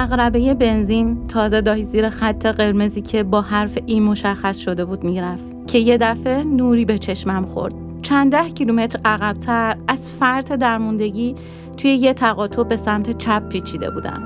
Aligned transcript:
اقربه 0.00 0.54
بنزین 0.54 1.24
تازه 1.24 1.60
داشت 1.60 1.82
زیر 1.82 2.08
خط 2.08 2.46
قرمزی 2.46 3.02
که 3.02 3.22
با 3.22 3.40
حرف 3.40 3.78
ای 3.86 4.00
مشخص 4.00 4.58
شده 4.58 4.84
بود 4.84 5.04
می‌رفت 5.04 5.66
که 5.66 5.78
یه 5.78 5.98
دفعه 5.98 6.44
نوری 6.44 6.84
به 6.84 6.98
چشمم 6.98 7.46
خورد. 7.46 7.74
چند 8.02 8.32
ده 8.32 8.50
کیلومتر 8.50 9.00
عقبتر 9.04 9.76
از 9.88 10.10
فرط 10.10 10.52
درموندگی 10.52 11.34
توی 11.76 11.90
یه 11.90 12.14
تقاطع 12.14 12.62
به 12.62 12.76
سمت 12.76 13.18
چپ 13.18 13.48
پیچیده 13.48 13.90
بودم. 13.90 14.22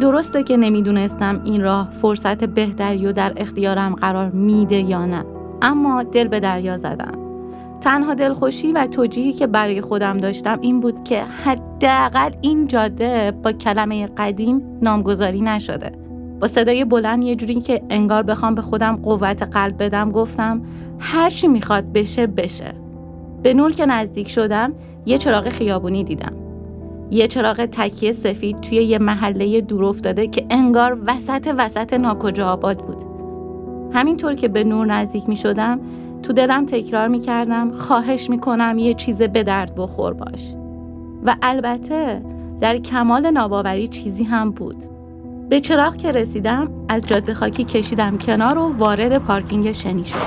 درسته 0.00 0.42
که 0.42 0.56
نمی‌دونستم 0.56 1.40
این 1.44 1.62
راه 1.62 1.90
فرصت 1.90 2.44
بهتری 2.44 3.06
و 3.06 3.12
در 3.12 3.32
اختیارم 3.36 3.94
قرار 3.94 4.30
میده 4.30 4.76
یا 4.76 5.06
نه 5.06 5.24
اما 5.62 6.02
دل 6.02 6.28
به 6.28 6.40
دریا 6.40 6.76
زدم. 6.76 7.18
تنها 7.80 8.14
دلخوشی 8.14 8.72
و 8.72 8.86
توجیهی 8.86 9.32
که 9.32 9.46
برای 9.46 9.80
خودم 9.80 10.18
داشتم 10.18 10.58
این 10.60 10.80
بود 10.80 11.04
که 11.04 11.22
حداقل 11.76 12.30
این 12.40 12.66
جاده 12.66 13.30
با 13.30 13.52
کلمه 13.52 14.06
قدیم 14.06 14.62
نامگذاری 14.82 15.40
نشده. 15.40 15.92
با 16.40 16.48
صدای 16.48 16.84
بلند 16.84 17.24
یه 17.24 17.34
جوری 17.34 17.60
که 17.60 17.82
انگار 17.90 18.22
بخوام 18.22 18.54
به 18.54 18.62
خودم 18.62 18.96
قوت 18.96 19.42
قلب 19.42 19.82
بدم 19.82 20.12
گفتم 20.12 20.62
هر 20.98 21.30
چی 21.30 21.48
می‌خواد 21.48 21.92
بشه 21.92 22.26
بشه. 22.26 22.74
به 23.42 23.54
نور 23.54 23.72
که 23.72 23.86
نزدیک 23.86 24.28
شدم 24.28 24.72
یه 25.06 25.18
چراغ 25.18 25.48
خیابونی 25.48 26.04
دیدم. 26.04 26.32
یه 27.10 27.28
چراغ 27.28 27.64
تکیه 27.64 28.12
سفید 28.12 28.60
توی 28.60 28.76
یه 28.76 28.98
محله 28.98 29.60
دور 29.60 29.84
افتاده 29.84 30.26
که 30.26 30.46
انگار 30.50 30.98
وسط 31.06 31.54
وسط 31.58 31.92
ناکجا 31.92 32.48
آباد 32.48 32.78
بود. 32.78 32.98
همینطور 33.92 34.34
که 34.34 34.48
به 34.48 34.64
نور 34.64 34.86
نزدیک 34.86 35.28
می 35.28 35.36
شدم 35.36 35.80
تو 36.22 36.32
دلم 36.32 36.66
تکرار 36.66 37.08
می 37.08 37.20
کردم 37.20 37.70
خواهش 37.70 38.30
می 38.30 38.38
کنم 38.38 38.78
یه 38.78 38.94
چیز 38.94 39.22
به 39.22 39.42
درد 39.42 39.74
بخور 39.74 40.12
باش. 40.12 40.65
و 41.26 41.36
البته 41.42 42.22
در 42.60 42.76
کمال 42.76 43.30
ناباوری 43.30 43.88
چیزی 43.88 44.24
هم 44.24 44.50
بود. 44.50 44.76
به 45.48 45.60
چراغ 45.60 45.96
که 45.96 46.12
رسیدم 46.12 46.70
از 46.88 47.06
جاده 47.06 47.34
خاکی 47.34 47.64
کشیدم 47.64 48.18
کنار 48.18 48.58
و 48.58 48.76
وارد 48.76 49.18
پارکینگ 49.18 49.72
شنی 49.72 50.04
شدم. 50.04 50.20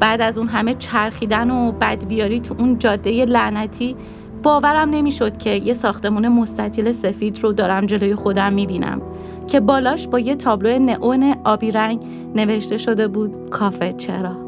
بعد 0.00 0.20
از 0.20 0.38
اون 0.38 0.48
همه 0.48 0.74
چرخیدن 0.74 1.50
و 1.50 1.72
بدبیاری 1.72 2.40
تو 2.40 2.54
اون 2.58 2.78
جاده 2.78 3.24
لعنتی 3.24 3.96
باورم 4.42 4.90
نمی‌شد 4.90 5.36
که 5.36 5.50
یه 5.50 5.74
ساختمون 5.74 6.28
مستطیل 6.28 6.92
سفید 6.92 7.38
رو 7.42 7.52
دارم 7.52 7.86
جلوی 7.86 8.14
خودم 8.14 8.52
می‌بینم 8.52 9.02
که 9.46 9.60
بالاش 9.60 10.08
با 10.08 10.18
یه 10.18 10.36
تابلو 10.36 10.78
نئون 10.78 11.34
آبی 11.44 11.70
رنگ 11.70 12.04
نوشته 12.34 12.76
شده 12.76 13.08
بود 13.08 13.50
کافه 13.50 13.92
چرا 13.92 14.45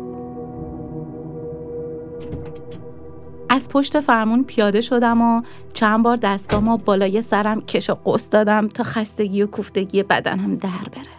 از 3.49 3.69
پشت 3.69 4.01
فرمون 4.01 4.45
پیاده 4.45 4.81
شدم 4.81 5.23
و 5.23 5.43
چند 5.75 6.03
بار 6.03 6.17
دستامو 6.17 6.77
بالای 6.77 7.23
سرم 7.23 7.61
کش 7.61 7.91
و 7.91 7.95
قص 8.07 8.29
دادم 8.33 8.69
تا 8.69 8.85
خستگی 8.85 9.43
و 9.43 9.47
کوفتگی 9.47 10.03
بدنم 10.03 10.55
در 10.55 10.69
بره. 10.69 11.19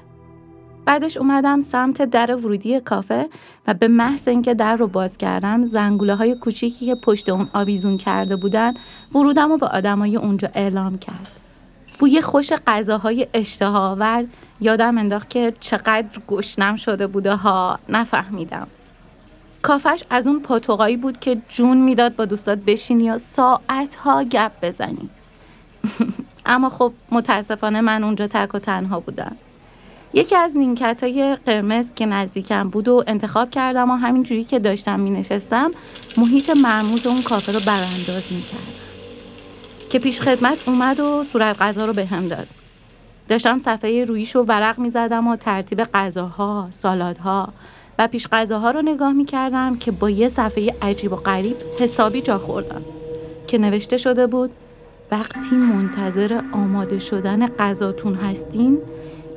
بعدش 0.85 1.17
اومدم 1.17 1.61
سمت 1.61 2.02
در 2.02 2.35
ورودی 2.35 2.80
کافه 2.80 3.30
و 3.67 3.73
به 3.73 3.88
محض 3.88 4.27
اینکه 4.27 4.53
در 4.53 4.75
رو 4.75 4.88
باز 4.88 5.17
کردم 5.17 5.66
زنگوله 5.66 6.16
های 6.16 6.35
کوچیکی 6.35 6.85
که 6.85 6.95
پشت 6.95 7.30
اون 7.30 7.50
آویزون 7.53 7.97
کرده 7.97 8.35
بودن 8.35 8.73
ورودم 9.16 9.50
رو 9.50 9.57
به 9.57 9.67
آدمای 9.67 10.16
اونجا 10.16 10.50
اعلام 10.53 10.97
کرد. 10.97 11.31
بوی 12.00 12.22
خوش 12.22 12.53
غذاهای 12.67 13.27
اشتهاور 13.33 14.25
یادم 14.61 14.97
انداخت 14.97 15.30
که 15.30 15.53
چقدر 15.59 16.19
گشنم 16.27 16.75
شده 16.75 17.07
بوده 17.07 17.35
ها 17.35 17.79
نفهمیدم. 17.89 18.68
کافش 19.62 20.03
از 20.09 20.28
اون 20.28 20.40
پاتوقایی 20.40 20.97
بود 20.97 21.20
که 21.20 21.38
جون 21.50 21.78
می‌داد 21.78 22.16
با 22.16 22.25
دوستات 22.25 22.59
بشینی 22.59 23.03
یا 23.03 23.18
ساعتها 23.18 24.24
گپ 24.24 24.52
بزنی 24.62 25.09
اما 26.46 26.70
خب 26.70 26.94
متاسفانه 27.12 27.81
من 27.81 28.03
اونجا 28.03 28.28
تک 28.28 28.56
و 28.56 28.59
تنها 28.59 29.00
بودم 29.00 29.36
یکی 30.14 30.36
از 30.36 30.58
نینکت 30.58 31.03
های 31.03 31.38
قرمز 31.46 31.92
که 31.96 32.06
نزدیکم 32.06 32.69
بود 32.69 32.88
و 32.88 33.03
انتخاب 33.08 33.50
کردم 33.50 33.92
و 33.92 33.96
همینجوری 33.96 34.44
که 34.44 34.59
داشتم 34.59 35.00
می 35.00 35.09
نشستم 35.09 35.72
محیط 36.18 36.50
مرموز 36.50 37.08
اون 37.08 37.22
کافه 37.22 37.52
رو 37.52 37.59
برانداز 37.59 38.31
می 38.31 38.42
کردم. 38.42 38.64
که 39.90 40.00
پیش 40.00 40.22
خدمت 40.22 40.68
اومد 40.68 41.00
و 41.00 41.24
صورت 41.24 41.62
غذا 41.62 41.86
رو 41.86 41.94
به 41.94 42.06
هم 42.06 42.28
داد. 42.28 42.48
داشتم 43.28 43.58
صفحه 43.58 44.06
رویش 44.06 44.36
رو 44.36 44.44
ورق 44.44 44.80
می 44.80 44.90
زدم 44.90 45.28
و 45.28 45.36
ترتیب 45.36 45.84
غذاها، 45.84 46.68
سالادها 46.72 47.50
و 48.00 48.08
پیش 48.08 48.28
غذاها 48.32 48.72
رو 48.72 48.82
نگاه 48.82 49.14
می 49.14 49.26
کردم 49.26 49.78
که 49.78 49.92
با 49.92 50.10
یه 50.10 50.30
صفحه 50.30 50.74
عجیب 50.82 51.14
و 51.14 51.16
غریب 51.16 51.56
حسابی 51.80 52.22
جا 52.22 52.38
خوردم 52.38 52.82
که 53.48 53.58
نوشته 53.58 53.98
شده 53.98 54.28
بود 54.28 54.52
وقتی 55.12 55.56
منتظر 55.56 56.42
آماده 56.52 57.00
شدن 57.00 57.48
غذاتون 57.48 58.16
هستین 58.16 58.78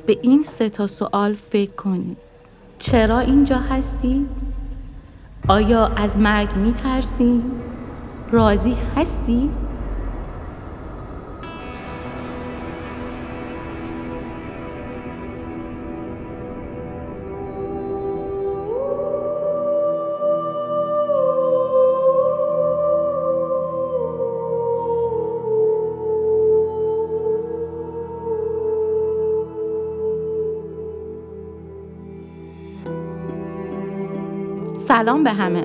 به 0.06 0.18
این 0.22 0.42
سه 0.42 0.68
تا 0.68 0.86
سوال 0.86 1.34
فکر 1.34 1.70
کنید 1.70 2.16
چرا 2.78 3.18
اینجا 3.18 3.56
هستی؟ 3.56 4.26
آیا 5.48 5.86
از 5.86 6.18
مرگ 6.18 6.56
می 6.56 6.72
ترسی؟ 6.72 7.42
راضی 8.32 8.76
هستی؟ 8.96 9.50
سلام 34.92 35.24
به 35.24 35.32
همه. 35.32 35.64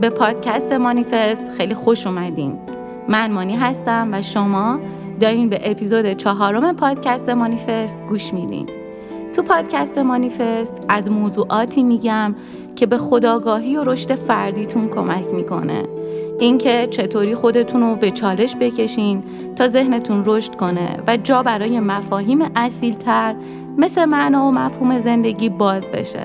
به 0.00 0.10
پادکست 0.10 0.72
مانیفست 0.72 1.50
خیلی 1.56 1.74
خوش 1.74 2.06
اومدین. 2.06 2.58
من 3.08 3.32
مانی 3.32 3.56
هستم 3.56 4.08
و 4.12 4.22
شما 4.22 4.78
دارین 5.20 5.48
به 5.48 5.70
اپیزود 5.70 6.12
چهارم 6.12 6.76
پادکست 6.76 7.30
مانیفست 7.30 8.04
گوش 8.08 8.34
میدین. 8.34 8.66
تو 9.36 9.42
پادکست 9.42 9.98
مانیفست 9.98 10.82
از 10.88 11.10
موضوعاتی 11.10 11.82
میگم 11.82 12.34
که 12.76 12.86
به 12.86 12.98
خداگاهی 12.98 13.76
و 13.76 13.84
رشد 13.84 14.14
فردیتون 14.14 14.88
کمک 14.88 15.34
می‌کنه. 15.34 15.82
اینکه 16.40 16.88
چطوری 16.90 17.34
خودتون 17.34 17.80
رو 17.80 17.94
به 17.94 18.10
چالش 18.10 18.56
بکشین 18.56 19.22
تا 19.56 19.68
ذهنتون 19.68 20.22
رشد 20.26 20.54
کنه 20.54 20.88
و 21.06 21.16
جا 21.16 21.42
برای 21.42 21.80
مفاهیم 21.80 22.38
اصیلتر 22.56 23.34
مثل 23.78 24.04
معنا 24.04 24.46
و 24.46 24.50
مفهوم 24.52 25.00
زندگی 25.00 25.48
باز 25.48 25.88
بشه. 25.88 26.20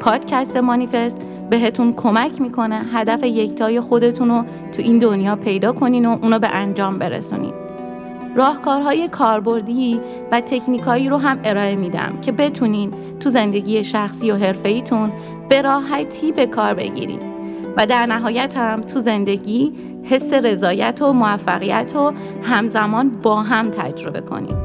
پادکست 0.00 0.56
مانیفست 0.56 1.18
بهتون 1.50 1.92
کمک 1.92 2.40
می‌کنه 2.40 2.80
هدف 2.92 3.22
یکتای 3.22 3.80
خودتون 3.80 4.28
رو 4.28 4.44
تو 4.72 4.82
این 4.82 4.98
دنیا 4.98 5.36
پیدا 5.36 5.72
کنین 5.72 6.06
و 6.06 6.18
اونو 6.22 6.38
به 6.38 6.48
انجام 6.48 6.98
برسونین. 6.98 7.52
راهکارهای 8.36 9.08
کاربردی 9.08 10.00
و 10.32 10.40
تکنیکایی 10.40 11.08
رو 11.08 11.16
هم 11.16 11.38
ارائه 11.44 11.76
میدم 11.76 12.18
که 12.22 12.32
بتونین 12.32 12.90
تو 13.20 13.30
زندگی 13.30 13.84
شخصی 13.84 14.30
و 14.30 14.36
حرفه‌ایتون 14.36 15.12
به 15.48 15.62
راحتی 15.62 16.32
به 16.32 16.46
کار 16.46 16.74
بگیرین 16.74 17.20
و 17.76 17.86
در 17.86 18.06
نهایت 18.06 18.56
هم 18.56 18.80
تو 18.80 18.98
زندگی 18.98 19.72
حس 20.02 20.32
رضایت 20.32 21.02
و 21.02 21.12
موفقیت 21.12 21.96
و 21.96 22.12
همزمان 22.42 23.10
با 23.22 23.42
هم 23.42 23.70
تجربه 23.70 24.20
کنین. 24.20 24.56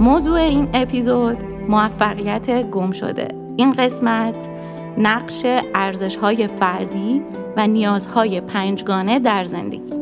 موضوع 0.00 0.38
این 0.38 0.68
اپیزود 0.74 1.36
موفقیت 1.68 2.70
گم 2.70 2.92
شده 2.92 3.45
این 3.56 3.72
قسمت 3.72 4.48
نقش 4.98 5.42
ارزش 5.74 6.16
های 6.16 6.46
فردی 6.46 7.22
و 7.56 7.66
نیازهای 7.66 8.40
پنجگانه 8.40 9.18
در 9.18 9.44
زندگی. 9.44 9.96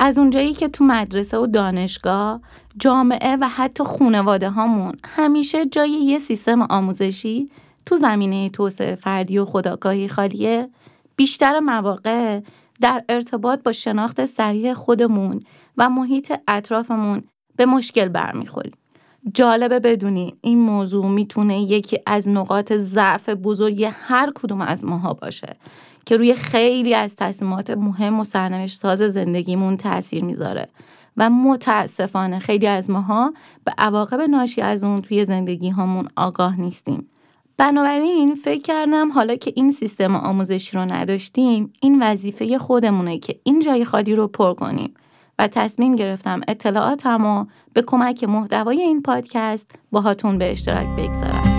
از 0.00 0.18
اونجایی 0.18 0.54
که 0.54 0.68
تو 0.68 0.84
مدرسه 0.84 1.38
و 1.38 1.46
دانشگاه 1.46 2.40
جامعه 2.78 3.36
و 3.36 3.48
حتی 3.48 3.84
خونواده 3.84 4.50
هامون 4.50 4.94
همیشه 5.04 5.66
جای 5.66 5.90
یه 5.90 6.18
سیستم 6.18 6.62
آموزشی 6.62 7.50
تو 7.86 7.96
زمینه 7.96 8.50
توسعه 8.50 8.94
فردی 8.94 9.38
و 9.38 9.44
خداگاهی 9.44 10.08
خالیه. 10.08 10.68
بیشتر 11.16 11.60
مواقع 11.60 12.40
در 12.80 13.04
ارتباط 13.08 13.62
با 13.62 13.72
شناخت 13.72 14.26
صحیح 14.26 14.74
خودمون 14.74 15.40
و 15.76 15.90
محیط 15.90 16.32
اطرافمون 16.48 17.22
به 17.56 17.66
مشکل 17.66 18.08
برمیخوریم. 18.08 18.72
جالبه 19.34 19.80
بدونین 19.80 20.36
این 20.40 20.58
موضوع 20.58 21.06
می‌تونه 21.06 21.60
یکی 21.60 21.98
از 22.06 22.28
نقاط 22.28 22.72
ضعف 22.72 23.28
بزرگی 23.28 23.84
هر 23.84 24.32
کدوم 24.34 24.60
از 24.60 24.84
ماها 24.84 25.14
باشه 25.14 25.56
که 26.06 26.16
روی 26.16 26.34
خیلی 26.34 26.94
از 26.94 27.16
تصمیمات 27.16 27.70
مهم 27.70 28.20
و 28.20 28.24
سرنوشت 28.24 28.78
ساز 28.78 28.98
زندگیمون 28.98 29.76
تاثیر 29.76 30.24
می‌ذاره. 30.24 30.68
و 31.18 31.30
متاسفانه 31.30 32.38
خیلی 32.38 32.66
از 32.66 32.90
ماها 32.90 33.32
به 33.64 33.72
عواقب 33.78 34.20
ناشی 34.20 34.60
از 34.60 34.84
اون 34.84 35.02
توی 35.02 35.24
زندگی 35.24 35.70
هامون 35.70 36.08
آگاه 36.16 36.60
نیستیم. 36.60 37.06
بنابراین 37.56 38.34
فکر 38.34 38.62
کردم 38.62 39.12
حالا 39.12 39.36
که 39.36 39.52
این 39.56 39.72
سیستم 39.72 40.16
آموزشی 40.16 40.76
رو 40.76 40.92
نداشتیم 40.92 41.72
این 41.82 42.02
وظیفه 42.02 42.58
خودمونه 42.58 43.18
که 43.18 43.40
این 43.42 43.60
جای 43.60 43.84
خالی 43.84 44.14
رو 44.14 44.28
پر 44.28 44.54
کنیم 44.54 44.94
و 45.38 45.48
تصمیم 45.48 45.96
گرفتم 45.96 46.40
اطلاعاتم 46.48 47.22
رو 47.22 47.46
به 47.72 47.82
کمک 47.82 48.24
محتوای 48.24 48.80
این 48.80 49.02
پادکست 49.02 49.70
باهاتون 49.92 50.38
به 50.38 50.50
اشتراک 50.50 50.86
بگذارم. 50.86 51.57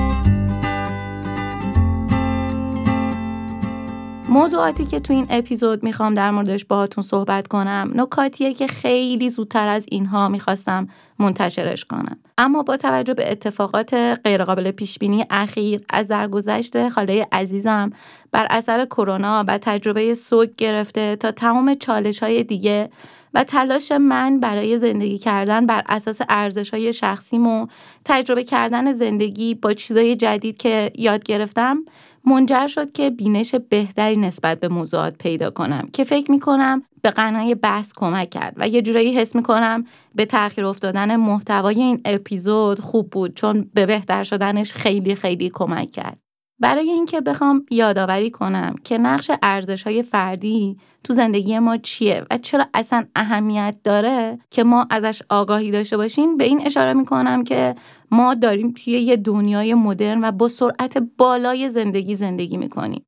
موضوعاتی 4.29 4.85
که 4.85 4.99
تو 4.99 5.13
این 5.13 5.27
اپیزود 5.29 5.83
می‌خوام 5.83 6.13
در 6.13 6.31
موردش 6.31 6.65
باهاتون 6.65 7.01
صحبت 7.01 7.47
کنم 7.47 7.91
نکاتیه 7.95 8.53
که 8.53 8.67
خیلی 8.67 9.29
زودتر 9.29 9.67
از 9.67 9.85
اینها 9.91 10.29
می‌خواستم 10.29 10.87
منتشرش 11.19 11.85
کنم. 11.85 12.17
اما 12.37 12.63
با 12.63 12.77
توجه 12.77 13.13
به 13.13 13.31
اتفاقات 13.31 13.93
غیرقابل 13.93 14.71
پیش 14.71 14.99
بینی 14.99 15.25
اخیر 15.29 15.81
از 15.89 16.07
درگذشت 16.07 16.89
خاله 16.89 17.27
عزیزم 17.31 17.91
بر 18.31 18.47
اثر 18.49 18.85
کرونا 18.85 19.43
و 19.47 19.57
تجربه 19.57 20.15
سوگ 20.15 20.49
گرفته 20.57 21.15
تا 21.15 21.31
تمام 21.31 21.73
چالش 21.73 22.23
های 22.23 22.43
دیگه 22.43 22.89
و 23.33 23.43
تلاش 23.43 23.91
من 23.91 24.39
برای 24.39 24.77
زندگی 24.77 25.17
کردن 25.17 25.65
بر 25.65 25.83
اساس 25.89 26.21
ارزش 26.29 26.69
های 26.69 26.93
شخصیم 26.93 27.47
و 27.47 27.67
تجربه 28.05 28.43
کردن 28.43 28.93
زندگی 28.93 29.55
با 29.55 29.73
چیزای 29.73 30.15
جدید 30.15 30.57
که 30.57 30.91
یاد 30.95 31.23
گرفتم 31.23 31.77
منجر 32.25 32.67
شد 32.67 32.91
که 32.91 33.09
بینش 33.09 33.55
بهتری 33.55 34.17
نسبت 34.17 34.59
به 34.59 34.67
موضوعات 34.67 35.17
پیدا 35.17 35.49
کنم 35.49 35.89
که 35.93 36.03
فکر 36.03 36.31
می 36.31 36.39
کنم 36.39 36.83
به 37.01 37.09
قنای 37.09 37.55
بحث 37.55 37.93
کمک 37.95 38.29
کرد 38.29 38.53
و 38.57 38.67
یه 38.67 38.81
جورایی 38.81 39.17
حس 39.17 39.35
می 39.35 39.43
کنم 39.43 39.85
به 40.15 40.25
تاخیر 40.25 40.65
افتادن 40.65 41.15
محتوای 41.15 41.81
این 41.81 42.01
اپیزود 42.05 42.79
خوب 42.79 43.09
بود 43.09 43.35
چون 43.35 43.69
به 43.73 43.85
بهتر 43.85 44.23
شدنش 44.23 44.73
خیلی 44.73 45.15
خیلی 45.15 45.49
کمک 45.49 45.91
کرد. 45.91 46.19
برای 46.59 46.89
اینکه 46.89 47.21
بخوام 47.21 47.65
یادآوری 47.71 48.31
کنم 48.31 48.75
که 48.83 48.97
نقش 48.97 49.31
ارزش 49.43 49.83
های 49.83 50.03
فردی 50.03 50.77
تو 51.03 51.13
زندگی 51.13 51.59
ما 51.59 51.77
چیه 51.77 52.25
و 52.31 52.37
چرا 52.37 52.65
اصلا 52.73 53.05
اهمیت 53.15 53.75
داره 53.83 54.39
که 54.49 54.63
ما 54.63 54.87
ازش 54.89 55.21
آگاهی 55.29 55.71
داشته 55.71 55.97
باشیم 55.97 56.37
به 56.37 56.43
این 56.43 56.61
اشاره 56.65 56.93
می‌کنم 56.93 57.43
که 57.43 57.75
ما 58.11 58.33
داریم 58.33 58.71
توی 58.71 58.93
یه 58.93 59.15
دنیای 59.15 59.73
مدرن 59.73 60.23
و 60.23 60.31
با 60.31 60.47
سرعت 60.47 60.97
بالای 61.17 61.69
زندگی 61.69 62.15
زندگی 62.15 62.57
می‌کنیم. 62.57 63.05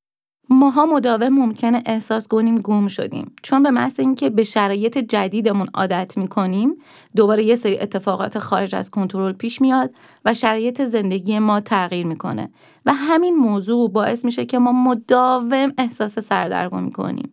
ماها 0.49 0.85
مداوم 0.85 1.29
ممکنه 1.29 1.83
احساس 1.85 2.27
کنیم 2.27 2.55
گم 2.55 2.87
شدیم. 2.87 3.35
چون 3.43 3.63
به 3.63 3.71
محض 3.71 3.99
اینکه 3.99 4.29
به 4.29 4.43
شرایط 4.43 4.97
جدیدمون 4.97 5.67
عادت 5.73 6.17
می‌کنیم 6.17 6.75
دوباره 7.15 7.43
یه 7.43 7.55
سری 7.55 7.79
اتفاقات 7.79 8.39
خارج 8.39 8.75
از 8.75 8.89
کنترل 8.89 9.33
پیش 9.33 9.61
میاد 9.61 9.91
و 10.25 10.33
شرایط 10.33 10.81
زندگی 10.81 11.39
ما 11.39 11.59
تغییر 11.59 12.05
می‌کنه. 12.05 12.51
و 12.85 12.93
همین 12.93 13.35
موضوع 13.35 13.91
باعث 13.91 14.25
میشه 14.25 14.45
که 14.45 14.59
ما 14.59 14.71
مداوم 14.71 15.73
احساس 15.77 16.19
سردرگمی 16.19 16.91
کنیم 16.91 17.31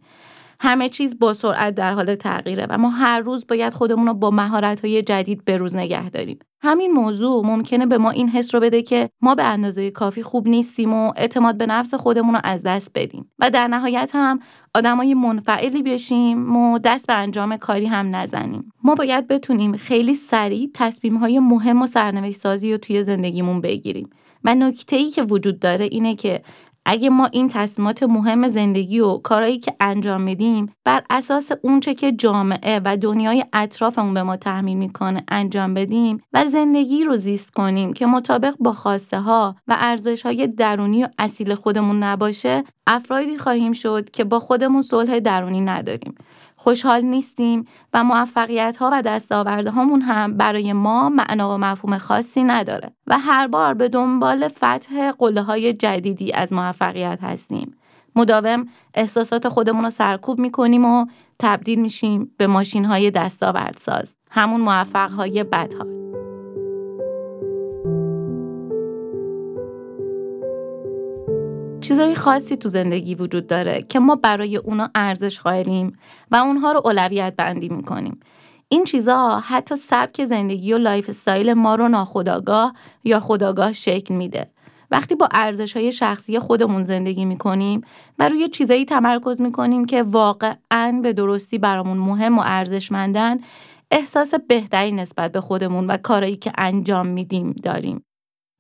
همه 0.61 0.89
چیز 0.89 1.19
با 1.19 1.35
سرعت 1.35 1.75
در 1.75 1.93
حال 1.93 2.15
تغییره 2.15 2.67
و 2.71 2.79
ما 2.79 2.89
هر 2.89 3.21
روز 3.21 3.47
باید 3.47 3.73
خودمون 3.73 4.07
رو 4.07 4.15
با 4.15 4.31
مهارت‌های 4.31 5.03
جدید 5.03 5.45
به 5.45 5.57
روز 5.57 5.77
نگه 5.77 6.11
داریم. 6.11 6.39
همین 6.61 6.93
موضوع 6.93 7.47
ممکنه 7.47 7.87
به 7.87 7.99
ما 7.99 8.11
این 8.11 8.29
حس 8.29 8.55
رو 8.55 8.61
بده 8.61 8.83
که 8.83 9.11
ما 9.21 9.35
به 9.35 9.43
اندازه 9.45 9.91
کافی 9.91 10.23
خوب 10.23 10.49
نیستیم 10.49 10.93
و 10.93 11.13
اعتماد 11.17 11.57
به 11.57 11.67
نفس 11.67 11.95
خودمون 11.95 12.35
رو 12.35 12.41
از 12.45 12.63
دست 12.63 12.91
بدیم 12.95 13.31
و 13.39 13.51
در 13.51 13.69
نهایت 13.69 14.11
هم 14.15 14.41
آدمای 14.75 15.15
منفعلی 15.15 15.83
بشیم 15.83 16.57
و 16.57 16.79
دست 16.79 17.07
به 17.07 17.15
انجام 17.15 17.57
کاری 17.57 17.87
هم 17.87 18.17
نزنیم. 18.17 18.73
ما 18.85 18.95
باید 18.95 19.29
بتونیم 19.29 19.77
خیلی 19.77 20.15
سریع 20.15 20.71
تصمیم‌های 20.75 21.39
مهم 21.39 21.83
و 21.83 21.87
سرنوشت 21.87 22.39
سازی 22.39 22.73
رو 22.73 22.79
توی 22.79 23.05
زندگیمون 23.05 23.61
بگیریم. 23.61 24.11
و 24.45 24.55
نکته 24.55 24.97
ای 24.97 25.11
که 25.11 25.23
وجود 25.23 25.59
داره 25.59 25.85
اینه 25.85 26.15
که 26.15 26.43
اگه 26.91 27.11
ما 27.11 27.27
این 27.33 27.49
تصمیمات 27.49 28.03
مهم 28.03 28.49
زندگی 28.49 29.01
و 29.01 29.19
کارهایی 29.19 29.59
که 29.59 29.75
انجام 29.81 30.21
میدیم 30.21 30.73
بر 30.85 31.03
اساس 31.11 31.51
اونچه 31.63 31.95
که 31.95 32.13
جامعه 32.13 32.81
و 32.85 32.97
دنیای 32.97 33.45
اطرافمون 33.53 34.15
به 34.15 34.23
ما 34.23 34.37
تحمیل 34.37 34.77
می‌کنه 34.77 35.23
انجام 35.29 35.75
بدیم 35.75 36.21
و 36.33 36.45
زندگی 36.45 37.05
رو 37.05 37.17
زیست 37.17 37.51
کنیم 37.51 37.93
که 37.93 38.07
مطابق 38.07 38.55
با 38.61 38.73
خواسته 38.73 39.21
ها 39.21 39.57
و 39.69 39.77
ارزش 39.79 40.27
های 40.27 40.47
درونی 40.47 41.05
و 41.05 41.09
اصیل 41.19 41.55
خودمون 41.55 42.03
نباشه 42.03 42.65
افرادی 42.87 43.39
خواهیم 43.39 43.73
شد 43.73 44.11
که 44.11 44.25
با 44.25 44.39
خودمون 44.39 44.83
صلح 44.83 45.21
درونی 45.21 45.61
نداریم. 45.61 46.15
خوشحال 46.61 47.03
نیستیم 47.03 47.65
و 47.95 48.05
موفقیت 48.05 48.77
ها 48.77 48.91
و 48.93 49.03
دستاورده 49.03 49.71
هامون 49.71 50.01
هم 50.01 50.37
برای 50.37 50.73
ما 50.73 51.09
معنا 51.09 51.55
و 51.55 51.59
مفهوم 51.59 51.99
خاصی 51.99 52.45
نداره 52.45 52.93
و 53.07 53.19
هر 53.19 53.47
بار 53.47 53.75
به 53.75 53.89
دنبال 53.89 54.49
فتح 54.49 55.13
قله 55.13 55.43
های 55.43 55.73
جدیدی 55.73 56.33
از 56.33 56.53
موفقیت 56.53 57.19
هستیم. 57.23 57.77
مداوم 58.17 58.67
احساسات 58.95 59.49
خودمون 59.49 59.85
رو 59.85 59.91
سرکوب 59.91 60.39
می‌کنیم 60.39 60.85
و 60.85 61.07
تبدیل 61.39 61.81
میشیم 61.81 62.35
به 62.37 62.47
ماشین 62.47 62.85
های 62.85 63.11
دستاوردساز 63.11 64.17
همون 64.31 64.61
موفق 64.61 65.11
های 65.11 65.45
بدحال 65.45 66.08
چیزای 71.81 72.15
خاصی 72.15 72.57
تو 72.57 72.69
زندگی 72.69 73.15
وجود 73.15 73.47
داره 73.47 73.83
که 73.89 73.99
ما 73.99 74.17
برای 74.17 74.57
اونا 74.57 74.91
ارزش 74.95 75.41
قائلیم 75.41 75.99
و 76.31 76.37
اونها 76.37 76.73
رو 76.73 76.81
اولویت 76.85 77.35
بندی 77.37 77.69
می‌کنیم. 77.69 78.21
این 78.69 78.85
چیزها 78.85 79.41
حتی 79.41 79.77
سبک 79.77 80.25
زندگی 80.25 80.73
و 80.73 80.79
lifestyle 80.79 81.53
ما 81.53 81.75
رو 81.75 81.89
ناخودآگاه 81.89 82.75
یا 83.05 83.21
خودآگاه 83.21 83.73
شکل 83.73 84.15
میده. 84.15 84.51
وقتی 84.91 85.15
با 85.15 85.29
ارزش 85.33 85.77
های 85.77 85.93
شخصی 85.93 86.39
خودمون 86.39 86.83
زندگی 86.83 87.25
می‌کنیم 87.25 87.81
و 88.19 88.29
روی 88.29 88.49
چیزایی 88.49 88.85
تمرکز 88.85 89.41
می‌کنیم 89.41 89.85
که 89.85 90.03
واقعا 90.03 91.01
به 91.03 91.13
درستی 91.13 91.59
برامون 91.59 91.99
مهم 91.99 92.39
و 92.39 92.43
ارزشمندن 92.45 93.39
احساس 93.91 94.35
بهتری 94.35 94.93
نسبت 94.93 95.33
به 95.33 95.41
خودمون 95.41 95.87
و 95.87 95.97
کارایی 95.97 96.37
که 96.37 96.53
انجام 96.59 97.07
میدیم 97.07 97.53
داریم. 97.53 98.05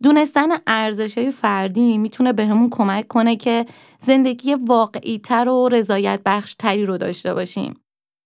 دونستن 0.03 0.49
ارزش 0.67 1.19
های 1.19 1.31
فردی 1.31 1.99
می‌تونه 1.99 2.33
بهمون 2.33 2.71
کمک 2.71 3.09
کنه 3.09 3.37
که 3.37 3.67
زندگی 4.01 4.55
واقعی 4.55 5.19
تر 5.19 5.49
و 5.49 5.69
رضایت 5.69 6.21
بخش 6.27 6.55
تری 6.55 6.85
رو 6.85 6.99
داشته 6.99 7.35
باشیم. 7.35 7.75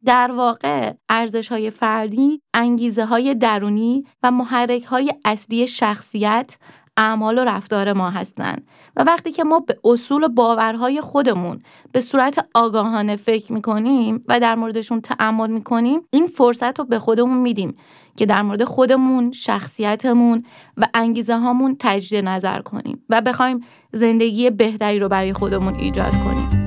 در 0.04 0.32
واقع 0.32 0.92
ارزش 1.08 1.48
های 1.48 1.70
فردی 1.70 2.40
انگیزه 2.54 3.04
های 3.04 3.34
درونی 3.34 4.04
و 4.22 4.30
محرک 4.30 4.84
های 4.84 5.14
اصلی 5.24 5.66
شخصیت 5.66 6.58
اعمال 6.96 7.38
و 7.38 7.44
رفتار 7.44 7.92
ما 7.92 8.10
هستند 8.10 8.66
و 8.96 9.04
وقتی 9.04 9.32
که 9.32 9.44
ما 9.44 9.60
به 9.60 9.78
اصول 9.84 10.24
و 10.24 10.28
باورهای 10.28 11.00
خودمون 11.00 11.62
به 11.92 12.00
صورت 12.00 12.48
آگاهانه 12.54 13.16
فکر 13.16 13.52
می‌کنیم 13.52 14.24
و 14.28 14.40
در 14.40 14.54
موردشون 14.54 15.00
تعمل 15.00 15.50
می‌کنیم 15.50 16.00
این 16.10 16.26
فرصت 16.26 16.78
رو 16.78 16.84
به 16.84 16.98
خودمون 16.98 17.38
میدیم 17.38 17.74
که 18.16 18.26
در 18.26 18.42
مورد 18.42 18.64
خودمون، 18.64 19.32
شخصیتمون 19.32 20.42
و 20.76 20.86
انگیزه 20.94 21.36
هامون 21.36 21.76
تجدید 21.78 22.24
نظر 22.24 22.60
کنیم 22.60 23.02
و 23.08 23.20
بخوایم 23.20 23.64
زندگی 23.92 24.50
بهتری 24.50 24.98
رو 24.98 25.08
برای 25.08 25.32
خودمون 25.32 25.74
ایجاد 25.74 26.12
کنیم. 26.12 26.62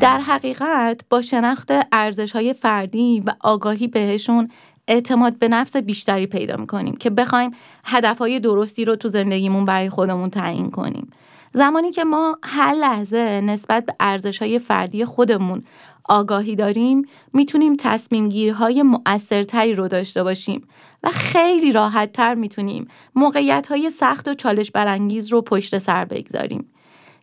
در 0.00 0.20
حقیقت 0.20 1.00
با 1.10 1.22
شناخت 1.22 1.70
ارزش 1.92 2.32
های 2.32 2.52
فردی 2.52 3.22
و 3.26 3.32
آگاهی 3.40 3.88
بهشون 3.88 4.48
اعتماد 4.88 5.38
به 5.38 5.48
نفس 5.48 5.76
بیشتری 5.76 6.26
پیدا 6.26 6.56
می‌کنیم 6.56 6.96
که 6.96 7.10
بخوایم 7.10 7.50
هدفهای 7.84 8.40
درستی 8.40 8.84
رو 8.84 8.96
تو 8.96 9.08
زندگیمون 9.08 9.64
برای 9.64 9.90
خودمون 9.90 10.30
تعیین 10.30 10.70
کنیم. 10.70 11.10
زمانی 11.56 11.92
که 11.92 12.04
ما 12.04 12.38
هر 12.42 12.74
لحظه 12.74 13.40
نسبت 13.44 13.86
به 13.86 13.94
ارزش 14.00 14.42
های 14.42 14.58
فردی 14.58 15.04
خودمون 15.04 15.64
آگاهی 16.04 16.56
داریم 16.56 17.02
می‌تونیم 17.32 17.76
تصمیم 17.76 18.28
گیرهای 18.28 18.82
مؤثرتری 18.82 19.74
رو 19.74 19.88
داشته 19.88 20.22
باشیم 20.22 20.68
و 21.02 21.10
خیلی 21.10 21.72
راحت 21.72 22.12
تر 22.12 22.34
می‌تونیم 22.34 22.88
موقعیت 23.14 23.66
های 23.66 23.90
سخت 23.90 24.28
و 24.28 24.34
چالش 24.34 24.70
برانگیز 24.70 25.32
رو 25.32 25.42
پشت 25.42 25.78
سر 25.78 26.04
بگذاریم. 26.04 26.70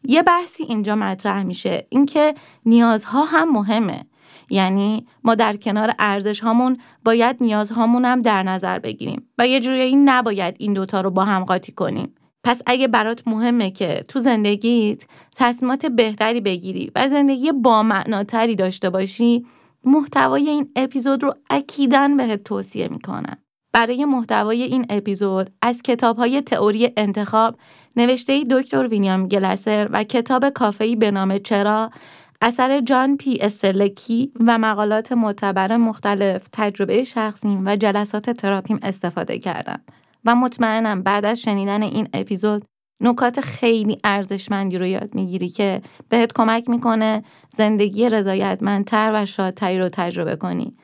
یه 0.04 0.24
بحثی 0.24 0.64
اینجا 0.64 0.96
مطرح 0.96 1.44
میشه 1.44 1.86
اینکه 1.90 2.36
نیازها 2.66 3.24
هم 3.24 3.52
مهمه 3.52 4.02
یعنی 4.50 5.08
ما 5.24 5.36
در 5.36 5.56
کنار 5.56 5.94
ارزش 6.00 6.40
هامون 6.40 6.78
باید 7.06 7.38
نیازهامون 7.42 8.06
هم 8.06 8.22
در 8.22 8.44
نظر 8.44 8.80
بگیریم 8.80 9.28
و 9.38 9.48
یه 9.48 9.60
جوری 9.60 9.96
نباید 9.96 10.56
این 10.60 10.74
دوتا 10.74 11.02
رو 11.02 11.12
با 11.12 11.26
هم 11.26 11.44
قاطی 11.44 11.72
کنیم 11.72 12.14
پس 12.44 12.62
اگه 12.66 12.88
برات 12.88 13.28
مهمه 13.28 13.72
که 13.72 14.06
تو 14.08 14.20
زندگیت 14.20 15.04
تصمیمات 15.36 15.86
بهتری 15.86 16.42
بگیری 16.42 16.92
و 16.96 17.08
زندگی 17.08 17.52
با 17.52 17.84
معناتری 17.84 18.56
داشته 18.56 18.90
باشی 18.90 19.46
محتوای 19.84 20.50
این 20.50 20.70
اپیزود 20.76 21.24
رو 21.24 21.36
اکیدن 21.50 22.18
بهت 22.18 22.44
توصیه 22.44 22.88
می‌کنم. 22.88 23.38
برای 23.74 24.06
محتوای 24.06 24.64
این 24.64 24.86
اپیزود 24.90 25.50
از 25.62 25.82
کتاب 25.82 26.18
های 26.18 26.42
تئوری 26.42 26.92
انتخاب 26.98 27.56
نوشته 27.96 28.44
دکتر 28.52 28.88
وینیام 28.88 29.28
گلسر 29.28 29.90
و 29.92 30.04
کتاب 30.04 30.50
کافه‌ای 30.50 30.96
به 30.96 31.12
نام 31.12 31.38
چرا 31.38 31.92
اثر 32.42 32.80
جان 32.80 33.18
پی 33.18 33.38
استرلکی 33.42 34.32
و 34.40 34.58
مقالات 34.58 35.12
معتبر 35.12 35.78
مختلف 35.78 36.48
تجربه 36.54 37.04
شخصیم 37.04 37.66
و 37.66 37.76
جلسات 37.76 38.30
تراپیم 38.30 38.80
استفاده 38.84 39.40
کردم 39.40 39.82
و 40.26 40.36
مطمئنم 40.36 41.04
بعد 41.04 41.26
از 41.26 41.42
شنیدن 41.42 41.82
این 41.82 42.08
اپیزود 42.14 42.66
نکات 43.02 43.42
خیلی 43.42 43.98
ارزشمندی 44.04 44.78
رو 44.78 44.86
یاد 44.86 45.16
می‌گیری 45.16 45.50
که 45.50 45.82
بهت 46.10 46.34
کمک 46.34 46.70
می‌کنه 46.70 47.24
زندگی 47.50 48.10
رضایتمندتر 48.10 49.12
و 49.14 49.26
شادتری 49.26 49.80
رو 49.80 49.90
تجربه 49.90 50.36
کنی. 50.36 50.76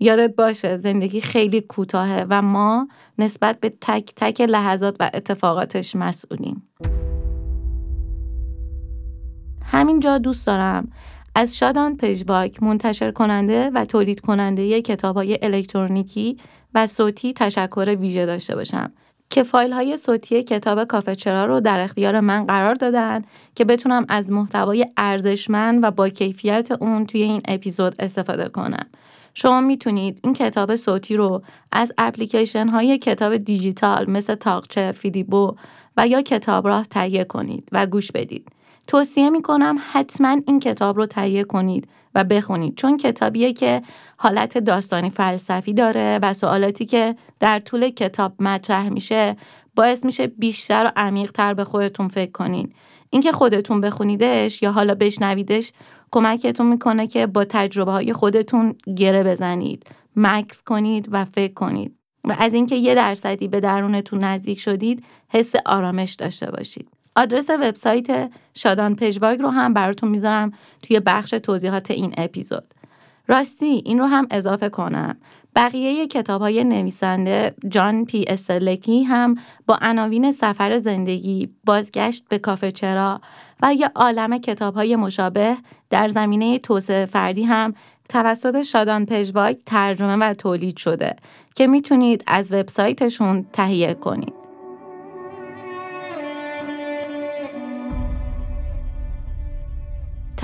یادت 0.00 0.36
باشه 0.36 0.76
زندگی 0.76 1.20
خیلی 1.20 1.60
کوتاهه 1.60 2.26
و 2.30 2.42
ما 2.42 2.88
نسبت 3.18 3.60
به 3.60 3.72
تک 3.80 4.12
تک 4.16 4.40
لحظات 4.40 4.96
و 5.00 5.10
اتفاقاتش 5.14 5.96
مسئولیم. 5.96 6.68
همینجا 9.64 10.18
دوست 10.18 10.46
دارم 10.46 10.92
از 11.34 11.56
شادان 11.56 11.96
پژواک 11.96 12.62
منتشر 12.62 13.10
کننده 13.10 13.70
و 13.74 13.84
تولید 13.84 14.20
کننده 14.20 14.82
کتاب 14.82 15.16
های 15.16 15.38
الکترونیکی 15.42 16.36
و 16.74 16.86
صوتی 16.86 17.32
تشکر 17.32 17.96
ویژه 18.00 18.26
داشته 18.26 18.54
باشم 18.54 18.92
که 19.30 19.42
فایل 19.42 19.72
های 19.72 19.96
صوتی 19.96 20.42
کتاب 20.42 20.84
کافه 20.84 21.14
چرا 21.14 21.44
رو 21.44 21.60
در 21.60 21.80
اختیار 21.80 22.20
من 22.20 22.46
قرار 22.46 22.74
دادن 22.74 23.22
که 23.54 23.64
بتونم 23.64 24.06
از 24.08 24.32
محتوای 24.32 24.86
ارزشمند 24.96 25.84
و 25.84 25.90
با 25.90 26.08
کیفیت 26.08 26.68
اون 26.80 27.06
توی 27.06 27.22
این 27.22 27.40
اپیزود 27.48 27.94
استفاده 27.98 28.48
کنم. 28.48 28.86
شما 29.34 29.60
می‌تونید 29.60 30.20
این 30.24 30.32
کتاب 30.32 30.76
صوتی 30.76 31.16
رو 31.16 31.42
از 31.72 31.92
اپلیکیشن 31.98 32.68
های 32.68 32.98
کتاب 32.98 33.36
دیجیتال 33.36 34.10
مثل 34.10 34.34
تاقچه، 34.34 34.92
فیدیبو 34.92 35.54
و 35.96 36.08
یا 36.08 36.22
کتاب 36.22 36.68
راه 36.68 36.84
تهیه 36.84 37.24
کنید 37.24 37.68
و 37.72 37.86
گوش 37.86 38.12
بدید. 38.12 38.48
توصیه 38.86 39.30
می‌کنم 39.30 39.76
حتما 39.92 40.40
این 40.46 40.60
کتاب 40.60 40.96
رو 40.96 41.06
تهیه 41.06 41.44
کنید 41.44 41.88
و 42.14 42.24
بخونید 42.24 42.76
چون 42.76 42.96
کتابیه 42.96 43.52
که 43.52 43.82
حالت 44.16 44.58
داستانی 44.58 45.10
فلسفی 45.10 45.72
داره 45.72 46.18
و 46.22 46.32
سوالاتی 46.32 46.84
که 46.84 47.16
در 47.40 47.60
طول 47.60 47.90
کتاب 47.90 48.42
مطرح 48.42 48.88
میشه 48.88 49.36
باعث 49.74 50.04
میشه 50.04 50.26
بیشتر 50.26 50.84
و 50.84 50.92
عمیقتر 50.96 51.54
به 51.54 51.64
خودتون 51.64 52.08
فکر 52.08 52.32
کنین. 52.32 52.72
اینکه 53.10 53.32
خودتون 53.32 53.80
بخونیدش 53.80 54.62
یا 54.62 54.72
حالا 54.72 54.94
بشنویدش 54.94 55.72
کمکتون 56.10 56.66
می‌کنه 56.66 57.06
که 57.06 57.26
با 57.26 57.44
تجربه 57.44 57.92
های 57.92 58.12
خودتون 58.12 58.74
گره 58.96 59.22
بزنید 59.22 59.86
مکس 60.16 60.62
کنید 60.62 61.08
و 61.10 61.24
فکر 61.24 61.54
کنید. 61.54 61.98
و 62.24 62.36
از 62.38 62.54
اینکه 62.54 62.76
یه 62.76 62.94
درصدی 62.94 63.48
به 63.48 63.60
درونتون 63.60 64.24
نزدیک 64.24 64.60
شدید 64.60 65.04
حس 65.28 65.52
آرامش 65.66 66.12
داشته 66.12 66.50
باشید. 66.50 66.88
آدرس 67.16 67.50
وبسایت 67.50 68.30
شادان 68.54 68.96
پژواگ 68.96 69.42
رو 69.42 69.48
هم 69.48 69.74
براتون 69.74 70.08
می‌ذارم 70.08 70.52
توی 70.82 71.00
بخش 71.00 71.30
توضیحات 71.30 71.90
این 71.90 72.14
اپیزود. 72.18 72.74
راستی 73.28 73.82
این 73.84 73.98
رو 73.98 74.04
هم 74.04 74.26
اضافه 74.30 74.68
کنم. 74.68 75.16
بقیه 75.56 76.06
کتاب 76.06 76.42
های 76.42 76.64
نویسنده 76.64 77.54
جان 77.68 78.04
پی 78.04 78.24
استرلکی 78.28 79.02
هم 79.02 79.34
با 79.66 79.78
عناوین 79.82 80.32
سفر 80.32 80.78
زندگی، 80.78 81.48
بازگشت 81.64 82.24
به 82.28 82.38
کافه 82.38 82.72
چرا 82.72 83.20
و 83.62 83.74
یه 83.74 83.90
عالم 83.94 84.38
کتاب 84.38 84.74
های 84.74 84.96
مشابه 84.96 85.56
در 85.90 86.08
زمینه 86.08 86.58
توسعه 86.58 87.06
فردی 87.06 87.42
هم 87.42 87.74
توسط 88.08 88.62
شادان 88.62 89.06
پژواگ 89.06 89.56
ترجمه 89.66 90.16
و 90.16 90.34
تولید 90.34 90.76
شده 90.76 91.16
که 91.54 91.66
می‌تونید 91.66 92.24
از 92.26 92.52
وبسایتشون 92.52 93.46
تهیه 93.52 93.94
کنید. 93.94 94.43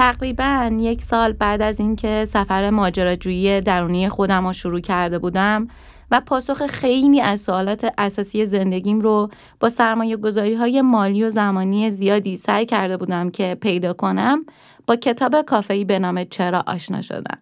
تقریبا 0.01 0.71
یک 0.81 1.03
سال 1.03 1.33
بعد 1.33 1.63
از 1.63 1.81
اینکه 1.81 2.25
سفر 2.25 2.71
ماجراجویی 2.71 3.61
درونی 3.61 4.09
خودم 4.09 4.47
رو 4.47 4.53
شروع 4.53 4.81
کرده 4.81 5.19
بودم 5.19 5.69
و 6.11 6.21
پاسخ 6.21 6.67
خیلی 6.67 7.21
از 7.21 7.41
سوالات 7.41 7.93
اساسی 7.99 8.47
زندگیم 8.47 9.01
رو 9.01 9.31
با 9.61 9.69
سرمایه 9.69 10.17
گذاری 10.17 10.55
های 10.55 10.83
مالی 10.83 11.25
و 11.25 11.31
زمانی 11.31 11.91
زیادی 11.91 12.37
سعی 12.37 12.67
کرده 12.67 12.97
بودم 12.97 13.31
که 13.31 13.57
پیدا 13.61 13.93
کنم 13.93 14.45
با 14.87 14.97
کتاب 14.97 15.43
کافهی 15.43 15.85
به 15.85 15.99
نام 15.99 16.25
چرا 16.25 16.63
آشنا 16.67 17.01
شدم. 17.01 17.39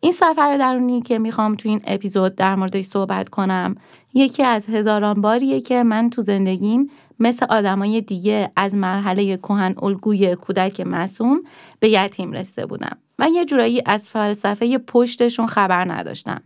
این 0.00 0.12
سفر 0.12 0.56
درونی 0.58 1.02
که 1.02 1.18
می‌خوام 1.18 1.54
تو 1.54 1.68
این 1.68 1.80
اپیزود 1.86 2.34
در 2.34 2.54
موردش 2.54 2.84
صحبت 2.84 3.28
کنم 3.28 3.76
یکی 4.14 4.42
از 4.42 4.66
هزاران 4.66 5.20
باریه 5.20 5.60
که 5.60 5.82
من 5.82 6.10
تو 6.10 6.22
زندگیم 6.22 6.90
مثل 7.20 7.46
آدمای 7.48 8.00
دیگه 8.00 8.50
از 8.56 8.74
مرحله 8.74 9.36
کهن 9.36 9.74
الگوی 9.82 10.36
کودک 10.36 10.80
معصوم 10.80 11.42
به 11.80 11.88
یتیم 11.88 12.32
رسیده 12.32 12.66
بودم 12.66 12.96
و 13.18 13.28
یه 13.28 13.44
جورایی 13.44 13.82
از 13.86 14.08
فلسفه 14.08 14.78
پشتشون 14.78 15.46
خبر 15.46 15.92
نداشتم 15.92 16.42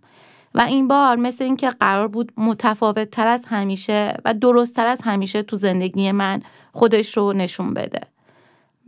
و 0.55 0.61
این 0.61 0.89
بار 0.89 1.17
مثل 1.17 1.45
اینکه 1.45 1.71
قرار 1.71 2.09
بود 2.09 2.33
متفاوت 2.37 3.11
تر 3.11 3.27
از 3.27 3.45
همیشه 3.47 4.15
و 4.25 4.35
درست 4.35 4.77
تر 4.77 4.87
از 4.87 5.01
همیشه 5.03 5.43
تو 5.43 5.57
زندگی 5.57 6.13
من 6.13 6.41
خودش 6.73 7.17
رو 7.17 7.33
نشون 7.33 7.75
بده. 7.75 8.01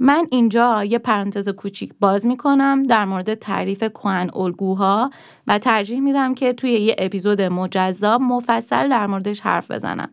من 0.03 0.27
اینجا 0.31 0.85
یه 0.85 0.99
پرانتز 0.99 1.49
کوچیک 1.49 1.93
باز 2.01 2.27
می‌کنم 2.27 2.83
در 2.83 3.05
مورد 3.05 3.35
تعریف 3.35 3.85
کهن 3.85 4.31
الگوها 4.35 5.11
و 5.47 5.59
ترجیح 5.59 6.01
میدم 6.01 6.35
که 6.35 6.53
توی 6.53 6.71
یه 6.71 6.97
اپیزود 6.99 7.43
مجزا 7.43 8.19
مفصل 8.19 8.89
در 8.89 9.07
موردش 9.07 9.41
حرف 9.41 9.71
بزنم 9.71 10.11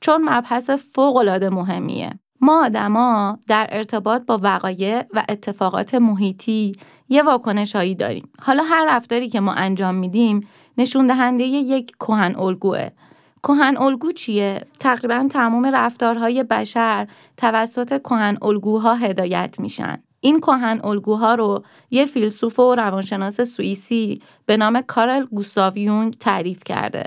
چون 0.00 0.22
مبحث 0.24 0.70
فوقالعاده 0.70 1.50
مهمیه. 1.50 2.10
ما 2.40 2.64
آدما 2.64 3.38
در 3.46 3.68
ارتباط 3.70 4.22
با 4.26 4.40
وقایع 4.42 5.02
و 5.14 5.24
اتفاقات 5.28 5.94
محیطی 5.94 6.72
یه 7.08 7.22
واکنش 7.22 7.76
هایی 7.76 7.94
داریم. 7.94 8.28
حالا 8.42 8.62
هر 8.62 8.96
رفتاری 8.96 9.28
که 9.28 9.40
ما 9.40 9.52
انجام 9.52 9.94
میدیم 9.94 10.40
نشون 10.78 11.06
دهنده 11.06 11.44
یک 11.44 11.92
کهن 12.00 12.36
الگوه. 12.36 12.88
کهن 13.42 13.76
الگو 13.76 14.12
چیه؟ 14.12 14.60
تقریبا 14.80 15.28
تمام 15.30 15.66
رفتارهای 15.66 16.44
بشر 16.44 17.06
توسط 17.36 18.02
کهن 18.02 18.38
الگوها 18.42 18.94
هدایت 18.94 19.60
میشن. 19.60 20.02
این 20.20 20.40
کهن 20.40 20.80
الگوها 20.84 21.34
رو 21.34 21.64
یه 21.90 22.06
فیلسوف 22.06 22.58
و 22.58 22.74
روانشناس 22.74 23.40
سوئیسی 23.40 24.22
به 24.46 24.56
نام 24.56 24.80
کارل 24.80 25.24
گوستاویونگ 25.24 26.14
تعریف 26.18 26.64
کرده. 26.64 27.04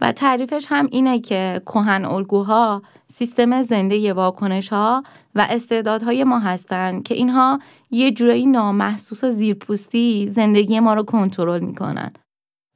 و 0.00 0.12
تعریفش 0.12 0.66
هم 0.68 0.88
اینه 0.90 1.18
که 1.20 1.62
کهن 1.66 2.04
الگوها 2.04 2.82
سیستم 3.08 3.62
زنده 3.62 4.12
واکنش 4.12 4.68
ها 4.68 5.02
و 5.34 5.46
استعدادهای 5.50 6.24
ما 6.24 6.38
هستند 6.38 7.02
که 7.02 7.14
اینها 7.14 7.58
یه 7.90 8.10
جورایی 8.10 8.46
نامحسوس 8.46 9.24
و 9.24 9.30
زیرپوستی 9.30 10.28
زندگی 10.28 10.80
ما 10.80 10.94
رو 10.94 11.02
کنترل 11.02 11.60
می‌کنن. 11.60 12.12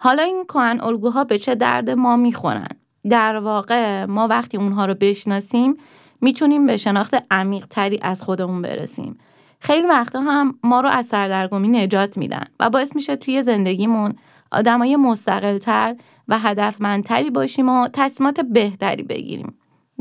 حالا 0.03 0.23
این 0.23 0.45
کهن 0.45 0.81
الگوها 0.81 1.25
به 1.25 1.39
چه 1.39 1.55
درد 1.55 1.91
ما 1.91 2.17
می‌خورن؟ 2.17 2.69
در 3.11 3.37
واقع 3.37 4.05
ما 4.05 4.29
وقتی 4.29 4.57
اونها 4.57 4.87
رو 4.87 4.95
بشناسیم 4.95 5.77
می‌تونیم 6.21 6.67
به 6.67 6.77
شناخت 6.77 7.15
عمیق 7.31 7.67
تری 7.67 7.99
از 8.03 8.23
خودمون 8.23 8.63
برسیم. 8.63 9.19
خیلی 9.61 9.87
وقتا 9.87 10.21
هم 10.21 10.59
ما 10.65 10.81
رو 10.81 10.89
از 10.89 11.07
سردرگمی 11.07 11.69
نجات 11.69 12.19
میدن 12.19 12.45
و 12.61 12.71
باعث 12.71 12.97
میشه 12.97 13.17
توی 13.17 13.43
زندگیمون 13.43 14.15
آدمای 14.53 14.97
مستقلتر 14.97 15.97
و 16.29 16.39
هدفمندتری 16.39 17.31
باشیم 17.31 17.69
و 17.69 17.89
تصمیمات 17.93 18.41
بهتری 18.41 19.03
بگیریم. 19.03 19.55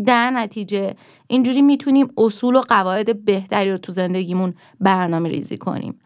در 0.06 0.32
نتیجه 0.32 0.96
اینجوری 1.28 1.62
می‌تونیم 1.62 2.08
اصول 2.18 2.56
و 2.56 2.62
قواعد 2.62 3.26
بهتری 3.26 3.72
رو 3.72 3.78
تو 3.78 3.92
زندگیمون 3.92 4.54
برنامه 4.80 5.30
ریزی 5.30 5.58
کنیم. 5.58 6.00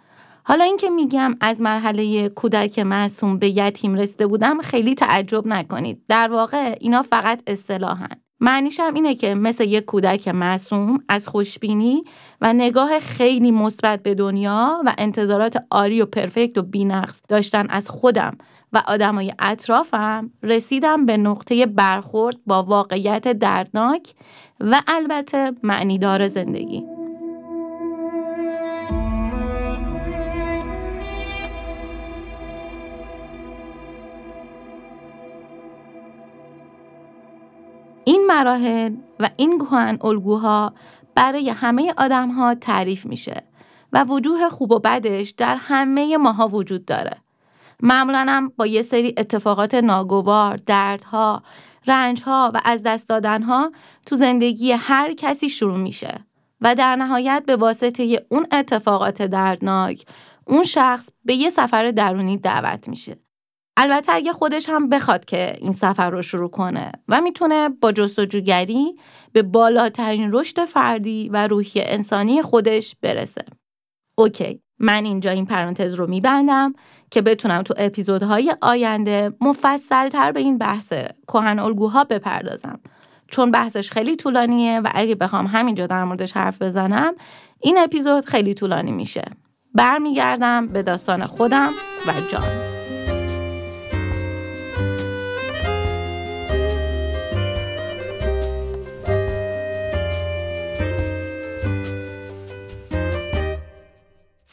حالا 0.44 0.64
اینکه 0.64 0.90
میگم 0.90 1.36
از 1.42 1.62
مرحله 1.62 2.30
کودک 2.30 2.80
معصوم 2.80 3.38
به 3.38 3.50
یتیم 3.50 3.96
رسیده 3.96 4.28
بودم 4.28 4.62
خیلی 4.62 4.96
تعجب 4.96 5.48
نکنید. 5.48 6.02
در 6.08 6.32
واقع 6.32 6.76
اینا 6.80 7.02
فقط 7.02 7.42
اصطلاحن. 7.48 8.08
معنیش 8.40 8.80
هم 8.80 8.94
اینه 8.94 9.16
که 9.16 9.36
مثل 9.36 9.64
یک 9.64 9.86
کودک 9.86 10.28
معصوم 10.28 11.04
از 11.10 11.28
خوشبینی 11.28 12.04
و 12.44 12.54
نگاه 12.54 13.00
خیلی 13.00 13.52
مثبت 13.52 14.04
به 14.04 14.16
دنیا 14.16 14.82
و 14.86 14.94
انتظارات 14.98 15.64
عالی 15.72 16.02
و 16.02 16.06
پرفکت 16.06 16.58
و 16.58 16.62
بینقص 16.62 17.22
داشتن 17.30 17.66
از 17.70 17.90
خودم 17.90 18.38
و 18.74 18.84
آدمای 18.88 19.34
اطرافم 19.40 20.32
رسیدم 20.44 21.06
به 21.06 21.18
نقطه 21.18 21.66
برخورد 21.66 22.38
با 22.48 22.64
واقعیت 22.64 23.28
دردناک 23.28 24.14
و 24.60 24.82
البته 24.88 25.52
معنیدار 25.64 26.28
زندگی. 26.28 26.84
این 38.06 38.26
مراحل 38.28 38.96
و 39.20 39.30
این 39.38 39.60
کهن 39.60 39.98
الگوها 40.02 40.74
برای 41.16 41.50
همه 41.50 41.94
آدم 41.98 42.30
ها 42.30 42.56
تعریف 42.56 43.06
میشه 43.06 43.44
و 43.94 44.04
وجوه 44.04 44.50
خوب 44.50 44.72
و 44.72 44.80
بدش 44.80 45.30
در 45.30 45.56
همه 45.56 46.18
ماها 46.18 46.48
وجود 46.48 46.86
داره. 46.86 47.18
معمولا 47.80 48.26
هم 48.30 48.52
با 48.58 48.66
یه 48.66 48.82
سری 48.82 49.14
اتفاقات 49.18 49.76
ناگوار، 49.76 50.56
دردها، 50.56 51.44
رنجها 51.88 52.52
و 52.54 52.62
از 52.66 52.84
دست 52.84 53.10
دادنها 53.10 53.72
تو 54.06 54.16
زندگی 54.16 54.72
هر 54.72 55.14
کسی 55.14 55.50
شروع 55.50 55.78
میشه 55.78 56.26
و 56.62 56.76
در 56.76 56.96
نهایت 56.96 57.44
به 57.46 57.56
واسطه 57.56 58.26
اون 58.30 58.48
اتفاقات 58.52 59.22
دردناک 59.22 60.06
اون 60.48 60.64
شخص 60.64 61.10
به 61.26 61.36
یه 61.36 61.50
سفر 61.50 61.92
درونی 61.92 62.38
دعوت 62.38 62.88
میشه. 62.88 63.16
البته 63.78 64.14
اگه 64.16 64.34
خودش 64.34 64.70
هم 64.70 64.90
بخواد 64.90 65.26
که 65.26 65.56
این 65.62 65.74
سفر 65.74 66.10
رو 66.10 66.22
شروع 66.22 66.50
کنه 66.50 66.92
و 67.10 67.22
می‌تونه 67.22 67.70
با 67.70 67.92
جستجوگری 67.92 68.96
به 69.34 69.44
بالاترین 69.44 70.30
رشد 70.32 70.66
فردی 70.66 71.30
و 71.30 71.48
روحی 71.48 71.82
انسانی 71.82 72.42
خودش 72.42 72.96
برسه. 73.02 73.46
اوکی 74.18 74.60
من 74.80 75.06
اینجا 75.06 75.32
این 75.32 75.46
پرانتز 75.46 75.94
رو 75.94 76.10
میبندم 76.10 76.74
که 77.12 77.22
بتونم 77.22 77.62
تو 77.62 77.74
اپیزودهای 77.78 78.56
آینده 78.62 79.34
مفصلتر 79.42 80.32
به 80.32 80.40
این 80.40 80.58
بحث 80.58 80.94
کهن 81.28 81.60
الگوها 81.60 82.04
بپردازم. 82.04 82.80
چون 83.28 83.52
بحثش 83.52 83.92
خیلی 83.92 84.16
طولانیه 84.16 84.80
و 84.80 84.90
اگه 84.94 85.16
بخوام 85.16 85.48
همینجا 85.48 85.88
در 85.88 86.04
موردش 86.04 86.32
حرف 86.32 86.62
بزنم 86.62 87.14
این 87.60 87.78
اپیزود 87.78 88.26
خیلی 88.26 88.54
طولانی 88.54 88.92
میشه. 88.92 89.24
برمیگردم 89.76 90.68
به 90.68 90.84
داستان 90.84 91.26
خودم 91.26 91.72
و 92.08 92.12
جان. 92.32 92.73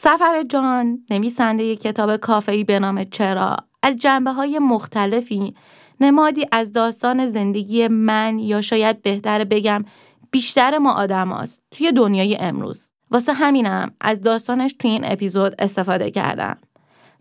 سفر 0.03 0.43
جان 0.49 0.99
نویسنده 1.09 1.75
کتاب 1.75 2.17
کافهی 2.17 2.63
به 2.63 2.79
نام 2.79 3.03
چرا. 3.03 3.57
از 3.83 3.95
جنبه 3.95 4.31
های 4.31 4.59
مختلفی 4.59 5.55
نمادی 5.99 6.45
از 6.51 6.71
داستان 6.71 7.31
زندگی 7.31 7.87
من 7.87 8.39
یا 8.39 8.61
شاید 8.61 9.01
بهتر 9.01 9.43
بگم 9.43 9.85
بیشتر 10.31 10.77
ما 10.77 10.93
آدم 10.93 11.29
هاست 11.29 11.63
توی 11.71 11.91
دنیای 11.91 12.37
امروز. 12.37 12.91
واسه 13.11 13.33
همینم 13.33 13.91
از 14.01 14.21
داستانش 14.21 14.75
توی 14.79 14.91
این 14.91 15.01
اپیزود 15.05 15.55
استفاده 15.59 16.11
کردم. 16.11 16.57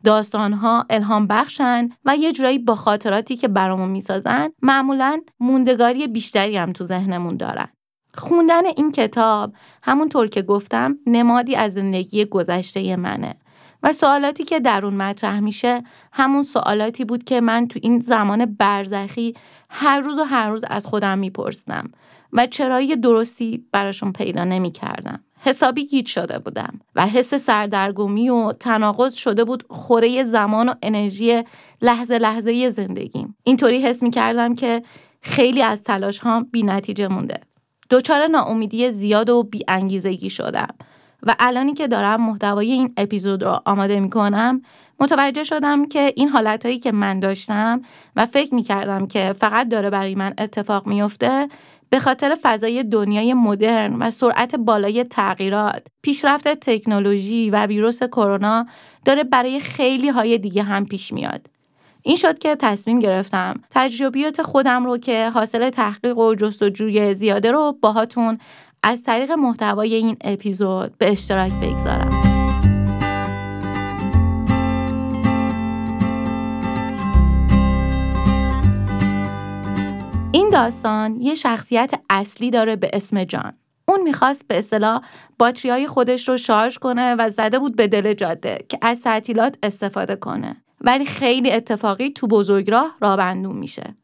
داستانها 0.04 0.86
الهام 0.90 1.26
بخشن 1.26 1.88
و 2.04 2.16
یه 2.16 2.32
جورایی 2.32 2.58
با 2.58 2.74
خاطراتی 2.74 3.36
که 3.36 3.48
برامون 3.48 3.88
می‌سازن 3.90 4.48
معمولا 4.62 5.20
موندگاری 5.40 6.06
بیشتری 6.06 6.56
هم 6.56 6.72
تو 6.72 6.84
ذهنمون 6.84 7.36
دارن. 7.36 7.68
خوندن 8.14 8.66
این 8.66 8.92
کتاب 8.92 9.52
همونطور 9.82 10.26
که 10.26 10.42
گفتم 10.42 10.98
نمادی 11.06 11.56
از 11.56 11.72
زندگی 11.72 12.24
گذشته 12.24 12.96
منه 12.96 13.34
و 13.82 13.92
سوالاتی 13.92 14.44
که 14.44 14.60
در 14.60 14.84
اون 14.84 14.94
مطرح 14.94 15.40
میشه 15.40 15.82
همون 16.12 16.42
سوالاتی 16.42 17.04
بود 17.04 17.24
که 17.24 17.40
من 17.40 17.68
تو 17.68 17.80
این 17.82 18.00
زمان 18.00 18.44
برزخی 18.44 19.34
هر 19.70 20.00
روز 20.00 20.18
و 20.18 20.22
هر 20.22 20.50
روز 20.50 20.64
از 20.68 20.86
خودم 20.86 21.18
میپرسیدم 21.18 21.90
و 22.32 22.46
چرایی 22.46 22.96
درستی 22.96 23.64
براشون 23.72 24.12
پیدا 24.12 24.44
نمی‌کردم. 24.44 25.20
حسابی 25.42 25.86
گیت 25.86 26.06
شده 26.06 26.38
بودم 26.38 26.80
و 26.96 27.06
حس 27.06 27.34
سردرگمی 27.34 28.30
و 28.30 28.52
تناقض 28.52 29.14
شده 29.14 29.44
بود 29.44 29.64
خوره 29.70 30.24
زمان 30.24 30.68
و 30.68 30.74
انرژی 30.82 31.42
لحظه 31.82 32.18
لحظه 32.18 32.70
زندگیم. 32.70 33.36
اینطوری 33.42 33.82
حس 33.82 34.02
می 34.02 34.10
کردم 34.10 34.54
که 34.54 34.82
خیلی 35.20 35.62
از 35.62 35.82
تلاش 35.82 36.18
ها 36.18 36.46
بی 36.52 36.62
نتیجه 36.62 37.08
مونده. 37.08 37.40
دچار 37.90 38.26
ناامیدی 38.26 38.90
زیاد 38.90 39.30
و 39.30 39.42
بی 39.42 39.64
انگیزگی 39.68 40.30
شدم 40.30 40.74
و 41.22 41.34
الانی 41.38 41.74
که 41.74 41.88
دارم 41.88 42.26
محتوای 42.26 42.72
این 42.72 42.92
اپیزود 42.96 43.42
رو 43.42 43.60
آماده 43.64 44.00
می 44.00 44.10
کنم 44.10 44.62
متوجه 45.00 45.44
شدم 45.44 45.88
که 45.88 46.12
این 46.16 46.28
حالتهایی 46.28 46.78
که 46.78 46.92
من 46.92 47.20
داشتم 47.20 47.82
و 48.16 48.26
فکر 48.26 48.54
می 48.54 48.62
کردم 48.62 49.06
که 49.06 49.32
فقط 49.32 49.68
داره 49.68 49.90
برای 49.90 50.14
من 50.14 50.34
اتفاق 50.38 50.86
میفته 50.86 51.48
به 51.90 51.98
خاطر 51.98 52.36
فضای 52.42 52.82
دنیای 52.82 53.34
مدرن 53.34 53.96
و 53.96 54.10
سرعت 54.10 54.56
بالای 54.56 55.04
تغییرات، 55.04 55.86
پیشرفت 56.02 56.48
تکنولوژی 56.48 57.50
و 57.50 57.66
ویروس 57.66 58.02
کرونا 58.02 58.66
داره 59.04 59.24
برای 59.24 59.60
خیلی 59.60 60.08
های 60.08 60.38
دیگه 60.38 60.62
هم 60.62 60.86
پیش 60.86 61.12
میاد. 61.12 61.46
این 62.02 62.16
شد 62.16 62.38
که 62.38 62.56
تصمیم 62.56 62.98
گرفتم 62.98 63.60
تجربیات 63.70 64.42
خودم 64.42 64.86
رو 64.86 64.98
که 64.98 65.30
حاصل 65.30 65.70
تحقیق 65.70 66.18
و 66.18 66.34
جستجوی 66.34 67.14
زیاده 67.14 67.50
رو 67.50 67.78
باهاتون 67.80 68.38
از 68.82 69.02
طریق 69.02 69.32
محتوای 69.32 69.94
این 69.94 70.16
اپیزود 70.20 70.98
به 70.98 71.10
اشتراک 71.10 71.52
بگذارم. 71.52 72.40
این 80.32 80.50
داستان 80.52 81.20
یه 81.20 81.34
شخصیت 81.34 81.94
اصلی 82.10 82.50
داره 82.50 82.76
به 82.76 82.90
اسم 82.92 83.24
جان. 83.24 83.52
اون 83.88 84.02
می‌خواست 84.02 84.48
به 84.48 84.58
اصطلاح 84.58 85.02
باتری 85.38 85.86
خودش 85.86 86.28
رو 86.28 86.36
شارژ 86.36 86.78
کنه 86.78 87.14
و 87.14 87.28
زده 87.28 87.58
بود 87.58 87.76
به 87.76 87.88
دل 87.88 88.12
جاده 88.12 88.58
که 88.68 88.78
از 88.82 89.02
تعطیلات 89.02 89.56
استفاده 89.62 90.16
کنه. 90.16 90.56
ولی 90.80 91.06
خیلی 91.06 91.52
اتفاقی 91.52 92.10
تو 92.10 92.26
بزرگراه 92.26 92.96
رابندون 93.00 93.56
میشه 93.56 93.94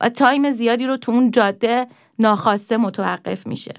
و 0.00 0.08
تایم 0.08 0.50
زیادی 0.50 0.86
رو 0.86 0.96
تو 0.96 1.12
اون 1.12 1.30
جاده 1.30 1.86
ناخواسته 2.18 2.76
متوقف 2.76 3.46
میشه. 3.46 3.74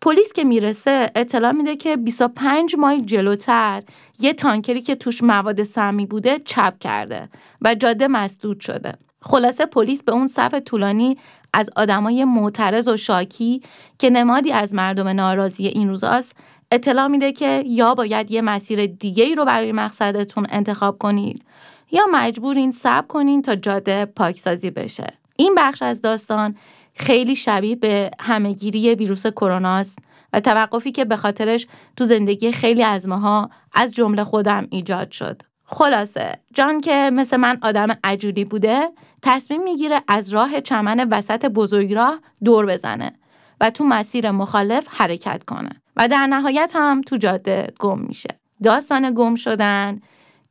پلیس 0.00 0.32
که 0.32 0.44
می‌رسه 0.44 1.10
اطلاع 1.14 1.52
میده 1.52 1.76
که 1.76 1.96
25 1.96 2.76
مایل 2.78 3.04
جلوتر 3.04 3.82
یه 4.20 4.32
تانکری 4.32 4.80
که 4.80 4.94
توش 4.94 5.22
مواد 5.22 5.62
سمی 5.62 6.06
بوده 6.06 6.38
چپ 6.38 6.78
کرده 6.78 7.28
و 7.62 7.74
جاده 7.74 8.08
مسدود 8.08 8.60
شده. 8.60 8.92
خلاصه 9.22 9.66
پلیس 9.66 10.02
به 10.02 10.12
اون 10.12 10.26
صف 10.26 10.54
طولانی 10.54 11.18
از 11.52 11.70
آدمای 11.76 12.24
معترض 12.24 12.88
و 12.88 12.96
شاکی 12.96 13.62
که 13.98 14.10
نمادی 14.10 14.52
از 14.52 14.74
مردم 14.74 15.08
ناراضی 15.08 15.66
این 15.66 15.88
روزاست 15.88 16.36
اطلاع 16.72 17.06
میده 17.06 17.32
که 17.32 17.62
یا 17.66 17.94
باید 17.94 18.30
یه 18.30 18.42
مسیر 18.42 18.86
دیگه 18.86 19.24
ای 19.24 19.34
رو 19.34 19.44
برای 19.44 19.72
مقصدتون 19.72 20.46
انتخاب 20.50 20.98
کنید 20.98 21.44
یا 21.92 22.02
مجبورین 22.12 22.72
صبر 22.72 23.06
کنین 23.06 23.42
تا 23.42 23.56
جاده 23.56 24.04
پاکسازی 24.04 24.70
بشه. 24.70 25.06
این 25.36 25.54
بخش 25.56 25.82
از 25.82 26.00
داستان 26.00 26.56
خیلی 26.94 27.36
شبیه 27.36 27.76
به 27.76 28.10
همهگیری 28.20 28.94
ویروس 28.94 29.26
کرونا 29.26 29.76
است 29.76 29.98
و 30.32 30.40
توقفی 30.40 30.92
که 30.92 31.04
به 31.04 31.16
خاطرش 31.16 31.66
تو 31.96 32.04
زندگی 32.04 32.52
خیلی 32.52 32.82
از 32.82 33.08
ماها 33.08 33.50
از 33.72 33.94
جمله 33.94 34.24
خودم 34.24 34.66
ایجاد 34.70 35.10
شد. 35.10 35.42
خلاصه 35.64 36.38
جان 36.54 36.80
که 36.80 37.10
مثل 37.12 37.36
من 37.36 37.58
آدم 37.62 37.88
عجولی 38.04 38.44
بوده 38.44 38.88
تصمیم 39.22 39.62
می‌گیره 39.62 40.02
از 40.08 40.34
راه 40.34 40.60
چمن 40.60 41.08
وسط 41.10 41.46
بزرگراه 41.46 42.18
دور 42.44 42.66
بزنه 42.66 43.12
و 43.60 43.70
تو 43.70 43.84
مسیر 43.84 44.30
مخالف 44.30 44.86
حرکت 44.90 45.44
کنه 45.44 45.70
و 45.98 46.08
در 46.08 46.26
نهایت 46.26 46.72
هم 46.74 47.00
تو 47.00 47.16
جاده 47.16 47.66
گم 47.78 47.98
میشه. 47.98 48.28
داستان 48.62 49.14
گم 49.14 49.34
شدن 49.34 50.00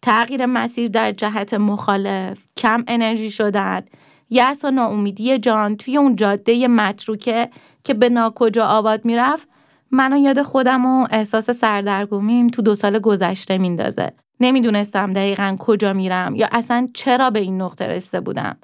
تغییر 0.02 0.46
مسیر 0.46 0.88
در 0.88 1.12
جهت 1.12 1.54
مخالف، 1.54 2.40
کم 2.58 2.84
انرژی 2.88 3.32
شدن، 3.32 3.82
یأس 4.30 4.66
و 4.66 4.72
ناامیدی 4.72 5.40
جان 5.40 5.78
توی 5.78 5.98
اون 5.98 6.16
جاده 6.16 6.68
متروکه 6.68 7.50
که 7.84 7.94
به 7.94 8.10
ناکجا 8.10 8.66
آباد 8.66 9.06
می‌رفت 9.06 9.48
منو 9.92 10.18
یاد 10.18 10.42
خودم 10.42 10.86
و 10.86 11.08
احساس 11.12 11.50
سردرگمیم 11.50 12.48
تو 12.48 12.62
دو 12.62 12.76
سال 12.76 13.00
گذشته 13.00 13.58
میندازه. 13.58 14.12
نمی‌دونستم 14.40 15.14
دقیقا 15.14 15.56
کجا 15.60 15.94
میرم 15.94 16.36
یا 16.36 16.48
اصلا 16.52 16.90
چرا 16.94 17.30
به 17.30 17.40
این 17.40 17.62
نقطه 17.62 17.88
رسیده 17.88 18.22
بودم. 18.22 18.58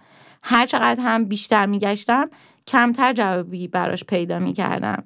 هر 0.44 0.66
چقدر 0.66 1.04
هم 1.04 1.26
بیشتر 1.26 1.66
میگشتم 1.66 2.30
کمتر 2.68 3.14
جوابی 3.14 3.68
براش 3.68 4.04
پیدا 4.04 4.40
می‌کردم. 4.40 5.04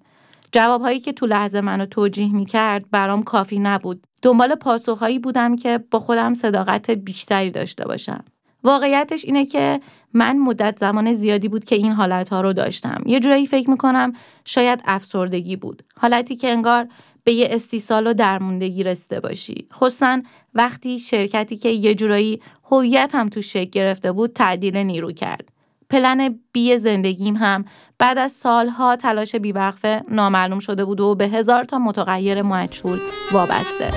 جوابهایی 0.52 1.00
که 1.00 1.14
تو 1.14 1.26
لحظه 1.26 1.62
منو 1.62 1.86
توجیه 1.86 2.34
می‌کرد 2.34 2.86
برام 2.92 3.24
کافی 3.24 3.60
نبود. 3.60 4.04
دنبال 4.22 4.56
پاسخهایی 4.56 5.20
بودم 5.20 5.56
که 5.56 5.80
با 5.92 6.00
خودم 6.00 6.34
صداقت 6.34 6.92
بیشتری 6.92 7.52
داشته 7.52 7.86
باشم. 7.86 8.24
واقعیتش 8.64 9.26
اینه 9.26 9.46
که 9.46 9.80
من 10.14 10.38
مدت 10.38 10.80
زمان 10.80 11.14
زیادی 11.14 11.48
بود 11.48 11.66
که 11.66 11.76
این 11.76 11.92
حالتها 11.92 12.42
رو 12.42 12.54
داشتم. 12.54 13.02
یه 13.06 13.20
جورایی 13.20 13.48
فکر 13.48 13.70
می‌کنم 13.70 14.14
شاید 14.46 14.82
افسردگی 14.86 15.56
بود. 15.56 15.84
حالتی 15.98 16.36
که 16.36 16.50
انگار 16.50 16.88
به 17.24 17.34
یه 17.34 17.48
استیصال 17.52 18.08
و 18.08 18.14
درموندگی 18.14 18.84
رسیده 18.84 19.20
باشی. 19.20 19.68
خصوصا 19.74 20.22
وقتی 20.54 21.00
شرکتی 21.00 21.58
که 21.58 21.70
یه 21.70 21.96
جورایی 21.96 22.42
هویت 22.72 23.16
هم 23.16 23.30
تو 23.30 23.42
شکل 23.42 23.70
گرفته 23.70 24.12
بود 24.12 24.34
تعدیل 24.34 24.78
نیرو 24.78 25.12
کرد. 25.12 25.50
پلن 25.90 26.40
بی 26.52 26.78
زندگیم 26.78 27.36
هم 27.36 27.66
بعد 28.00 28.18
از 28.18 28.32
سالها 28.32 28.96
تلاش 28.96 29.36
بیوقفه 29.36 30.04
نامعلوم 30.12 30.60
شده 30.60 30.86
بود 30.86 31.02
و 31.02 31.16
به 31.16 31.28
هزار 31.28 31.64
تا 31.64 31.80
متغیر 31.80 32.42
مجهول 32.42 33.00
وابسته. 33.32 33.92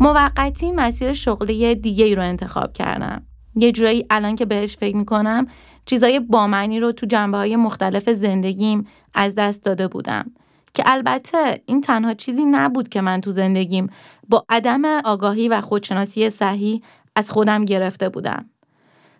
موقتی 0.00 0.72
مسیر 0.72 1.12
شغلی 1.12 1.74
دیگه 1.74 2.04
ای 2.04 2.14
رو 2.14 2.22
انتخاب 2.22 2.72
کردم 2.72 3.26
یه 3.56 3.72
جورایی 3.72 4.06
الان 4.10 4.36
که 4.36 4.44
بهش 4.44 4.76
فکر 4.76 4.96
می‌کنم 4.96 5.46
چیزای 5.86 6.20
بامعنی 6.20 6.80
رو 6.80 6.92
تو 6.92 7.06
جنبه 7.06 7.38
های 7.38 7.56
مختلف 7.56 8.10
زندگیم 8.10 8.86
از 9.14 9.34
دست 9.34 9.64
داده 9.64 9.88
بودم 9.88 10.30
که 10.74 10.82
البته 10.86 11.62
این 11.66 11.80
تنها 11.80 12.14
چیزی 12.14 12.44
نبود 12.44 12.88
که 12.88 13.00
من 13.00 13.20
تو 13.20 13.30
زندگیم 13.30 13.90
با 14.28 14.44
عدم 14.48 14.84
آگاهی 14.84 15.48
و 15.48 15.60
خودشناسی 15.60 16.30
صحیح 16.30 16.82
از 17.16 17.30
خودم 17.30 17.64
گرفته 17.64 18.08
بودم. 18.08 18.50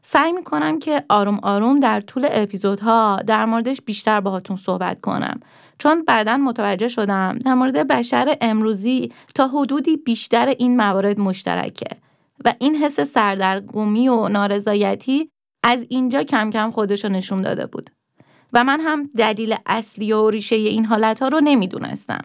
سعی 0.03 0.33
می‌کنم 0.33 0.79
که 0.79 1.05
آروم 1.09 1.39
آروم 1.43 1.81
در 1.81 2.01
طول 2.01 2.29
اپیزودها 2.31 3.17
در 3.27 3.45
موردش 3.45 3.81
بیشتر 3.81 4.21
باهاتون 4.21 4.57
صحبت 4.57 5.01
کنم 5.01 5.41
چون 5.79 6.05
بعدا 6.05 6.37
متوجه 6.37 6.89
شدم 6.89 7.39
در 7.45 7.55
مورد 7.55 7.87
بشر 7.87 8.37
امروزی 8.41 9.13
تا 9.35 9.49
حدودی 9.49 9.97
بیشتر 9.97 10.47
این 10.47 10.77
موارد 10.77 11.21
مشترکه 11.21 11.97
و 12.45 12.55
این 12.59 12.75
حس 12.75 13.01
سردرگمی 13.01 14.09
و 14.09 14.29
نارضایتی 14.29 15.31
از 15.67 15.87
اینجا 15.89 16.23
کم 16.23 16.51
کم 16.51 16.71
خودش 16.71 17.05
رو 17.05 17.11
نشون 17.11 17.43
داده 17.43 17.67
بود 17.67 17.91
و 18.53 18.65
من 18.65 18.81
هم 18.81 19.11
دلیل 19.19 19.55
اصلی 19.67 20.13
و 20.13 20.31
ریشه 20.31 20.57
این 20.57 20.85
حالت 20.85 21.23
ها 21.23 21.29
رو 21.29 21.41
نمی‌دونستم. 21.41 22.21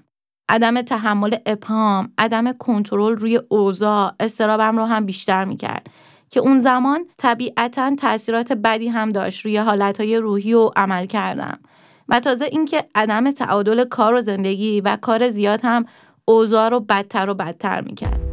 عدم 0.50 0.82
تحمل 0.82 1.36
ابهام، 1.46 2.14
عدم 2.18 2.52
کنترل 2.52 3.18
روی 3.18 3.42
اوضاع، 3.50 4.14
استرابم 4.20 4.78
رو 4.78 4.86
هم 4.86 5.06
بیشتر 5.06 5.46
می‌کرد 5.46 5.88
که 6.30 6.40
اون 6.40 6.60
زمان 6.60 7.06
طبیعتا 7.18 7.96
تاثیرات 7.96 8.54
بدی 8.54 8.88
هم 8.88 9.12
داشت 9.12 9.46
روی 9.46 9.58
حالتهای 9.58 10.18
روحی 10.18 10.54
و 10.54 10.72
عمل 10.76 11.06
کردم 11.06 11.60
و 12.10 12.20
تازه 12.20 12.46
اینکه 12.46 12.84
عدم 12.96 13.32
تعادل 13.32 13.86
کار 13.86 14.14
و 14.14 14.22
زندگی 14.22 14.82
و 14.82 14.98
کار 15.02 15.30
زیاد 15.30 15.60
هم 15.64 15.86
اوضاع 16.26 16.70
رو 16.70 16.80
بدتر 16.80 17.30
و 17.30 17.34
بدتر 17.34 17.82
می‌کرد. 17.82 18.29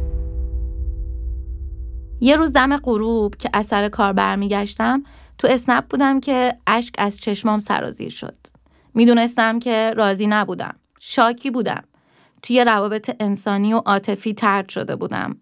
یه 2.21 2.35
روز 2.35 2.53
دم 2.53 2.77
غروب 2.77 3.35
که 3.35 3.49
اثر 3.53 3.89
کار 3.89 4.13
برمیگشتم 4.13 5.03
تو 5.37 5.47
اسنپ 5.47 5.85
بودم 5.87 6.19
که 6.19 6.57
اشک 6.67 6.95
از 6.97 7.19
چشمام 7.19 7.59
سرازیر 7.59 8.09
شد. 8.09 8.37
می‌دونستم 8.93 9.59
که 9.59 9.93
راضی 9.95 10.27
نبودم. 10.27 10.75
شاکی 10.99 11.51
بودم. 11.51 11.83
توی 12.41 12.63
روابط 12.63 13.15
انسانی 13.19 13.73
و 13.73 13.77
عاطفی 13.77 14.33
ترد 14.33 14.69
شده 14.69 14.95
بودم. 14.95 15.37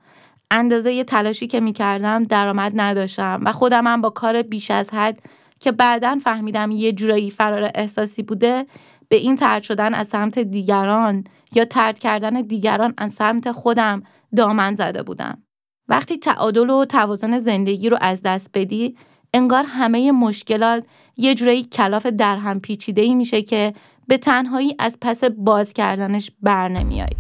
اندازه 0.52 0.94
یه 0.94 1.04
تلاشی 1.04 1.48
که 1.48 1.60
می‌کردم 1.60 2.24
درآمد 2.24 2.72
نداشتم 2.76 3.42
و 3.46 3.52
خودمم 3.52 4.02
با 4.02 4.10
کار 4.10 4.42
بیش 4.42 4.72
از 4.72 4.90
حد 4.90 5.20
که 5.60 5.72
بعدا 5.72 6.18
فهمیدم 6.24 6.72
یه 6.72 6.92
جورایی 6.92 7.32
فرار 7.32 7.72
احساسی 7.76 8.24
بوده 8.24 8.66
به 9.10 9.16
این 9.16 9.36
ترد 9.36 9.64
شدن 9.64 9.94
از 9.94 10.08
سمت 10.08 10.40
دیگران 10.40 11.24
یا 11.54 11.66
ترد 11.66 12.00
کردن 12.00 12.42
دیگران 12.42 12.94
از 12.98 13.14
سمت 13.14 13.52
خودم 13.52 14.04
دامن 14.36 14.76
زده 14.76 15.04
بودم. 15.04 15.45
وقتی 15.90 16.18
تعادل 16.18 16.70
و 16.70 16.86
توازن 16.86 17.40
زندگی 17.40 17.90
رو 17.90 17.98
از 18.02 18.22
دست 18.22 18.50
بدی 18.54 18.96
انگار 19.34 19.64
همه 19.68 20.12
مشکلات 20.12 20.86
یه 21.18 21.36
جورایی 21.36 21.64
کلاف 21.64 22.06
درهم 22.06 22.60
پیچیده 22.60 23.02
ای 23.02 23.16
میشه 23.16 23.42
که 23.42 23.74
به 24.08 24.18
تنهایی 24.18 24.76
از 24.80 24.98
پس 25.02 25.24
باز 25.24 25.74
کردنش 25.74 26.32
بر 26.42 26.68
نمیای. 26.68 27.16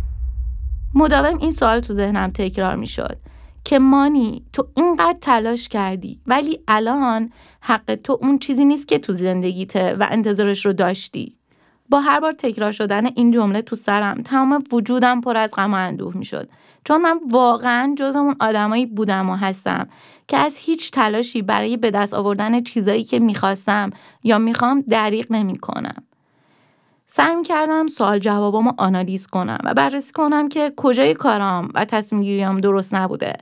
مداوم 0.93 1.37
این 1.37 1.51
سوال 1.51 1.79
تو 1.79 1.93
ذهنم 1.93 2.31
تکرار 2.31 2.75
می‌شد 2.75 3.17
که 3.63 3.79
مانی 3.79 4.43
تو 4.53 4.67
اینقدر 4.77 5.17
تلاش 5.21 5.69
کردی 5.69 6.19
ولی 6.27 6.59
الان 6.67 7.31
حق 7.61 7.95
تو 7.95 8.19
اون 8.21 8.39
چیزی 8.39 8.65
نیست 8.65 8.87
که 8.87 8.99
تو 8.99 9.13
زندگیته 9.13 9.93
و 9.93 10.07
انتظارش 10.11 10.65
رو 10.65 10.73
داشتی. 10.73 11.35
با 11.89 11.99
هر 11.99 12.19
بار 12.19 12.31
تکرار 12.31 12.71
شدن 12.71 13.05
این 13.05 13.31
جمله 13.31 13.61
تو 13.61 13.75
سرم 13.75 14.21
تمام 14.21 14.63
وجودم 14.71 15.21
پر 15.21 15.37
از 15.37 15.51
غم 15.51 15.73
و 15.73 15.77
اندوه 15.77 16.17
می‌شد 16.17 16.49
چون 16.85 17.01
من 17.01 17.19
واقعا 17.29 17.95
جز 17.97 18.15
اون 18.15 18.35
آدمایی 18.39 18.85
بودم 18.85 19.29
و 19.29 19.35
هستم 19.35 19.87
که 20.27 20.37
از 20.37 20.57
هیچ 20.57 20.91
تلاشی 20.91 21.41
برای 21.41 21.77
به 21.77 21.91
دست 21.91 22.13
آوردن 22.13 22.63
چیزایی 22.63 23.03
که 23.03 23.19
می‌خواستم 23.19 23.89
یا 24.23 24.37
می‌خوام 24.37 24.83
دریغ 24.89 25.25
نمی 25.29 25.55
کنم. 25.55 26.03
سعی 27.05 27.43
کردم 27.43 27.87
سوال 27.87 28.19
جوابامو 28.19 28.71
آنالیز 28.77 29.27
کنم 29.27 29.57
و 29.63 29.73
بررسی 29.73 30.11
کنم 30.13 30.49
که 30.49 30.73
کجای 30.77 31.13
کارام 31.13 31.69
و 31.75 31.85
تصمیم 31.85 32.21
گیریام 32.21 32.59
درست 32.59 32.93
نبوده. 32.93 33.33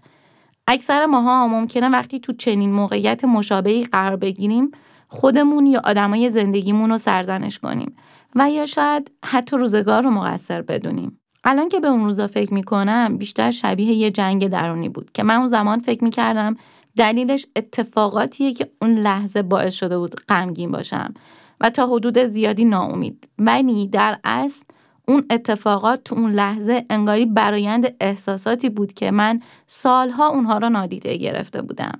اکثر 0.67 1.05
ماها 1.05 1.47
ممکنه 1.47 1.89
وقتی 1.89 2.19
تو 2.19 2.33
چنین 2.33 2.71
موقعیت 2.71 3.25
مشابهی 3.25 3.83
قرار 3.83 4.15
بگیریم 4.15 4.71
خودمون 5.07 5.65
یا 5.65 5.81
آدمای 5.83 6.29
زندگیمون 6.29 6.89
رو 6.89 6.97
سرزنش 6.97 7.59
کنیم 7.59 7.95
و 8.35 8.49
یا 8.49 8.65
شاید 8.65 9.11
حتی 9.25 9.57
روزگار 9.57 10.03
رو 10.03 10.09
مقصر 10.09 10.61
بدونیم. 10.61 11.19
الان 11.43 11.69
که 11.69 11.79
به 11.79 11.87
اون 11.87 12.05
روزا 12.05 12.27
فکر 12.27 12.53
می‌کنم 12.53 13.17
بیشتر 13.17 13.51
شبیه 13.51 13.93
یه 13.93 14.11
جنگ 14.11 14.47
درونی 14.47 14.89
بود 14.89 15.11
که 15.11 15.23
من 15.23 15.35
اون 15.35 15.47
زمان 15.47 15.79
فکر 15.79 16.03
می‌کردم 16.03 16.55
دلیلش 16.97 17.45
اتفاقاتیه 17.55 18.53
که 18.53 18.69
اون 18.81 18.97
لحظه 18.97 19.41
باعث 19.41 19.73
شده 19.73 19.97
بود 19.97 20.15
غمگین 20.29 20.71
باشم 20.71 21.13
و 21.61 21.69
تا 21.69 21.87
حدود 21.87 22.17
زیادی 22.17 22.65
ناامید. 22.65 23.29
ولی 23.39 23.87
در 23.87 24.19
اصل 24.23 24.63
اون 25.07 25.25
اتفاقات 25.29 26.03
تو 26.03 26.15
اون 26.15 26.31
لحظه 26.31 26.85
انگاری 26.89 27.25
برایند 27.25 27.95
احساساتی 28.01 28.69
بود 28.69 28.93
که 28.93 29.11
من 29.11 29.41
سالها 29.67 30.27
اونها 30.27 30.57
را 30.57 30.69
نادیده 30.69 31.17
گرفته 31.17 31.61
بودم. 31.61 31.99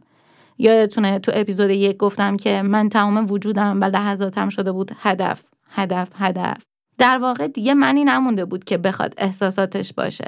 یادتونه 0.58 1.20
تو 1.20 1.32
اپیزود 1.36 1.70
یک 1.70 1.98
گفتم 1.98 2.38
که 2.38 2.62
من 2.62 2.90
تمام 2.90 3.32
وجودم 3.32 3.82
و 3.82 3.84
لحظاتم 3.84 4.50
شده 4.50 4.72
بود 4.72 4.92
هدف 5.00 5.44
هدف 5.70 6.10
هدف. 6.16 6.73
در 6.98 7.18
واقع 7.18 7.48
دیگه 7.48 7.74
منی 7.74 8.04
نمونده 8.04 8.46
بود 8.46 8.64
که 8.64 8.78
بخواد 8.78 9.14
احساساتش 9.18 9.94
باشه. 9.94 10.28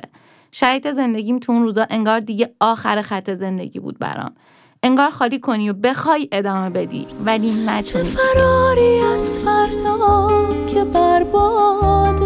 شرایط 0.51 0.91
زندگیم 0.91 1.39
تو 1.39 1.51
اون 1.51 1.63
روزا 1.63 1.87
انگار 1.89 2.19
دیگه 2.19 2.53
آخر 2.59 3.01
خط 3.01 3.33
زندگی 3.33 3.79
بود 3.79 3.99
برام. 3.99 4.35
انگار 4.83 5.09
خالی 5.09 5.39
کنی 5.39 5.69
و 5.69 5.73
بخوای 5.73 6.29
ادامه 6.31 6.69
بدی 6.69 7.07
ولی 7.25 7.65
نتونی 7.65 8.09
فراری 8.09 8.99
از 8.99 9.39
فردا 9.39 10.29
که 10.67 10.83
برباد 10.83 12.21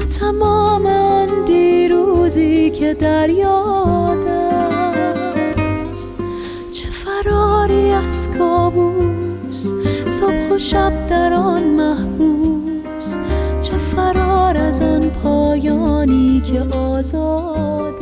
و 0.00 0.04
تمام 0.20 0.86
آن 0.86 1.44
دیروزی 1.44 2.70
که 2.70 2.94
در 2.94 3.30
یاد 3.30 4.26
است. 4.28 6.10
چه 6.72 6.86
فراری 6.86 7.90
از 7.90 8.28
کابوس 8.38 9.13
صبح 10.06 10.50
و 10.50 10.58
شب 10.58 11.06
در 11.08 11.32
آن 11.32 11.94
چه 13.62 13.78
فرار 13.78 14.56
از 14.56 14.82
آن 14.82 15.10
پایانی 15.10 16.40
که 16.40 16.60
آزاد 16.60 17.94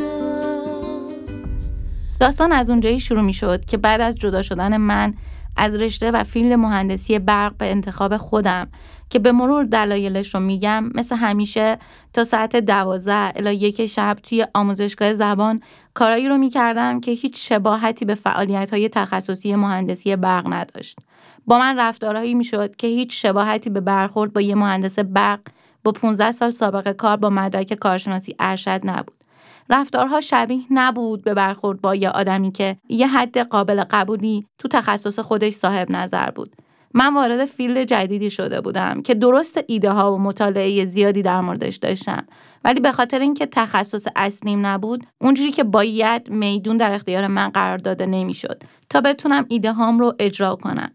داستان 2.19 2.51
از 2.51 2.69
اونجایی 2.69 2.99
شروع 2.99 3.21
می 3.21 3.33
شد 3.33 3.65
که 3.65 3.77
بعد 3.77 4.01
از 4.01 4.15
جدا 4.15 4.41
شدن 4.41 4.77
من 4.77 5.13
از 5.57 5.79
رشته 5.79 6.11
و 6.11 6.23
فیلد 6.23 6.53
مهندسی 6.53 7.19
برق 7.19 7.57
به 7.57 7.71
انتخاب 7.71 8.17
خودم 8.17 8.67
که 9.09 9.19
به 9.19 9.31
مرور 9.31 9.63
دلایلش 9.63 10.35
رو 10.35 10.41
میگم 10.41 10.91
مثل 10.95 11.15
همیشه 11.15 11.77
تا 12.13 12.23
ساعت 12.23 12.55
دوازده 12.55 13.31
الا 13.35 13.51
یک 13.51 13.85
شب 13.85 14.17
توی 14.23 14.47
آموزشگاه 14.53 15.13
زبان 15.13 15.61
کارایی 15.93 16.27
رو 16.27 16.37
می‌کردم 16.37 17.01
که 17.01 17.11
هیچ 17.11 17.49
شباهتی 17.49 18.05
به 18.05 18.15
فعالیت 18.15 18.73
های 18.73 18.89
تخصصی 18.89 19.55
مهندسی 19.55 20.15
برق 20.15 20.53
نداشت. 20.53 20.97
با 21.47 21.59
من 21.59 21.79
رفتارهایی 21.79 22.33
می‌شد 22.33 22.75
که 22.75 22.87
هیچ 22.87 23.21
شباهتی 23.21 23.69
به 23.69 23.81
برخورد 23.81 24.33
با 24.33 24.41
یه 24.41 24.55
مهندس 24.55 24.99
برق 24.99 25.39
با 25.83 25.91
15 25.91 26.31
سال 26.31 26.51
سابقه 26.51 26.93
کار 26.93 27.17
با 27.17 27.29
مدرک 27.29 27.73
کارشناسی 27.73 28.35
ارشد 28.39 28.81
نبود. 28.83 29.23
رفتارها 29.69 30.21
شبیه 30.21 30.61
نبود 30.71 31.23
به 31.23 31.33
برخورد 31.33 31.81
با 31.81 31.95
یه 31.95 32.09
آدمی 32.09 32.51
که 32.51 32.77
یه 32.89 33.07
حد 33.07 33.37
قابل 33.37 33.83
قبولی 33.83 34.47
تو 34.59 34.67
تخصص 34.67 35.19
خودش 35.19 35.53
صاحب 35.53 35.91
نظر 35.91 36.29
بود. 36.29 36.55
من 36.93 37.13
وارد 37.13 37.45
field 37.45 37.83
جدیدی 37.83 38.29
شده 38.29 38.61
بودم 38.61 39.01
که 39.01 39.13
درست 39.13 39.59
ایده 39.67 39.91
ها 39.91 40.15
و 40.15 40.19
مطالعه 40.19 40.85
زیادی 40.85 41.21
در 41.21 41.41
موردش 41.41 41.75
داشتم 41.75 42.25
ولی 42.63 42.79
به 42.79 42.91
خاطر 42.91 43.19
اینکه 43.19 43.45
تخصص 43.45 44.07
اصلیم 44.15 44.65
نبود 44.65 45.07
اونجوری 45.21 45.51
که 45.51 45.63
باید 45.63 46.29
میدون 46.29 46.77
در 46.77 46.91
اختیار 46.91 47.27
من 47.27 47.49
قرار 47.49 47.77
داده 47.77 48.05
نمی‌شد 48.05 48.63
تا 48.89 49.01
بتونم 49.01 49.45
ایده 49.49 49.71
هام 49.71 49.99
رو 49.99 50.13
اجرا 50.19 50.55
کنم 50.55 50.91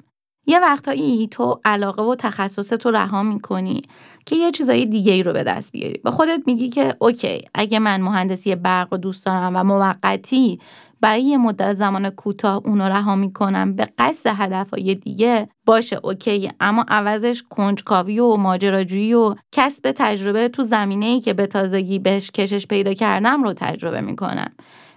یه 0.48 0.60
وقتایی 0.60 1.28
تو 1.28 1.60
علاقه 1.64 2.02
و 2.02 2.14
تخصص 2.14 2.68
تو 2.68 2.90
رها 2.90 3.22
می‌کنی 3.22 3.82
که 4.26 4.36
یه 4.36 4.50
چیزای 4.50 4.86
دیگه 4.86 5.12
ای 5.12 5.22
رو 5.22 5.32
به 5.32 5.44
دست 5.44 5.72
بیاری. 5.72 6.00
با 6.04 6.10
خودت 6.10 6.42
میگی 6.46 6.68
که 6.68 6.94
okay 6.98 7.40
اگه 7.54 7.78
من 7.78 8.00
مهندسی 8.00 8.54
برق 8.54 8.88
رو 8.90 8.98
دوست 8.98 9.26
دارم 9.26 9.56
و 9.56 9.64
موقتی 9.64 10.58
برای 11.00 11.22
یه 11.22 11.36
مدت 11.36 11.74
زمان 11.74 12.10
کوتاه 12.10 12.62
اونو 12.64 12.84
رها 12.84 13.16
می‌کنم 13.16 13.72
به 13.72 13.88
قصد 13.98 14.30
هدفهای 14.36 14.94
دیگه 14.94 15.48
باشه 15.66 16.00
اوکی. 16.02 16.50
اما 16.60 16.84
عوضش 16.88 17.44
کنجکاوی 17.50 18.18
و 18.18 18.36
ماجراجویی 18.36 19.14
و 19.14 19.34
کسب 19.52 19.92
تجربه 19.96 20.48
تو 20.48 20.62
زمینه 20.62 21.06
ای 21.06 21.20
که 21.20 21.32
به 21.32 21.46
تازگی 21.46 21.98
بهش 21.98 22.30
کشش 22.30 22.66
پیدا 22.66 22.94
کردم 22.94 23.42
رو 23.42 23.52
تجربه 23.52 24.00
می‌کنم. 24.00 24.50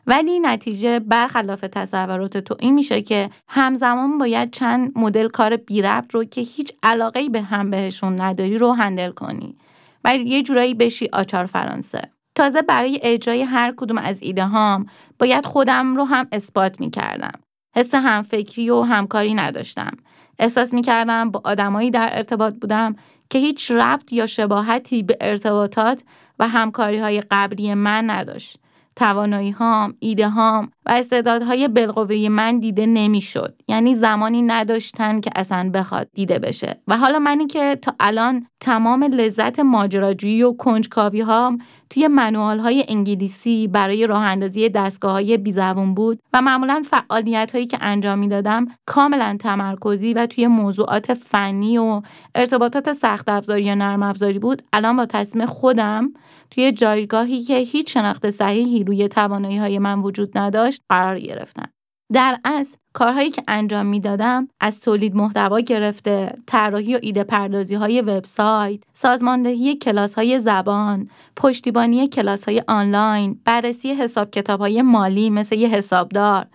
ولی 0.07 0.39
نتیجه 0.39 0.99
برخلاف 0.99 1.61
تصورات 1.61 2.37
تو 2.37 2.55
این 2.59 2.73
میشه 2.73 3.01
که 3.01 3.29
همزمان 3.47 4.17
باید 4.17 4.51
چند 4.51 4.91
مدل 4.95 5.27
کار 5.27 5.57
بی 5.57 5.81
ربط 5.81 6.13
رو 6.15 6.23
که 6.23 6.41
هیچ 6.41 6.73
علاقه 6.83 7.29
به 7.29 7.41
هم 7.41 7.69
بهشون 7.69 8.21
نداری 8.21 8.57
رو 8.57 8.71
هندل 8.71 9.11
کنی 9.11 9.55
و 10.03 10.17
یه 10.17 10.43
جورایی 10.43 10.73
بشی 10.73 11.09
آچار 11.13 11.45
فرانسه 11.45 12.01
تازه 12.35 12.61
برای 12.61 12.99
اجرای 13.03 13.41
هر 13.41 13.73
کدوم 13.77 13.97
از 13.97 14.21
ایده 14.21 14.45
هام 14.45 14.85
باید 15.19 15.45
خودم 15.45 15.95
رو 15.95 16.03
هم 16.03 16.27
اثبات 16.31 16.79
می 16.79 16.89
کردم. 16.89 17.39
حس 17.75 17.95
همفکری 17.95 18.69
و 18.69 18.81
همکاری 18.81 19.33
نداشتم. 19.33 19.91
احساس 20.39 20.73
می 20.73 20.81
کردم 20.81 21.31
با 21.31 21.41
آدمایی 21.43 21.91
در 21.91 22.09
ارتباط 22.11 22.53
بودم 22.55 22.95
که 23.29 23.39
هیچ 23.39 23.71
ربط 23.71 24.13
یا 24.13 24.25
شباهتی 24.25 25.03
به 25.03 25.17
ارتباطات 25.21 26.03
و 26.39 26.47
همکاری 26.47 26.97
های 26.97 27.23
قبلی 27.31 27.73
من 27.73 28.09
نداشت. 28.09 28.57
توانایی 28.95 29.51
هام، 29.51 29.93
ایده 29.99 30.29
هام 30.29 30.69
و 30.85 30.89
استعدادهای 30.89 31.67
بالقوه 31.67 32.29
من 32.29 32.59
دیده 32.59 32.85
نمی‌شد. 32.85 33.61
یعنی 33.67 33.95
زمانی 33.95 34.41
نداشتن 34.41 35.19
که 35.19 35.29
اصلا 35.35 35.71
بخواد 35.73 36.09
دیده 36.13 36.39
بشه. 36.39 36.81
و 36.87 36.97
حالا 36.97 37.19
منی 37.19 37.47
که 37.47 37.77
تا 37.81 37.95
الان 37.99 38.47
تمام 38.59 39.03
لذت 39.03 39.59
ماجراجویی 39.59 40.43
و 40.43 40.53
کنجکاوی 40.53 41.21
هام 41.21 41.57
توی 41.91 42.07
منوال 42.07 42.59
های 42.59 42.85
انگلیسی 42.89 43.67
برای 43.67 44.07
راه 44.07 44.23
اندازی 44.23 44.69
دستگاه 44.69 45.11
های 45.11 45.37
بیزبون 45.37 45.93
بود 45.93 46.19
و 46.33 46.41
معمولا 46.41 46.83
فعالیت 46.89 47.51
هایی 47.51 47.65
که 47.65 47.77
انجام 47.81 48.19
می‌دادم 48.19 48.65
کاملا 48.85 49.37
تمرکزی 49.39 50.13
و 50.13 50.25
توی 50.25 50.47
موضوعات 50.47 51.13
فنی 51.13 51.77
و 51.77 52.01
ارتباطات 52.35 52.93
سخت 52.93 53.29
افزاری 53.29 53.63
یا 53.63 53.75
نرم 53.75 54.03
افزاری 54.03 54.39
بود 54.39 54.61
الان 54.73 54.97
با 54.97 55.05
تصمیم 55.05 55.45
خودم 55.45 56.13
توی 56.51 56.71
جایگاهی 56.71 57.43
که 57.43 57.57
هیچ 57.57 57.93
شناخت 57.93 58.29
صحیحی 58.29 58.83
روی 58.83 59.07
توانایی 59.07 59.57
های 59.57 59.79
من 59.79 59.99
وجود 59.99 60.37
نداشت 60.37 60.81
قرار 60.89 61.19
گرفتن. 61.19 61.80
در 62.13 62.37
اصل 62.45 62.77
کارهایی 62.93 63.29
که 63.29 63.43
انجام 63.47 63.85
می‌دادم 63.85 64.47
از 64.59 64.81
تولید 64.81 65.15
محتوا 65.15 65.59
گرفته 65.59 66.37
طراحی 66.45 66.95
و 66.95 66.99
ایده 67.01 67.23
پردازی 67.23 67.75
های 67.75 68.01
وبسایت 68.01 68.83
سازماندهی 68.93 69.75
کلاس 69.75 70.13
های 70.13 70.39
زبان 70.39 71.09
پشتیبانی 71.35 72.07
کلاس 72.07 72.45
های 72.45 72.63
آنلاین 72.67 73.39
بررسی 73.45 73.93
حساب 73.93 74.31
کتاب 74.31 74.59
های 74.59 74.81
مالی 74.81 75.29
مثل 75.29 75.55
یه 75.55 75.67
حسابدار. 75.67 76.45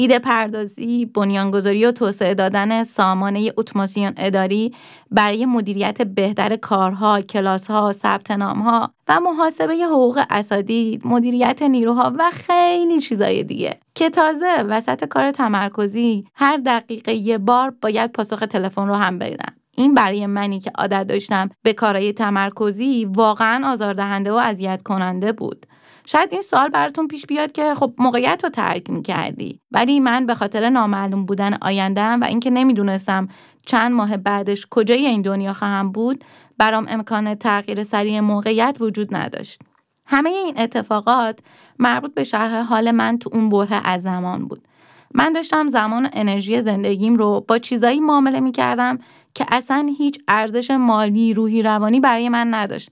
ایده 0.00 0.18
پردازی، 0.18 1.06
بنیانگذاری 1.06 1.84
و 1.84 1.92
توسعه 1.92 2.34
دادن 2.34 2.84
سامانه 2.84 3.52
اتوماسیون 3.56 4.12
اداری 4.16 4.74
برای 5.10 5.46
مدیریت 5.46 6.02
بهتر 6.02 6.56
کارها، 6.56 7.20
کلاسها، 7.20 7.92
ثبت 7.92 8.30
نامها 8.30 8.90
و 9.08 9.20
محاسبه 9.20 9.74
حقوق 9.74 10.22
اساتید، 10.30 11.06
مدیریت 11.06 11.62
نیروها 11.62 12.12
و 12.18 12.30
خیلی 12.32 13.00
چیزای 13.00 13.42
دیگه 13.42 13.80
که 13.94 14.10
تازه 14.10 14.62
وسط 14.68 15.04
کار 15.04 15.30
تمرکزی 15.30 16.24
هر 16.34 16.56
دقیقه 16.56 17.14
یه 17.14 17.38
بار 17.38 17.74
باید 17.82 18.12
پاسخ 18.12 18.40
تلفن 18.40 18.88
رو 18.88 18.94
هم 18.94 19.18
بدم. 19.18 19.52
این 19.76 19.94
برای 19.94 20.26
منی 20.26 20.60
که 20.60 20.70
عادت 20.78 21.06
داشتم 21.06 21.48
به 21.62 21.72
کارهای 21.72 22.12
تمرکزی 22.12 23.04
واقعا 23.04 23.72
آزاردهنده 23.72 24.32
و 24.32 24.34
اذیت 24.34 24.82
کننده 24.82 25.32
بود. 25.32 25.66
شاید 26.12 26.28
این 26.32 26.42
سوال 26.42 26.68
براتون 26.68 27.08
پیش 27.08 27.26
بیاد 27.26 27.52
که 27.52 27.74
خب 27.74 27.92
موقعیت 27.98 28.40
رو 28.44 28.50
ترک 28.50 28.90
می‌کردی. 28.90 29.60
ولی 29.72 30.00
من 30.00 30.26
به 30.26 30.34
خاطر 30.34 30.70
نامعلوم 30.70 31.24
بودن 31.24 31.54
آیندهم 31.62 32.20
و 32.20 32.24
اینکه 32.24 32.50
نمی‌دونستم 32.50 33.28
چند 33.66 33.92
ماه 33.92 34.16
بعدش 34.16 34.66
کجای 34.70 35.06
این 35.06 35.22
دنیا 35.22 35.52
خواهم 35.52 35.92
بود 35.92 36.24
برام 36.58 36.86
امکان 36.88 37.34
تغییر 37.34 37.84
سریع 37.84 38.20
موقعیت 38.20 38.76
وجود 38.80 39.14
نداشت. 39.14 39.60
همه 40.06 40.30
این 40.30 40.54
اتفاقات 40.58 41.38
مربوط 41.78 42.14
به 42.14 42.24
شرح 42.24 42.62
حال 42.62 42.90
من 42.90 43.18
تو 43.18 43.30
اون 43.32 43.48
بره 43.48 43.88
از 43.88 44.02
زمان 44.02 44.44
بود. 44.48 44.68
من 45.14 45.32
داشتم 45.32 45.68
زمان 45.68 46.06
و 46.06 46.08
انرژی 46.12 46.60
زندگیم 46.60 47.16
رو 47.16 47.44
با 47.48 47.58
چیزایی 47.58 48.00
معامله 48.00 48.40
می‌کردم 48.40 48.98
که 49.34 49.46
اصلا 49.48 49.90
هیچ 49.98 50.18
ارزش 50.28 50.70
مالی 50.70 51.34
روحی 51.34 51.62
روانی 51.62 52.00
برای 52.00 52.28
من 52.28 52.54
نداشت. 52.54 52.90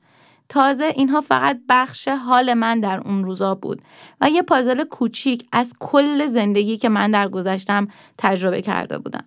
تازه 0.49 0.85
اینها 0.85 1.21
فقط 1.21 1.61
بخش 1.69 2.09
حال 2.09 2.55
من 2.55 2.81
در 2.81 3.01
اون 3.05 3.25
روزا 3.25 3.55
بود 3.55 3.83
و 4.21 4.31
یه 4.31 4.43
پازل 4.43 4.85
کوچیک 4.85 5.47
از 5.53 5.75
کل 5.79 6.27
زندگی 6.27 6.77
که 6.77 6.89
من 6.89 7.11
در 7.11 7.29
گذشتم 7.29 7.89
تجربه 8.19 8.63
کرده 8.63 8.99
بودم. 8.99 9.25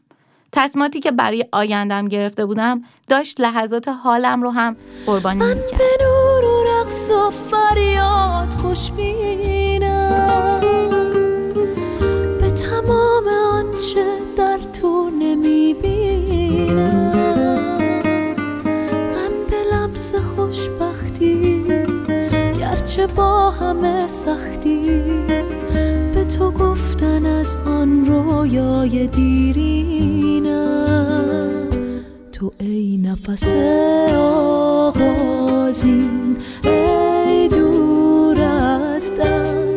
تصمیماتی 0.51 0.99
که 0.99 1.11
برای 1.11 1.45
آیندم 1.51 2.07
گرفته 2.07 2.45
بودم 2.45 2.81
داشت 3.09 3.41
لحظات 3.41 3.87
حالم 3.87 4.43
رو 4.43 4.49
هم 4.49 4.75
قربانی 5.05 5.39
من 5.39 5.53
می‌کرد 5.53 5.77
به 5.77 6.03
نور 6.03 6.45
و 6.45 6.63
رقص 6.63 7.11
و 7.11 7.29
فریاد 7.31 8.53
خوش 8.53 8.91
بینم 8.91 10.59
به 12.41 12.51
تمام 12.51 13.27
آنچه 13.27 14.20
گرچه 22.91 23.07
با 23.07 23.51
همه 23.51 24.07
سختی؟ 24.07 25.01
به 26.13 26.25
تو 26.37 26.51
گفتن 26.51 27.25
از 27.25 27.57
آن 27.65 28.05
رویای 28.05 29.07
دیرینم 29.07 30.49
تو 32.33 32.51
ای 32.59 32.97
نفس 32.97 33.53
آغازین 34.87 36.37
ای 36.63 37.47
دور 37.47 38.41
از 38.41 39.15
درد 39.15 39.70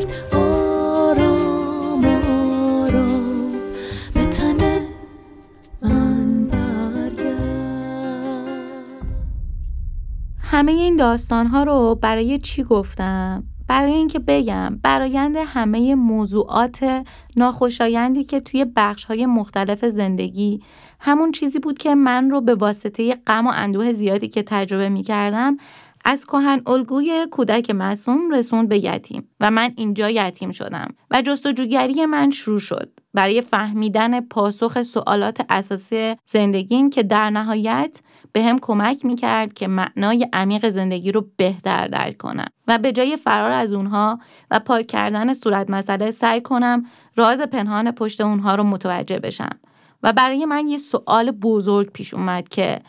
همه 10.54 10.72
این 10.72 10.96
داستان 10.96 11.46
ها 11.46 11.62
رو 11.62 11.94
برای 11.94 12.38
چی 12.38 12.62
گفتم؟ 12.62 13.44
برای 13.68 13.92
اینکه 13.92 14.18
بگم 14.18 14.78
برایند 14.82 15.36
همه 15.36 15.94
موضوعات 15.94 17.04
ناخوشایندی 17.36 18.24
که 18.24 18.40
توی 18.40 18.66
بخش 18.76 19.04
های 19.04 19.26
مختلف 19.26 19.84
زندگی 19.84 20.62
همون 21.00 21.32
چیزی 21.32 21.58
بود 21.58 21.78
که 21.78 21.94
من 21.94 22.30
رو 22.30 22.40
به 22.40 22.54
واسطه 22.54 23.14
غم 23.26 23.46
و 23.46 23.52
اندوه 23.54 23.92
زیادی 23.92 24.28
که 24.28 24.42
تجربه 24.42 24.88
می 24.88 25.02
کردم 25.02 25.56
از 26.04 26.26
کهن 26.26 26.62
الگوی 26.66 27.26
کودک 27.30 27.70
معصوم 27.70 28.30
رسوند 28.30 28.68
به 28.68 28.84
یتیم 28.84 29.28
و 29.40 29.50
من 29.50 29.72
اینجا 29.76 30.10
یتیم 30.10 30.52
شدم 30.52 30.88
و 31.10 31.22
جستجوگری 31.22 32.06
من 32.06 32.30
شروع 32.30 32.58
شد 32.58 32.90
برای 33.14 33.40
فهمیدن 33.40 34.20
پاسخ 34.20 34.82
سوالات 34.82 35.40
اساسی 35.48 36.16
زندگیم 36.24 36.90
که 36.90 37.02
در 37.02 37.30
نهایت 37.30 38.00
به 38.34 38.42
هم 38.42 38.58
کمک 38.58 39.04
می 39.04 39.16
کرد 39.16 39.52
که 39.52 39.68
معنای 39.68 40.28
عمیق 40.32 40.68
زندگی 40.68 41.12
رو 41.12 41.26
بهتر 41.36 41.88
درک 41.88 42.16
کنم 42.16 42.46
و 42.68 42.78
به 42.78 42.92
جای 42.92 43.16
فرار 43.16 43.52
از 43.52 43.72
اونها 43.72 44.20
و 44.50 44.60
پاک 44.60 44.86
کردن 44.86 45.34
صورت 45.34 45.70
مسئله 45.70 46.10
سعی 46.10 46.40
کنم 46.40 46.86
راز 47.16 47.40
پنهان 47.40 47.90
پشت 47.90 48.20
اونها 48.20 48.54
رو 48.54 48.62
متوجه 48.62 49.18
بشم 49.18 49.58
و 50.02 50.12
برای 50.12 50.44
من 50.44 50.68
یه 50.68 50.78
سوال 50.78 51.30
بزرگ 51.30 51.90
پیش 51.92 52.14
اومد 52.14 52.48
که 52.48 52.80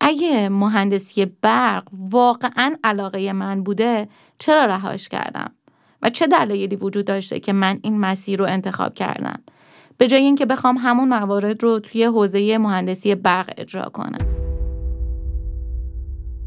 اگه 0.00 0.48
مهندسی 0.48 1.26
برق 1.26 1.84
واقعا 1.92 2.76
علاقه 2.84 3.32
من 3.32 3.62
بوده 3.62 4.08
چرا 4.38 4.64
رهاش 4.64 5.08
کردم؟ 5.08 5.52
و 6.02 6.10
چه 6.10 6.26
دلایلی 6.26 6.76
وجود 6.76 7.04
داشته 7.04 7.40
که 7.40 7.52
من 7.52 7.78
این 7.82 7.98
مسیر 7.98 8.38
رو 8.38 8.46
انتخاب 8.46 8.94
کردم؟ 8.94 9.42
به 9.98 10.08
جای 10.08 10.22
اینکه 10.22 10.46
بخوام 10.46 10.78
همون 10.78 11.08
موارد 11.08 11.62
رو 11.62 11.78
توی 11.78 12.04
حوزه 12.04 12.58
مهندسی 12.58 13.14
برق 13.14 13.50
اجرا 13.58 13.84
کنم. 13.84 14.41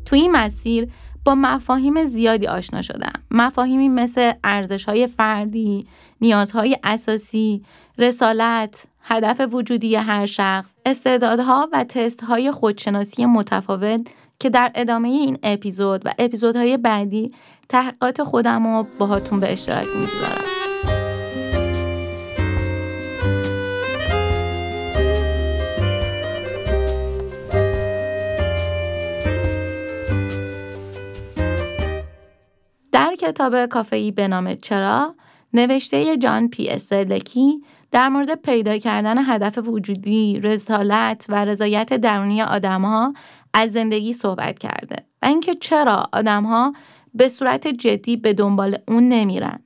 توی 0.06 0.20
این 0.20 0.32
مسیر 0.32 0.88
با 1.26 1.36
مفاهیم 1.36 2.06
زیادی 2.06 2.48
آشنا 2.48 2.82
شدم. 2.82 3.14
مفاهیمی 3.32 3.90
مثل 3.90 4.32
ارزش‌های 4.44 5.08
فردی، 5.08 5.88
نیازهای 6.22 6.78
اساسی، 6.84 7.62
رسالت، 7.98 8.86
هدف 9.02 9.42
وجودی 9.52 9.96
هر 9.96 10.26
شخص، 10.26 10.74
استعدادها 10.86 11.70
و 11.74 11.84
تستهای 11.84 12.52
خودشناسی 12.52 13.26
متفاوت 13.26 14.02
که 14.40 14.50
در 14.50 14.72
ادامه 14.76 15.08
این 15.08 15.38
اپیزود 15.44 16.02
و 16.06 16.10
اپیزودهای 16.20 16.78
بعدی 16.78 17.34
تحقیقات 17.70 18.24
خودم 18.24 18.68
رو 18.68 18.88
باهاتون 19.00 19.40
به 19.40 19.54
اشتراک 19.54 19.88
می‌گذارم. 19.88 20.55
در 32.96 33.16
کتاب 33.20 33.66
کافه‌ای 33.66 34.12
به 34.12 34.28
نام 34.28 34.56
چرا 34.56 35.16
نوشته 35.54 36.18
جان 36.18 36.48
پی 36.50 36.68
استرلکی 36.68 37.64
در 37.92 38.10
مورد 38.10 38.42
پیدا 38.42 38.78
کردن 38.78 39.18
هدف 39.18 39.58
وجودی، 39.68 40.40
رسالت 40.40 41.26
و 41.30 41.46
رضایت 41.46 41.94
درونی 41.94 42.42
آدمها 42.42 43.14
از 43.54 43.72
زندگی 43.72 44.14
صحبت 44.14 44.60
کرده 44.60 44.96
و 45.22 45.26
اینکه 45.26 45.56
چرا 45.56 46.10
آدمها 46.14 46.74
به 47.14 47.28
صورت 47.28 47.68
جدی 47.68 48.18
به 48.18 48.34
دنبال 48.34 48.78
اون 48.88 49.10
نمیرن. 49.10 49.60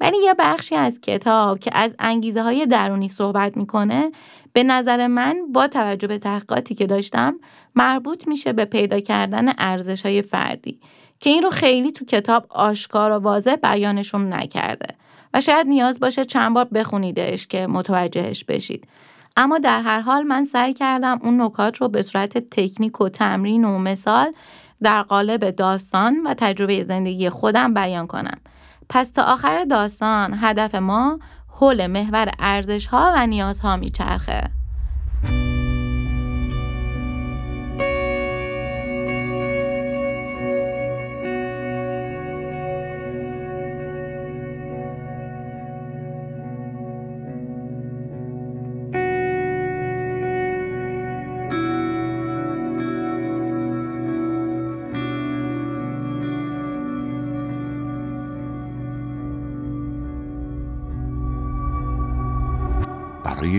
ولی 0.00 0.16
یه 0.24 0.34
بخشی 0.38 0.74
از 0.74 1.00
کتاب 1.00 1.58
که 1.58 1.70
از 1.74 1.94
انگیزه 1.98 2.42
های 2.42 2.66
درونی 2.66 3.08
صحبت 3.08 3.56
می‌کنه 3.56 4.12
به 4.52 4.62
نظر 4.62 5.06
من 5.06 5.36
با 5.52 5.68
توجه 5.68 6.08
به 6.08 6.18
تحقیقاتی 6.18 6.74
که 6.74 6.86
داشتم 6.86 7.38
مربوط 7.74 8.28
میشه 8.28 8.52
به 8.52 8.64
پیدا 8.64 9.00
کردن 9.00 9.52
ارزش 9.58 10.06
های 10.06 10.22
فردی 10.22 10.80
که 11.22 11.30
این 11.30 11.42
رو 11.42 11.50
خیلی 11.50 11.92
تو 11.92 12.04
کتاب 12.04 12.46
آشکار 12.48 13.10
و 13.10 13.14
واضح 13.14 13.56
بیانشون 13.56 14.32
نکرده 14.32 14.86
و 15.34 15.40
شاید 15.40 15.66
نیاز 15.66 16.00
باشه 16.00 16.24
چند 16.24 16.54
بار 16.54 16.64
بخونیدش 16.64 17.46
که 17.46 17.66
متوجهش 17.66 18.44
بشید. 18.44 18.88
اما 19.36 19.58
در 19.58 19.82
هر 19.82 20.00
حال 20.00 20.22
من 20.22 20.44
سعی 20.44 20.72
کردم 20.72 21.20
اون 21.22 21.42
نکات 21.42 21.76
رو 21.76 21.88
به 21.88 22.02
صورت 22.02 22.38
تکنیک 22.38 23.00
و 23.00 23.08
تمرین 23.08 23.64
و 23.64 23.78
مثال 23.78 24.32
در 24.82 25.02
قالب 25.02 25.50
داستان 25.50 26.22
و 26.26 26.34
تجربه 26.34 26.84
زندگی 26.84 27.30
خودم 27.30 27.74
بیان 27.74 28.06
کنم. 28.06 28.38
پس 28.88 29.10
تا 29.10 29.22
آخر 29.22 29.64
داستان 29.64 30.38
هدف 30.40 30.74
ما 30.74 31.18
حول 31.48 31.86
محور 31.86 32.28
ارزش 32.38 32.86
ها 32.86 33.12
و 33.16 33.26
نیازها 33.26 33.76
میچرخه. 33.76 34.61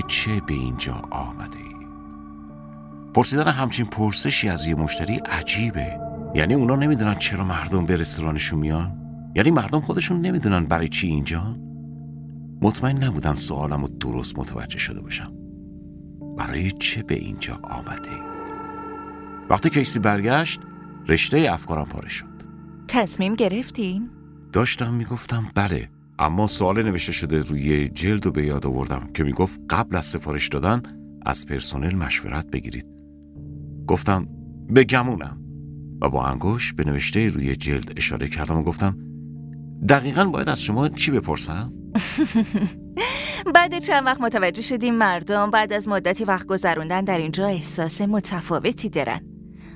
چه 0.07 0.41
به 0.41 0.53
اینجا 0.53 1.01
آمده 1.11 1.57
ای؟ 1.57 1.75
پرسیدن 3.13 3.47
همچین 3.47 3.85
پرسشی 3.85 4.49
از 4.49 4.67
یه 4.67 4.75
مشتری 4.75 5.15
عجیبه 5.15 5.99
یعنی 6.35 6.53
اونا 6.53 6.75
نمی‌دونن 6.75 7.15
چرا 7.15 7.43
مردم 7.43 7.85
به 7.85 7.95
رستورانشون 7.95 8.59
میان؟ 8.59 8.97
یعنی 9.35 9.51
مردم 9.51 9.81
خودشون 9.81 10.21
نمی‌دونن 10.21 10.65
برای 10.65 10.87
چی 10.87 11.07
اینجا؟ 11.07 11.55
مطمئن 12.61 13.03
نبودم 13.03 13.35
سوالم 13.35 13.81
رو 13.81 13.87
درست 13.87 14.39
متوجه 14.39 14.77
شده 14.77 15.01
باشم 15.01 15.33
برای 16.37 16.71
چه 16.71 17.03
به 17.03 17.15
اینجا 17.15 17.59
آمده 17.63 18.11
ای؟ 18.11 18.21
وقتی 19.49 19.69
کیسی 19.69 19.99
برگشت 19.99 20.59
رشته 21.07 21.47
افکارم 21.51 21.85
پاره 21.85 22.09
شد 22.09 22.25
تصمیم 22.87 23.35
گرفتیم؟ 23.35 24.09
داشتم 24.53 24.93
می‌گفتم 24.93 25.51
بله 25.55 25.89
اما 26.19 26.47
سوال 26.47 26.83
نوشته 26.83 27.11
شده 27.11 27.39
روی 27.39 27.87
جلد 27.87 28.27
و 28.27 28.31
به 28.31 28.45
یاد 28.45 28.65
آوردم 28.65 29.09
که 29.13 29.23
می‌گفت 29.23 29.59
قبل 29.69 29.95
از 29.95 30.05
سفارش 30.05 30.47
دادن 30.47 30.83
از 31.25 31.45
پرسنل 31.45 31.95
مشورت 31.95 32.47
بگیرید. 32.47 32.85
گفتم 33.87 34.27
به 34.69 34.83
گمونم 34.83 35.37
و 36.01 36.09
با 36.09 36.25
انگوش 36.25 36.73
به 36.73 36.83
نوشته 36.83 37.27
روی 37.27 37.55
جلد 37.55 37.93
اشاره 37.97 38.27
کردم 38.27 38.57
و 38.57 38.63
گفتم 38.63 38.97
دقیقا 39.89 40.25
باید 40.25 40.49
از 40.49 40.61
شما 40.61 40.89
چی 40.89 41.11
بپرسم؟ 41.11 41.73
بعد 43.55 43.79
چند 43.79 44.05
وقت 44.05 44.21
متوجه 44.21 44.61
شدیم 44.61 44.95
مردم 44.95 45.51
بعد 45.51 45.73
از 45.73 45.87
مدتی 45.87 46.25
وقت 46.25 46.47
گذروندن 46.47 47.03
در 47.03 47.17
اینجا 47.17 47.47
احساس 47.47 48.01
متفاوتی 48.01 48.89
دارن. 48.89 49.21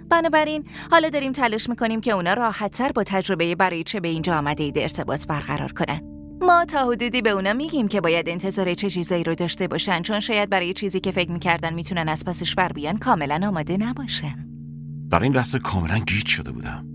بنابراین 0.10 0.63
حالا 0.91 1.10
داریم 1.10 1.32
تلاش 1.32 1.69
می‌کنیم 1.69 2.02
که 2.02 2.12
اونا 2.12 2.34
راحتتر 2.34 2.91
با 2.91 3.04
تجربه 3.04 3.56
برای 3.56 3.84
چه 3.84 4.00
به 4.00 4.08
اینجا 4.08 4.38
آمده 4.38 4.63
اید 4.63 4.78
ارتباط 4.78 5.28
برقرار 5.28 5.71
کنن. 5.71 6.17
ما 6.41 6.65
تا 6.65 6.86
حدودی 6.86 7.21
به 7.21 7.30
اونا 7.30 7.54
میگیم 7.54 7.88
که 7.88 8.02
باید 8.02 8.30
انتظار 8.30 8.73
چه 8.73 8.89
چیزایی 8.89 9.23
رو 9.23 9.36
داشته 9.36 9.67
باشن 9.67 10.02
چون 10.02 10.19
شاید 10.19 10.50
برای 10.50 10.73
چیزی 10.73 11.00
که 11.00 11.12
فکر 11.12 11.32
می‌کردن 11.32 11.73
می‌تونن 11.73 12.10
از 12.10 12.26
پسش 12.26 12.56
بر 12.56 12.73
بیان 12.73 12.97
کاملا 12.97 13.47
آماده 13.47 13.78
نباشن. 13.78 14.47
در 15.10 15.23
این 15.23 15.36
لحظه 15.36 15.60
کاملا 15.60 15.97
گیج 15.97 16.28
شده 16.28 16.52
بودم. 16.52 16.86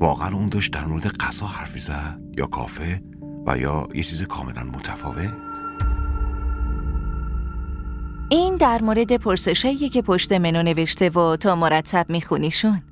واقعا 0.00 0.34
اون 0.34 0.48
داشت 0.48 0.72
در 0.72 0.84
مورد 0.84 1.16
غذا 1.16 1.46
حرفی 1.46 1.78
زد 1.78 2.20
یا 2.38 2.46
کافه 2.46 3.02
و 3.46 3.58
یا 3.58 3.88
یه 3.94 4.02
چیز 4.02 4.22
کاملا 4.22 4.62
متفاوت. 4.62 5.34
این 8.30 8.56
در 8.56 8.82
مورد 8.82 9.16
پرسشایی 9.16 9.88
که 9.88 10.02
پشت 10.02 10.32
منو 10.32 10.62
نوشته 10.62 11.10
و 11.10 11.36
تا 11.36 11.56
مرتب 11.56 12.06
میخونیشون 12.08 12.82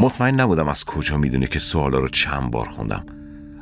مطمئن 0.00 0.40
نبودم 0.40 0.68
از 0.68 0.84
کجا 0.84 1.16
می‌دونه 1.16 1.46
که 1.46 1.58
سوالا 1.58 1.98
رو 1.98 2.08
چند 2.08 2.50
بار 2.50 2.68
خوندم. 2.68 3.06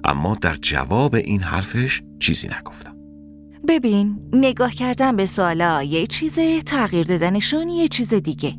اما 0.05 0.35
در 0.35 0.55
جواب 0.55 1.15
این 1.15 1.41
حرفش 1.41 2.03
چیزی 2.19 2.49
نگفتم. 2.61 2.97
ببین 3.69 4.19
نگاه 4.33 4.71
کردن 4.71 5.17
به 5.17 5.27
سوالا 5.27 5.83
یه 5.83 6.07
چیزه 6.07 6.63
تغییر 6.63 7.07
دادنشون 7.07 7.69
یه 7.69 7.89
چیز 7.89 8.15
دیگه. 8.15 8.55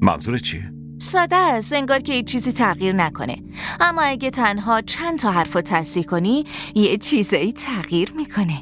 منظور 0.00 0.38
چیه؟ 0.38 0.72
ساده 0.98 1.36
است 1.36 1.72
انگار 1.72 1.98
که 1.98 2.12
هیچ 2.12 2.26
چیزی 2.26 2.52
تغییر 2.52 2.94
نکنه. 2.94 3.36
اما 3.80 4.02
اگه 4.02 4.30
تنها 4.30 4.80
چند 4.80 5.18
تا 5.18 5.30
حرف 5.30 5.54
رو 5.54 5.62
تصدیح 5.62 6.04
کنی 6.04 6.44
یه 6.74 6.96
چیزایی 6.96 7.52
تغییر 7.52 8.12
می‌کنه. 8.16 8.58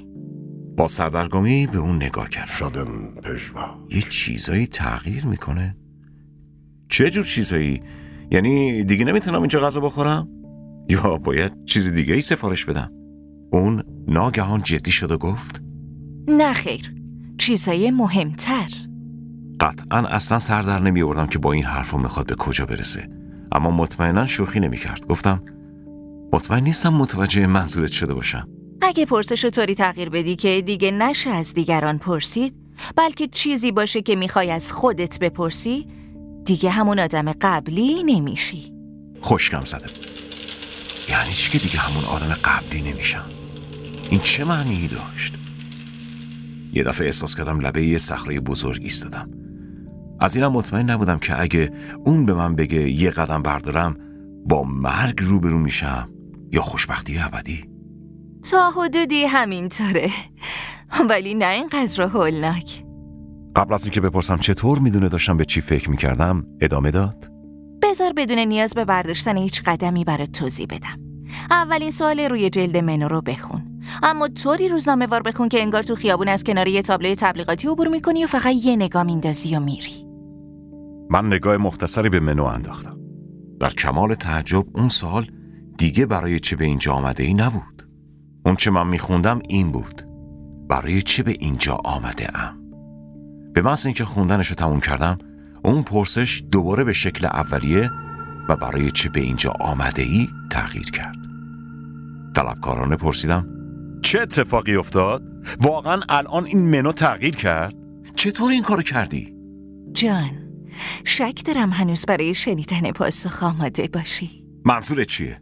با 0.77 0.88
سردرگمی 0.88 1.66
به 1.66 1.79
اون 1.79 1.97
نگاه 1.97 2.29
کردم. 2.29 2.53
شدم 2.53 3.14
پژوا. 3.25 3.87
یه 3.90 4.03
چیزایی 4.03 4.66
تغییر 4.66 5.27
می‌کنه؟ 5.27 5.77
چه 6.88 7.11
جور 7.11 7.25
چیزایی؟ 7.25 7.83
یعنی 8.31 8.85
دیگه 8.85 9.05
نمی‌تونم 9.05 9.40
اینجا 9.40 9.61
غذا 9.61 9.81
بخورم؟ 9.81 10.29
یا 10.90 11.16
باید 11.16 11.64
چیز 11.64 11.92
دیگه 11.92 12.14
ای 12.14 12.20
سفارش 12.20 12.64
بدم؟ 12.64 12.90
اون 13.53 13.83
ناگهان 14.09 14.62
جدی 14.62 14.90
شد 14.90 15.11
و 15.11 15.18
گفت 15.18 15.62
نه 16.29 16.53
خیر 16.53 16.94
چیزای 17.38 17.90
مهمتر. 17.90 18.68
قطعا 19.61 19.98
اصلا 19.98 20.38
سر 20.38 20.62
در 20.62 20.83
نمی 20.83 21.03
آوردم 21.03 21.26
که 21.26 21.38
با 21.38 21.53
این 21.53 21.64
حرفو 21.64 21.98
می‌خواد 21.98 22.26
به 22.26 22.35
کجا 22.35 22.66
برسه. 22.66 23.09
اما 23.53 23.70
مطمئنا 23.70 24.26
شوخی 24.26 24.61
نمی‌کرد 24.61 25.07
گفتم 25.07 25.42
مطمئن 26.33 26.64
نیستم 26.64 26.94
متوجه 26.94 27.46
منظورت 27.46 27.90
شده 27.92 28.14
باشم. 28.14 28.48
اگه 28.83 29.07
پرسش 29.07 29.44
طوری 29.44 29.74
تغییر 29.74 30.09
بدی 30.09 30.37
که 30.37 30.62
دیگه 30.66 30.90
نشه 30.90 31.31
از 31.31 31.55
دیگران 31.55 31.98
پرسید 31.98 32.55
بلکه 32.96 33.26
چیزی 33.26 33.72
باشه 33.72 34.03
که 34.03 34.16
می‌خوای 34.16 34.50
از 34.50 34.72
خودت 34.72 35.18
بپرسی 35.18 35.87
دیگه 36.44 36.70
همون 36.70 36.98
آدم 36.98 37.33
قبلی 37.40 38.03
نمیشی. 38.03 38.72
خوشگم 39.20 39.64
زده 39.64 39.87
یعنی 41.08 41.32
چی 41.32 41.50
که 41.50 41.58
دیگه 41.58 41.78
همون 41.78 42.04
آدم 42.04 42.34
قبلی 42.44 42.92
نمیشم 42.92 43.24
این 44.10 44.20
چه 44.20 44.44
معنی 44.44 44.88
داشت؟ 44.88 45.34
یه 46.72 46.84
دفعه 46.84 47.06
احساس 47.06 47.36
کردم 47.36 47.60
لبه 47.60 47.86
یه 47.86 47.98
صخره 47.98 48.40
بزرگ 48.40 48.82
ایستادم. 48.82 49.30
از 50.20 50.36
اینم 50.36 50.52
مطمئن 50.52 50.90
نبودم 50.90 51.18
که 51.18 51.40
اگه 51.40 51.70
اون 52.04 52.26
به 52.26 52.34
من 52.34 52.54
بگه 52.54 52.90
یه 52.90 53.10
قدم 53.10 53.42
بردارم 53.42 53.96
با 54.46 54.64
مرگ 54.64 55.22
روبرو 55.22 55.58
میشم 55.58 56.08
یا 56.52 56.62
خوشبختی 56.62 57.18
ابدی؟ 57.18 57.64
تا 58.50 58.70
حدودی 58.70 59.24
همینطوره. 59.24 60.10
ولی 61.10 61.34
نه 61.34 61.46
اینقدر 61.46 62.02
هولناک. 62.02 62.84
قبل 63.56 63.74
از 63.74 63.84
اینکه 63.84 64.00
بپرسم 64.00 64.38
چطور 64.38 64.78
می‌دونه 64.78 65.08
داشتم 65.08 65.36
به 65.36 65.44
چی 65.44 65.60
فکر 65.60 65.90
می‌کردم 65.90 66.44
ادامه 66.60 66.90
داد؟ 66.90 67.30
بذار 67.90 68.12
بدون 68.12 68.38
نیاز 68.38 68.74
به 68.74 68.85
برداشتن 68.85 69.37
هیچ 69.37 69.62
قدمی 69.62 70.05
برات 70.05 70.33
توضیح 70.33 70.66
بدم. 70.70 71.00
اولین 71.50 71.90
سوال 71.90 72.20
روی 72.20 72.50
جلد 72.50 72.76
منو 72.76 73.09
رو 73.09 73.20
بخون. 73.20 73.81
اما 74.03 74.29
طوری 74.29 74.68
روزنامه 74.68 75.07
وار 75.07 75.22
بخون 75.22 75.48
که 75.48 75.62
انگار 75.62 75.83
تو 75.83 75.94
خیابون 75.94 76.29
از 76.29 76.44
کنار 76.44 76.68
یه 76.68 76.83
تابلوی 76.83 77.16
تبلیغاتی 77.16 77.68
عبور 77.68 77.88
می‌کنی 77.88 78.24
و 78.24 78.26
فقط 78.26 78.55
یه 78.64 78.76
نگاه 78.76 79.03
میندازی 79.03 79.57
و 79.57 79.61
میری. 79.61 80.07
من 81.11 81.26
نگاه 81.26 81.57
مختصری 81.57 82.09
به 82.09 82.20
منو 82.20 82.44
انداختم. 82.44 82.98
در 83.61 83.70
کمال 83.70 84.14
تعجب 84.14 84.64
اون 84.74 84.88
سال 84.88 85.26
دیگه 85.79 86.07
برای 86.07 86.40
چه 86.40 86.57
به 86.57 86.64
اینجا 86.64 86.92
آمده 86.92 87.22
ای 87.22 87.35
نبود. 87.35 87.88
اون 88.46 88.57
چه 88.57 88.70
من 88.70 88.87
میخوندم 88.87 89.40
این 89.48 89.72
بود. 89.72 90.03
برای 90.68 91.03
چه 91.03 91.22
به 91.22 91.36
اینجا 91.41 91.78
آمده 91.84 92.38
ام 92.38 92.61
به 93.55 93.62
محض 93.62 93.86
اینکه 93.86 94.05
خوندنش 94.05 94.49
رو 94.49 94.55
تموم 94.55 94.80
کردم 94.80 95.18
اون 95.62 95.82
پرسش 95.82 96.42
دوباره 96.52 96.84
به 96.84 96.92
شکل 96.92 97.26
اولیه 97.26 97.90
و 98.48 98.56
برای 98.56 98.90
چه 98.90 99.08
به 99.08 99.20
اینجا 99.20 99.52
آمده 99.61 100.02
ای 100.02 100.28
تغییر 100.50 100.90
کرد 100.90 101.16
طلبکارانه 102.34 102.96
پرسیدم 102.96 103.46
چه 104.02 104.20
اتفاقی 104.20 104.76
افتاد؟ 104.76 105.22
واقعا 105.61 106.00
الان 106.08 106.44
این 106.44 106.58
منو 106.58 106.92
تغییر 106.92 107.36
کرد؟ 107.36 107.74
چطور 108.16 108.50
این 108.50 108.62
کارو 108.62 108.82
کردی؟ 108.82 109.34
جان 109.92 110.30
شک 111.04 111.42
دارم 111.44 111.70
هنوز 111.70 112.06
برای 112.06 112.34
شنیدن 112.34 112.92
پاسخ 112.92 113.42
آماده 113.42 113.88
باشی 113.92 114.44
منظورت 114.64 115.06
چیه؟ 115.06 115.40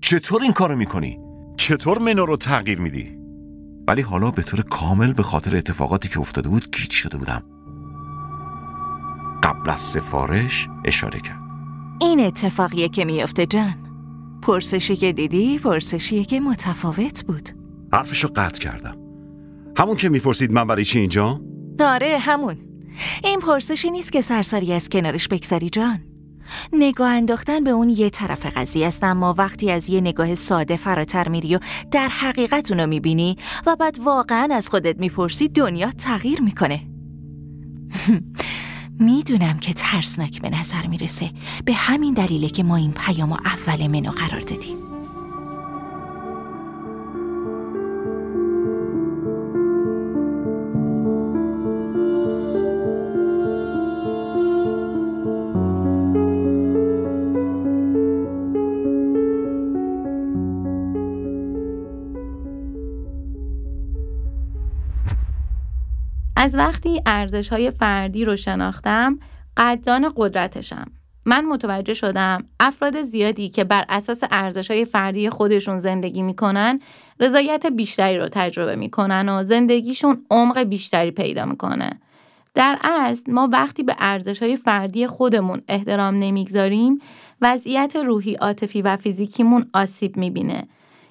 چطور 0.00 0.42
این 0.42 0.52
کارو 0.52 0.76
می‌کنی؟ 0.76 1.18
چطور 1.56 1.98
منو 1.98 2.26
رو 2.26 2.36
تغییر 2.36 2.80
میدی؟ 2.80 3.18
ولی 3.88 4.02
حالا 4.02 4.30
به 4.30 4.42
طور 4.42 4.62
کامل 4.62 5.12
به 5.12 5.22
خاطر 5.22 5.56
اتفاقاتی 5.56 6.08
که 6.08 6.20
افتاده 6.20 6.48
بود 6.48 6.76
گیج 6.76 6.90
شده 6.90 7.16
بودم 7.18 7.42
قبل 9.42 9.70
از 9.70 9.80
سفارش 9.80 10.68
اشاره 10.84 11.20
کرد. 11.20 11.40
این 12.00 12.20
اتفاقیه 12.20 12.88
که 12.88 13.04
میافته 13.04 13.46
جان. 13.46 13.74
پرسشی 14.42 14.96
که 14.96 15.12
دیدی 15.12 15.58
پرسشیه 15.58 16.24
که 16.24 16.40
متفاوت 16.40 17.24
بود. 17.24 17.48
حرفشو 17.92 18.28
قطع 18.36 18.60
کردم. 18.60 18.96
همون 19.76 19.96
که 19.96 20.08
می‌پرسید 20.08 20.52
من 20.52 20.66
برای 20.66 20.84
چی 20.84 20.98
اینجا؟ 20.98 21.40
آره 21.80 22.18
همون. 22.18 22.56
این 23.24 23.40
پرسشی 23.40 23.90
نیست 23.90 24.12
که 24.12 24.20
سرسری 24.20 24.72
از 24.72 24.88
کنارش 24.88 25.28
بگذری 25.28 25.70
جان. 25.70 25.98
نگاه 26.72 27.10
انداختن 27.10 27.64
به 27.64 27.70
اون 27.70 27.88
یه 27.88 28.10
طرف 28.10 28.46
قضیه 28.56 28.86
است 28.86 29.04
اما 29.04 29.34
وقتی 29.38 29.70
از 29.70 29.88
یه 29.88 30.00
نگاه 30.00 30.34
ساده 30.34 30.76
فراتر 30.76 31.28
میری 31.28 31.56
و 31.56 31.58
در 31.90 32.08
حقیقت 32.08 32.70
اونو 32.70 32.86
می‌بینی 32.86 33.36
و 33.66 33.76
بعد 33.76 33.98
واقعا 33.98 34.48
از 34.52 34.68
خودت 34.68 34.98
می‌پرسی 34.98 35.48
دنیا 35.48 35.90
تغییر 35.90 36.42
می‌کنه. 36.42 36.80
می‌دونم 39.00 39.58
که 39.58 39.72
ترسناک 39.72 40.42
به 40.42 40.50
نظر 40.50 40.86
می‌رسه. 40.86 41.30
به 41.64 41.72
همین 41.72 42.14
دلیله 42.14 42.48
که 42.48 42.62
ما 42.62 42.76
این 42.76 42.92
پیام 42.92 43.32
اول 43.32 43.86
منو 43.86 44.10
قرار 44.10 44.40
دادیم. 44.40 44.87
از 66.40 66.54
وقتی 66.54 67.02
ارزش 67.06 67.48
های 67.48 67.70
فردی 67.70 68.24
رو 68.24 68.36
شناختم 68.36 69.18
قدردان 69.56 70.12
قدرتشم. 70.16 70.84
من 71.24 71.44
متوجه 71.44 71.94
شدم 71.94 72.44
افراد 72.60 73.02
زیادی 73.02 73.48
که 73.48 73.64
بر 73.64 73.84
اساس 73.88 74.20
ارزش 74.30 74.70
های 74.70 74.84
فردی 74.84 75.30
خودشون 75.30 75.78
زندگی 75.78 76.22
می‌کنن 76.22 76.80
رضایت 77.20 77.66
بیشتری 77.66 78.18
رو 78.18 78.28
تجربه 78.28 78.76
می‌کنن 78.76 79.28
و 79.28 79.44
زندگیشون 79.44 80.24
عمق 80.30 80.58
بیشتری 80.58 81.10
پیدا 81.10 81.44
می‌کنه. 81.44 81.90
در 82.54 82.78
اصل 82.82 83.32
ما 83.32 83.48
وقتی 83.52 83.82
به 83.82 83.96
ارزش 83.98 84.42
های 84.42 84.56
فردی 84.56 85.06
خودمون 85.06 85.62
احترام 85.68 86.14
نمی‌گذاریم 86.14 86.98
وضعیت 87.40 87.96
روحی 87.96 88.34
عاطفی 88.34 88.82
و 88.82 88.96
فیزیکیمون 88.96 89.70
آسیب 89.74 90.16
می‌بینه. 90.16 90.68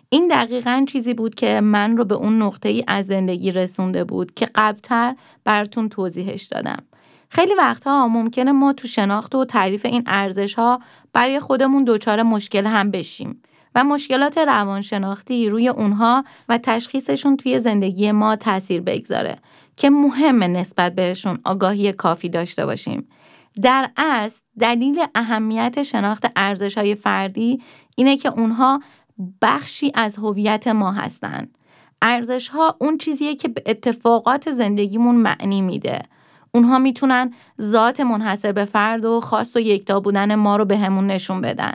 این 0.09 0.27
دقیقا 0.27 0.85
چیزی 0.87 1.13
بود 1.13 1.35
که 1.35 1.61
من 1.61 1.97
رو 1.97 2.05
به 2.05 2.15
اون 2.15 2.41
نقطه 2.41 2.69
ای 2.69 2.83
از 2.87 3.05
زندگی 3.05 3.51
رسونده 3.51 4.03
بود 4.03 4.33
که 4.33 4.49
قبلتر 4.55 5.15
براتون 5.43 5.89
توضیحش 5.89 6.43
دادم. 6.43 6.83
خیلی 7.29 7.55
وقتها 7.55 8.07
ممکنه 8.07 8.51
ما 8.51 8.73
تو 8.73 8.87
شناخت 8.87 9.35
و 9.35 9.45
تعریف 9.45 9.85
این 9.85 10.03
ارزش 10.05 10.53
ها 10.53 10.79
برای 11.13 11.39
خودمون 11.39 11.83
دچار 11.87 12.23
مشکل 12.23 12.65
هم 12.65 12.91
بشیم 12.91 13.41
و 13.75 13.83
مشکلات 13.83 14.37
روانشناختی 14.37 15.49
روی 15.49 15.67
اونها 15.67 16.23
و 16.49 16.57
تشخیصشون 16.57 17.37
توی 17.37 17.59
زندگی 17.59 18.11
ما 18.11 18.35
تاثیر 18.35 18.81
بگذاره 18.81 19.35
که 19.75 19.89
مهمه 19.89 20.47
نسبت 20.47 20.95
بهشون 20.95 21.37
آگاهی 21.45 21.93
کافی 21.93 22.29
داشته 22.29 22.65
باشیم. 22.65 23.07
در 23.61 23.89
اصل 23.97 24.41
دلیل 24.59 25.03
اهمیت 25.15 25.83
شناخت 25.83 26.25
ارزش 26.35 26.77
های 26.77 26.95
فردی 26.95 27.61
اینه 27.95 28.17
که 28.17 28.29
اونها 28.29 28.81
بخشی 29.41 29.91
از 29.95 30.15
هویت 30.15 30.67
ما 30.67 30.91
هستن. 30.91 31.47
ارزش 32.01 32.49
ها 32.49 32.77
اون 32.79 32.97
چیزیه 32.97 33.35
که 33.35 33.47
به 33.47 33.63
اتفاقات 33.65 34.51
زندگیمون 34.51 35.15
معنی 35.15 35.61
میده. 35.61 36.01
اونها 36.51 36.79
می‌تونن 36.79 37.33
ذات 37.61 37.99
منحصر 37.99 38.51
به 38.51 38.65
فرد 38.65 39.05
و 39.05 39.21
خاص 39.21 39.55
و 39.55 39.59
یکتا 39.59 39.99
بودن 39.99 40.35
ما 40.35 40.55
رو 40.55 40.65
به 40.65 40.77
همون 40.77 41.07
نشون 41.07 41.41
بدن. 41.41 41.73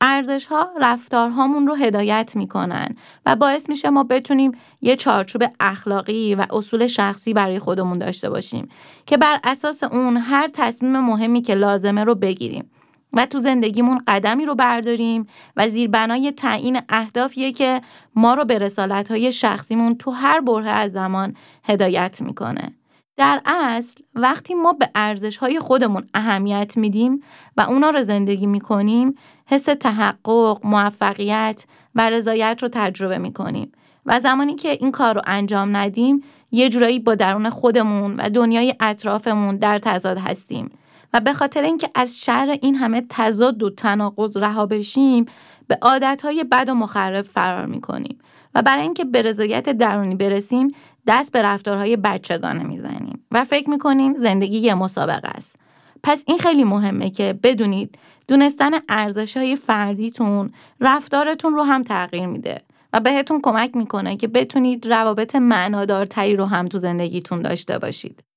ارزش 0.00 0.46
ها 0.46 0.70
رفتارهامون 0.80 1.66
رو 1.66 1.74
هدایت 1.74 2.32
می‌کنن 2.36 2.88
و 3.26 3.36
باعث 3.36 3.68
میشه 3.68 3.90
ما 3.90 4.04
بتونیم 4.04 4.52
یه 4.80 4.96
چارچوب 4.96 5.44
اخلاقی 5.60 6.34
و 6.34 6.46
اصول 6.50 6.86
شخصی 6.86 7.32
برای 7.32 7.58
خودمون 7.58 7.98
داشته 7.98 8.30
باشیم 8.30 8.68
که 9.06 9.16
بر 9.16 9.40
اساس 9.44 9.84
اون 9.84 10.16
هر 10.16 10.48
تصمیم 10.52 11.00
مهمی 11.00 11.42
که 11.42 11.54
لازمه 11.54 12.04
رو 12.04 12.14
بگیریم. 12.14 12.70
و 13.18 13.26
تو 13.26 13.38
زندگیمون 13.38 14.00
قدمی 14.06 14.46
رو 14.46 14.54
برداریم 14.54 15.26
و 15.56 15.68
زیربنای 15.68 16.32
تعیین 16.32 16.80
اهدافیه 16.88 17.52
که 17.52 17.80
ما 18.14 18.34
رو 18.34 18.44
به 18.44 18.58
رسالتهای 18.58 19.32
شخصیمون 19.32 19.94
تو 19.94 20.10
هر 20.10 20.40
بره 20.40 20.70
از 20.70 20.92
زمان 20.92 21.36
هدایت 21.64 22.20
می‌کنه. 22.20 22.74
در 23.16 23.40
اصل 23.46 24.02
وقتی 24.14 24.54
ما 24.54 24.72
به 24.72 24.90
ارزشهای 24.94 25.60
خودمون 25.60 26.08
اهمیت 26.14 26.76
میدیم 26.76 27.22
و 27.56 27.60
اونا 27.60 27.90
رو 27.90 28.02
زندگی 28.02 28.46
می‌کنیم 28.46 29.14
حس 29.46 29.64
تحقق، 29.64 30.60
موفقیت 30.64 31.64
و 31.94 32.10
رضایت 32.10 32.58
رو 32.62 32.68
تجربه 32.72 33.18
می‌کنیم 33.18 33.72
و 34.06 34.20
زمانی 34.20 34.54
که 34.54 34.70
این 34.70 34.92
کار 34.92 35.14
رو 35.14 35.20
انجام 35.26 35.76
ندیم 35.76 36.22
یه 36.50 36.68
جورایی 36.68 36.98
با 36.98 37.14
درون 37.14 37.50
خودمون 37.50 38.16
و 38.16 38.30
دنیای 38.30 38.74
اطرافمون 38.80 39.56
در 39.56 39.78
تضاد 39.78 40.18
هستیم 40.18 40.70
و 41.12 41.20
به 41.20 41.32
خاطر 41.32 41.62
اینکه 41.62 41.90
از 41.94 42.20
شر 42.20 42.58
این 42.62 42.74
همه 42.74 43.02
تضاد 43.08 43.62
و 43.62 43.70
تناقض 43.70 44.36
رها 44.36 44.66
بشیم 44.66 45.26
به 45.68 45.78
عادتهای 45.82 46.44
بد 46.44 46.68
و 46.68 46.74
مخرب 46.74 47.24
فرار 47.24 47.66
می‌کنیم 47.66 48.18
و 48.54 48.62
برای 48.62 48.82
اینکه 48.82 49.04
به 49.04 49.22
رضایت 49.22 49.68
درونی 49.68 50.14
برسیم 50.14 50.68
دست 51.06 51.32
به 51.32 51.42
رفتارهای 51.42 51.96
بچگانه 51.96 52.62
می‌زنیم 52.62 53.24
و 53.30 53.44
فکر 53.44 53.70
می‌کنیم 53.70 54.14
زندگی 54.14 54.58
یه 54.58 54.74
مسابقه 54.74 55.28
است 55.28 55.56
پس 56.02 56.24
این 56.26 56.38
خیلی 56.38 56.64
مهمه 56.64 57.10
که 57.10 57.38
بدونید 57.42 57.98
دونستن 58.28 58.70
ارزش 58.88 59.36
های 59.36 59.56
فردیتون 59.56 60.52
رفتارتون 60.80 61.54
رو 61.54 61.62
هم 61.62 61.82
تغییر 61.82 62.26
میده 62.26 62.62
و 62.92 63.00
بهتون 63.00 63.40
کمک 63.42 63.76
می‌کنه 63.76 64.16
که 64.16 64.28
بتونید 64.28 64.86
روابط 64.86 65.36
معنادارتری 65.36 66.36
رو 66.36 66.44
هم 66.44 66.68
تو 66.68 66.78
زندگیتون 66.78 67.42
داشته 67.42 67.78
باشید. 67.78 68.27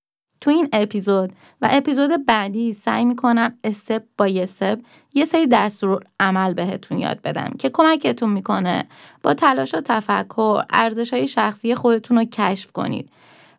تو 0.42 0.50
این 0.50 0.70
اپیزود 0.74 1.34
و 1.62 1.68
اپیزود 1.72 2.26
بعدی 2.26 2.74
سعی 2.74 3.06
می‌کنم 3.06 3.54
استپ 3.64 4.04
با 4.18 4.26
استپ 4.26 4.80
یه 5.14 5.26
سری 5.26 5.48
دستور 5.48 6.04
عمل 6.20 6.54
بهتون 6.54 6.98
یاد 6.98 7.22
بدم 7.22 7.52
که 7.60 7.70
کمکتون 7.70 8.30
می‌کنه 8.30 8.86
با 9.24 9.34
تلاش 9.34 9.76
و 9.76 9.82
تفکر 9.82 10.64
ارزش 10.70 11.14
های 11.14 11.28
شخصی 11.28 11.76
خودتون 11.76 12.18
رو 12.18 12.24
کشف 12.24 12.72
کنید 12.72 13.10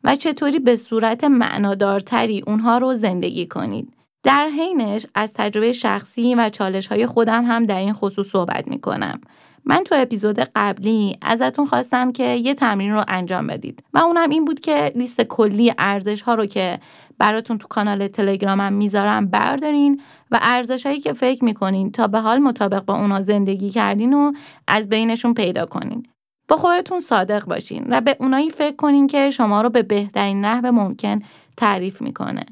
و 0.05 0.17
چطوری 0.17 0.59
به 0.59 0.77
صورت 0.77 1.25
معنادارتری 1.25 2.43
اونها 2.47 2.79
رو 2.79 2.95
زندگی 2.95 3.47
کنید. 3.47 3.93
در 4.23 4.49
حینش 4.49 5.07
از 5.15 5.33
تجربه 5.33 5.73
شخصی 5.73 6.35
و 6.35 6.49
چالش 6.49 6.87
های 6.87 7.07
خودم 7.07 7.45
هم 7.45 7.67
در 7.67 7.79
این 7.79 7.93
خصوص 7.93 8.27
صحبت 8.27 8.69
می‌کنم. 8.69 9.21
من 9.65 9.85
تو 9.85 9.95
اپیزود 9.99 10.39
قبلی 10.57 11.17
ازتون 11.23 11.67
خواستم 11.67 12.13
که 12.13 12.25
یه 12.25 12.55
تمرین 12.55 12.93
رو 12.93 13.05
انجام 13.09 13.47
بدید 13.47 13.83
و 13.95 13.99
اونم 13.99 14.31
این 14.31 14.45
بود 14.45 14.61
که 14.61 14.93
لیست 14.95 15.23
کلی 15.23 15.75
ارزش 15.79 16.23
ها 16.23 16.35
رو 16.35 16.47
که 16.47 16.79
براتون 17.19 17.59
تو 17.59 17.69
کانال 17.69 18.07
تلگرامم 18.07 18.73
می‌ذارم 18.73 19.27
بردارین 19.27 20.01
و 20.31 20.39
ارزش 20.43 20.87
هایی 20.87 21.01
که 21.01 21.13
فکر 21.13 21.45
می‌کنین 21.45 21.93
تا 21.93 22.07
به 22.07 22.19
حال 22.19 22.39
مطابق 22.39 22.85
با 22.85 22.99
اونا 22.99 23.23
زندگی 23.23 23.71
کردین 23.71 24.15
و 24.15 24.33
از 24.69 24.89
بینشون 24.89 25.35
پیدا 25.35 25.67
کنین. 25.67 26.07
با 26.49 26.57
خودتون 26.57 27.01
صادق 27.01 27.45
باشین 27.45 27.85
و 27.89 28.01
به 28.01 28.17
اونایی 28.21 28.51
فکر 28.51 28.77
کنین 28.77 29.07
که 29.07 29.31
شما 29.31 29.61
رو 29.61 29.69
به 29.69 29.83
بهترین 29.83 30.41
نحو 30.41 30.73
ممکن 30.73 31.23
تعریف 31.57 32.03
می‌کنه. 32.03 32.43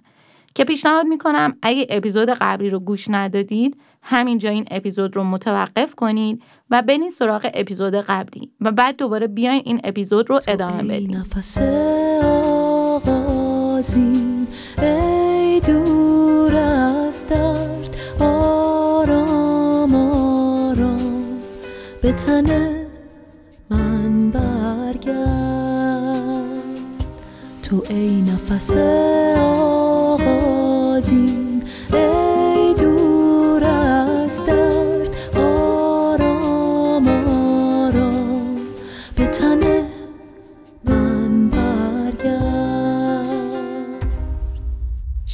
که 0.55 0.65
پیشنهاد 0.65 1.07
می‌کنم 1.07 1.57
اگه 1.63 1.87
اپیزود 1.91 2.29
قبلی 2.29 2.71
رو 2.71 2.79
گوش 2.79 3.07
ندادید 3.11 3.77
همینجا 4.03 4.51
این 4.51 4.65
اپیزود 4.71 5.17
رو 5.17 5.25
متوقف 5.25 5.95
کنید 5.95 6.43
و 6.71 6.83
برین 6.83 7.11
سراغ 7.11 7.51
اپیزود 7.55 7.95
قبلی 7.95 8.51
و 8.61 8.73
بعد 8.73 8.97
دوباره 8.97 9.27
بیاین 9.27 9.63
این 9.65 9.81
اپیزود 9.85 10.31
رو 10.31 10.41
ادامه 10.49 10.83
بدین 10.83 11.17
نفس 11.17 11.59
آغازین 13.83 14.47
ای 14.83 15.61
دور 15.61 16.57
از 16.57 17.27
درد 17.27 17.97
آرام 18.21 19.95
آرام 19.95 21.25
به 22.03 22.13
تن 22.13 22.81
من 23.71 24.31
برگرد. 24.31 25.31
تو 27.63 27.83
ای 27.89 28.23
نفس 28.23 28.71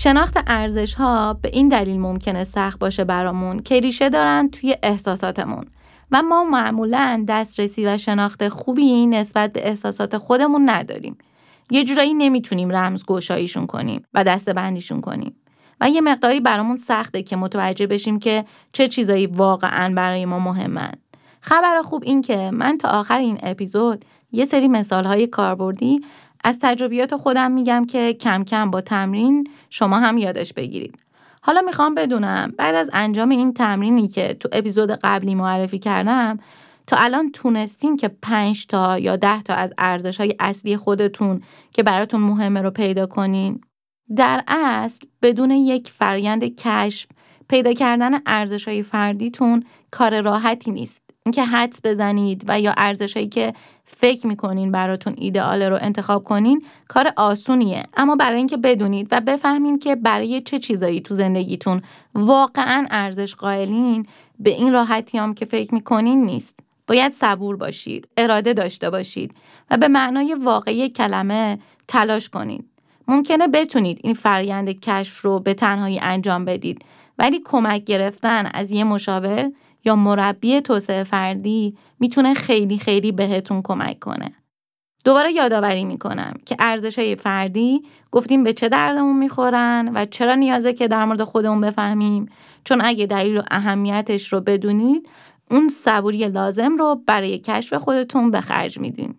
شناخت 0.07 0.39
ارزش 0.47 0.95
ها 0.95 1.35
به 1.35 1.51
این 1.53 1.69
دلیل 1.69 2.01
ممکنه 2.01 2.45
سخت 2.45 2.79
باشه 2.79 3.05
برامون 3.05 3.59
که 3.59 3.81
ریشه 3.81 4.09
دارن 4.09 4.49
توی 4.49 4.77
احساساتمون 4.83 5.65
و 6.13 6.23
ما 6.23 6.45
معمولا 6.45 7.25
دسترسی 7.29 7.87
و 7.87 7.99
شناخت 7.99 8.49
خوبی 8.49 9.07
نسبت 9.07 9.53
به 9.53 9.69
احساسات 9.69 10.19
خودمون 10.19 10.71
نداریم. 10.71 11.19
یه 11.71 11.85
جورایی 11.85 12.15
نمی‌تونیم 12.15 12.73
رمز 12.73 13.05
گشاییشون 13.05 13.67
کنیم 13.67 14.03
و 14.15 14.25
دسته 14.25 14.53
بندیشون 14.53 15.01
کنیم. 15.01 15.37
و 15.81 15.91
یه 15.91 16.01
مقداری 16.01 16.41
برامون 16.41 16.77
سخته 16.77 17.23
که 17.23 17.37
متوجه 17.37 17.87
بشیم 17.87 18.19
که 18.19 18.45
چه 18.73 18.89
چیزایی 18.89 19.27
واقعا 19.27 19.95
برای 19.95 20.25
ما 20.25 20.39
مهمن. 20.39 20.93
خبر 21.41 21.83
خوب 21.83 22.03
این 22.07 22.23
که 22.23 22.51
من 22.51 22.77
تا 22.77 22.89
آخر 22.89 23.19
این 23.19 23.39
اپیزود 23.43 24.05
یه 24.33 24.45
سری 24.45 24.69
مثالهای 24.69 25.27
کاربردی 25.27 26.01
از 26.47 26.59
تجربیات 26.61 27.17
خودم 27.17 27.53
میگم 27.53 27.85
که 27.85 28.13
کم 28.13 28.45
کم 28.45 28.71
با 28.71 28.81
تمرین 28.81 29.47
شما 29.71 29.99
هم 29.99 30.19
یادش 30.19 30.53
بگیرید. 30.53 30.99
حالا 31.43 31.61
می‌خوام 31.61 31.95
بدونم 31.95 32.53
بعد 32.59 32.75
از 32.75 32.91
انجام 32.93 33.29
این 33.29 33.55
تمرینی 33.55 34.09
که 34.09 34.35
تو 34.35 34.49
اپیزود 34.53 34.91
قبلی 34.91 35.35
معرفی 35.35 35.79
کردم 35.79 36.39
تا 36.87 36.97
الان 36.97 37.33
تونستین 37.33 37.97
که 37.97 38.09
5 38.09 38.67
تا 38.67 38.99
یا 38.99 39.17
10 39.17 39.43
تا 39.43 39.55
از 39.55 39.73
ارزش 39.79 40.21
های 40.21 40.35
اصلی 40.39 40.77
خودتون 40.77 41.41
که 41.73 41.83
براتون 41.83 42.21
مهمه 42.21 42.63
رو 42.63 42.71
پیدا 42.71 43.07
کنین 43.07 43.61
در 44.17 44.45
اصل 44.49 45.07
بدون 45.23 45.51
یک 45.51 45.91
فرایند 45.91 46.45
کشف 46.45 47.09
پیدا 47.49 47.73
کردن 47.73 48.11
ارزش 48.27 48.69
های 48.69 48.83
فردیتون 48.83 49.65
کار 49.91 50.21
راحتی 50.21 50.71
نیست 50.71 51.06
اینکه 51.27 51.45
حدس 51.45 51.81
بزنید 51.85 52.45
و 52.49 52.61
یا 52.61 52.75
ارزشهایی 52.77 53.29
که 53.29 53.53
فکر 53.85 54.27
می‌کنین 54.27 54.73
براتون 54.73 55.15
ایدئال 55.19 55.63
رو 55.63 55.79
انتخاب 55.81 56.25
کنین 56.25 56.65
کار 56.89 57.13
آسونیه. 57.17 57.83
اما 57.97 58.17
برای 58.17 58.39
اینکه 58.39 58.57
بدونید 58.57 59.09
و 59.11 59.21
بفهمین 59.21 59.79
که 59.79 59.97
برای 59.97 60.41
چه 60.41 60.59
چیزایی 60.59 61.01
تو 61.01 61.15
زندگیتون 61.15 61.83
واقعا 62.15 62.87
ارزش 62.91 63.35
قائلین 63.35 64.07
به 64.39 64.51
این 64.51 64.73
راحتی 64.73 65.19
هم 65.19 65.35
که 65.35 65.45
فکر 65.45 65.75
می‌کنین 65.75 66.25
نیست. 66.25 66.61
باید 66.87 67.13
صبور 67.13 67.57
باشید 67.57 68.09
اراده 68.17 68.53
داشته 68.53 68.91
باشید 68.91 69.35
و 69.71 69.77
به 69.77 69.89
معنای 69.89 70.35
واقعی 70.35 70.89
کلمه 70.89 71.59
تلاش 71.89 72.29
کنید. 72.29 72.65
ممکنه 73.09 73.49
بتونید 73.49 74.01
این 74.03 74.15
فرایند 74.15 74.81
کشف 74.81 75.21
رو 75.21 75.41
به 75.41 75.55
تنهایی 75.55 75.99
انجام 76.03 76.45
بدید 76.45 76.85
ولی 77.19 77.41
کمک 77.45 77.85
گرفتن 77.85 78.51
از 78.55 78.71
یه 78.71 78.85
مشاور 78.85 79.51
یا 79.87 79.97
مربی 79.97 80.61
توسعه 80.61 81.05
فردی 81.05 81.77
می‌تونه 82.01 82.35
خیلی 82.35 82.79
خیلی 82.79 83.13
بهتون 83.13 83.63
کمک 83.63 83.99
کنه. 83.99 84.33
دوباره 85.05 85.33
یادآوری 85.33 85.85
می‌کنم 85.85 86.35
که 86.47 86.57
ارزش 86.59 86.99
های 86.99 87.17
فردی 87.17 87.83
گفتیم 88.13 88.45
به 88.45 88.53
چه 88.53 88.69
دردمون 88.69 89.17
می‌خورن 89.17 89.91
و 89.95 90.05
چرا 90.05 90.35
نیازه 90.35 90.73
که 90.73 90.89
در 90.89 91.05
مورد 91.05 91.25
خودمون 91.25 91.61
بفهمیم 91.61 92.27
چون 92.65 92.81
اگه 92.85 93.07
دلیل 93.07 93.37
و 93.37 93.43
اهمیتش 93.51 94.33
رو 94.33 94.41
بدونید 94.41 95.09
اون 95.51 95.69
صبوری 95.69 96.29
لازم 96.29 96.77
رو 96.77 97.03
برای 97.07 97.39
کشف 97.39 97.75
خودتون 97.75 98.31
به 98.31 98.41
خرج 98.41 98.79
میدین. 98.79 99.15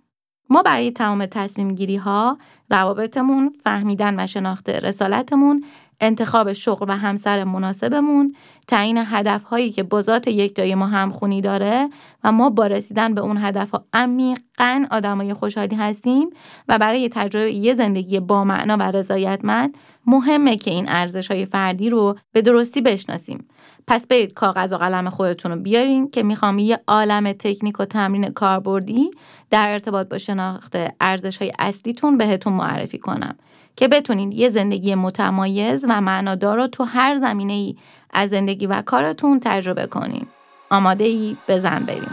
ما 0.49 0.63
برای 0.63 0.91
تمام 0.91 1.26
تصمیم 1.26 1.76
گیری 1.76 1.95
ها، 1.95 2.38
روابطمون، 2.70 3.53
فهمیدن 3.63 4.24
و 4.24 4.28
شناخت 4.28 4.70
رسالتمون 4.70 5.63
انتخاب 6.02 6.54
شغل 6.54 6.86
و 6.89 6.98
همسر 6.98 7.43
مناسبمون، 7.43 8.32
تعیین 8.68 8.98
هدفهایی 8.98 9.72
که 9.72 9.84
با 9.84 10.02
ذات 10.02 10.28
یکتای 10.28 10.76
ما 10.76 10.88
همخونی 10.88 11.41
داره 11.41 11.89
و 12.24 12.32
ما 12.32 12.50
با 12.50 12.68
رسیدن 12.68 13.14
به 13.14 13.22
اون 13.22 13.38
هدفها 13.38 13.86
عمیقا 13.93 14.86
آدمای 14.91 15.34
خوشحالی 15.34 15.76
هستیم 15.76 16.30
و 16.68 16.78
برای 16.78 17.10
تجربه 17.10 17.52
یه 17.52 17.74
زندگی 17.74 18.20
با 18.20 18.43
معنا 18.43 18.78
و 18.78 18.82
رضایتمند 18.82 19.78
مهمه 20.06 20.56
که 20.56 20.72
این 20.72 20.86
ارزش 20.89 21.32
های 21.32 21.45
فردی 21.45 21.89
رو 21.89 22.18
به 22.32 22.41
درستی 22.41 22.82
بشناسیم. 22.82 23.48
پس 23.88 24.08
برید 24.08 24.34
کاغذ 24.34 24.74
و 24.74 24.78
قلم 24.78 25.10
خودتون 25.10 25.52
رو 25.52 25.58
بیارین 25.58 26.10
که 26.10 26.24
می‌خوام 26.24 26.60
یه 26.60 26.80
عالم 26.88 27.32
تکنیک 27.32 27.80
و 27.80 27.86
تمرین 27.86 28.30
کاربردی 28.30 29.12
در 29.50 29.72
ارتباط 29.72 30.10
با 30.10 30.18
شناخت 30.18 30.76
ارزش 31.02 31.38
های 31.38 31.52
اصلیتون 31.60 32.18
بهتون 32.18 32.54
معرفی 32.54 32.98
کنم. 32.98 33.36
که 33.78 33.88
بتونید 33.88 34.34
یه 34.34 34.50
زندگی 34.50 34.96
متمایز 34.96 35.86
و 35.90 36.02
معنادار 36.02 36.58
رو 36.58 36.68
تو 36.68 36.84
هر 36.84 37.16
زمینه 37.16 37.54
ای 37.54 37.76
از 38.10 38.30
زندگی 38.30 38.68
و 38.68 38.82
کارتون 38.82 39.40
تجربه 39.44 39.88
کنین. 39.88 40.28
آماده 40.70 41.04
ای 41.04 41.38
بزن 41.48 41.80
بریم. 41.80 42.12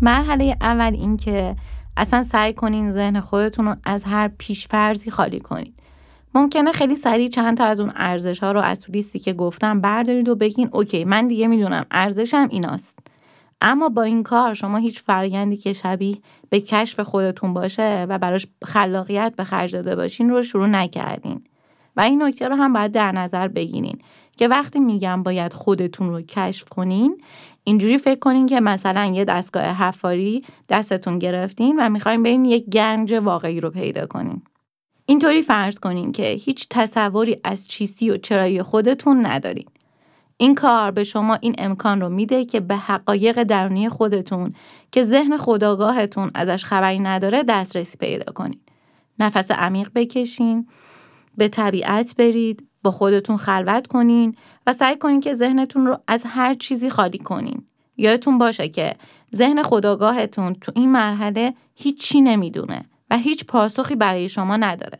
مرحله 0.00 0.56
اول 0.60 0.94
این 0.94 1.16
که 1.16 1.56
اصلا 1.96 2.22
سعی 2.22 2.52
کنین 2.52 2.92
ذهن 2.92 3.20
خودتون 3.20 3.66
رو 3.66 3.76
از 3.84 4.04
هر 4.04 4.28
پیشفرزی 4.38 5.10
خالی 5.10 5.40
کنید. 5.40 5.74
ممکنه 6.34 6.72
خیلی 6.72 6.96
سریع 6.96 7.28
چند 7.28 7.56
تا 7.56 7.64
از 7.64 7.80
اون 7.80 7.92
ارزش 7.96 8.38
ها 8.38 8.52
رو 8.52 8.60
از 8.60 8.80
تو 8.80 8.92
لیستی 8.92 9.18
که 9.18 9.32
گفتم 9.32 9.80
بردارید 9.80 10.28
و 10.28 10.34
بگین 10.34 10.68
اوکی 10.72 11.04
من 11.04 11.28
دیگه 11.28 11.46
می‌دونم 11.46 11.86
ارزشم 11.90 12.48
ایناست. 12.50 12.98
اما 13.60 13.88
با 13.88 14.02
این 14.02 14.22
کار 14.22 14.54
شما 14.54 14.76
هیچ 14.76 15.02
فرگندی 15.02 15.56
که 15.56 15.72
شبیه 15.72 16.18
به 16.50 16.60
کشف 16.60 17.00
خودتون 17.00 17.54
باشه 17.54 18.06
و 18.08 18.18
براش 18.18 18.46
خلاقیت 18.64 19.32
به 19.36 19.44
خرج 19.44 19.72
داده 19.72 19.96
باشین 19.96 20.30
رو 20.30 20.42
شروع 20.42 20.66
نکردین. 20.66 21.44
و 21.96 22.00
این 22.00 22.22
نکته 22.22 22.48
رو 22.48 22.56
هم 22.56 22.72
باید 22.72 22.92
در 22.92 23.12
نظر 23.12 23.48
بگیرین 23.48 23.98
که 24.36 24.48
وقتی 24.48 24.80
میگم 24.80 25.22
باید 25.22 25.52
خودتون 25.52 26.10
رو 26.10 26.20
کشف 26.20 26.68
کنین 26.68 27.22
اینجوری 27.64 27.98
فکر 27.98 28.18
کنین 28.18 28.46
که 28.46 28.60
مثلا 28.60 29.04
یه 29.04 29.24
دستگاه 29.24 29.64
حفاری 29.64 30.44
دستتون 30.68 31.18
گرفتین 31.18 31.80
و 31.80 31.88
می‌خواین 31.88 32.22
برین 32.22 32.44
یک 32.44 32.64
گنج 32.64 33.12
واقعی 33.12 33.60
رو 33.60 33.70
پیدا 33.70 34.06
کنین. 34.06 34.42
اینطوری 35.10 35.42
فرض 35.42 35.78
کنین 35.78 36.12
که 36.12 36.22
هیچ 36.22 36.66
تصوری 36.70 37.36
از 37.44 37.68
چیستی 37.68 38.10
و 38.10 38.16
چرایی 38.16 38.62
خودتون 38.62 39.26
ندارین. 39.26 39.66
این 40.36 40.54
کار 40.54 40.90
به 40.90 41.04
شما 41.04 41.34
این 41.34 41.54
امکان 41.58 42.00
رو 42.00 42.08
میده 42.08 42.44
که 42.44 42.60
به 42.60 42.76
حقایق 42.76 43.42
درونی 43.42 43.88
خودتون 43.88 44.52
که 44.92 45.02
ذهن 45.02 45.36
خداگاهتون 45.36 46.30
ازش 46.34 46.64
خبری 46.64 46.98
نداره 46.98 47.42
دسترسی 47.42 47.96
پیدا 47.96 48.32
کنید. 48.32 48.60
نفس 49.18 49.50
عمیق 49.50 49.90
بکشین، 49.94 50.68
به 51.36 51.48
طبیعت 51.48 52.14
برید، 52.16 52.68
با 52.82 52.90
خودتون 52.90 53.36
خلوت 53.36 53.86
کنین 53.86 54.36
و 54.66 54.72
سعی 54.72 54.96
کنین 54.96 55.20
که 55.20 55.34
ذهنتون 55.34 55.86
رو 55.86 55.98
از 56.06 56.22
هر 56.26 56.54
چیزی 56.54 56.90
خالی 56.90 57.18
کنین. 57.18 57.64
یادتون 57.96 58.38
باشه 58.38 58.68
که 58.68 58.94
ذهن 59.34 59.62
خداگاهتون 59.62 60.54
تو 60.54 60.72
این 60.74 60.92
مرحله 60.92 61.54
هیچی 61.74 62.20
نمی‌دونه. 62.20 62.84
و 63.10 63.16
هیچ 63.16 63.46
پاسخی 63.46 63.94
برای 63.94 64.28
شما 64.28 64.56
نداره. 64.56 64.98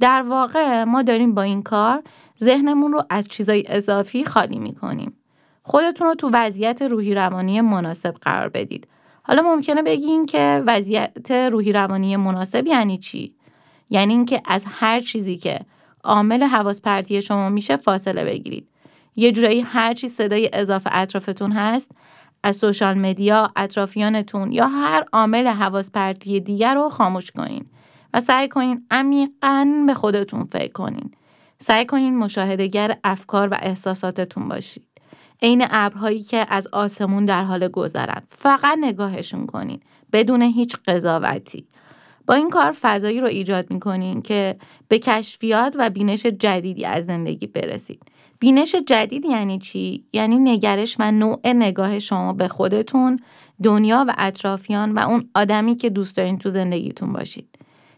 در 0.00 0.22
واقع 0.22 0.84
ما 0.84 1.02
داریم 1.02 1.34
با 1.34 1.42
این 1.42 1.62
کار 1.62 2.02
ذهنمون 2.40 2.92
رو 2.92 3.02
از 3.10 3.28
چیزای 3.28 3.64
اضافی 3.66 4.24
خالی 4.24 4.58
می‌کنیم. 4.58 5.16
خودتون 5.62 6.06
رو 6.06 6.14
تو 6.14 6.30
وضعیت 6.32 6.82
روحی 6.82 7.14
روانی 7.14 7.60
مناسب 7.60 8.14
قرار 8.14 8.48
بدید. 8.48 8.88
حالا 9.22 9.42
ممکنه 9.42 9.82
بگین 9.82 10.26
که 10.26 10.62
وضعیت 10.66 11.30
روحی 11.30 11.72
روانی 11.72 12.16
مناسب 12.16 12.66
یعنی 12.66 12.98
چی؟ 12.98 13.34
یعنی 13.90 14.12
اینکه 14.12 14.42
از 14.44 14.64
هر 14.66 15.00
چیزی 15.00 15.36
که 15.36 15.60
عامل 16.04 16.42
حواس 16.42 16.80
پرتی 16.80 17.22
شما 17.22 17.48
میشه 17.48 17.76
فاصله 17.76 18.24
بگیرید. 18.24 18.68
یه 19.16 19.32
جورایی 19.32 19.60
هر 19.60 19.94
چی 19.94 20.08
صدای 20.08 20.50
اضافه 20.52 20.90
اطرافتون 20.92 21.52
هست 21.52 21.90
از 22.42 22.56
سوشال 22.56 22.98
مدیا، 22.98 23.52
اطرافیانتون 23.56 24.52
یا 24.52 24.66
هر 24.66 25.04
عامل 25.12 25.46
حواس 25.46 25.90
پرتی 25.90 26.40
دیگر 26.40 26.74
رو 26.74 26.88
خاموش 26.88 27.30
کنین 27.30 27.64
و 28.14 28.20
سعی 28.20 28.48
کنین 28.48 28.86
عمیقا 28.90 29.84
به 29.86 29.94
خودتون 29.94 30.44
فکر 30.44 30.72
کنین. 30.72 31.10
سعی 31.58 31.86
کنین 31.86 32.18
مشاهدهگر 32.18 32.98
افکار 33.04 33.48
و 33.48 33.56
احساساتتون 33.62 34.48
باشید. 34.48 34.84
عین 35.42 35.64
ابرهایی 35.70 36.22
که 36.22 36.46
از 36.48 36.66
آسمون 36.66 37.24
در 37.24 37.44
حال 37.44 37.68
گذرن. 37.68 38.22
فقط 38.30 38.78
نگاهشون 38.80 39.46
کنین 39.46 39.80
بدون 40.12 40.42
هیچ 40.42 40.76
قضاوتی. 40.86 41.66
با 42.26 42.34
این 42.34 42.50
کار 42.50 42.76
فضایی 42.80 43.20
رو 43.20 43.26
ایجاد 43.26 43.70
می‌کنین 43.70 44.22
که 44.22 44.56
به 44.88 44.98
کشفیات 44.98 45.76
و 45.78 45.90
بینش 45.90 46.26
جدیدی 46.26 46.84
از 46.84 47.06
زندگی 47.06 47.46
برسید. 47.46 48.02
بینش 48.38 48.74
جدید 48.74 49.24
یعنی 49.24 49.58
چی؟ 49.58 50.04
یعنی 50.12 50.38
نگرش 50.38 50.96
و 50.98 51.12
نوع 51.12 51.40
نگاه 51.44 51.98
شما 51.98 52.32
به 52.32 52.48
خودتون، 52.48 53.18
دنیا 53.62 54.04
و 54.08 54.14
اطرافیان 54.18 54.92
و 54.92 54.98
اون 54.98 55.30
آدمی 55.34 55.76
که 55.76 55.90
دوست 55.90 56.16
دارین 56.16 56.38
تو 56.38 56.50
زندگیتون 56.50 57.12
باشید. 57.12 57.48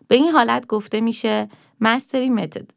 به 0.08 0.14
این 0.14 0.28
حالت 0.28 0.66
گفته 0.66 1.00
میشه 1.00 1.48
مستری 1.80 2.28
متد 2.28 2.70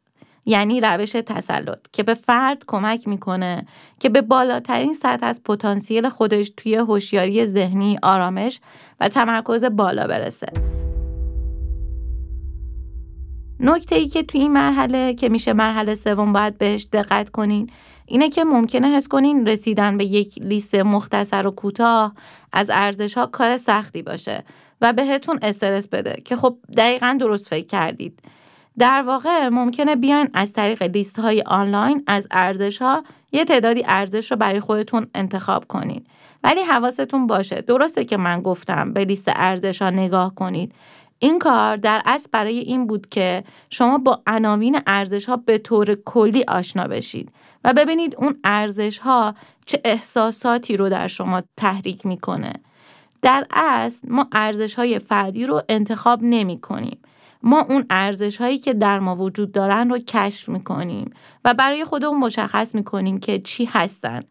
یعنی 0.46 0.80
روش 0.80 1.12
تسلط 1.12 1.78
که 1.92 2.02
به 2.02 2.14
فرد 2.14 2.64
کمک 2.66 3.08
می‌کنه 3.08 3.66
که 4.00 4.08
به 4.08 4.22
بالاترین 4.22 4.92
سطح 4.92 5.26
از 5.26 5.42
پتانسیل 5.42 6.08
خودش 6.08 6.52
توی 6.56 6.74
هوشیاری 6.74 7.46
ذهنی، 7.46 7.98
آرامش 8.02 8.60
و 9.00 9.08
تمرکز 9.08 9.64
بالا 9.64 10.06
برسه. 10.06 10.83
نکته 13.60 13.96
ای 13.96 14.08
که 14.08 14.22
توی 14.22 14.40
این 14.40 14.52
مرحله 14.52 15.14
که 15.14 15.28
میشه 15.28 15.52
مرحله 15.52 15.94
سوم 15.94 16.32
باید 16.32 16.58
بهش 16.58 16.86
دقت 16.92 17.30
کنین 17.30 17.70
اینه 18.06 18.28
که 18.28 18.44
ممکنه 18.44 18.88
حس 18.88 19.08
کنین 19.08 19.46
رسیدن 19.46 19.96
به 19.96 20.04
یک 20.04 20.38
لیست 20.42 20.74
مختصر 20.74 21.46
و 21.46 21.50
کوتاه 21.50 22.14
از 22.52 22.70
ارزش 22.72 23.14
ها 23.14 23.26
کار 23.26 23.56
سختی 23.56 24.02
باشه 24.02 24.44
و 24.80 24.92
بهتون 24.92 25.38
استرس 25.42 25.88
بده 25.88 26.22
که 26.24 26.36
خب 26.36 26.56
دقیقا 26.76 27.16
درست 27.20 27.48
فکر 27.48 27.66
کردید. 27.66 28.18
در 28.78 29.02
واقع 29.02 29.48
ممکنه 29.48 29.96
بیاین 29.96 30.28
از 30.34 30.52
طریق 30.52 30.82
لیست 30.82 31.18
های 31.18 31.42
آنلاین 31.46 32.04
از 32.06 32.26
ارزش 32.30 32.82
ها 32.82 33.04
یه 33.32 33.44
تعدادی 33.44 33.82
ارزش 33.86 34.30
رو 34.30 34.36
برای 34.36 34.60
خودتون 34.60 35.06
انتخاب 35.14 35.64
کنین. 35.68 36.06
ولی 36.44 36.60
حواستون 36.60 37.26
باشه 37.26 37.60
درسته 37.60 38.04
که 38.04 38.16
من 38.16 38.40
گفتم 38.40 38.92
به 38.92 39.04
لیست 39.04 39.28
ارزش 39.34 39.82
ها 39.82 39.90
نگاه 39.90 40.34
کنید 40.34 40.72
این 41.24 41.38
کار 41.38 41.76
در 41.76 42.02
اصل 42.06 42.28
برای 42.32 42.58
این 42.58 42.86
بود 42.86 43.08
که 43.08 43.44
شما 43.70 43.98
با 43.98 44.22
عناوین 44.26 44.78
ارزش 44.86 45.24
ها 45.24 45.36
به 45.36 45.58
طور 45.58 45.94
کلی 45.94 46.44
آشنا 46.48 46.86
بشید 46.86 47.32
و 47.64 47.72
ببینید 47.72 48.14
اون 48.18 48.36
ارزش 48.44 48.98
ها 48.98 49.34
چه 49.66 49.80
احساساتی 49.84 50.76
رو 50.76 50.88
در 50.88 51.08
شما 51.08 51.42
تحریک 51.56 52.06
می‌کنه. 52.06 52.52
در 53.22 53.46
اصل 53.50 54.08
ما 54.10 54.28
ارزش 54.32 54.74
های 54.74 54.98
فردی 54.98 55.46
رو 55.46 55.62
انتخاب 55.68 56.18
نمی 56.22 56.60
کنیم. 56.60 56.98
ما 57.42 57.60
اون 57.60 57.84
ارزش 57.90 58.36
هایی 58.36 58.58
که 58.58 58.74
در 58.74 58.98
ما 58.98 59.16
وجود 59.16 59.52
دارن 59.52 59.90
رو 59.90 59.98
کشف 59.98 60.48
می‌کنیم 60.48 61.10
و 61.44 61.54
برای 61.54 61.84
خودمون 61.84 62.18
مشخص 62.18 62.74
می‌کنیم 62.74 63.20
که 63.20 63.38
چی 63.38 63.64
هستن. 63.64 64.22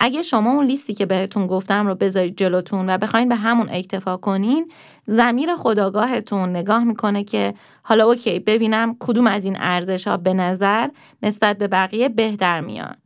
اگه 0.00 0.22
شما 0.22 0.50
اون 0.50 0.66
لیستی 0.66 0.94
که 0.94 1.06
بهتون 1.06 1.46
گفتم 1.46 1.86
رو 1.86 1.94
بذارید 1.94 2.38
جلوتون 2.38 2.90
و 2.90 2.98
بخواین 2.98 3.28
به 3.28 3.36
همون 3.36 3.68
اکتفا 3.70 4.16
کنین 4.16 4.72
زمیر 5.06 5.56
خداگاهتون 5.56 6.48
نگاه 6.48 6.84
می‌کنه 6.84 7.24
که 7.24 7.54
حالا 7.82 8.06
اوکی 8.06 8.38
ببینم 8.38 8.96
کدوم 9.00 9.26
از 9.26 9.44
این 9.44 9.56
ارزش 9.60 10.06
ها 10.06 10.16
به 10.16 10.34
نظر 10.34 10.88
نسبت 11.22 11.58
به 11.58 11.68
بقیه 11.68 12.08
بهتر 12.08 12.60
میان 12.60 12.96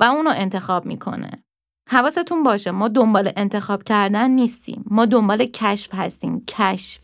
و 0.00 0.04
اونو 0.04 0.30
انتخاب 0.34 0.86
می‌کنه. 0.86 1.30
حواستون 1.90 2.42
باشه 2.42 2.70
ما 2.70 2.88
دنبال 2.88 3.32
انتخاب 3.36 3.82
کردن 3.82 4.30
نیستیم. 4.30 4.84
ما 4.90 5.06
دنبال 5.06 5.44
کشف 5.44 5.94
هستیم. 5.94 6.44
کشف. 6.48 7.00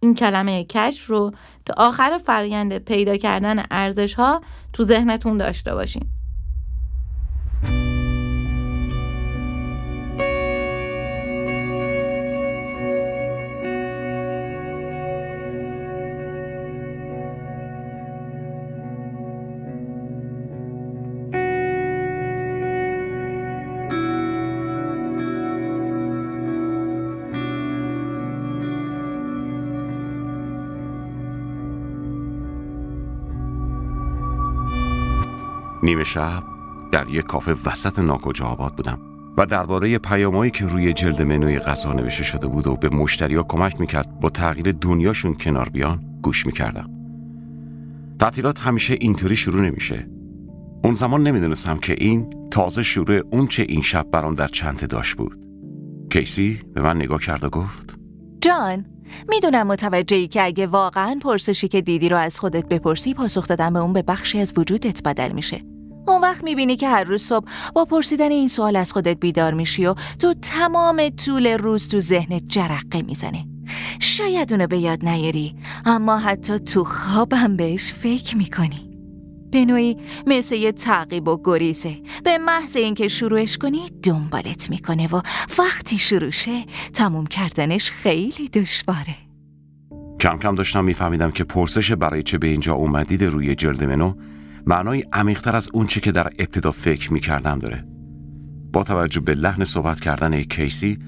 این 0.00 0.14
کلمه 0.14 0.64
کشف 0.64 1.06
رو 1.06 1.32
تا 1.64 1.74
آخر 1.76 2.18
فرایند 2.18 2.78
پیدا 2.78 3.16
کردن 3.16 3.64
ارزش 3.70 4.14
ها 4.14 4.40
تو 4.72 4.82
ذهنتون 4.82 5.38
داشته 5.38 5.74
باشین. 5.74 6.17
نیمه 35.98 36.10
شب 36.10 36.42
در 36.92 37.08
یک 37.08 37.24
کافه 37.24 37.56
وسط 37.64 37.98
ناکجا 37.98 38.46
آباد 38.46 38.74
بودم 38.74 38.98
و 39.38 39.46
درباره 39.46 39.98
پیامایی 39.98 40.50
که 40.50 40.66
روی 40.66 40.92
جلد 40.92 41.22
منوی 41.22 41.58
غذا 41.58 41.92
نوشته 41.92 42.24
شده 42.24 42.46
بود 42.46 42.66
و 42.66 42.76
به 42.76 42.88
مشتریا 42.88 43.42
کمک 43.42 43.80
می‌کرد 43.80 44.20
با 44.20 44.30
تغییر 44.30 44.72
دنیاشون 44.72 45.34
کنار 45.34 45.68
بیان 45.68 46.20
گوش 46.22 46.46
می‌کردم. 46.46 46.90
تعطیلات 48.18 48.60
همیشه 48.60 48.96
اینطوری 49.00 49.36
شروع 49.36 49.60
نمیشه. 49.60 50.08
اون 50.84 50.94
زمان 50.94 51.22
نمی‌دونستم 51.22 51.76
که 51.76 51.94
این 51.98 52.30
تازه 52.50 52.82
شروع 52.82 53.20
اون 53.30 53.46
چه 53.46 53.62
این 53.68 53.82
شب 53.82 54.06
برام 54.10 54.34
در 54.34 54.48
چند 54.48 54.86
داشت 54.86 55.16
بود. 55.16 55.38
کیسی 56.10 56.60
به 56.74 56.82
من 56.82 56.96
نگاه 56.96 57.20
کرد 57.20 57.44
و 57.44 57.48
گفت 57.48 57.98
جان 58.40 58.86
می‌دونم 59.28 59.66
متوجهی 59.66 60.28
که 60.28 60.44
اگه 60.44 60.66
واقعا 60.66 61.18
پرسشی 61.22 61.68
که 61.68 61.80
دیدی 61.80 62.08
رو 62.08 62.16
از 62.16 62.40
خودت 62.40 62.68
بپرسی 62.68 63.14
پاسخ 63.14 63.48
دادن 63.48 63.72
به 63.72 63.78
اون 63.78 63.92
به 63.92 64.02
بخشی 64.02 64.40
از 64.40 64.52
وجودت 64.56 65.02
بدل 65.02 65.32
میشه. 65.32 65.77
اون 66.08 66.20
وقت 66.20 66.44
می‌بینی 66.44 66.76
که 66.76 66.88
هر 66.88 67.04
روز 67.04 67.22
صبح 67.22 67.46
با 67.74 67.84
پرسیدن 67.84 68.30
این 68.30 68.48
سوال 68.48 68.76
از 68.76 68.92
خودت 68.92 69.20
بیدار 69.20 69.54
میشی 69.54 69.86
و 69.86 69.94
تو 70.18 70.34
تمام 70.34 71.08
طول 71.08 71.46
روز 71.46 71.88
تو 71.88 72.00
ذهنت 72.00 72.42
جرقه 72.48 73.02
می‌زنه 73.02 73.44
شاید 74.00 74.52
اونو 74.52 74.66
به 74.66 74.78
یاد 74.78 75.04
نیاری 75.04 75.54
اما 75.86 76.18
حتی 76.18 76.58
تو 76.58 76.84
خوابم 76.84 77.56
بهش 77.56 77.92
فکر 77.92 78.36
می‌کنی. 78.36 78.84
به 79.50 79.64
نوعی 79.64 79.96
مثل 80.26 80.54
یه 80.54 80.72
تعقیب 80.72 81.28
و 81.28 81.40
گریزه. 81.44 81.96
به 82.24 82.38
محض 82.38 82.76
اینکه 82.76 83.08
شروعش 83.08 83.58
کنی 83.58 83.90
دنبالت 84.02 84.70
می‌کنه 84.70 85.06
و 85.06 85.20
وقتی 85.58 85.98
شروع 85.98 86.30
شه 86.30 86.64
تموم 86.94 87.26
کردنش 87.26 87.90
خیلی 87.90 88.48
دشواره. 88.48 89.16
کم 90.20 90.36
کم 90.36 90.54
داشتم 90.54 90.84
میفهمیدم 90.84 91.30
که 91.30 91.44
پرسش 91.44 91.92
برای 91.92 92.22
چه 92.22 92.38
به 92.38 92.46
اینجا 92.46 92.74
اومدید 92.74 93.24
روی 93.24 93.54
جلد 93.54 93.84
منو 93.84 94.14
معنای 94.68 95.04
عمیقتر 95.12 95.56
از 95.56 95.68
اون 95.72 95.86
چه 95.86 96.00
که 96.00 96.12
در 96.12 96.30
ابتدا 96.38 96.70
فکر 96.70 97.12
می‌کردم 97.12 97.58
داره. 97.58 97.84
با 98.72 98.84
توجه 98.84 99.20
به 99.20 99.34
لحن 99.34 99.64
صحبت 99.64 100.00
کردن 100.00 100.42
کیسی 100.42 100.98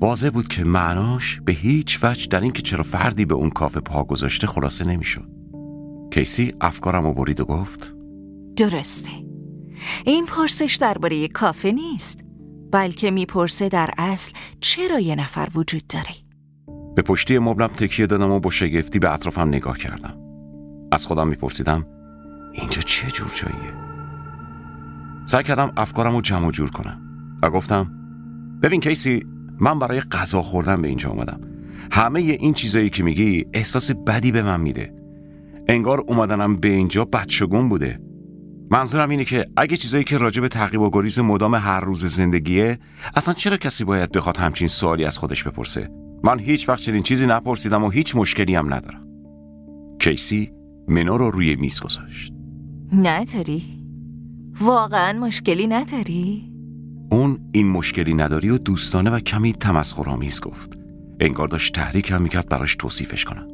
واضح 0.00 0.30
بود 0.30 0.48
که 0.48 0.64
معناش 0.64 1.40
به 1.44 1.52
هیچ 1.52 1.98
وجه 2.02 2.26
در 2.26 2.40
اینکه 2.40 2.62
چرا 2.62 2.82
فردی 2.82 3.24
به 3.24 3.34
اون 3.34 3.50
کافه 3.50 3.80
پا 3.80 4.04
گذاشته 4.04 4.46
خلاصه 4.46 4.86
نمی‌شد. 4.86 5.28
کیسی 6.12 6.52
افکارم 6.60 7.06
و 7.06 7.14
برید 7.14 7.40
و 7.40 7.44
گفت 7.44 7.94
درسته. 8.56 9.10
این 10.04 10.26
پرسش 10.26 10.78
درباره 10.80 11.28
کافه 11.28 11.72
نیست 11.72 12.24
بلکه 12.72 13.10
می‌پرسه 13.10 13.68
در 13.68 13.90
اصل 13.98 14.32
چرا 14.60 15.00
یه 15.00 15.14
نفر 15.14 15.48
وجود 15.54 15.86
داره. 15.86 16.14
به 16.96 17.02
پشتی 17.02 17.38
مبلم 17.38 17.68
تکیه 17.68 18.06
دادم 18.06 18.30
و 18.30 18.40
با 18.40 18.50
شگفتی 18.50 18.98
به 18.98 19.12
اطرافم 19.12 19.48
نگاه 19.48 19.78
کردم. 19.78 20.14
از 20.92 21.06
خودم 21.06 21.28
میپرسیدم 21.28 21.86
اینجا 22.56 22.82
چه 22.82 23.10
جور 23.10 23.30
جاییه؟ 23.34 23.72
سعی 25.26 25.44
کردم 25.44 25.72
افکارم 25.76 26.14
رو 26.14 26.20
جمع 26.20 26.50
جور 26.50 26.70
کنم 26.70 27.00
و 27.42 27.50
گفتم 27.50 27.92
ببین 28.62 28.80
کیسی 28.80 29.26
من 29.60 29.78
برای 29.78 30.00
غذا 30.00 30.42
خوردن 30.42 30.82
به 30.82 30.88
اینجا 30.88 31.10
اومدم. 31.10 31.40
همه 31.92 32.20
این 32.20 32.54
چیزایی 32.54 32.90
که 32.90 33.02
میگی 33.02 33.46
احساس 33.52 33.90
بدی 33.90 34.32
به 34.32 34.42
من 34.42 34.60
میده. 34.60 34.94
انگار 35.68 36.04
اومدنم 36.06 36.56
به 36.56 36.68
اینجا 36.68 37.04
بدشگون 37.04 37.68
بوده. 37.68 38.00
منظورم 38.70 39.10
اینه 39.10 39.24
که 39.24 39.44
اگه 39.56 39.76
چیزایی 39.76 40.04
که 40.04 40.18
راجع 40.18 40.40
به 40.40 40.48
تعقیب 40.48 40.80
و 40.80 40.90
گریز 40.90 41.18
مدام 41.18 41.54
هر 41.54 41.80
روز 41.80 42.04
زندگیه 42.04 42.78
اصلا 43.16 43.34
چرا 43.34 43.56
کسی 43.56 43.84
باید 43.84 44.12
بخواد 44.12 44.36
همچین 44.36 44.68
سوالی 44.68 45.04
از 45.04 45.18
خودش 45.18 45.44
بپرسه؟ 45.44 45.90
من 46.24 46.38
هیچ 46.38 46.68
وقت 46.68 46.80
چنین 46.80 47.02
چیزی 47.02 47.26
نپرسیدم 47.26 47.84
و 47.84 47.90
هیچ 47.90 48.16
مشکلی 48.16 48.54
هم 48.54 48.74
ندارم. 48.74 49.06
کیسی 50.00 50.52
منو 50.88 51.16
رو 51.16 51.30
روی 51.30 51.56
میز 51.56 51.80
گذاشت. 51.80 52.35
نداری؟ 52.92 53.62
واقعا 54.60 55.18
مشکلی 55.18 55.66
نداری؟ 55.66 56.52
اون 57.10 57.38
این 57.52 57.68
مشکلی 57.68 58.14
نداری 58.14 58.50
و 58.50 58.58
دوستانه 58.58 59.10
و 59.10 59.20
کمی 59.20 59.52
تمسخرآمیز 59.52 60.40
گفت 60.40 60.78
انگار 61.20 61.48
داشت 61.48 61.74
تحریکم 61.74 62.22
می‌کرد 62.22 62.48
براش 62.48 62.76
توصیفش 62.76 63.24
کنم 63.24 63.46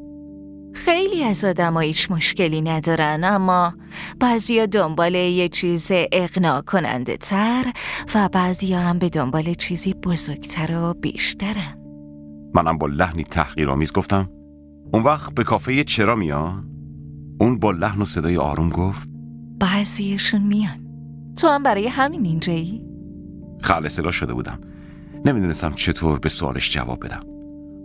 خیلی 0.75 1.25
از 1.25 1.45
آدم 1.45 1.79
هیچ 1.79 2.11
مشکلی 2.11 2.63
ندارن 2.63 3.21
اما 3.25 3.75
بعضیا 4.21 4.67
دنبال 4.67 5.15
یه 5.15 5.49
چیز 5.49 5.89
اقناع 6.13 6.61
کننده 6.61 7.17
تر 7.17 7.73
و 8.15 8.29
بعضیا 8.29 8.79
هم 8.79 8.99
به 8.99 9.09
دنبال 9.09 9.55
چیزی 9.55 9.95
بزرگتر 9.95 10.77
و 10.77 10.95
بیشترن 10.95 11.79
منم 12.55 12.79
با 12.79 12.87
لحنی 12.87 13.25
تحقیرآمیز 13.25 13.93
گفتم 13.93 14.29
اون 14.93 15.03
وقت 15.03 15.35
به 15.35 15.45
کافه 15.45 15.85
چرا 15.85 16.17
میان؟ 16.17 16.69
اون 17.41 17.59
با 17.59 17.71
لحن 17.71 18.03
و 18.03 18.05
صدای 18.05 18.37
آروم 18.37 18.71
گفت 18.71 19.12
بعضیشون 19.63 20.43
میان. 20.43 20.79
تو 21.37 21.49
هم 21.49 21.63
برای 21.63 21.87
همین 21.87 22.27
اینجایی؟ 22.27 22.83
خلصلا 23.63 24.11
شده 24.11 24.35
بودم. 24.35 24.61
نمی‌دونستم 25.25 25.73
چطور 25.73 26.19
به 26.19 26.29
سوالش 26.29 26.73
جواب 26.73 27.05
بدم. 27.05 27.23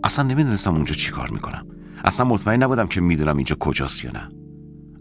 اصلا 0.04 0.24
نمی‌دونستم 0.24 0.74
اونجا 0.74 0.94
چیکار 0.94 1.30
می‌کنم. 1.30 1.66
اصلا 2.04 2.26
مطمئن 2.26 2.62
نبودم 2.62 2.86
که 2.86 3.00
می‌دونم 3.00 3.36
اینجا 3.36 3.56
کجاست 3.60 4.04
یا 4.04 4.10
نه. 4.10 4.28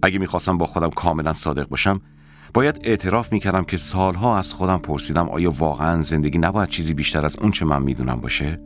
اگه 0.04 0.20
می‌خواستم 0.20 0.58
با 0.58 0.66
خودم 0.66 0.90
کاملا 0.90 1.34
صادق 1.34 1.70
باشم 1.70 2.02
باید 2.54 2.80
اعتراف 2.84 3.32
می‌کردم 3.32 3.64
که 3.64 3.78
سالها 3.78 4.38
از 4.38 4.54
خودم 4.54 4.78
پرسیدم 4.78 5.30
آیا 5.30 5.52
واقعا 5.52 6.02
زندگی 6.02 6.38
نباید 6.38 6.70
چیزی 6.70 6.94
بیشتر 6.94 7.26
از 7.26 7.36
اون 7.40 7.52
چه 7.52 7.66
من 7.66 7.84
می‌دونم 7.84 8.22
باشه؟ 8.22 8.62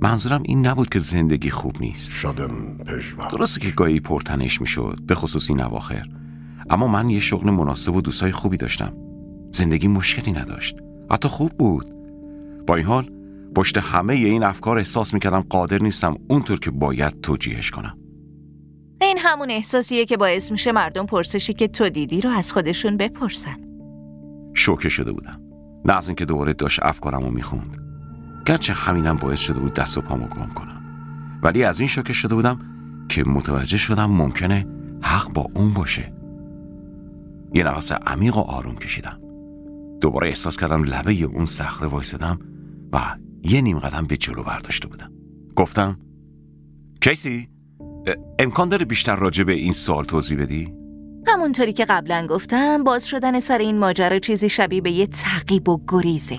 منظورم 0.00 0.42
این 0.44 0.66
نبود 0.66 0.88
که 0.88 0.98
زندگی 0.98 1.50
خوب 1.50 1.76
نیست. 1.80 2.10
شدم 2.10 2.78
پژمان 2.86 3.28
درسته 3.28 3.60
که 3.60 3.70
گاهی 3.70 4.00
پرتنش 4.00 4.60
می‌شد 4.60 4.98
به 5.06 5.14
خصوص 5.14 5.50
این 5.50 5.60
اواخر. 5.60 6.06
اما 6.70 6.88
من 6.88 7.08
یه 7.08 7.20
شغل 7.20 7.50
مناسب 7.50 7.94
و 7.94 8.00
دوستای 8.00 8.32
خوبی 8.32 8.56
داشتم. 8.56 8.92
زندگی 9.52 9.88
مشکلی 9.88 10.32
نداشت. 10.32 10.76
حتی 11.10 11.28
خوب 11.28 11.52
بود. 11.52 11.94
با 12.66 12.76
این 12.76 12.86
حال 12.86 13.10
پشت 13.56 13.78
همه 13.78 14.14
این 14.14 14.42
افکار 14.42 14.78
احساس 14.78 15.14
می‌کردم 15.14 15.40
قادر 15.40 15.82
نیستم 15.82 16.16
اونطور 16.28 16.58
که 16.58 16.70
باید 16.70 17.20
توجیهش 17.20 17.70
کنم. 17.70 17.98
این 19.00 19.18
همون 19.18 19.50
احساسیه 19.50 20.04
که 20.04 20.16
باعث 20.16 20.50
میشه 20.50 20.72
مردم 20.72 21.06
پرسشی 21.06 21.52
که 21.52 21.68
تو 21.68 21.88
دیدی 21.88 22.20
رو 22.20 22.30
از 22.30 22.52
خودشون 22.52 22.96
بپرسن. 22.96 23.56
شوکه 24.54 24.88
شده 24.88 25.12
بودم. 25.12 25.40
نه 25.84 25.96
از 25.96 26.08
اینکه 26.08 26.24
دوباره 26.24 26.52
داشت 26.52 26.80
افکارم 26.82 27.22
رو 27.24 27.30
می‌خوند. 27.30 27.76
گرچه 28.46 28.72
همینم 28.72 29.16
باعث 29.16 29.40
شده 29.40 29.60
بود 29.60 29.74
دست 29.74 29.98
و 29.98 30.00
پامو 30.00 30.26
گم 30.26 30.48
کنم. 30.54 30.82
ولی 31.42 31.64
از 31.64 31.80
این 31.80 31.88
شوکه 31.88 32.12
شده 32.12 32.34
بودم 32.34 32.60
که 33.08 33.24
متوجه 33.24 33.76
شدم 33.76 34.10
ممکنه 34.10 34.66
حق 35.02 35.32
با 35.32 35.46
اون 35.54 35.74
باشه. 35.74 36.13
یه 37.54 37.64
نفس 37.64 37.92
عمیق 37.92 38.36
و 38.36 38.40
آروم 38.40 38.74
کشیدم. 38.74 39.20
دوباره 40.00 40.28
احساس 40.28 40.56
کردم 40.56 40.82
لبه 40.82 41.22
اون 41.22 41.46
صخره 41.46 41.88
وایسادم 41.88 42.38
و 42.92 43.16
یه 43.42 43.60
نیم 43.60 43.78
قدم 43.78 44.06
به 44.06 44.16
جلو 44.16 44.42
برداشته 44.42 44.88
بودم. 44.88 45.12
گفتم 45.56 45.98
کیسی؟ 47.00 47.48
امکان 48.38 48.68
داره 48.68 48.84
بیشتر 48.84 49.16
راجع 49.16 49.44
به 49.44 49.52
این 49.52 49.72
سوال 49.72 50.04
توضیح 50.04 50.38
بدی؟ 50.38 50.74
همونطوری 51.26 51.72
که 51.72 51.84
قبلا 51.84 52.26
گفتم 52.30 52.84
باز 52.84 53.08
شدن 53.08 53.40
سر 53.40 53.58
این 53.58 53.78
ماجرا 53.78 54.18
چیزی 54.18 54.48
شبیه 54.48 54.80
به 54.80 54.90
یه 54.90 55.06
تعقیب 55.06 55.68
و 55.68 55.80
گریزه. 55.88 56.38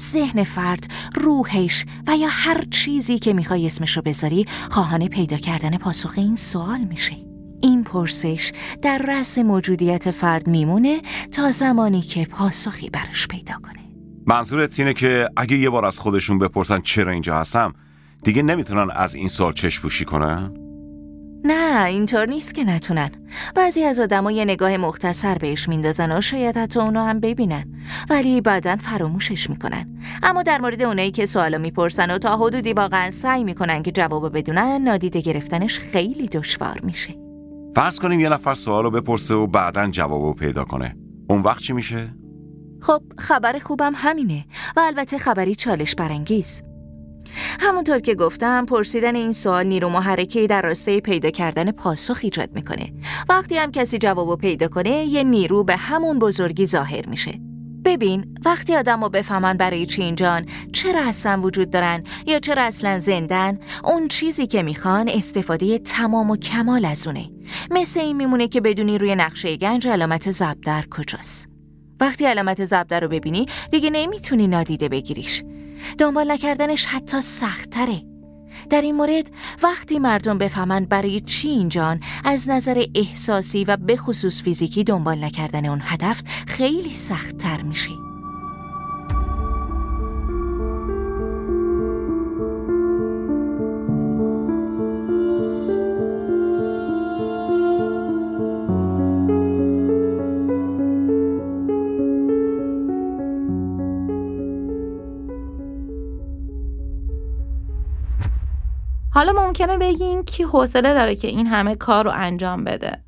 ذهن 0.00 0.42
فرد، 0.42 0.86
روحش 1.14 1.86
و 2.06 2.16
یا 2.16 2.28
هر 2.30 2.64
چیزی 2.70 3.18
که 3.18 3.32
می‌خوای 3.32 3.66
اسمشو 3.66 4.02
بذاری 4.02 4.46
خواهان 4.70 5.08
پیدا 5.08 5.36
کردن 5.36 5.76
پاسخ 5.76 6.12
این 6.16 6.36
سوال 6.36 6.80
میشه. 6.80 7.33
این 7.64 7.84
پرسش 7.84 8.52
در 8.82 8.98
رأس 8.98 9.38
موجودیت 9.38 10.10
فرد 10.10 10.46
میمونه 10.48 11.00
تا 11.32 11.50
زمانی 11.50 12.00
که 12.00 12.24
پاسخی 12.24 12.90
براش 12.90 13.28
پیدا 13.28 13.54
کنه. 13.54 13.80
منظورت 14.26 14.80
اینه 14.80 14.94
که 14.94 15.28
اگه 15.36 15.56
یه 15.56 15.70
بار 15.70 15.84
از 15.84 15.98
خودشون 15.98 16.38
بپرسن 16.38 16.80
چرا 16.80 17.12
اینجا 17.12 17.36
هستم 17.36 17.72
دیگه 18.22 18.42
نمی‌تونن 18.42 18.90
از 18.90 19.14
این 19.14 19.28
سوال 19.28 19.52
چشم 19.52 19.82
پوشی 19.82 20.04
کنن؟ 20.04 20.54
نه 21.44 21.84
اینطور 21.84 22.26
نیست 22.26 22.54
که 22.54 22.64
نتونن. 22.64 23.10
بعضی 23.54 23.84
از 23.84 24.00
آدما 24.00 24.30
یه 24.30 24.44
نگاه 24.44 24.76
مختصر 24.76 25.38
بهش 25.38 25.68
میندازن 25.68 26.18
و 26.18 26.20
شاید 26.20 26.56
حتی 26.56 26.80
اونا 26.80 27.04
هم 27.04 27.20
ببینن. 27.20 27.64
ولی 28.10 28.40
بعدا 28.40 28.76
فراموشش 28.76 29.50
می‌کنن. 29.50 29.98
اما 30.22 30.42
در 30.42 30.60
مورد 30.60 30.82
اونایی 30.82 31.10
که 31.10 31.26
سوالا 31.26 31.58
می‌پرسن 31.58 32.10
و 32.10 32.18
تا 32.18 32.36
حدودی 32.36 32.72
واقعا 32.72 33.10
سعی 33.10 33.44
می‌کنن 33.44 33.82
که 33.82 33.92
جواب 33.92 34.38
بدونن 34.38 34.82
نادیده 34.82 35.20
گرفتنش 35.20 35.78
خیلی 35.78 36.28
دشوار 36.28 36.80
میشه. 36.82 37.23
فرض 37.74 37.98
کنیم 37.98 38.20
یه 38.20 38.28
نفر 38.28 38.54
سوالو 38.54 38.90
بپرسه 38.90 39.34
و 39.34 39.46
بعدا 39.46 39.86
جوابو 39.86 40.34
پیدا 40.34 40.64
کنه. 40.64 40.96
اون 41.28 41.42
وقت 41.42 41.62
چی 41.62 41.72
میشه؟ 41.72 42.14
خب 42.80 43.02
خبر 43.18 43.58
خوبم 43.58 43.92
همینه 43.94 44.44
و 44.76 44.80
البته 44.80 45.18
خبری 45.18 45.54
چالش 45.54 45.94
برانگیز. 45.94 46.62
همونطور 47.60 47.98
که 47.98 48.14
گفتم 48.14 48.66
پرسیدن 48.66 49.16
این 49.16 49.32
سوال 49.32 49.66
نیرو 49.66 49.88
محرکه 49.88 50.46
در 50.46 50.62
راستای 50.62 51.00
پیدا 51.00 51.30
کردن 51.30 51.70
پاسخ 51.70 52.18
ایجاد 52.22 52.54
می‌کنه. 52.54 52.92
وقتی 53.28 53.56
هم 53.56 53.70
کسی 53.70 53.98
جوابو 53.98 54.36
پیدا 54.36 54.68
کنه 54.68 54.90
یه 54.90 55.24
نیرو 55.24 55.64
به 55.64 55.76
همون 55.76 56.18
بزرگی 56.18 56.66
ظاهر 56.66 57.08
میشه. 57.08 57.40
ببین 57.84 58.38
وقتی 58.44 58.76
آدم 58.76 59.02
رو 59.02 59.08
بفهمن 59.08 59.56
برای 59.56 59.86
چی 59.86 60.02
اینجان 60.02 60.46
چرا 60.72 61.08
اصلا 61.08 61.40
وجود 61.40 61.70
دارن 61.70 62.04
یا 62.26 62.38
چرا 62.38 62.62
اصلا 62.62 62.98
زندن 62.98 63.58
اون 63.84 64.08
چیزی 64.08 64.46
که 64.46 64.62
می‌خوان 64.62 65.08
استفاده 65.08 65.78
تمام 65.78 66.30
و 66.30 66.36
کمال 66.36 66.84
از 66.84 67.06
اونه. 67.06 67.30
مثل 67.70 68.00
این 68.00 68.16
میمونه 68.16 68.48
که 68.48 68.60
بدونی 68.60 68.98
روی 68.98 69.14
نقشه 69.14 69.56
گنج 69.56 69.88
علامت 69.88 70.30
زبدر 70.30 70.84
کجاست. 70.90 71.48
وقتی 72.00 72.24
علامت 72.24 72.64
زبدر 72.64 73.00
رو 73.00 73.08
ببینی 73.08 73.46
دیگه 73.70 73.90
نمی‌تونی 73.90 74.46
نادیده 74.46 74.88
بگیریش. 74.88 75.42
دنبال 75.98 76.30
نکردنش 76.30 76.86
حتی 76.86 77.20
سختتره. 77.20 78.13
در 78.70 78.80
این 78.80 78.94
مورد 78.94 79.30
وقتی 79.62 79.98
مردم 79.98 80.38
بفهمند 80.38 80.88
برای 80.88 81.20
چی 81.20 81.48
اینجان 81.48 82.00
از 82.24 82.48
نظر 82.48 82.84
احساسی 82.94 83.64
و 83.64 83.76
به 83.76 83.96
خصوص 83.96 84.42
فیزیکی 84.42 84.84
دنبال 84.84 85.24
نکردن 85.24 85.66
اون 85.66 85.80
هدف 85.82 86.22
خیلی 86.46 86.94
سختتر 86.94 87.62
میشه 87.62 88.03
حالا 109.14 109.32
ممکنه 109.32 109.78
بگین 109.78 110.22
کی 110.22 110.42
حوصله 110.42 110.94
داره 110.94 111.14
که 111.14 111.28
این 111.28 111.46
همه 111.46 111.76
کار 111.76 112.04
رو 112.04 112.10
انجام 112.14 112.64
بده. 112.64 112.98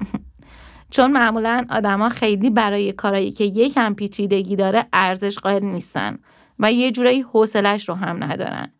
چون 0.94 1.12
معمولا 1.12 1.64
آدما 1.70 2.08
خیلی 2.08 2.50
برای 2.50 2.92
کارایی 2.92 3.32
که 3.32 3.44
یکم 3.44 3.94
پیچیدگی 3.94 4.56
داره 4.56 4.86
ارزش 4.92 5.38
قائل 5.38 5.64
نیستن 5.64 6.18
و 6.58 6.72
یه 6.72 6.92
جورایی 6.92 7.20
حوصلش 7.20 7.88
رو 7.88 7.94
هم 7.94 8.24
ندارن. 8.24 8.72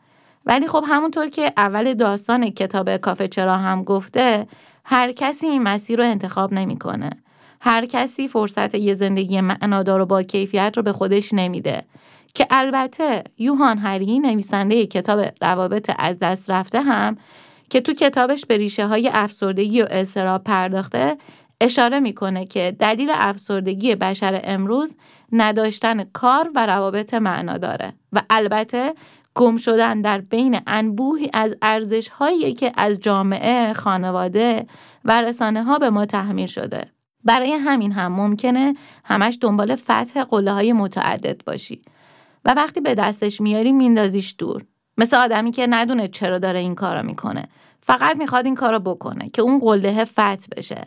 ولی 0.44 0.68
خب 0.68 0.84
همونطور 0.88 1.28
که 1.28 1.52
اول 1.56 1.94
داستان 1.94 2.50
کتاب 2.50 2.96
کافه 2.96 3.28
چرا 3.28 3.56
هم 3.56 3.84
گفته 3.84 4.46
هر 4.84 5.12
کسی 5.12 5.46
این 5.46 5.62
مسیر 5.62 5.98
رو 5.98 6.04
انتخاب 6.04 6.52
نمی‌کنه. 6.52 7.10
هر 7.60 7.86
کسی 7.86 8.28
فرصت 8.28 8.74
یه 8.74 8.94
زندگی 8.94 9.40
معنادار 9.40 10.00
و 10.00 10.06
با 10.06 10.22
کیفیت 10.22 10.72
رو 10.76 10.82
به 10.82 10.92
خودش 10.92 11.34
نمیده. 11.34 11.82
که 12.36 12.46
البته 12.50 13.24
یوهان 13.38 13.78
هری 13.78 14.18
نویسنده 14.18 14.86
کتاب 14.86 15.20
روابط 15.42 15.90
از 15.98 16.18
دست 16.18 16.50
رفته 16.50 16.80
هم 16.80 17.16
که 17.70 17.80
تو 17.80 17.92
کتابش 17.92 18.46
به 18.46 18.56
ریشه 18.56 18.86
های 18.86 19.10
افسردگی 19.12 19.82
و 19.82 19.86
اضطراب 19.90 20.44
پرداخته 20.44 21.16
اشاره 21.60 22.00
می‌کنه 22.00 22.44
که 22.44 22.76
دلیل 22.78 23.10
افسردگی 23.14 23.94
بشر 23.94 24.40
امروز 24.44 24.96
نداشتن 25.32 26.04
کار 26.04 26.50
و 26.54 26.66
روابط 26.66 27.14
معنا 27.14 27.58
داره 27.58 27.92
و 28.12 28.22
البته 28.30 28.94
گم 29.34 29.56
شدن 29.56 30.00
در 30.00 30.20
بین 30.20 30.60
انبوهی 30.66 31.30
از 31.32 31.56
ارزش 31.62 32.08
هایی 32.08 32.52
که 32.52 32.72
از 32.76 33.00
جامعه، 33.00 33.72
خانواده 33.72 34.66
و 35.04 35.22
رسانه 35.22 35.62
ها 35.62 35.78
به 35.78 35.90
ما 35.90 36.06
تحمیل 36.06 36.46
شده. 36.46 36.84
برای 37.24 37.52
همین 37.52 37.92
هم 37.92 38.12
ممکنه 38.12 38.74
همش 39.04 39.38
دنبال 39.40 39.76
فتح 39.76 40.24
قله 40.24 40.52
های 40.52 40.72
متعدد 40.72 41.44
باشی 41.44 41.82
و 42.46 42.54
وقتی 42.54 42.80
به 42.80 42.94
دستش 42.94 43.40
میاری 43.40 43.72
میندازیش 43.72 44.34
دور. 44.38 44.64
مثل 44.98 45.16
آدمی 45.16 45.52
که 45.52 45.66
ندونه 45.70 46.08
چرا 46.08 46.38
داره 46.38 46.58
این 46.58 46.74
کارو 46.74 47.06
می‌کنه. 47.06 47.48
فقط 47.80 48.16
می‌خواد 48.16 48.44
این 48.44 48.54
کارو 48.54 48.78
بکنه 48.78 49.28
که 49.28 49.42
اون 49.42 49.58
قله 49.58 50.04
فتح 50.04 50.46
بشه. 50.56 50.86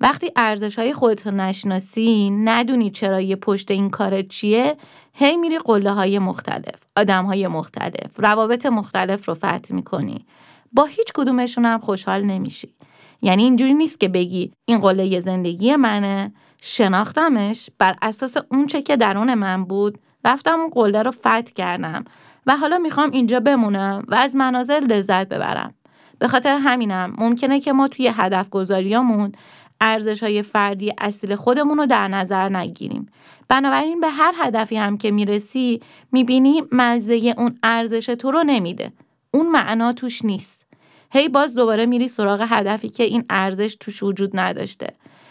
وقتی 0.00 0.30
ارزش 0.36 0.78
های 0.78 0.92
خودتو 0.92 1.30
نشناسی 1.30 2.30
ندونی 2.30 2.90
چرا 2.90 3.20
یه 3.20 3.36
پشت 3.36 3.70
این 3.70 3.90
کار 3.90 4.22
چیه 4.22 4.76
هی 5.12 5.36
میری 5.36 5.58
قله 5.58 5.90
های 5.90 6.18
مختلف 6.18 6.74
آدم 6.96 7.24
های 7.24 7.46
مختلف 7.46 8.10
روابط 8.16 8.66
مختلف 8.66 9.28
رو 9.28 9.34
فتح 9.34 9.74
می‌کنی. 9.74 10.26
با 10.72 10.84
هیچ 10.84 11.12
کدومشون 11.14 11.64
هم 11.64 11.78
خوشحال 11.78 12.22
نمیشی. 12.22 12.74
یعنی 13.22 13.42
اینجوری 13.42 13.74
نیست 13.74 14.00
که 14.00 14.08
بگی 14.08 14.52
این 14.64 14.78
قله 14.78 15.20
زندگی 15.20 15.76
منه 15.76 16.32
شناختمش 16.60 17.70
بر 17.78 17.96
اساس 18.02 18.36
اون 18.50 18.66
چه 18.66 18.82
که 18.82 18.96
درون 18.96 19.34
من 19.34 19.64
بود 19.64 19.98
رفتم 20.26 20.60
اون 20.60 20.70
قله 20.70 21.02
رو 21.02 21.10
فتح 21.10 21.40
کردم 21.40 22.04
و 22.46 22.56
حالا 22.56 22.78
می‌خوام 22.78 23.10
اینجا 23.10 23.40
بمونم 23.40 24.04
و 24.08 24.14
از 24.14 24.36
مناظر 24.36 24.80
لذت 24.80 25.28
ببرم. 25.28 25.74
به 26.18 26.28
خاطر 26.28 26.54
همینم 26.54 27.14
ممکنه 27.18 27.60
که 27.60 27.72
ما 27.72 27.88
توی 27.88 28.10
هدف 28.14 28.48
گذاریامون 28.48 29.32
ارزش 29.80 30.22
های 30.22 30.42
فردی 30.42 30.92
اصیل 30.98 31.34
خودمون 31.34 31.78
رو 31.78 31.86
در 31.86 32.08
نظر 32.08 32.48
نگیریم. 32.48 33.06
بنابراین 33.48 34.00
به 34.00 34.08
هر 34.08 34.34
هدفی 34.38 34.76
هم 34.76 34.98
که 34.98 35.10
می‌رسی 35.10 35.80
می‌بینی 36.12 36.62
مزه 36.72 37.34
اون 37.38 37.58
ارزش 37.62 38.06
تو 38.06 38.30
رو 38.30 38.42
نمیده. 38.42 38.92
اون 39.30 39.48
معنا 39.50 39.92
توش 39.92 40.24
نیست. 40.24 40.66
هی 41.10 41.28
باز 41.28 41.54
دوباره 41.54 41.86
میری 41.86 42.08
سراغ 42.08 42.46
هدفی 42.48 42.88
که 42.88 43.04
این 43.04 43.24
ارزش 43.30 43.76
توش 43.80 44.02
وجود 44.02 44.30
نداشته. 44.34 44.86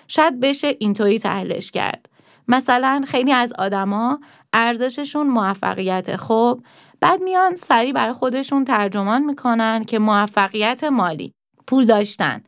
شاید 0.07 0.39
بشه 0.39 0.75
اینطوری 0.79 1.19
تحلیلش 1.19 1.71
کرد. 1.71 2.05
مثلا 2.47 3.03
خیلی 3.07 3.31
از 3.31 3.53
آدما 3.53 4.19
ارزششون 4.57 5.27
موفقیت. 5.27 6.15
خب 6.15 6.61
بعد 6.99 7.21
میان 7.21 7.55
سریع 7.55 7.93
برای 7.93 8.13
خودشون 8.13 8.65
ترجمان 8.65 9.23
می‌کنن 9.23 9.83
که 9.83 9.99
موفقیت 9.99 10.83
مالی. 10.83 11.33
پول 11.67 11.85
داشتن. 11.85 12.43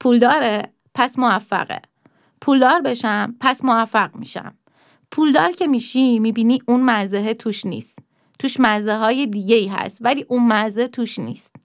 پول 0.00 0.18
داره 0.18 0.62
پس 0.94 1.18
موفقه. 1.18 1.82
پولدار 2.40 2.80
بشم 2.80 3.34
پس 3.40 3.64
موفق 3.64 4.16
میشم. 4.16 4.54
پولدار 5.10 5.52
که 5.52 5.66
میشی 5.66 6.18
می‌بینی 6.18 6.58
اون 6.68 6.80
مزه 6.80 7.34
توش 7.34 7.66
نیست. 7.66 7.98
توش 8.38 8.60
مزه 8.60 8.96
های 8.96 9.26
دیگه 9.26 9.56
ای 9.56 9.66
هست 9.66 9.98
ولی 10.00 10.26
اون 10.28 10.46
مزه 10.46 10.88
توش 10.88 11.18
نیست. 11.18 11.56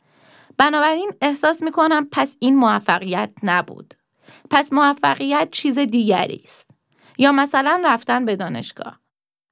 بنابراین 0.58 1.12
احساس 1.22 1.64
می‌کنم 1.64 2.08
پس 2.12 2.36
این 2.40 2.56
موفقیت 2.56 3.32
نبود. 3.44 3.94
پس 4.50 4.74
موفقیت 4.74 5.48
چیز 5.52 5.78
دیگری 5.78 6.42
است. 6.44 6.70
یا 7.18 7.32
مثلا 7.32 7.82
رفتن 7.86 8.26
به 8.26 8.36
دانشگاه. 8.36 9.05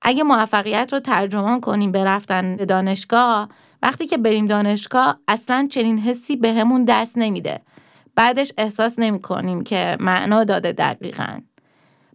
اگه 0.03 0.23
موفقیت 0.23 0.93
رو 0.93 0.99
ترجمان 0.99 1.61
کنیم 1.61 1.91
به 1.91 2.03
رفتن 2.03 2.55
به 2.55 2.65
دانشگاه 2.65 3.49
وقتی 3.81 4.07
که 4.07 4.17
بریم 4.17 4.45
دانشگاه 4.45 5.19
اصلا 5.27 5.67
چنین 5.71 5.99
حسی 5.99 6.35
به 6.35 6.53
همون 6.53 6.85
دست 6.85 7.17
نمیده. 7.17 7.61
بعدش 8.15 8.53
احساس 8.57 8.99
نمی 8.99 9.21
کنیم 9.21 9.63
که 9.63 9.97
معنا 9.99 10.43
داده 10.43 10.71
دقیقا. 10.71 11.39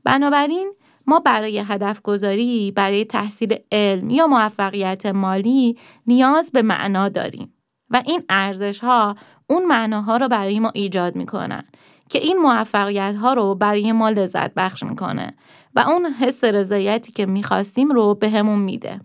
بنابراین 0.04 0.72
ما 1.06 1.20
برای 1.20 1.58
هدف 1.58 2.02
گذاری 2.02 2.72
برای 2.76 3.04
تحصیل 3.04 3.56
علم 3.72 4.10
یا 4.10 4.26
موفقیت 4.26 5.06
مالی 5.06 5.78
نیاز 6.06 6.50
به 6.52 6.62
معنا 6.62 7.08
داریم 7.08 7.54
و 7.90 8.02
این 8.06 8.22
ارزش 8.28 8.80
ها 8.80 9.16
اون 9.46 9.66
معناها 9.66 10.16
رو 10.16 10.28
برای 10.28 10.60
ما 10.60 10.70
ایجاد 10.74 11.16
می‌کنن 11.16 11.64
که 12.08 12.18
این 12.18 12.36
موفقیت 12.36 13.14
ها 13.16 13.32
رو 13.32 13.54
برای 13.54 13.92
ما 13.92 14.10
لذت 14.10 14.54
بخش 14.54 14.82
می‌کنه. 14.82 15.36
و 15.78 15.80
اون 15.80 16.06
حس 16.06 16.44
رضایتی 16.44 17.12
که 17.12 17.26
می‌خواستیم 17.26 17.88
رو 17.88 18.14
به 18.14 18.30
همون 18.30 18.58
میده. 18.58 19.00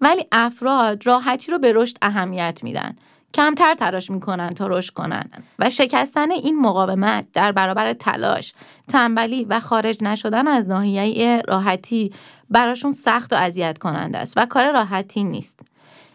ولی 0.00 0.26
افراد 0.32 1.06
راحتی 1.06 1.52
رو 1.52 1.58
به 1.58 1.72
رشد 1.72 1.96
اهمیت 2.02 2.60
میدن 2.62 2.96
کمتر 3.34 3.74
تلاش 3.74 4.10
می‌کنن 4.10 4.50
تا 4.50 4.66
رشد 4.66 4.92
کنن 4.92 5.24
و 5.58 5.70
شکستن 5.70 6.30
این 6.30 6.60
مقاومت 6.60 7.26
در 7.32 7.52
برابر 7.52 7.92
تلاش، 7.92 8.54
تنبلی 8.88 9.44
و 9.44 9.60
خارج 9.60 9.98
نشدن 10.02 10.46
از 10.46 10.68
ناحیه 10.68 11.42
راحتی 11.48 12.12
براشون 12.50 12.92
سخت 12.92 13.32
و 13.32 13.36
اذیت 13.36 13.78
کننده 13.78 14.18
است 14.18 14.34
و 14.36 14.46
کار 14.46 14.72
راحتی 14.72 15.24
نیست. 15.24 15.60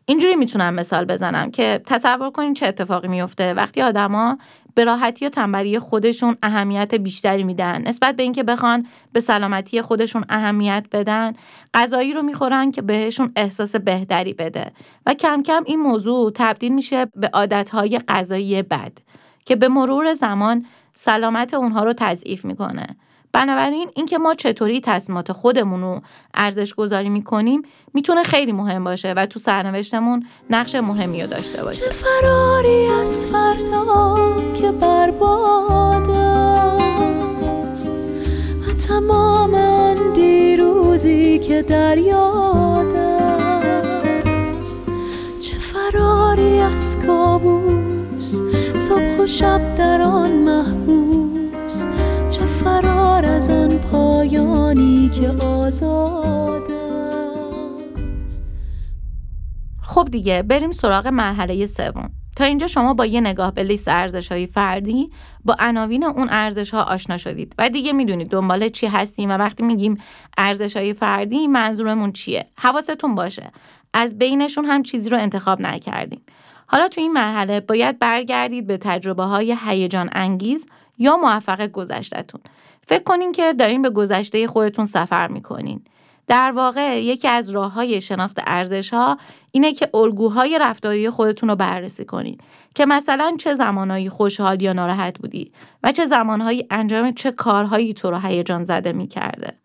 اینجوری 0.06 0.36
می‌تونم 0.36 0.74
مثال 0.74 1.06
بزنم 1.06 1.52
که 1.52 1.82
تصور 1.86 2.32
کنین 2.32 2.54
چه 2.54 2.68
اتفاقی 2.68 3.08
میفته 3.08 3.54
وقتی 3.54 3.82
آدما 3.82 4.38
به 4.76 4.84
راحتی 4.84 5.26
و 5.26 5.30
تنبلی 5.30 5.80
خودشون 5.80 6.38
اهمیت 6.44 6.96
بیشتری 6.96 7.44
میدن. 7.44 7.82
نسبت 7.88 8.16
به 8.16 8.24
اینکه 8.24 8.44
بخوان 8.44 8.88
به 9.14 9.20
سلامتی 9.20 9.82
خودشون 9.82 10.26
اهمیت 10.30 10.86
بدن 10.92 11.34
غذایی 11.74 12.14
رو 12.14 12.22
می‌خورن 12.22 12.72
که 12.72 12.82
بهشون 12.82 13.32
احساس 13.36 13.76
بهتری 13.76 14.34
بده. 14.34 14.72
و 15.06 15.14
کم 15.14 15.44
کم 15.44 15.64
این 15.66 15.80
موضوع 15.80 16.32
تبدیل 16.36 16.74
میشه 16.74 17.06
به 17.16 17.30
عادتهای 17.34 18.00
غذایی 18.08 18.62
بد 18.62 18.92
که 19.46 19.56
به 19.56 19.68
مرور 19.68 20.14
زمان 20.14 20.66
سلامت 20.94 21.54
اونها 21.54 21.84
رو 21.84 21.94
تضعیف 21.94 22.46
می‌کنه. 22.46 22.88
بنابراین 23.34 23.90
اینکه 23.96 24.18
ما 24.18 24.34
چطوری 24.34 24.82
تصمیمات 24.82 25.32
خودمون 25.32 25.82
رو 25.82 26.02
ارزش 26.34 26.74
گذاری 26.74 27.10
می‌کنیم 27.10 27.62
می‌تونه 27.94 28.24
خیلی 28.24 28.52
مهم 28.52 28.84
باشه 28.84 29.14
و 29.14 29.26
تو 29.26 29.40
سرنوشتمون 29.40 30.26
نقش 30.50 30.76
مهمی 30.76 31.22
رو 31.22 31.28
داشته 31.28 31.64
باشه. 31.64 31.82
چه 31.82 31.90
فراری 31.90 32.88
از 32.88 33.26
فردا 33.26 34.18
که 34.54 34.72
است؟ 36.10 37.88
و 38.68 38.74
تمام 38.88 39.56
آن 39.56 40.14
دیروزی 40.14 41.40
که 41.40 41.62
در 41.62 41.98
است. 42.96 44.78
چه 45.40 45.54
فراری 45.54 46.60
از 46.60 46.98
کابوس 47.08 48.36
صبح 48.76 49.18
و 49.20 49.28
شب 49.28 49.76
در 49.76 50.02
آن 50.02 50.32
محبوس. 50.32 51.33
چه 51.33 51.33
فرار 53.24 53.36
از 53.36 53.50
که 55.20 55.46
آزاد 55.46 56.64
خب 59.82 60.08
دیگه 60.12 60.44
بریم 60.44 60.72
سراغ 60.72 61.08
مرحله 61.08 61.66
سوم. 61.66 62.12
تا 62.36 62.44
اینجا 62.44 62.68
شما 62.68 62.94
با 62.94 63.06
یه 63.06 63.22
نگاه 63.22 63.54
به 63.54 63.64
لیست 63.64 63.88
ارزش 63.88 64.32
های 64.32 64.48
فردی 64.48 65.10
با 65.46 65.56
عناوین 65.60 66.04
اون 66.04 66.28
ارزش 66.32 66.74
ها 66.74 66.84
آشنا 66.84 67.18
شدید. 67.18 67.56
و 67.58 67.70
دیگه 67.70 67.94
می‌دونید 67.94 68.30
دنبال 68.30 68.70
چی 68.70 68.88
هستیم 68.88 69.30
و 69.30 69.34
وقتی 69.34 69.64
میگیم 69.64 69.98
ارزش 70.38 70.78
های 70.78 70.94
فردی 70.94 71.48
منظورمون 71.48 72.12
چیه؟ 72.12 72.46
حواستون 72.58 73.16
باشه. 73.16 73.52
از 73.94 74.18
بینشون 74.18 74.66
هم 74.66 74.84
چیزی 74.84 75.10
رو 75.10 75.18
انتخاب 75.18 75.62
نکردیم. 75.62 76.22
حالا 76.68 76.88
تو 76.88 77.02
این 77.02 77.14
مرحله 77.14 77.60
باید 77.60 78.00
برگردید 78.00 78.68
به 78.68 78.78
تجربه 78.78 79.24
های 79.24 79.58
هیجان 79.66 80.10
انگیز 80.12 80.66
یا 80.98 81.18
موفق 81.18 81.68
گذشتهتون. 81.68 82.42
فکر 82.88 83.04
کنین 83.04 83.32
که 83.32 83.54
دارین 83.54 83.82
به 83.82 83.90
گذشته 83.90 84.48
خودتون 84.48 84.86
سفر 84.86 85.28
می‌کنین 85.28 85.84
در 86.28 86.52
واقع 86.52 87.04
یکی 87.04 87.28
از 87.28 87.50
راه 87.50 87.74
های 87.74 88.02
شناخت 88.02 88.40
ارزش 88.48 88.94
ها 88.94 89.18
اینه 89.52 89.74
که 89.74 89.90
الگوهای 89.94 90.60
رفتاری 90.62 91.10
خودتون 91.10 91.50
رو 91.50 91.56
بررسی 91.56 92.06
کنید 92.06 92.42
که 92.76 92.86
مثلا 92.86 93.36
چه 93.40 93.54
زمانهایی 93.54 94.10
خوشحال 94.10 94.62
یا 94.62 94.74
ناراحت 94.74 95.20
بودی 95.20 95.52
و 95.84 95.92
چه 95.92 96.06
زمانهایی 96.06 96.68
انجام 96.70 97.12
چه 97.12 97.32
کارهایی 97.32 97.94
تو 97.94 98.12
رو 98.12 98.18
هیجان 98.18 98.64
زده 98.64 98.92
می‌کرده. 98.92 99.63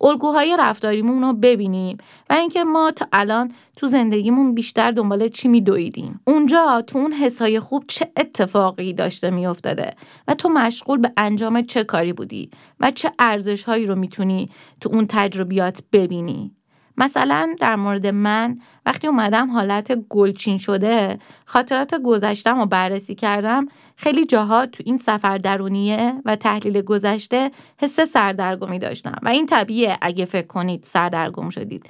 الگوهای 0.00 0.56
رفتاریمون 0.58 1.22
رو 1.22 1.32
ببینیم 1.32 1.96
و 2.30 2.32
اینکه 2.32 2.64
ما 2.64 2.90
تا 2.90 3.06
الان 3.12 3.52
تو 3.76 3.86
زندگیمون 3.86 4.54
بیشتر 4.54 4.90
دنبال 4.90 5.28
چی 5.28 5.48
میدویدیم. 5.48 6.20
اونجا 6.26 6.82
تو 6.86 6.98
اون 6.98 7.12
حسای 7.12 7.60
خوب 7.60 7.84
چه 7.88 8.12
اتفاقی 8.16 8.92
داشته 8.92 9.30
میافتاده 9.30 9.90
و 10.28 10.34
تو 10.34 10.48
مشغول 10.48 10.98
به 10.98 11.12
انجام 11.16 11.62
چه 11.62 11.84
کاری 11.84 12.12
بودی 12.12 12.50
و 12.80 12.90
چه 12.90 13.12
ارزش 13.18 13.64
هایی 13.64 13.86
رو 13.86 13.94
می‌تونی 13.94 14.48
تو 14.80 14.90
اون 14.92 15.06
تجربیات 15.08 15.82
ببینی. 15.92 16.57
مثلا 16.98 17.54
در 17.60 17.76
مورد 17.76 18.06
من 18.06 18.58
وقتی 18.86 19.06
اومدم 19.06 19.50
حالت 19.50 19.92
گلچین 20.08 20.58
شده 20.58 21.18
خاطرات 21.44 21.94
گذشتم 21.94 22.58
رو 22.58 22.66
بررسی 22.66 23.14
کردم 23.14 23.66
خیلی 23.96 24.26
جاها 24.26 24.66
تو 24.66 24.82
این 24.86 24.98
سفر 24.98 25.38
درونیه 25.38 26.14
و 26.24 26.36
تحلیل 26.36 26.82
گذشته 26.82 27.50
حس 27.76 28.00
سردرگمی 28.00 28.78
داشتم 28.78 29.18
و 29.22 29.28
این 29.28 29.46
طبیعه 29.46 29.96
اگه 30.02 30.24
فکر 30.24 30.46
کنید 30.46 30.82
سردرگم 30.82 31.48
شدید 31.50 31.86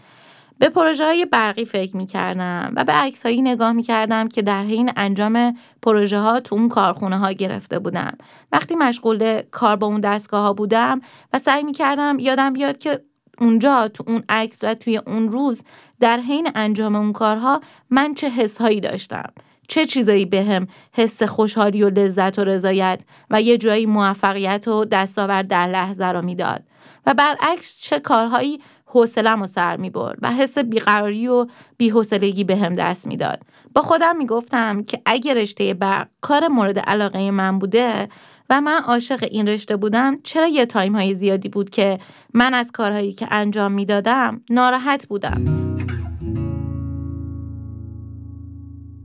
به 0.58 0.68
پروژه 0.68 1.04
های 1.04 1.24
برقی 1.24 1.64
فکر 1.64 1.96
می 1.96 2.06
کردم 2.06 2.72
و 2.76 2.84
به 2.84 2.92
عکس 2.92 3.22
هایی 3.22 3.42
نگاه 3.42 3.72
می 3.72 3.82
کردم 3.82 4.28
که 4.28 4.42
در 4.42 4.62
حین 4.62 4.90
انجام 4.96 5.56
پروژه 5.82 6.18
ها 6.18 6.40
تو 6.40 6.54
اون 6.54 6.68
کارخونه 6.68 7.16
ها 7.16 7.32
گرفته 7.32 7.78
بودم. 7.78 8.12
وقتی 8.52 8.74
مشغول 8.74 9.42
کار 9.50 9.76
با 9.76 9.86
اون 9.86 10.00
دستگاه 10.00 10.42
ها 10.42 10.52
بودم 10.52 11.00
و 11.32 11.38
سعی 11.38 11.62
می 11.62 11.72
کردم 11.72 12.18
یادم 12.18 12.52
بیاد 12.52 12.78
که 12.78 13.00
اونجا 13.40 13.88
تو 13.88 14.04
اون 14.06 14.22
عکس 14.28 14.58
و 14.62 14.74
توی 14.74 14.96
اون 14.96 15.28
روز 15.28 15.62
در 16.00 16.18
حین 16.18 16.48
انجام 16.54 16.96
اون 16.96 17.12
کارها 17.12 17.60
من 17.90 18.14
چه 18.14 18.30
حسهایی 18.30 18.80
داشتم 18.80 19.32
چه 19.68 19.84
چیزایی 19.84 20.24
بهم 20.24 20.64
به 20.64 20.72
حس 20.92 21.22
خوشحالی 21.22 21.82
و 21.82 21.90
لذت 21.90 22.38
و 22.38 22.44
رضایت 22.44 23.00
و 23.30 23.42
یه 23.42 23.58
جایی 23.58 23.86
موفقیت 23.86 24.68
و 24.68 24.84
دستاورد 24.84 25.48
در 25.48 25.66
لحظه 25.66 26.06
رو 26.06 26.22
می‌داد 26.22 26.62
و 27.06 27.14
برعکس 27.14 27.78
چه 27.80 28.00
کارهایی 28.00 28.60
حوصلم 28.86 29.42
و 29.42 29.46
سر 29.46 29.76
می 29.76 29.90
برد 29.90 30.18
و 30.22 30.32
حس 30.32 30.58
بیقراری 30.58 31.28
و 31.28 31.46
بیحوصلگی 31.76 32.44
به 32.44 32.56
هم 32.56 32.74
دست 32.74 33.06
می‌داد. 33.06 33.42
با 33.74 33.82
خودم 33.82 34.16
می‌گفتم 34.16 34.82
که 34.82 35.00
اگه 35.06 35.34
رشته 35.34 35.74
برق 35.74 36.08
کار 36.20 36.48
مورد 36.48 36.78
علاقه 36.78 37.30
من 37.30 37.58
بوده 37.58 38.08
و 38.50 38.60
من 38.60 38.80
عاشق 38.80 39.28
این 39.30 39.48
رشته 39.48 39.76
بودم 39.76 40.18
چرا 40.22 40.46
یه 40.46 40.66
تایم 40.66 40.96
های 40.96 41.14
زیادی 41.14 41.48
بود 41.48 41.70
که 41.70 41.98
من 42.34 42.54
از 42.54 42.72
کارهایی 42.72 43.12
که 43.12 43.26
انجام 43.30 43.72
می‌دادم 43.72 44.40
ناراحت 44.50 45.06
بودم؟ 45.06 45.44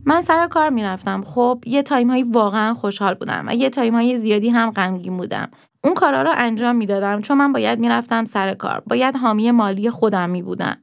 من 0.05 0.21
سر 0.21 0.47
کار 0.47 0.69
می‌رفتم. 0.69 1.23
خب 1.23 1.63
یه 1.65 1.83
تایم 1.83 2.09
هایی 2.09 2.23
واقعا 2.23 2.73
خوشحال 2.73 3.13
بودم 3.13 3.45
و 3.47 3.55
یه 3.55 3.69
تایم 3.69 3.95
های 3.95 4.17
زیادی 4.17 4.49
هم 4.49 4.71
غمگین 4.71 5.17
بودم. 5.17 5.49
اون 5.83 5.93
کارا 5.93 6.21
رو 6.21 6.31
انجام 6.35 6.75
می‌دادم 6.75 7.21
چون 7.21 7.37
من 7.37 7.53
باید 7.53 7.79
می‌رفتم 7.79 8.25
سر 8.25 8.53
کار. 8.53 8.83
باید 8.87 9.15
حامی 9.15 9.51
مالی 9.51 9.89
خودم 9.89 10.29
می 10.29 10.41
بودم 10.41 10.77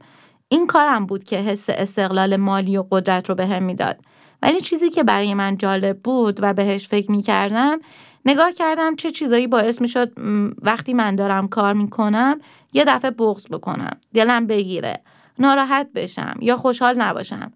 این 0.48 0.66
کارم 0.66 1.06
بود 1.06 1.24
که 1.24 1.36
حس 1.36 1.66
استقلال 1.70 2.36
مالی 2.36 2.76
و 2.76 2.84
قدرت 2.90 3.28
رو 3.28 3.34
بهم 3.34 3.48
به 3.48 3.60
می‌داد. 3.60 4.00
ولی 4.42 4.60
چیزی 4.60 4.90
که 4.90 5.04
برای 5.04 5.34
من 5.34 5.56
جالب 5.56 5.98
بود 5.98 6.38
و 6.42 6.54
بهش 6.54 6.88
فکر 6.88 7.10
می 7.10 7.22
کردم 7.22 7.78
نگاه 8.24 8.52
کردم 8.52 8.96
چه 8.96 9.10
چیزایی 9.10 9.46
باعث 9.46 9.80
می 9.80 9.88
شد 9.88 10.12
وقتی 10.62 10.94
من 10.94 11.16
دارم 11.16 11.48
کار 11.48 11.74
می 11.74 11.90
کنم 11.90 12.40
یه 12.72 12.84
دفعه 12.84 13.10
بغض 13.10 13.46
بکنم. 13.46 14.00
دلم 14.14 14.46
بگیره. 14.46 15.00
ناراحت 15.38 15.88
بشم 15.94 16.34
یا 16.40 16.56
خوشحال 16.56 16.96
نباشم. 16.96 17.52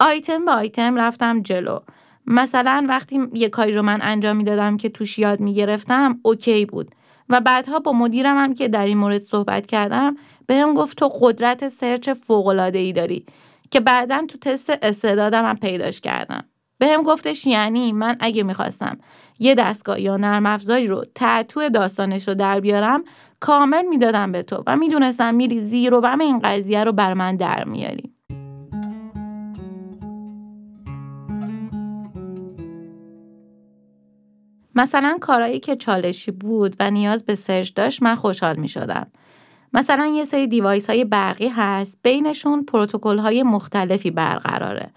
آیتم 0.00 0.44
به 0.44 0.50
آیتم 0.50 0.96
رفتم 0.96 1.42
جلو. 1.42 1.78
مثلا 2.26 2.86
وقتی 2.88 3.20
یه 3.34 3.48
کاری 3.48 3.74
رو 3.74 3.82
من 3.82 3.98
انجام 4.02 4.36
می‌دادم 4.36 4.76
که 4.76 4.88
توش 4.88 5.18
یاد 5.18 5.40
می‌گرفتم 5.40 6.18
اوکی 6.22 6.66
بود. 6.66 6.90
و 7.28 7.40
بعدها 7.40 7.78
با 7.78 7.92
مدیرم 7.92 8.38
هم 8.38 8.54
که 8.54 8.68
در 8.68 8.86
این 8.86 8.98
مورد 8.98 9.22
صحبت 9.22 9.66
کردم 9.66 10.16
به 10.46 10.56
هم 10.56 10.74
گفت 10.74 10.98
تو 10.98 11.08
قدرت 11.08 11.68
search 11.68 12.10
فوقلاده 12.10 12.78
ای 12.78 12.92
داری. 12.92 13.26
که 13.70 13.80
بعدا 13.80 14.24
تو 14.28 14.38
تست 14.38 14.70
استعدادم 14.82 15.44
هم 15.44 15.56
پیداش 15.56 16.00
کردم. 16.00 16.44
به 16.78 16.88
هم 16.88 17.02
گفتش 17.02 17.46
یعنی 17.46 17.92
من 17.92 18.16
اگه 18.20 18.42
می‌خواستم 18.42 18.98
یه 19.42 19.54
دستگاه 19.54 20.00
یا 20.00 20.16
نرم 20.16 20.46
افزاری 20.46 20.86
رو 20.86 21.04
ته‌توی 21.14 21.68
داستانش 21.68 22.28
رو 22.28 22.34
در 22.34 22.60
بیارم 22.60 23.04
کامل 23.40 23.86
می‌دادم 23.88 24.32
به 24.32 24.42
تو 24.42 24.62
و 24.66 24.76
می‌دونستم 24.76 25.34
میری 25.34 25.60
زیر 25.60 25.94
و 25.94 26.00
بم 26.00 26.20
این 26.20 26.38
قضیه 26.38 26.84
رو 26.84 26.92
برا 26.92 27.14
من 27.14 27.36
در 27.36 27.64
میاری 27.64 28.12
مثلا 34.74 35.18
کارهایی 35.20 35.60
که 35.60 35.76
چالشی 35.76 36.30
بود 36.30 36.76
و 36.80 36.90
نیاز 36.90 37.24
به 37.24 37.34
search 37.34 37.74
داشت 37.74 38.02
من 38.02 38.14
خوشحال 38.14 38.56
می 38.56 38.68
شدم. 38.68 39.06
مثلا 39.72 40.06
یه 40.06 40.24
سری 40.24 40.46
device 40.46 40.90
های 40.90 41.04
برقی 41.04 41.48
هست 41.48 41.98
بینشون 42.02 42.64
پروتکل 42.64 43.18
های 43.18 43.42
مختلفی 43.42 44.10
برقراره. 44.10 44.90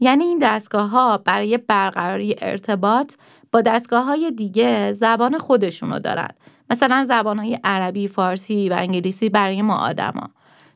یعنی 0.00 0.24
این 0.24 0.38
دستگاه 0.42 0.88
ها 0.88 1.18
برای 1.18 1.58
برقراری 1.58 2.36
ارتباط 2.42 3.14
با 3.54 3.60
دستگاه 3.60 4.04
های 4.04 4.30
دیگه 4.30 4.92
زبان 4.92 5.38
خودشونو 5.38 5.98
دارن. 5.98 6.28
مثلا 6.70 7.04
زبان 7.08 7.38
های 7.38 7.58
عربی، 7.64 8.08
فارسی 8.08 8.68
و 8.68 8.74
انگلیسی 8.78 9.28
برای 9.28 9.62
ما 9.62 9.76
آدما. 9.76 10.30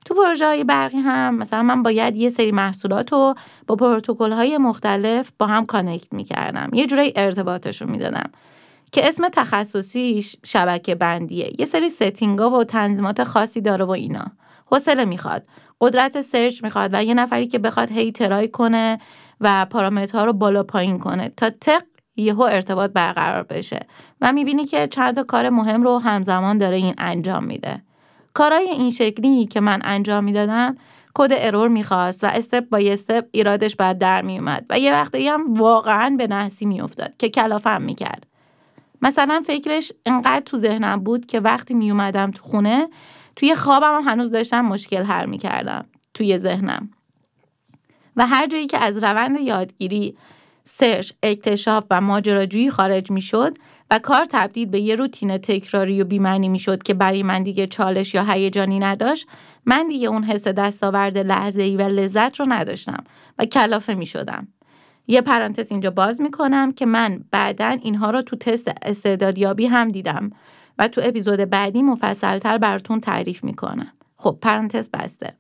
تو 0.04 0.14
پروژه 0.14 0.46
های 0.46 0.64
برقی 0.64 0.96
هم 0.96 1.34
مثلا 1.34 1.62
من 1.62 1.82
باید 1.82 2.16
یه 2.16 2.30
سری 2.30 2.52
محصولات 2.52 3.12
رو 3.12 3.34
با 3.66 3.76
پروتکل 3.76 4.32
های 4.32 4.58
مختلف 4.58 5.30
با 5.38 5.46
هم 5.46 5.66
connect 5.66 6.12
می‌کردم. 6.12 6.70
یه 6.72 6.86
جورایی 6.86 7.12
ارتباطشون 7.16 7.90
می‌دادم. 7.90 8.30
که 8.92 9.08
اسم 9.08 9.28
تخصصیش 9.28 10.36
شبکه 10.44 10.94
بندیه. 10.94 11.52
یه 11.58 11.66
سری 11.66 11.88
setting 11.88 12.42
ا 12.43 12.50
و 12.50 12.64
تنظیمات 12.64 13.24
خاصی 13.24 13.60
داره 13.60 13.84
و 13.84 13.90
اینا. 13.90 14.24
حوصله 14.66 15.04
می‌خواد. 15.04 15.46
قدرت 15.80 16.20
search 16.20 16.64
می‌خواد 16.64 16.90
و 16.92 17.04
یه 17.04 17.14
نفری 17.14 17.46
که 17.46 17.58
بخواد 17.58 17.92
هی 17.92 18.12
try 18.12 18.48
کنه 18.48 18.98
و 19.40 19.66
پارامترها 19.70 20.24
رو 20.24 20.32
بالا 20.32 20.62
پایین 20.62 20.98
کنه 20.98 21.32
تا 21.36 21.50
تق 21.50 21.82
یهو 22.22 22.40
ارتباط 22.40 22.90
برقرار 22.90 23.42
بشه 23.42 23.86
و 24.20 24.32
می‌بینی 24.32 24.64
که 24.64 24.86
چند 24.86 25.14
تا 25.14 25.22
کار 25.22 25.48
مهم 25.48 25.82
رو 25.82 25.98
همزمان 25.98 26.58
داره 26.58 26.76
این 26.76 26.94
انجام 26.98 27.44
میده. 27.44 27.82
کارهای 28.34 28.68
این 28.70 28.90
شکلی 28.90 29.46
که 29.46 29.60
من 29.60 29.80
انجام 29.84 30.24
می‌دادم 30.24 30.76
کد 31.14 31.30
ارور 31.32 31.68
می‌خواست 31.68 32.24
و 32.24 32.26
استپ 32.26 32.68
با 32.68 32.78
استپ 32.78 33.24
ایرادش 33.32 33.76
بعد 33.76 33.98
در 33.98 34.22
میومد 34.22 34.66
و 34.70 34.78
یه 34.78 34.92
وقتی 34.92 35.28
هم 35.28 35.54
واقعا 35.54 36.14
به 36.18 36.26
نحسی 36.26 36.66
میافتاد 36.66 37.16
که 37.16 37.28
کلافم 37.28 37.82
می‌کرد. 37.82 38.26
مثلا 39.02 39.42
فکرش 39.46 39.92
انقدر 40.06 40.40
تو 40.40 40.56
ذهنم 40.56 41.00
بود 41.00 41.26
که 41.26 41.40
وقتی 41.40 41.74
میومدم 41.74 42.30
تو 42.30 42.42
خونه 42.42 42.88
توی 43.36 43.54
خوابم 43.54 43.94
هم 43.94 44.12
هنوز 44.12 44.30
داشتم 44.30 44.60
مشکل 44.60 45.02
حل 45.02 45.26
می‌کردم 45.26 45.84
توی 46.14 46.38
ذهنم. 46.38 46.90
و 48.16 48.26
هر 48.26 48.46
جایی 48.46 48.66
که 48.66 48.78
از 48.78 49.04
روند 49.04 49.40
یادگیری 49.40 50.16
سرچ، 50.70 51.12
اکتشاف 51.22 51.84
و 51.90 52.00
ماجراجویی 52.00 52.70
خارج 52.70 53.10
می‌شد 53.10 53.58
و 53.90 53.98
کار 53.98 54.24
تبدیل 54.24 54.68
به 54.68 54.80
یه 54.80 54.94
روتین 54.94 55.38
تکراری 55.38 56.02
و 56.02 56.04
بیمعنی 56.04 56.48
می‌شد 56.48 56.82
که 56.82 56.94
برای 56.94 57.22
من 57.22 57.42
دیگه 57.42 57.66
چالش 57.66 58.14
یا 58.14 58.24
هیجانی 58.24 58.78
نداشت 58.78 59.26
من 59.66 59.88
دیگه 59.88 60.08
اون 60.08 60.24
حس 60.24 60.48
دستاورد 60.48 61.18
لحظه 61.18 61.62
ای 61.62 61.76
و 61.76 61.82
لذت 61.82 62.40
رو 62.40 62.46
نداشتم 62.48 63.04
و 63.38 63.44
کلافه 63.44 63.94
می 63.94 64.06
شدم. 64.06 64.48
یه 65.06 65.20
پرانتز 65.20 65.70
اینجا 65.70 65.90
باز 65.90 66.20
می‌کنم 66.20 66.72
که 66.72 66.86
من 66.86 67.24
بعدا 67.30 67.76
اینها 67.82 68.10
رو 68.10 68.22
تو 68.22 68.36
تست 68.36 68.72
استعدادیابی 68.82 69.66
هم 69.66 69.90
دیدم 69.90 70.30
و 70.78 70.88
تو 70.88 71.00
اپیزود 71.04 71.40
بعدی 71.40 71.82
مفصلتر 71.82 72.58
براتون 72.58 73.00
تعریف 73.00 73.44
می‌کنم. 73.44 73.92
خب 74.16 74.38
پرانتز 74.42 74.90
بسته. 74.90 75.34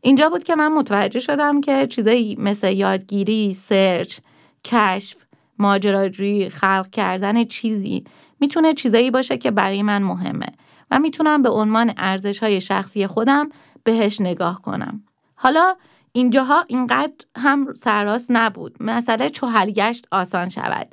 اینجا 0.00 0.28
بود 0.28 0.44
که 0.44 0.54
من 0.54 0.72
متوجه 0.72 1.20
شدم 1.20 1.60
که 1.60 1.86
چیزایی 1.86 2.36
مثل 2.38 2.72
یادگیری، 2.72 3.54
سرچ، 3.54 4.18
کشف، 4.64 5.16
ماجراجویی، 5.58 6.48
خلق 6.48 6.90
کردن 6.90 7.44
چیزی 7.44 8.04
می‌تونه 8.40 8.74
چیزایی 8.74 9.10
باشه 9.10 9.36
که 9.38 9.50
برای 9.50 9.82
من 9.82 10.02
مهمه 10.02 10.46
و 10.90 10.98
می‌تونم 10.98 11.42
به 11.42 11.50
عنوان 11.50 11.92
ارزش 11.96 12.38
های 12.38 12.60
شخصی 12.60 13.06
خودم 13.06 13.48
بهش 13.84 14.20
نگاه 14.20 14.62
کنم. 14.62 15.02
حالا 15.34 15.76
اینجاها 16.12 16.64
اینقدر 16.68 17.24
هم 17.36 17.74
سرراست 17.74 18.30
نبود. 18.30 18.76
مسئله 18.80 19.30
چوهلگشت 19.30 20.06
آسان 20.10 20.48
شود. 20.48 20.88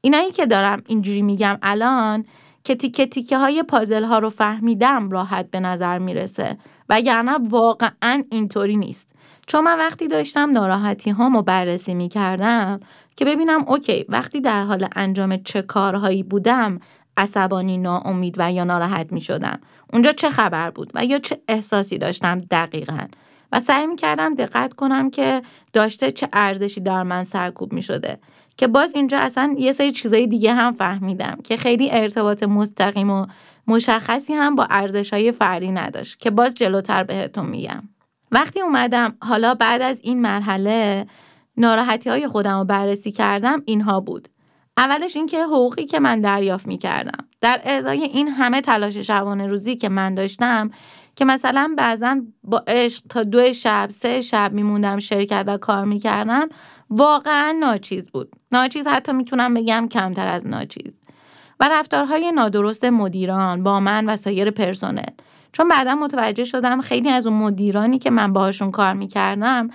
اینایی 0.00 0.32
که 0.32 0.46
دارم 0.46 0.82
اینجوری 0.86 1.22
میگم 1.22 1.58
الان 1.62 2.24
که 2.64 2.74
تیکه 2.74 3.06
تیکه 3.06 3.38
های 3.38 3.62
پازل 3.62 4.04
ها 4.04 4.18
رو 4.18 4.30
فهمیدم 4.30 5.10
راحت 5.10 5.50
به 5.50 5.60
نظر 5.60 5.98
می‌رسه 5.98 6.58
وگرنه 6.88 7.38
واقعا 7.48 8.22
اینطوری 8.30 8.76
نیست 8.76 9.08
چون 9.46 9.64
من 9.64 9.78
وقتی 9.78 10.08
داشتم 10.08 10.50
ناراحتی 10.50 11.10
هامو 11.10 11.42
بررسی 11.42 11.94
می‌کردم 11.94 12.80
که 13.16 13.24
ببینم 13.24 13.64
اوکی 13.68 14.04
وقتی 14.08 14.40
در 14.40 14.62
حال 14.62 14.88
انجام 14.96 15.36
چه 15.36 15.62
کارهایی 15.62 16.22
بودم 16.22 16.80
عصبانی 17.16 17.78
ناامید 17.78 18.34
و 18.38 18.52
یا 18.52 18.64
ناراحت 18.64 19.12
می 19.12 19.20
شدم 19.20 19.60
اونجا 19.92 20.12
چه 20.12 20.30
خبر 20.30 20.70
بود 20.70 20.90
و 20.94 21.04
یا 21.04 21.18
چه 21.18 21.40
احساسی 21.48 21.98
داشتم 21.98 22.38
دقیقا؟ 22.38 23.06
و 23.52 23.60
سعی 23.60 23.86
می 23.86 23.96
کردم 23.96 24.34
دقت 24.34 24.74
کنم 24.74 25.10
که 25.10 25.42
داشته 25.72 26.10
چه 26.10 26.28
ارزشی 26.32 26.80
در 26.80 27.02
من 27.02 27.24
سرکوب 27.24 27.72
می 27.72 27.82
شده 27.82 28.18
که 28.56 28.66
باز 28.66 28.94
اینجا 28.94 29.18
اصلا 29.18 29.54
یه 29.58 29.72
سری 29.72 29.92
چیزای 29.92 30.26
دیگه 30.26 30.54
هم 30.54 30.72
فهمیدم 30.72 31.38
که 31.44 31.56
خیلی 31.56 31.90
ارتباط 31.90 32.42
مستقیم 32.42 33.10
و 33.10 33.26
مشخصی 33.66 34.32
هم 34.32 34.54
با 34.54 34.66
ارزش 34.70 35.12
های 35.12 35.32
فردی 35.32 35.72
نداشت 35.72 36.18
که 36.18 36.30
باز 36.30 36.54
جلوتر 36.54 37.04
بهتون 37.04 37.46
میگم. 37.46 37.82
وقتی 38.32 38.60
اومدم 38.60 39.16
حالا 39.22 39.54
بعد 39.54 39.82
از 39.82 40.00
این 40.02 40.20
مرحله 40.20 41.06
ناراحتی 41.56 42.10
های 42.10 42.28
خودم 42.28 42.58
رو 42.58 42.64
بررسی 42.64 43.10
کردم 43.10 43.62
اینها 43.66 44.00
بود. 44.00 44.28
اولش 44.76 45.16
اینکه 45.16 45.42
حقوقی 45.42 45.84
که 45.84 46.00
من 46.00 46.20
دریافت 46.20 46.66
می 46.66 46.78
کردم 46.78 47.24
در 47.40 47.60
ازای 47.64 48.02
این 48.02 48.28
همه 48.28 48.60
تلاش 48.60 48.96
شبانه 48.96 49.46
روزی 49.46 49.76
که 49.76 49.88
من 49.88 50.14
داشتم 50.14 50.70
که 51.16 51.24
مثلا 51.24 51.74
بعضا 51.78 52.20
با 52.44 52.64
عشق 52.66 53.02
تا 53.08 53.22
دو 53.22 53.52
شب 53.52 53.86
سه 53.90 54.20
شب 54.20 54.52
میموندم 54.52 54.98
شرکت 54.98 55.44
و 55.46 55.56
کار 55.56 55.84
می‌کردم 55.84 56.48
واقعا 56.90 57.56
ناچیز 57.60 58.10
بود. 58.10 58.32
ناچیز 58.52 58.86
حتی 58.86 59.12
می‌تونم 59.12 59.54
بگم 59.54 59.88
کمتر 59.90 60.28
از 60.28 60.46
ناچیز. 60.46 60.98
و 61.60 61.68
رفتارهای 61.68 62.32
نادرست 62.32 62.84
مدیران 62.84 63.62
با 63.62 63.80
من 63.80 64.06
و 64.06 64.16
سایر 64.16 64.50
پرسنل. 64.50 65.10
چون 65.52 65.68
بعدا 65.68 65.94
متوجه 65.94 66.44
شدم 66.44 66.80
خیلی 66.80 67.08
از 67.08 67.26
اون 67.26 67.36
مدیرانی 67.36 67.98
که 67.98 68.10
من 68.10 68.32
باهاشون 68.32 68.70
کار 68.70 68.92
می‌کردم 68.92 69.68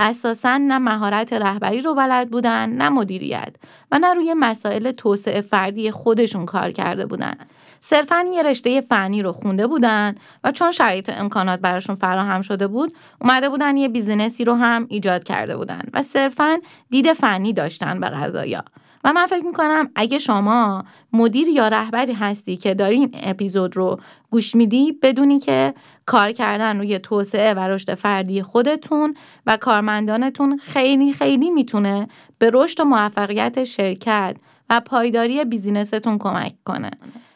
اساسا 0.00 0.56
نه 0.56 0.78
مهارت 0.78 1.32
رهبری 1.32 1.80
رو 1.80 1.94
بلد 1.94 2.30
بودن 2.30 2.70
نه 2.70 2.88
مدیریت 2.88 3.54
و 3.92 3.98
نه 3.98 4.14
روی 4.14 4.34
مسائل 4.34 4.92
توسعه 4.92 5.40
فردی 5.40 5.90
خودشون 5.90 6.46
کار 6.46 6.70
کرده 6.70 7.06
بودن. 7.06 7.34
صرفا 7.80 8.24
یه 8.34 8.42
رشته 8.42 8.80
فنی 8.80 9.22
رو 9.22 9.32
خونده 9.32 9.66
بودن 9.66 10.14
و 10.44 10.52
چون 10.52 10.70
شرایط 10.70 11.18
امکانات 11.18 11.60
براشون 11.60 11.96
فراهم 11.96 12.42
شده 12.42 12.66
بود 12.66 12.94
اومده 13.20 13.48
بودن 13.48 13.76
یه 13.76 13.88
بیزینسی 13.88 14.44
رو 14.44 14.54
هم 14.54 14.86
ایجاد 14.88 15.24
کرده 15.24 15.56
بودن 15.56 15.82
و 15.92 16.02
صرفا 16.02 16.58
دید 16.90 17.12
فنی 17.12 17.52
داشتن 17.52 18.00
به 18.00 18.06
غذایا 18.06 18.64
و 19.04 19.12
من 19.12 19.26
فکر 19.26 19.44
می‌کنم 19.44 19.90
اگه 19.94 20.18
شما 20.18 20.84
مدیر 21.12 21.48
یا 21.48 21.68
رهبری 21.68 22.12
هستی 22.12 22.56
که 22.56 22.74
داری 22.74 22.96
این 22.96 23.10
اپیزود 23.22 23.76
رو 23.76 24.00
گوش 24.30 24.54
میدی 24.54 24.92
بدونی 24.92 25.38
که 25.38 25.74
کار 26.06 26.32
کردن 26.32 26.78
روی 26.78 26.98
توسعه 26.98 27.54
و 27.54 27.58
رشد 27.58 27.94
فردی 27.94 28.42
خودتون 28.42 29.14
و 29.46 29.56
کارمندانتون 29.56 30.56
خیلی 30.56 31.12
خیلی 31.12 31.50
می‌تونه 31.50 32.08
به 32.38 32.50
رشد 32.54 32.80
و 32.80 32.84
موفقیت 32.84 33.64
شرکت 33.64 34.36
و 34.70 34.80
پایداری 34.80 35.44
بیزینستون 35.44 36.18
کمک 36.18 36.54
کنه. 36.64 36.90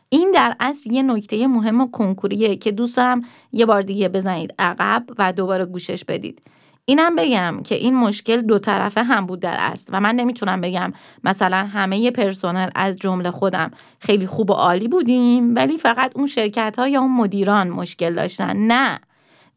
این 0.09 0.31
در 0.35 0.57
اصل 0.61 0.93
یه 0.93 1.03
نکته 1.03 1.47
مهم 1.47 1.81
و 1.81 1.91
کنکوریه 1.91 2.57
که 2.57 2.73
دوست 2.73 2.97
دارم 2.97 3.23
یه 3.53 3.67
بار 3.67 3.83
دیگه 3.83 4.09
بزنید 4.09 4.55
عقب 4.59 5.05
و 5.19 5.33
دوباره 5.33 5.65
گوشش 5.65 6.05
بدید. 6.05 6.43
اینم 6.87 7.17
بگم 7.17 7.61
که 7.65 7.75
این 7.75 7.95
مشکل 7.95 8.41
دو 8.41 8.59
طرفه 8.59 9.03
هم 9.03 9.27
بود 9.27 9.41
در 9.41 9.57
است 9.59 9.89
و 9.93 10.01
من 10.01 10.15
نمی‌تونم 10.15 10.61
بگم 10.61 10.93
مثلا 11.25 11.57
همه 11.57 12.11
پرسنل 12.11 12.71
از 12.75 12.97
جمله 12.97 13.31
خودم 13.31 13.71
خیلی 13.99 14.27
خوب 14.27 14.51
و 14.51 14.53
عالی 14.53 14.89
بودیم 14.89 15.55
ولی 15.55 15.79
فقط 15.79 16.13
اون 16.15 16.27
شرکت 16.27 16.79
ها 16.79 16.89
یا 16.89 17.01
اون 17.01 17.11
مدیران 17.11 17.69
مشکل 17.69 18.15
داشتن. 18.15 18.57
نه. 18.57 18.99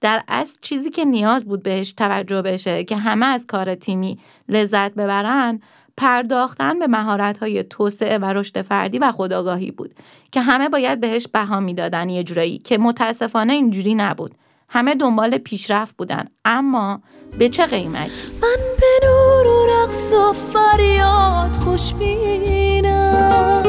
در 0.01 0.23
اصل 0.27 0.57
چیزی 0.61 0.89
که 0.89 1.05
نیاز 1.05 1.43
بود 1.43 1.63
بهش 1.63 1.91
توجه 1.91 2.41
بشه 2.41 2.83
که 2.83 2.97
همه 2.97 3.25
از 3.25 3.47
کار 3.47 3.75
تیمی 3.75 4.19
لذت 4.49 4.93
ببرن 4.93 5.61
پرداختن 5.97 6.79
به 6.79 6.87
مهارت 6.87 7.37
های 7.37 7.63
توسعه 7.63 8.17
و 8.17 8.25
رشد 8.25 8.61
فردی 8.61 8.99
و 8.99 9.11
خداگاهی 9.11 9.71
بود 9.71 9.95
که 10.31 10.41
همه 10.41 10.69
باید 10.69 10.99
بهش 10.99 11.27
بها 11.27 11.59
می‌دادن 11.59 12.09
یه 12.09 12.23
جورایی 12.23 12.57
که 12.57 12.77
متاسفانه 12.77 13.53
اینجوری 13.53 13.95
نبود. 13.95 14.35
همه 14.69 14.95
دنبال 14.95 15.37
پیشرفت 15.37 15.97
بودن. 15.97 16.25
اما 16.45 17.01
به 17.39 17.49
چه 17.49 17.65
قیمت؟ 17.65 18.11
من 18.41 18.57
به 18.79 19.07
نور 19.07 19.47
و 19.47 19.65
رقص 19.69 20.13
و 20.13 20.33
فریاد 20.33 21.55
خوشبینم 21.55 23.63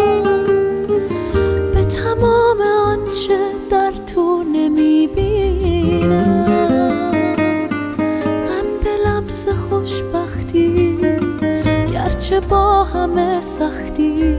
به 1.75 1.85
تمام 1.85 2.61
آنچه 2.61 3.39
در 3.71 3.93
تو 4.15 4.43
نمی‌بینم. 4.43 6.49
من 8.49 8.67
به 8.85 8.97
لمس 9.07 9.49
خوشبختی 9.49 10.99
گرچه 11.93 12.41
با 12.41 12.85
همه 12.85 13.41
سختی 13.41 14.37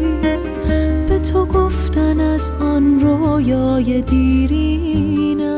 به 1.09 1.19
تو 1.19 1.45
گفتن 1.45 2.19
از 2.19 2.51
آن 2.61 2.99
رویای 2.99 4.01
دیرینم. 4.01 5.49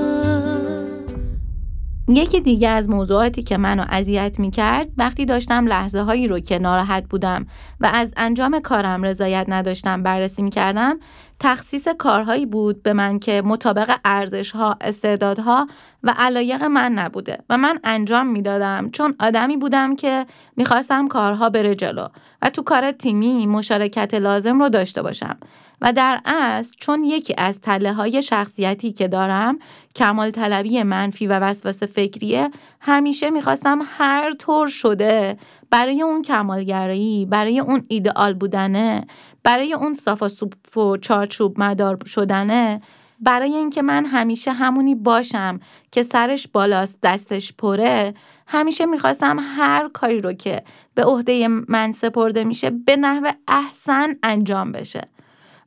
یکی 2.07 2.41
دیگه 2.41 2.69
از 2.69 2.89
موضوعاتی 2.89 3.43
که 3.43 3.57
منو 3.57 3.85
اذیت 3.89 4.39
می 4.39 4.51
کرد 4.51 4.87
وقتی 4.97 5.25
داشتم 5.25 5.67
لحظه 5.67 5.99
هایی 6.01 6.27
رو 6.27 6.39
که 6.39 6.59
ناراحت 6.59 7.03
بودم 7.09 7.45
و 7.79 7.89
از 7.93 8.13
انجام 8.17 8.59
کارم 8.59 9.03
رضایت 9.03 9.45
نداشتم 9.49 10.03
بررسی 10.03 10.41
می 10.41 10.49
کردم 10.49 10.99
تخصیص 11.39 11.87
کارهایی 11.87 12.45
بود 12.45 12.83
به 12.83 12.93
من 12.93 13.19
که 13.19 13.41
مطابق 13.45 13.99
ارزش 14.05 14.51
ها، 14.51 14.77
استعدادها 14.81 15.67
و 16.03 16.13
علایق 16.17 16.63
من 16.63 16.91
نبوده 16.91 17.37
و 17.49 17.57
من 17.57 17.79
انجام 17.83 18.27
می‌دادم 18.27 18.89
چون 18.91 19.15
آدمی 19.19 19.57
بودم 19.57 19.95
که 19.95 20.25
می‌خواستم 20.57 21.07
کارها 21.07 21.49
بره 21.49 21.75
جلو 21.75 22.07
و 22.41 22.49
تو 22.49 22.61
کار 22.61 22.91
تیمی 22.91 23.47
مشارکت 23.47 24.13
لازم 24.13 24.59
رو 24.59 24.69
داشته 24.69 25.01
باشم. 25.01 25.37
و 25.81 25.93
در 25.93 26.21
اصل 26.25 26.75
چون 26.79 27.03
یکی 27.03 27.35
از 27.37 27.61
تله 27.61 27.93
های 27.93 28.21
شخصیتی 28.21 28.91
که 28.91 29.07
دارم 29.07 29.59
کمال 29.95 30.31
طلبی 30.31 30.83
منفی 30.83 31.27
و 31.27 31.39
وسواس 31.39 31.83
فکریه 31.83 32.49
همیشه 32.79 33.29
می‌خواستم 33.29 33.79
هر 33.85 34.31
طور 34.31 34.67
شده 34.67 35.37
برای 35.69 36.01
اون 36.01 36.21
کمالگرایی 36.21 37.25
برای 37.25 37.59
اون 37.59 37.85
ایدئال 37.87 38.33
بودنه 38.33 39.05
برای 39.43 39.73
اون 39.73 39.93
صاف 39.93 40.23
و 40.23 40.29
سوپ 40.29 40.77
و 40.77 40.97
چارچوب 40.97 41.59
مدار 41.59 41.97
شدنه. 42.05 42.81
برای 43.19 43.55
اینکه 43.55 43.81
من 43.81 44.05
همیشه 44.05 44.51
همونی 44.51 44.95
باشم 44.95 45.59
که 45.91 46.03
سرش 46.03 46.47
بالاست 46.47 46.99
دستش 47.03 47.53
پره 47.53 48.13
همیشه 48.47 48.85
می‌خواستم 48.85 49.37
هر 49.57 49.89
کاری 49.93 50.19
رو 50.19 50.33
که 50.33 50.63
به 50.95 51.03
عهده 51.03 51.47
من 51.47 51.91
سپرده 51.91 52.43
میشه 52.43 52.69
به 52.69 52.95
نحو 52.95 53.31
احسن 53.47 54.15
انجام 54.23 54.71
بشه. 54.71 55.01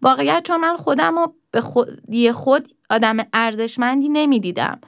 واقعیت 0.04 0.42
چون 0.44 0.60
من 0.60 0.76
خودم 0.76 1.18
رو 1.18 1.34
به 1.50 1.60
خودی 1.60 2.32
خود 2.32 2.68
آدم 2.90 3.16
ارزشمندی 3.32 4.08
نمی‌دیدم 4.08 4.78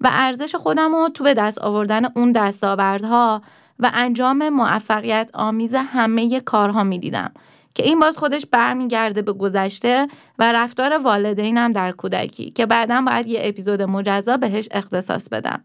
و 0.00 0.08
ارزش 0.12 0.54
خودم 0.54 0.94
رو 0.94 1.08
تو 1.08 1.24
به 1.24 1.34
دست 1.34 1.58
آوردن 1.58 2.04
اون 2.16 2.32
دستاوردها 2.32 3.42
و 3.78 3.90
انجام 3.94 4.48
موفقیت 4.48 5.30
آمیز 5.34 5.74
همه 5.74 6.40
کارها 6.40 6.84
می‌دیدم 6.84 7.32
که 7.74 7.84
این 7.84 8.00
باز 8.00 8.18
خودش 8.18 8.46
برمیگرده 8.46 9.22
به 9.22 9.32
گذشته 9.32 10.08
و 10.38 10.52
رفتار 10.52 10.98
والدینم 10.98 11.72
در 11.72 11.92
کودکی 11.92 12.50
که 12.50 12.66
بعدا 12.66 13.02
باید 13.06 13.26
یه 13.26 13.40
اپیزود 13.44 13.82
مجزا 13.82 14.36
بهش 14.36 14.68
اختصاص 14.70 15.28
بدم. 15.28 15.64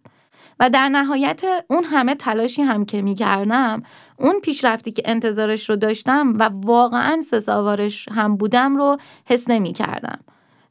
و 0.63 0.69
در 0.69 0.89
نهایت 0.89 1.41
اون 1.67 1.83
همه 1.83 2.15
تلاشی 2.15 2.61
هم 2.61 2.85
که 2.85 3.01
می‌کردم 3.01 3.83
اون 4.19 4.39
پیشرفتی 4.39 4.91
که 4.91 5.01
انتظارش 5.05 5.69
رو 5.69 5.75
داشتم 5.75 6.33
و 6.39 6.49
واقعا 6.53 7.21
سزاوارش 7.21 8.09
هم 8.09 8.37
بودم 8.37 8.77
رو 8.77 8.97
حس 9.25 9.49
نمی 9.49 9.73
کردم. 9.73 10.19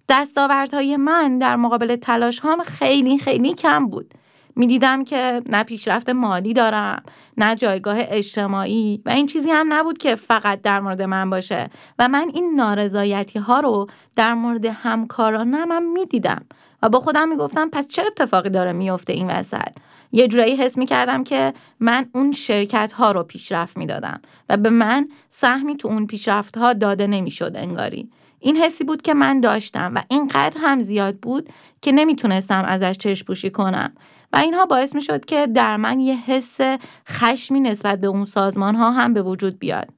دستاوردهای 0.09 0.97
من 0.97 1.39
در 1.39 1.57
مقابل 1.57 1.97
تلاش 1.97 2.41
هم 2.41 2.63
خیلی 2.63 3.19
خیلی 3.19 3.55
کم 3.55 3.87
بود. 3.87 4.15
می‌دیدم 4.57 5.05
که 5.05 5.43
نه 5.47 5.63
پیشرفت 5.63 6.11
مالی 6.11 6.53
دارم 6.53 7.03
نه 7.37 7.55
جایگاه 7.55 7.97
اجتماعی 7.99 9.03
و 9.07 9.11
این 9.11 9.27
چیزی 9.27 9.51
هم 9.51 9.73
نبود 9.73 9.99
که 9.99 10.15
فقط 10.15 10.63
در 10.63 10.81
مورد 10.81 11.03
من 11.03 11.31
باشه 11.31 11.71
و 11.99 12.09
من 12.09 12.31
این 12.35 12.55
نارضایتی 12.57 13.39
ها 13.39 13.61
رو 13.61 13.87
در 14.17 14.35
مورد 14.35 14.65
همکارانم 14.65 15.73
هم 15.73 15.93
می‌دیدم 15.93 16.45
و 16.83 16.89
با 16.89 17.01
خودم 17.01 17.29
می‌گفتم 17.29 17.71
پس 17.71 17.89
چه 17.89 18.03
اتفاقی 18.07 18.51
داره 18.51 18.73
میفته 18.73 19.13
این 19.13 19.31
وسط 19.31 19.73
یه 20.13 20.29
جورایی 20.29 20.57
حس 20.57 20.79
می‌کردم 20.79 21.25
که 21.25 21.55
من 21.81 22.07
اون 22.15 22.33
شرکت 22.33 22.93
ها 22.93 23.13
رو 23.13 23.23
پیشرفت 23.23 23.77
می‌دادم 23.77 24.21
و 24.49 24.57
به 24.57 24.71
من 24.71 25.09
سهمی 25.29 25.77
تو 25.77 25.89
اون 25.89 26.07
پیشرفت 26.07 26.57
ها 26.57 26.73
داده 26.73 27.07
نمی‌شد 27.07 27.53
انگاری 27.55 28.11
این 28.41 28.57
حسی 28.57 28.85
بود 28.85 29.03
که 29.03 29.15
من 29.15 29.41
داشتم 29.41 29.93
و 29.95 30.03
اینقدر 30.09 30.61
هم 30.61 30.81
زیاد 30.81 31.17
بود 31.17 31.49
که 31.83 31.93
نمی‌تونستم 31.93 32.65
ازش 32.67 32.97
چشم 32.99 33.27
پوشی 33.27 33.51
کنم 33.51 33.93
و 34.33 34.37
اینها 34.37 34.67
باعث 34.67 34.95
می 34.95 35.03
شد 35.03 35.25
که 35.25 35.47
در 35.47 35.77
من 35.77 36.01
یه 36.01 36.17
حس 36.17 36.61
خشمی 37.09 37.61
نسبت 37.61 38.01
به 38.01 38.07
اون 38.07 38.25
سازمان 38.25 38.75
ها 38.75 38.91
هم 38.91 39.15
به 39.15 39.23
وجود 39.23 39.59
بیاد. 39.59 39.89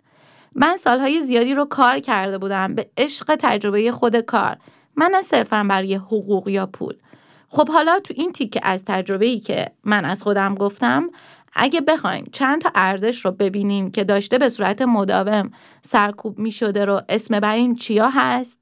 من 0.54 0.76
سالهای 0.76 1.22
زیادی 1.22 1.54
رو 1.54 1.64
کار 1.64 1.98
کرده 1.98 2.38
بودم 2.38 2.74
به 2.74 2.86
عشق 2.96 3.36
تجربه 3.40 3.92
خود 3.92 4.16
کار. 4.16 4.56
من 4.96 5.10
نه 5.12 5.22
صرفا 5.22 5.66
برای 5.68 5.94
حقوق 5.94 6.48
یا 6.48 6.66
پول. 6.66 6.94
خب 7.48 7.68
حالا 7.68 8.00
تو 8.00 8.14
این 8.16 8.32
تیکه 8.32 8.60
از 8.62 8.84
تجربه 8.84 9.26
ای 9.26 9.38
که 9.38 9.66
من 9.84 10.04
از 10.04 10.22
خودم 10.22 10.54
گفتم 10.54 11.10
اگه 11.52 11.80
بخوایم 11.80 12.28
چند 12.32 12.60
تا 12.60 12.70
ارزش 12.74 13.24
رو 13.24 13.30
ببینیم 13.30 13.90
که 13.90 14.04
داشته 14.04 14.38
به 14.38 14.48
صورت 14.48 14.82
مداوم 14.82 15.50
سرکوب 15.82 16.38
می 16.38 16.50
شده 16.50 16.84
رو 16.84 17.00
اسم 17.08 17.40
بریم 17.40 17.74
چیا 17.74 18.08
هست؟ 18.08 18.58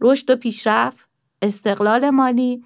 رشد 0.00 0.30
و 0.30 0.36
پیشرفت، 0.36 1.08
استقلال 1.42 2.10
مالی، 2.10 2.64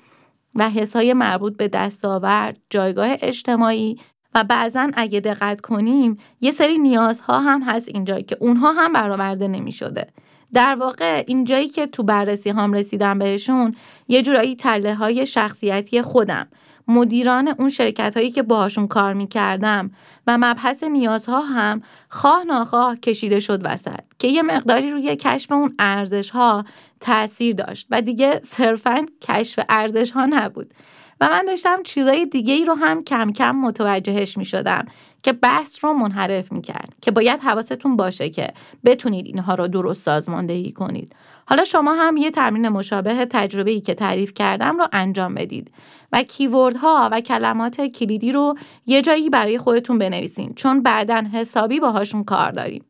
و 0.54 0.70
حسهای 0.70 1.12
مربوط 1.12 1.56
به 1.56 1.68
دستاورد، 1.68 2.58
جایگاه 2.70 3.08
اجتماعی 3.22 4.00
و 4.34 4.44
بعضا 4.44 4.90
اگه 4.94 5.20
دقت 5.20 5.60
کنیم 5.60 6.16
یه 6.40 6.50
سری 6.50 6.78
نیازها 6.78 7.40
هم 7.40 7.62
هست 7.62 7.88
اینجا 7.88 8.20
که 8.20 8.36
اونها 8.40 8.72
هم 8.72 8.92
برآورده 8.92 9.48
نمی 9.48 9.72
شده. 9.72 10.06
در 10.52 10.74
واقع 10.74 11.24
اینجایی 11.26 11.68
که 11.68 11.86
تو 11.86 12.02
بررسی 12.02 12.50
هم 12.50 12.72
رسیدم 12.72 13.18
بهشون 13.18 13.74
یه 14.08 14.22
جورایی 14.22 14.56
تله 14.56 14.94
های 14.94 15.26
شخصیتی 15.26 16.02
خودم. 16.02 16.48
مدیران 16.88 17.48
اون 17.48 17.68
شرکت 17.68 18.16
هایی 18.16 18.30
که 18.30 18.42
باهاشون 18.42 18.86
کار 18.86 19.12
می‌کردم 19.14 19.90
و 20.26 20.38
مبحث 20.38 20.82
نیازها 20.84 21.40
هم 21.40 21.82
خواه 22.08 22.44
ناخواه 22.44 22.96
کشیده 22.96 23.40
شد 23.40 23.60
وسط 23.64 24.00
که 24.18 24.28
یه 24.28 24.42
مقداری 24.42 24.90
روی 24.90 25.16
کشف 25.16 25.52
اون 25.52 25.74
ارزش 25.78 26.30
ها 26.30 26.64
تاثیر 27.00 27.54
داشت. 27.54 27.86
و 27.90 28.02
دیگه 28.02 28.40
صرفا 28.44 29.06
کشف 29.20 29.64
ارزش 29.68 30.10
ها 30.10 30.26
نبود. 30.26 30.74
و 31.20 31.28
من 31.28 31.44
داشتم 31.44 31.82
چیزای 31.82 32.26
دیگه 32.26 32.54
ای 32.54 32.64
رو 32.64 32.74
هم 32.74 33.04
کم 33.04 33.32
کم 33.32 33.56
متوجهش 33.56 34.38
می 34.38 34.44
شدم 34.44 34.86
که 35.22 35.32
بحث 35.32 35.84
رو 35.84 35.92
منحرف 35.92 36.52
می 36.52 36.62
کرد 36.62 36.94
که 37.02 37.10
باید 37.10 37.40
حواستون 37.40 37.96
باشه 37.96 38.30
که 38.30 38.48
بتونید 38.84 39.26
اینها 39.26 39.54
رو 39.54 39.68
درست 39.68 40.02
سازماندهی 40.02 40.72
کنید. 40.72 41.16
حالا 41.46 41.64
شما 41.64 41.94
هم 41.94 42.16
یه 42.16 42.30
تمرین 42.30 42.68
مشابه 42.68 43.26
تجربه 43.30 43.70
ای 43.70 43.80
که 43.80 43.94
تعریف 43.94 44.34
کردم 44.34 44.78
رو 44.78 44.86
انجام 44.92 45.34
بدید 45.34 45.70
و 46.12 46.22
کیوردها 46.22 47.08
و 47.12 47.20
کلمات 47.20 47.80
کلیدی 47.80 48.32
رو 48.32 48.54
یه 48.86 49.02
جایی 49.02 49.30
برای 49.30 49.58
خودتون 49.58 49.98
بنویسین 49.98 50.54
چون 50.54 50.82
بعدا 50.82 51.22
حسابی 51.32 51.80
باهاشون 51.80 52.24
کار 52.24 52.50
داریم. 52.50 52.84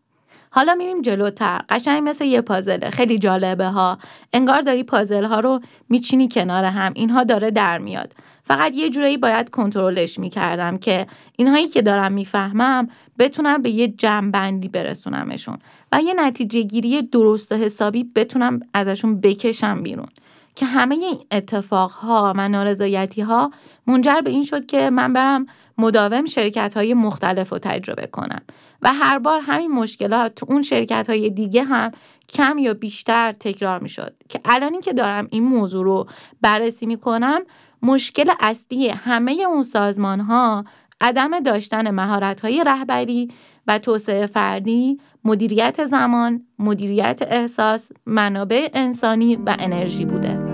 حالا 0.56 0.74
میریم 0.74 1.02
جلوتر. 1.02 1.60
قشنگ 1.68 2.08
مثل 2.08 2.24
یه 2.24 2.40
پازله 2.40 2.90
خیلی 2.90 3.18
جالبه 3.18 3.66
ها. 3.66 3.98
انگار 4.32 4.60
داری 4.60 4.82
پازل 4.82 5.24
ها 5.24 5.40
رو 5.40 5.60
میچینی 5.88 6.28
کنار 6.28 6.64
هم. 6.64 6.92
اینها 6.94 7.24
داره 7.24 7.50
در 7.50 7.78
میاد. 7.78 8.12
فقط 8.44 8.74
یه 8.74 8.90
جورایی 8.90 9.16
باید 9.16 9.50
کنترلش 9.50 10.18
می‌کردم 10.18 10.78
که 10.78 11.06
اینهایی 11.36 11.68
که 11.68 11.82
دارم 11.82 12.12
می‌فهمم 12.12 12.88
بتونم 13.18 13.62
به 13.62 13.70
یه 13.70 13.88
جمعبندی 13.88 14.68
برسونمشون 14.68 15.58
و 15.92 16.00
یه 16.00 16.14
نتیجه 16.14 16.62
گیری 16.62 17.02
درست 17.02 17.52
و 17.52 17.54
حسابی 17.54 18.04
بتونم 18.04 18.60
ازشون 18.74 19.20
بکشم 19.20 19.82
بیرون. 19.82 20.08
که 20.54 20.66
همه 20.66 20.94
این 20.94 21.18
اتفاقها 21.30 22.32
و 22.36 22.48
نارضایتی 22.48 23.22
ها 23.22 23.50
منجر 23.86 24.20
به 24.20 24.30
این 24.30 24.44
شد 24.44 24.66
که 24.66 24.90
من 24.90 25.12
برم 25.12 25.46
مداوم 25.78 26.26
شرکت 26.26 26.76
های 26.76 26.94
مختلف 26.94 27.52
رو 27.52 27.58
تجربه 27.58 28.06
کنم. 28.06 28.40
و 28.82 28.92
هر 28.92 29.18
بار 29.18 29.40
همین 29.40 29.70
مشکلات 29.70 30.34
تو 30.34 30.46
اون 30.48 30.62
شرکت 30.62 31.10
های 31.10 31.30
دیگه 31.30 31.62
هم 31.62 31.90
کم 32.28 32.58
یا 32.58 32.74
بیشتر 32.74 33.32
تکرار 33.32 33.82
می 33.82 33.88
شد 33.88 34.14
که 34.28 34.40
الانی 34.44 34.80
که 34.80 34.92
دارم 34.92 35.28
این 35.30 35.42
موضوع 35.42 35.84
رو 35.84 36.06
بررسی 36.40 36.86
می 36.86 36.96
کنم 36.96 37.40
مشکل 37.82 38.30
اصلی 38.40 38.88
همه 38.88 39.32
اون 39.32 39.62
سازمان 39.62 40.20
ها 40.20 40.64
عدم 41.00 41.40
داشتن 41.40 41.90
مهارت 41.90 42.40
های 42.40 42.64
رهبری 42.66 43.28
و 43.66 43.78
توسعه 43.78 44.26
فردی، 44.26 45.00
مدیریت 45.24 45.84
زمان، 45.84 46.46
مدیریت 46.58 47.22
احساس، 47.30 47.92
منابع 48.06 48.68
انسانی 48.74 49.36
و 49.36 49.56
انرژی 49.58 50.04
بوده. 50.04 50.45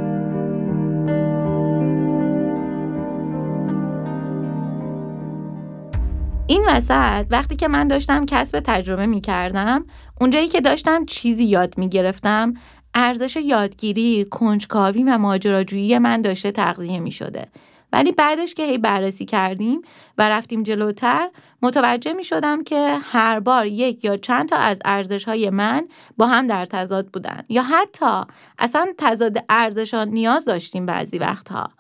این 6.53 6.65
وسط 6.69 7.27
وقتی 7.31 7.57
که 7.57 7.69
من 7.69 7.89
داشتم 7.89 8.27
کسب 8.27 8.61
تجربه 8.61 9.07
می 9.07 9.21
کردم 9.21 9.85
اونجایی 10.21 10.49
که 10.49 10.61
داشتم 10.61 11.05
چیزی 11.05 11.45
یاد 11.45 11.79
می 11.79 11.89
گرفتم 11.89 12.55
ارزش 12.95 13.37
یادگیری، 13.37 14.27
کنجکاوی 14.31 15.03
و 15.03 15.19
ماجراجویی 15.19 15.99
من 15.99 16.23
داشته 16.23 16.53
تغذیه 16.53 17.01
می 17.01 17.11
شده. 17.11 17.47
ولی 17.93 18.13
بعدش 18.13 18.55
که 18.55 18.67
هی 18.67 18.79
بررسی 18.79 19.25
کردیم 19.25 19.83
و 20.19 20.29
رفتیم 20.29 20.63
جلوتر 20.63 21.31
متوجه 21.63 22.13
می 22.13 22.25
شدم 22.25 22.65
که 22.65 22.99
هر 23.03 23.41
بار 23.41 23.67
یک 23.67 24.05
یا 24.05 24.17
چند 24.17 24.49
تا 24.49 24.57
از 24.57 24.79
ارزش 24.85 25.25
های 25.25 25.51
من 25.51 25.89
با 26.17 26.27
هم 26.27 26.47
در 26.47 26.67
تضاد 26.67 27.07
بودن 27.07 27.43
یا 27.49 27.63
حتی 27.63 28.21
اصلا 28.59 28.87
تضاد 28.99 29.45
ارزش 29.49 29.95
ها 29.95 30.05
نیاز 30.05 30.45
داشتیم 30.45 30.87
بعضی 30.87 31.19
وقتها. 31.19 31.71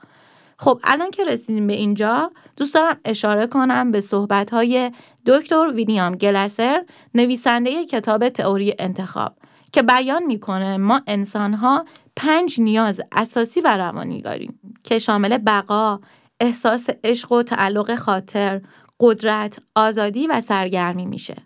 خب 0.63 0.81
الان 0.85 1.11
که 1.11 1.25
رسیدیم 1.25 1.67
به 1.67 1.73
اینجا 1.73 2.33
دوست 2.57 2.75
دارم 2.75 3.01
اشاره 3.05 3.47
کنم 3.47 3.91
به 3.91 4.01
صحبت 4.01 4.51
های 4.51 4.93
دکتر 5.27 5.73
ویلیام 5.75 6.15
گلسر 6.15 6.85
نویسنده 7.15 7.85
کتاب 7.85 8.29
تئوری 8.29 8.75
انتخاب 8.79 9.37
که 9.73 9.83
بیان 9.83 10.23
می‌کنه 10.23 10.77
ما 10.77 11.03
انسان 11.07 11.55
ها 11.55 11.85
پنج 12.17 12.61
نیاز 12.61 13.01
اساسی 13.13 13.61
و 13.61 13.77
روانی 13.77 14.21
داریم 14.23 14.61
که 14.85 14.99
شامل 14.99 15.39
بقا، 15.39 16.01
احساس 16.41 16.87
عشق 17.05 17.33
و 17.33 17.43
تعلق 17.43 17.95
خاطر، 17.95 18.61
قدرت، 19.01 19.59
آزادی 19.75 20.27
و 20.27 20.41
سرگرمی 20.41 21.07
میشه. 21.07 21.37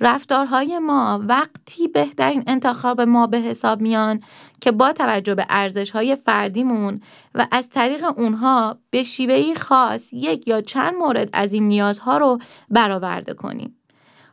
رفتارهای 0.00 0.78
ما 0.78 1.20
وقتی 1.28 1.88
بهترین 1.88 2.44
انتخاب 2.46 3.00
ما 3.00 3.26
به 3.26 3.38
حساب 3.38 3.80
میان 3.80 4.20
که 4.60 4.72
با 4.72 4.92
توجه 4.92 5.34
به 5.34 5.46
ارزشهای 5.48 6.16
فردیمون 6.16 7.00
و 7.34 7.46
از 7.50 7.68
طریق 7.68 8.04
اونها 8.18 8.78
به 8.90 9.02
شیوهی 9.02 9.54
خاص 9.54 10.12
یک 10.12 10.48
یا 10.48 10.60
چند 10.60 10.94
مورد 10.94 11.30
از 11.32 11.52
این 11.52 11.68
نیازها 11.68 12.16
رو 12.16 12.38
برآورده 12.70 13.34
کنیم. 13.34 13.76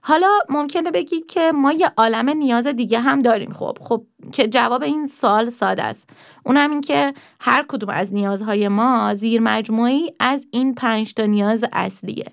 حالا 0.01 0.29
ممکنه 0.49 0.91
بگید 0.91 1.25
که 1.25 1.51
ما 1.51 1.71
یه 1.71 1.91
عالم 1.97 2.29
نیاز 2.29 2.67
دیگه 2.67 2.99
هم 2.99 3.21
داریم. 3.21 3.53
خب 3.53 3.77
خب 3.81 4.03
که 4.31 4.47
جواب 4.47 4.83
این 4.83 5.07
سوال 5.07 5.49
ساده 5.49 5.83
است. 5.83 6.09
اونم 6.45 6.71
این 6.71 6.81
که 6.81 7.13
هر 7.39 7.65
کدوم 7.67 7.89
از 7.89 8.13
نیازهای 8.13 8.67
ما 8.67 9.13
زیر 9.13 9.41
مجموعی 9.41 10.13
از 10.19 10.47
این 10.51 10.75
پنج 10.75 11.13
تا 11.13 11.25
نیاز 11.25 11.65
اصلیه. 11.73 12.25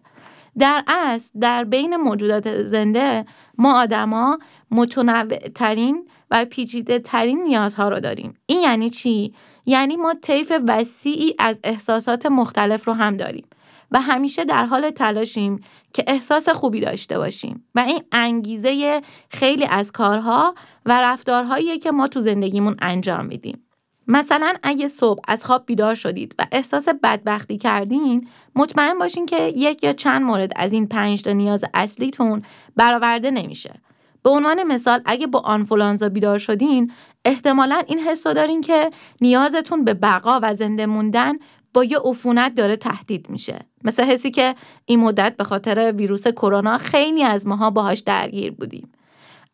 در 0.59 0.85
اصل 0.87 1.39
در 1.41 1.65
بین 1.65 1.97
موجودات 1.97 2.67
زنده 2.67 3.25
ما 3.59 3.81
آدما 3.81 4.39
متنوع 4.71 5.39
ترین 5.39 6.09
و 6.31 6.45
پیچیده 6.45 6.99
ترین 6.99 7.43
نیازها 7.43 7.89
رو 7.89 8.01
داریم 8.01 8.35
این 8.47 8.61
یعنی 8.61 8.91
چی 8.91 9.35
یعنی 9.67 9.97
ما 9.97 10.15
طیف 10.23 10.53
وسیعی 10.69 11.35
از 11.39 11.61
احساسات 11.65 12.27
مختلف 12.27 12.85
رو 12.85 12.93
هم 12.93 13.17
داریم 13.17 13.47
و 13.91 14.01
همیشه 14.01 14.45
در 14.45 14.65
حال 14.65 14.91
تلاشیم 14.91 15.61
که 15.93 16.05
احساس 16.07 16.49
خوبی 16.49 16.81
داشته 16.81 17.19
باشیم 17.19 17.65
و 17.75 17.81
این 17.81 18.03
انگیزه 18.13 19.03
خیلی 19.31 19.67
از 19.71 19.93
کارها 19.93 20.55
و 20.87 21.01
رفتارهایی 21.01 21.79
که 21.79 21.91
ما 21.91 22.09
تو 22.09 22.21
زندگیمون 22.21 22.77
انجام 22.79 23.27
میدیم. 23.27 23.64
مثلا 24.09 24.55
اگه 24.63 24.89
صبح 24.89 25.21
از 25.29 25.45
خواب 25.45 25.67
بیدار 25.67 25.95
شدید 25.95 26.35
و 26.39 26.47
احساس 26.53 26.89
بدبختی 26.89 27.59
کردین 27.59 28.29
مطمئن 28.57 28.99
باشین 28.99 29.27
که 29.27 29.53
یک 29.57 29.85
یا 29.85 29.93
چند 29.93 30.23
مورد 30.23 30.53
از 30.57 30.73
این 30.73 30.87
پنج 30.87 31.23
تا 31.23 31.33
نیاز 31.33 31.65
اصلیتون 31.75 32.43
برآورده 32.77 33.31
نمیشه. 33.31 33.81
به 34.23 34.31
عنوان 34.31 34.63
مثال 34.63 35.03
اگه 35.05 35.27
با 35.27 35.39
آنفولانزا 35.39 36.09
بیدار 36.09 36.39
شدین 36.39 36.93
احتمالا 37.25 37.83
این 37.87 37.99
حس 37.99 38.27
دارین 38.27 38.61
که 38.61 38.91
نیازتون 39.21 39.85
به 39.85 39.95
بقا 39.95 40.41
و 40.43 40.55
زنده 40.55 40.87
موندن 40.87 41.33
با 41.75 41.85
یه 41.85 41.99
عفونت 42.05 42.55
داره 42.55 42.77
تهدید 42.77 43.31
میشه 43.31 43.59
مثل 43.85 44.05
حسی 44.05 44.31
که 44.31 44.55
این 44.87 45.01
مدت 45.01 45.37
به 45.37 45.45
خاطر 45.45 45.93
ویروس 45.97 46.29
کرونا 46.29 46.79
خیلی 46.79 47.23
از 47.23 47.47
ماها 47.47 47.71
باهاش 47.71 47.99
درگیر 47.99 48.53
بودیم 48.53 48.93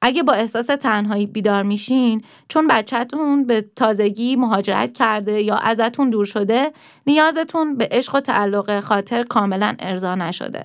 اگه 0.02 0.22
با 0.22 0.32
احساس 0.32 0.66
تنهایی 0.66 1.26
بیدار 1.26 1.62
میشین 1.62 2.22
چون 2.48 2.66
بچهتون 2.66 3.44
به 3.44 3.64
تازگی 3.76 4.36
مهاجرت 4.36 4.92
کرده 4.92 5.42
یا 5.42 5.56
ازتون 5.56 6.10
دور 6.10 6.24
شده 6.24 6.72
نیازتون 7.06 7.76
به 7.76 7.88
عشق 7.90 8.14
و 8.14 8.20
تعلق 8.20 8.80
خاطر 8.80 9.22
کاملا 9.22 9.74
ارضا 9.78 10.14
نشده. 10.14 10.62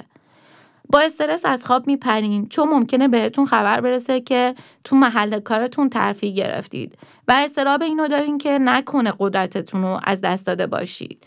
با 0.89 0.99
استرس 0.99 1.45
از 1.45 1.65
خواب 1.65 1.87
میپرین 1.87 2.47
چون 2.49 2.69
ممکنه 2.69 3.07
بهتون 3.07 3.45
خبر 3.45 3.81
برسه 3.81 4.21
که 4.21 4.55
تو 4.83 4.95
محل 4.95 5.39
کارتون 5.39 5.89
ترفیع 5.89 6.31
گرفتید 6.31 6.97
و 7.27 7.31
استراب 7.45 7.81
اینو 7.81 8.07
دارین 8.07 8.37
که 8.37 8.59
نکنه 8.59 9.13
قدرتتون 9.19 9.81
رو 9.81 9.99
از 10.03 10.21
دست 10.21 10.45
داده 10.45 10.67
باشید. 10.67 11.23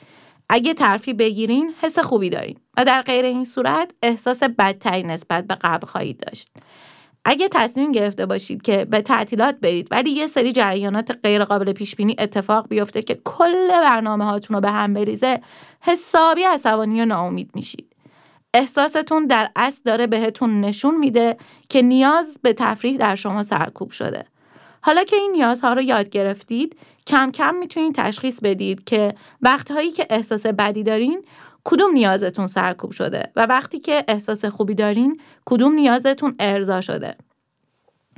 اگه 0.49 0.75
ترفی 0.75 1.13
بگیرین 1.13 1.73
حس 1.83 1.99
خوبی 1.99 2.31
دارین 2.31 2.57
و 2.77 2.85
در 2.85 3.03
غیر 3.03 3.25
این 3.25 3.45
صورت 3.45 3.91
احساس 4.03 4.43
بدتری 4.43 5.03
نسبت 5.03 5.47
به 5.47 5.55
قبل 5.55 5.87
خواهید 5.87 6.21
داشت. 6.27 6.49
اگه 7.31 7.49
تصمیم 7.49 7.93
گرفته 7.93 8.27
باشید 8.27 8.63
که 8.63 8.85
به 8.85 9.03
تعطیلات 9.03 9.55
برید 9.61 9.89
ولی 9.91 10.11
یه 10.11 10.27
سری 10.27 10.53
جریانات 10.53 11.19
غیر 11.23 11.45
قابل 11.45 11.73
پیش 11.73 11.95
بینی 11.95 12.17
اتفاق 12.19 12.69
بیفته 12.69 13.03
که 13.03 13.15
کل 13.25 13.69
برنامه 13.69 14.25
هاتون 14.25 14.55
رو 14.55 14.61
به 14.61 14.71
هم 14.71 14.95
بریزه 14.95 15.41
حسابی 15.81 16.43
عصبانی 16.43 17.03
و 17.03 17.05
ناامید 17.05 17.51
میشید. 17.55 17.87
احساستون 18.55 19.27
در 19.27 19.51
اصل 19.57 19.81
داره 19.85 20.07
بهتون 20.07 20.61
نشون 20.61 20.97
میده 20.97 21.37
که 21.69 21.83
نیاز 21.83 22.39
به 22.43 22.53
تفریح 22.53 22.97
در 22.97 23.15
شما 23.15 23.43
سرکوب 23.43 23.91
شده. 23.91 24.25
حالا 24.81 25.05
که 25.05 25.17
این 25.17 25.33
نیازها 25.33 25.73
رو 25.73 25.83
یاد 25.83 26.09
گرفتید 26.09 26.77
کم 27.07 27.31
کم 27.31 27.55
می‌تونید 27.55 27.95
تشخیص 27.95 28.41
بدید 28.41 28.85
که 28.85 29.15
وقتهایی 29.43 29.91
که 29.91 30.07
احساس 30.11 30.47
بدی 30.47 30.83
دارین 30.83 31.23
کدوم 31.71 31.93
نیازتون 31.93 32.47
سرکوب 32.47 32.91
شده؟ 32.91 33.23
و 33.37 33.47
وقتی 33.47 33.79
که 33.79 34.05
احساس 34.09 34.45
خوبی 34.45 34.75
دارین 34.75 35.21
کدوم 35.45 35.73
نیازتون 35.73 36.35
ارضا 36.39 36.81
شده؟ 36.81 37.15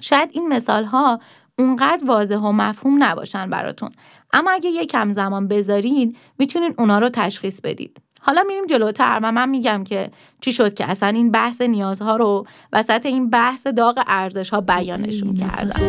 شاید 0.01 0.31
این 0.33 0.49
مثال 0.49 0.85
ها 0.85 1.21
اونقدر 1.59 2.05
واضح 2.07 2.37
و 2.37 2.53
مفهوم 2.53 3.05
نباشن 3.05 3.51
براتون. 3.51 3.91
اما 4.33 4.51
اگه 4.51 4.71
یک 4.71 4.91
کم 4.91 5.13
زمان 5.13 5.49
بذارین 5.49 6.17
می‌تونین 6.39 6.75
اونا 6.79 6.99
رو 6.99 7.09
تشخیص 7.09 7.61
بدید. 7.61 8.03
حالا 8.21 8.43
میریم 8.43 8.67
جلوتر 8.67 9.21
و 9.23 9.33
من 9.33 9.49
میگم 9.49 9.85
که 9.85 10.11
چی 10.41 10.53
شد 10.53 10.75
که 10.75 10.91
اصلا 10.91 11.09
این 11.09 11.31
بحث 11.31 11.61
نیازها 11.61 12.17
رو 12.17 12.47
وسط 12.73 13.07
این 13.07 13.31
بحث 13.31 13.67
داغ 13.67 14.03
ارزش 14.07 14.51
ها 14.51 14.61
بیانشون 14.61 15.37
کردم 15.37 15.81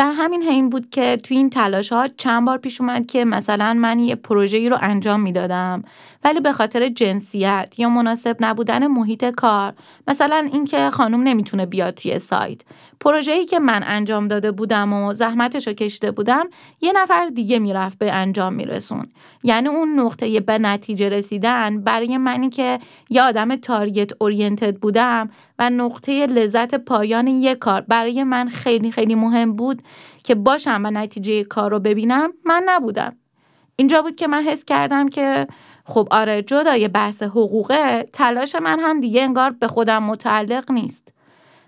در 0.00 0.09
همین 0.20 0.42
حین 0.42 0.70
بود 0.70 0.90
که 0.90 1.16
توی 1.16 1.36
این 1.36 1.50
تلاش 1.50 1.92
ها 1.92 2.08
چند 2.08 2.44
بار 2.44 2.58
پیش 2.58 2.80
اومد 2.80 3.06
که 3.06 3.24
مثلا 3.24 3.74
من 3.74 3.98
یه 3.98 4.14
پروژه‌ای 4.14 4.68
رو 4.68 4.78
انجام 4.80 5.20
می‌دادم 5.20 5.82
ولی 6.24 6.40
به 6.40 6.52
خاطر 6.52 6.88
جنسیت 6.88 7.74
یا 7.78 7.88
مناسب 7.88 8.36
نبودن 8.40 8.86
محیط 8.86 9.24
کار 9.24 9.72
مثلا 10.08 10.48
اینکه 10.52 10.90
خانم 10.90 11.22
نمی‌تونه 11.22 11.66
بیاد 11.66 11.94
توی 11.94 12.18
سایت. 12.18 12.60
پروژه‌ای 13.00 13.44
که 13.44 13.58
من 13.58 13.80
انجام 13.86 14.28
داده 14.28 14.52
بودم 14.52 14.92
و 14.92 15.12
زحمتش 15.12 15.66
رو 15.66 15.72
کشته 15.72 16.10
بودم 16.10 16.48
یه 16.80 16.92
نفر 16.96 17.26
دیگه 17.26 17.58
می‌رفت 17.58 17.98
به 17.98 18.12
انجام 18.12 18.54
میرسون. 18.54 19.06
یعنی 19.42 19.68
اون 19.68 20.00
نقطه 20.00 20.40
به 20.40 20.58
نتیجه 20.58 21.08
رسیدن 21.08 21.80
برای 21.80 22.16
منی 22.16 22.48
که 22.48 22.78
یه 23.10 23.22
آدم 23.22 23.56
تارگت 23.56 24.10
اورینتد 24.18 24.76
بودم 24.76 25.30
و 25.58 25.70
نقطه 25.70 26.26
لذت 26.26 26.74
پایان 26.74 27.26
یه 27.26 27.54
کار 27.54 27.80
برای 27.80 28.24
من 28.24 28.48
خیلی 28.48 28.90
خیلی 28.90 29.14
مهم 29.14 29.52
بود 29.52 29.82
که 30.24 30.34
باشم 30.34 30.80
و 30.84 30.90
نتیجه 30.90 31.44
کار 31.44 31.70
رو 31.70 31.78
ببینم 31.78 32.32
من 32.44 32.62
نبودم. 32.66 33.16
اینجا 33.76 34.02
بود 34.02 34.16
که 34.16 34.26
من 34.26 34.42
حس 34.42 34.64
کردم 34.64 35.08
که 35.08 35.46
خب 35.84 36.08
آره 36.10 36.42
جدای 36.42 36.88
بحث 36.88 37.22
حقوقه 37.22 38.02
تلاش 38.12 38.54
من 38.54 38.80
هم 38.80 39.00
دیگه 39.00 39.22
انگار 39.22 39.50
به 39.50 39.68
خودم 39.68 40.02
متعلق 40.02 40.70
نیست. 40.70 41.12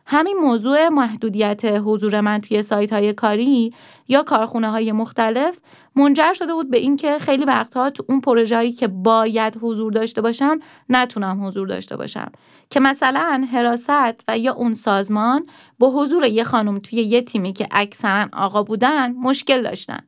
همین 0.06 0.36
موضوع 0.36 0.88
محدودیت 0.88 1.64
حضور 1.64 2.20
من 2.20 2.40
توی 2.40 2.62
سایت 2.62 2.92
های 2.92 3.12
کاری 3.12 3.74
یا 4.08 4.22
کارخونه 4.22 4.70
های 4.70 4.92
مختلف 4.92 5.58
منجر 5.96 6.32
شده 6.32 6.54
بود 6.54 6.70
به 6.70 6.78
اینکه 6.78 7.18
خیلی 7.18 7.44
وقتها 7.44 7.90
تو 7.90 8.04
اون 8.08 8.20
پروژه‌ای 8.20 8.72
که 8.72 8.88
باید 8.88 9.58
حضور 9.60 9.92
داشته 9.92 10.20
باشم 10.20 10.58
نتونم 10.88 11.44
حضور 11.44 11.68
داشته 11.68 11.96
باشم. 11.96 12.32
که 12.70 12.80
مثلا 12.80 13.46
حراست 13.52 14.24
و 14.28 14.38
یا 14.38 14.52
اون 14.52 14.74
سازمان 14.74 15.46
با 15.78 15.90
حضور 15.90 16.24
یه 16.24 16.44
خانم 16.44 16.78
توی 16.78 16.98
یه 16.98 17.22
تیمی 17.22 17.52
که 17.52 17.66
اکثرا 17.70 18.28
آقا 18.32 18.62
بودن 18.62 19.12
مشکل 19.12 19.62
داشتن. 19.62 20.00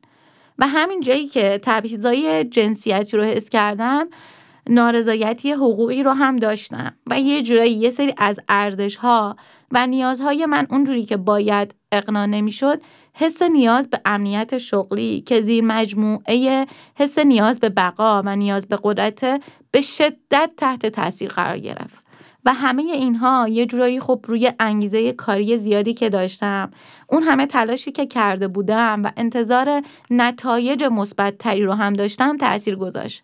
و 0.59 0.67
همین 0.67 1.01
جایی 1.01 1.27
که 1.27 1.59
تبعیضای 1.63 2.43
جنسیتی 2.43 3.17
رو 3.17 3.23
حس 3.23 3.49
کردم 3.49 4.07
نارضایتی 4.69 5.51
حقوقی 5.51 6.03
رو 6.03 6.11
هم 6.11 6.35
داشتم. 6.35 6.93
و 7.07 7.19
یه 7.19 7.43
جورایی 7.43 7.73
یه 7.73 7.89
سری 7.89 8.13
از 8.17 8.39
ارزش 8.49 8.95
ها 8.95 9.35
و 9.71 9.87
نیازهای 9.87 10.45
من 10.45 10.67
اونجوری 10.69 11.05
که 11.05 11.17
باید 11.17 11.75
اقنا 11.91 12.25
نمی‌شد 12.25 12.81
حس 13.17 13.41
نیاز 13.41 13.89
به 13.89 14.01
امنیت 14.05 14.57
شغلی 14.57 15.21
که 15.21 15.41
زیر 15.41 15.63
مجموعه 15.63 16.65
حس 16.95 17.19
نیاز 17.19 17.59
به 17.59 17.69
بقا 17.69 18.21
و 18.25 18.35
نیاز 18.35 18.67
به 18.67 18.79
قدرت 18.83 19.41
به 19.71 19.81
شدت 19.81 20.51
تحت 20.57 20.85
تاثیر 20.85 21.29
قرار 21.29 21.57
گرفت. 21.57 22.05
و 22.45 22.53
همه 22.53 22.81
اینها 22.81 23.47
یه 23.47 23.65
جورایی 23.65 23.99
خب 23.99 24.25
روی 24.27 24.51
انگیزه 24.59 25.13
کاری 25.13 25.57
زیادی 25.57 25.93
که 25.93 26.09
داشتم 26.09 26.71
اون 27.09 27.23
همه 27.23 27.45
تلاشی 27.45 27.91
که 27.91 28.05
کرده 28.05 28.47
بودم 28.47 29.03
و 29.03 29.09
انتظار 29.17 29.81
نتایج 30.09 30.83
مثبت 30.83 31.37
تری 31.37 31.63
رو 31.63 31.73
هم 31.73 31.93
داشتم 31.93 32.37
تاثیر 32.37 32.75
گذاشت. 32.75 33.23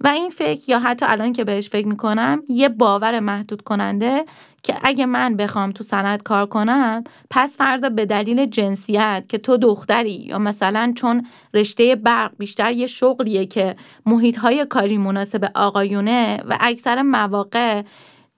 و 0.00 0.08
این 0.08 0.30
فکر 0.30 0.70
یا 0.70 0.78
حتی 0.78 1.06
الان 1.08 1.32
که 1.32 1.44
بهش 1.44 1.68
فکر 1.68 1.86
می‌کنم 1.86 2.42
یه 2.48 2.68
باور 2.68 3.20
محدود 3.20 3.62
کننده 3.62 4.24
که 4.64 4.76
اگه 4.82 5.06
من 5.06 5.36
بخوام 5.36 5.72
تو 5.72 5.84
سند 5.84 6.22
کار 6.22 6.46
کنم 6.46 7.04
پس 7.30 7.56
فردا 7.56 7.88
به 7.88 8.06
دلیل 8.06 8.46
جنسیت 8.46 9.24
که 9.28 9.38
تو 9.38 9.56
دختری 9.56 10.10
یا 10.10 10.38
مثلا 10.38 10.92
چون 10.96 11.26
رشته 11.54 11.96
برق 11.96 12.32
بیشتر 12.38 12.72
یه 12.72 12.86
شغلیه 12.86 13.46
که 13.46 13.76
محیط 14.06 14.38
کاری 14.68 14.98
مناسب 14.98 15.50
آقایونه 15.54 16.42
و 16.48 16.56
اکثر 16.60 17.02
مواقع 17.02 17.82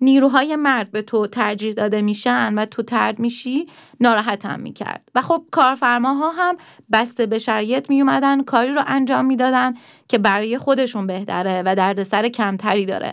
نیروهای 0.01 0.57
مرد 0.57 0.91
به 0.91 1.03
تو 1.03 1.27
ترجیح 1.27 1.73
داده 1.73 2.03
میشن 2.03 2.55
و 2.55 2.65
تو 2.65 2.83
ترد 2.83 3.19
میشی 3.19 3.67
ناراحتم 4.01 4.61
می‌کرد. 4.61 5.09
و 5.15 5.23
خب 5.23 5.45
کارفرماها 5.51 6.31
هم 6.31 6.57
بسته 6.93 7.27
به 7.27 7.39
شرایط 7.39 7.91
میومدن 7.91 8.43
کاری 8.43 8.73
رو 8.73 8.83
انجام 8.87 9.25
می‌دادن 9.25 9.75
که 10.09 10.19
برای 10.19 10.59
خودشون 10.59 11.07
بهتره 11.07 11.63
و 11.67 11.75
دردسر 11.75 12.29
کمتری 12.29 12.87
داره. 12.87 13.13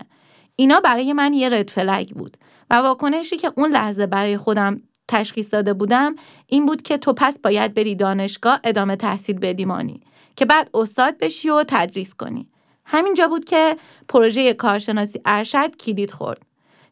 اینا 0.56 0.80
برای 0.80 1.14
من 1.14 1.34
یه 1.34 1.49
رد 1.49 1.69
فلگ 1.69 2.10
بود. 2.10 2.38
و 2.74 2.76
واکنشی 2.76 3.38
که 3.38 3.52
اون 3.56 3.72
لحظه 3.72 4.06
برای 4.06 4.38
خودم 4.38 4.82
تشخیص 5.08 5.54
داده 5.54 5.74
بودم 5.74 6.16
این 6.48 6.66
بود 6.66 6.82
که 6.82 6.98
تو 6.98 7.14
پس 7.14 7.40
باید 7.40 7.74
بری 7.74 7.95
دانشگاه 7.95 8.60
ادامه 8.64 8.95
تحصیل 8.95 9.40
بدیمانی 9.40 10.02
که 10.36 10.45
بعد 10.45 10.70
استاد 10.74 11.18
بشی 11.18 11.50
و 11.50 11.64
تدریس 11.68 12.14
کنی. 12.14 12.50
همینجا 12.86 13.28
بود 13.28 13.45
که 13.45 13.78
پروژه 14.10 14.54
کارشناسی 14.54 15.22
ارشد 15.26 15.76
کلید 15.76 16.12
خورد. 16.12 16.41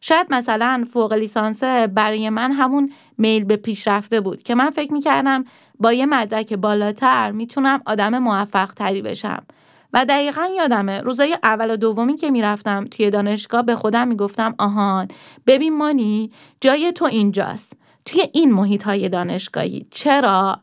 شاید 0.00 0.26
مثلا 0.30 0.84
فوق 0.92 1.12
لیسانس 1.12 1.64
برای 1.94 2.30
من 2.30 2.52
همون 2.52 2.92
میل 3.18 3.44
به 3.44 3.56
پیشرفته 3.56 4.20
بود 4.20 4.42
که 4.42 4.54
من 4.54 4.70
فکر 4.70 4.92
می‌کردم 4.92 5.44
با 5.80 5.92
یه 5.92 6.06
مدرک 6.06 6.52
بالاتر 6.52 7.30
می‌تونم 7.30 7.82
آدم 7.86 8.18
موفق 8.18 8.74
تری 8.74 9.02
بشم. 9.02 9.44
و 9.92 10.04
دقیقا 10.04 10.48
یادمه 10.56 11.00
روزای 11.00 11.38
اول 11.42 11.70
و 11.70 11.76
دومی 11.76 12.16
که 12.16 12.30
می‌رفتم 12.30 12.84
توی 12.90 13.10
دانشگاه 13.10 13.62
به 13.62 13.74
خودم 13.76 14.08
می‌گفتم 14.08 14.54
آهان 14.58 15.08
ببین 15.46 15.76
مانی 15.76 16.30
جای 16.60 16.92
تو 16.92 17.04
اینجاست. 17.04 17.72
توی 18.04 18.22
این 18.32 18.52
محیط 18.52 18.82
های 18.82 19.08
دانشگاهی. 19.08 19.86
چرا؟ 19.90 20.60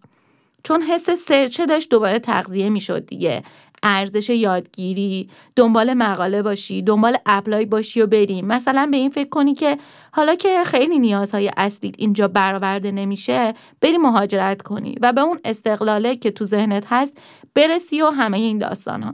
چون 0.64 0.81
حس 0.81 1.10
سرچه 1.10 1.65
داشت 1.65 1.89
دوباره 1.89 2.19
تغذیه 2.19 2.69
می‌شد 2.69 3.06
دیگه. 3.06 3.43
ارزش 3.84 4.30
یادگیری 4.30 5.30
دنبال 5.56 5.93
مقاله 5.93 6.41
باشی 6.41 6.81
دنبال 6.81 7.18
اپلای 7.26 7.65
باشی 7.65 8.01
و 8.01 8.07
بریم 8.07 8.45
مثلا 8.45 8.88
به 8.91 8.97
این 8.97 9.10
فکر 9.10 9.30
کنی 9.30 9.53
که 9.53 9.77
حالا 10.11 10.35
که 10.35 10.64
خیلی 10.65 10.99
نیازهای 10.99 11.51
اصلیت 11.57 11.95
اینجا 11.97 12.27
برآورده 12.27 12.91
نمیشه 12.91 13.53
بری 13.81 13.97
مهاجرت 13.97 14.61
کنی 14.61 14.95
و 15.01 15.14
به 15.14 15.22
اون 15.22 15.39
استقلاله 15.45 16.15
که 16.15 16.31
تو 16.31 16.45
ذهنت 16.45 16.85
هست 16.89 17.18
برسی 17.56 18.01
و 18.01 18.10
همه 18.10 18.38
این 18.38 18.57
داستان 18.57 19.03
ها 19.03 19.14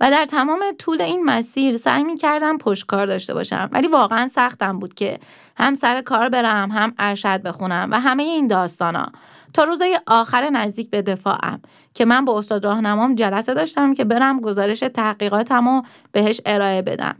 و 0.00 0.10
در 0.10 0.24
تمام 0.24 0.60
طول 0.78 1.00
این 1.00 1.24
مسیر 1.24 1.76
سعی 1.76 2.04
می 2.04 2.16
کردم 2.16 2.58
پشتکار 2.58 3.06
داشته 3.06 3.34
باشم. 3.34 3.68
ولی 3.72 3.86
واقعا 3.88 4.28
سختم 4.28 4.78
بود 4.78 4.94
که 4.94 5.18
هم 5.56 5.74
سر 5.74 6.00
کار 6.00 6.28
برم 6.28 6.70
هم 6.70 6.94
ارشد 6.98 7.42
بخونم 7.42 7.88
و 7.92 8.00
همه 8.00 8.22
این 8.22 8.48
داستان 8.48 8.96
ها 8.96 9.12
تا 9.54 9.62
روزای 9.62 10.00
آخر 10.06 10.50
نزدیک 10.50 10.90
به 10.90 11.02
دفاعم 11.02 11.60
که 11.94 12.04
من 12.04 12.24
با 12.24 12.38
استاد 12.38 12.64
راهنمام 12.64 13.14
جلسه 13.14 13.54
داشتم 13.54 13.94
که 13.94 14.04
برم 14.04 14.40
گزارش 14.40 14.80
تحقیقاتم 14.80 15.66
و 15.66 15.82
بهش 16.12 16.40
ارائه 16.46 16.82
بدم. 16.82 17.16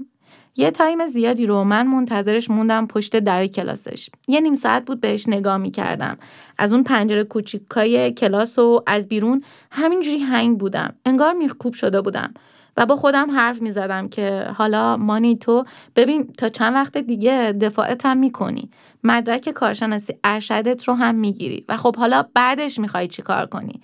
یه 0.57 0.71
تایم 0.71 1.07
زیادی 1.07 1.47
رو 1.47 1.65
من 1.65 1.87
منتظرش 1.87 2.51
موندم 2.51 2.87
پشت 2.87 3.17
در 3.19 3.47
کلاسش. 3.47 4.11
یه 4.29 4.41
نیم 4.41 4.55
ساعت 4.55 4.85
بود 4.85 5.01
بهش 5.01 5.29
نگاه 5.29 5.57
می 5.57 5.71
کردم 5.71 6.19
از 6.59 6.73
اون 6.73 6.83
پنجره 6.83 7.25
کوچیکای 7.25 8.13
کلاس 8.13 8.59
و 8.59 8.83
از 8.87 9.09
بیرون 9.09 9.43
همینجوری 9.71 10.19
هنگ 10.19 10.59
بودم. 10.59 10.95
انگار 11.05 11.33
میخکوب 11.33 11.73
شده 11.73 12.01
بودم 12.01 12.35
و 12.77 12.87
با 12.87 12.97
خودم 12.97 13.31
حرف 13.31 13.63
می 13.63 13.71
زدم 13.71 14.09
که 14.09 14.47
حالا 14.57 14.97
مانی 14.97 15.37
تو 15.37 15.65
ببین 15.97 16.33
تا 16.39 16.49
چند 16.49 16.75
وقت 16.75 16.99
دیگه 16.99 17.53
دفاعت 17.61 18.07
هم 18.07 18.17
می 18.17 18.33
کنی. 18.33 18.71
مدرک 19.05 19.49
کارشناسی 19.49 20.15
ارشدت 20.25 20.89
رو 20.89 20.95
هم 20.95 21.15
می‌گیری. 21.15 21.65
و 21.69 21.77
خب 21.77 21.97
حالا 21.97 22.25
بعدش 22.35 22.79
می‌خوای 22.79 23.09
چی 23.09 23.23
کار 23.23 23.47
کنی؟ 23.47 23.81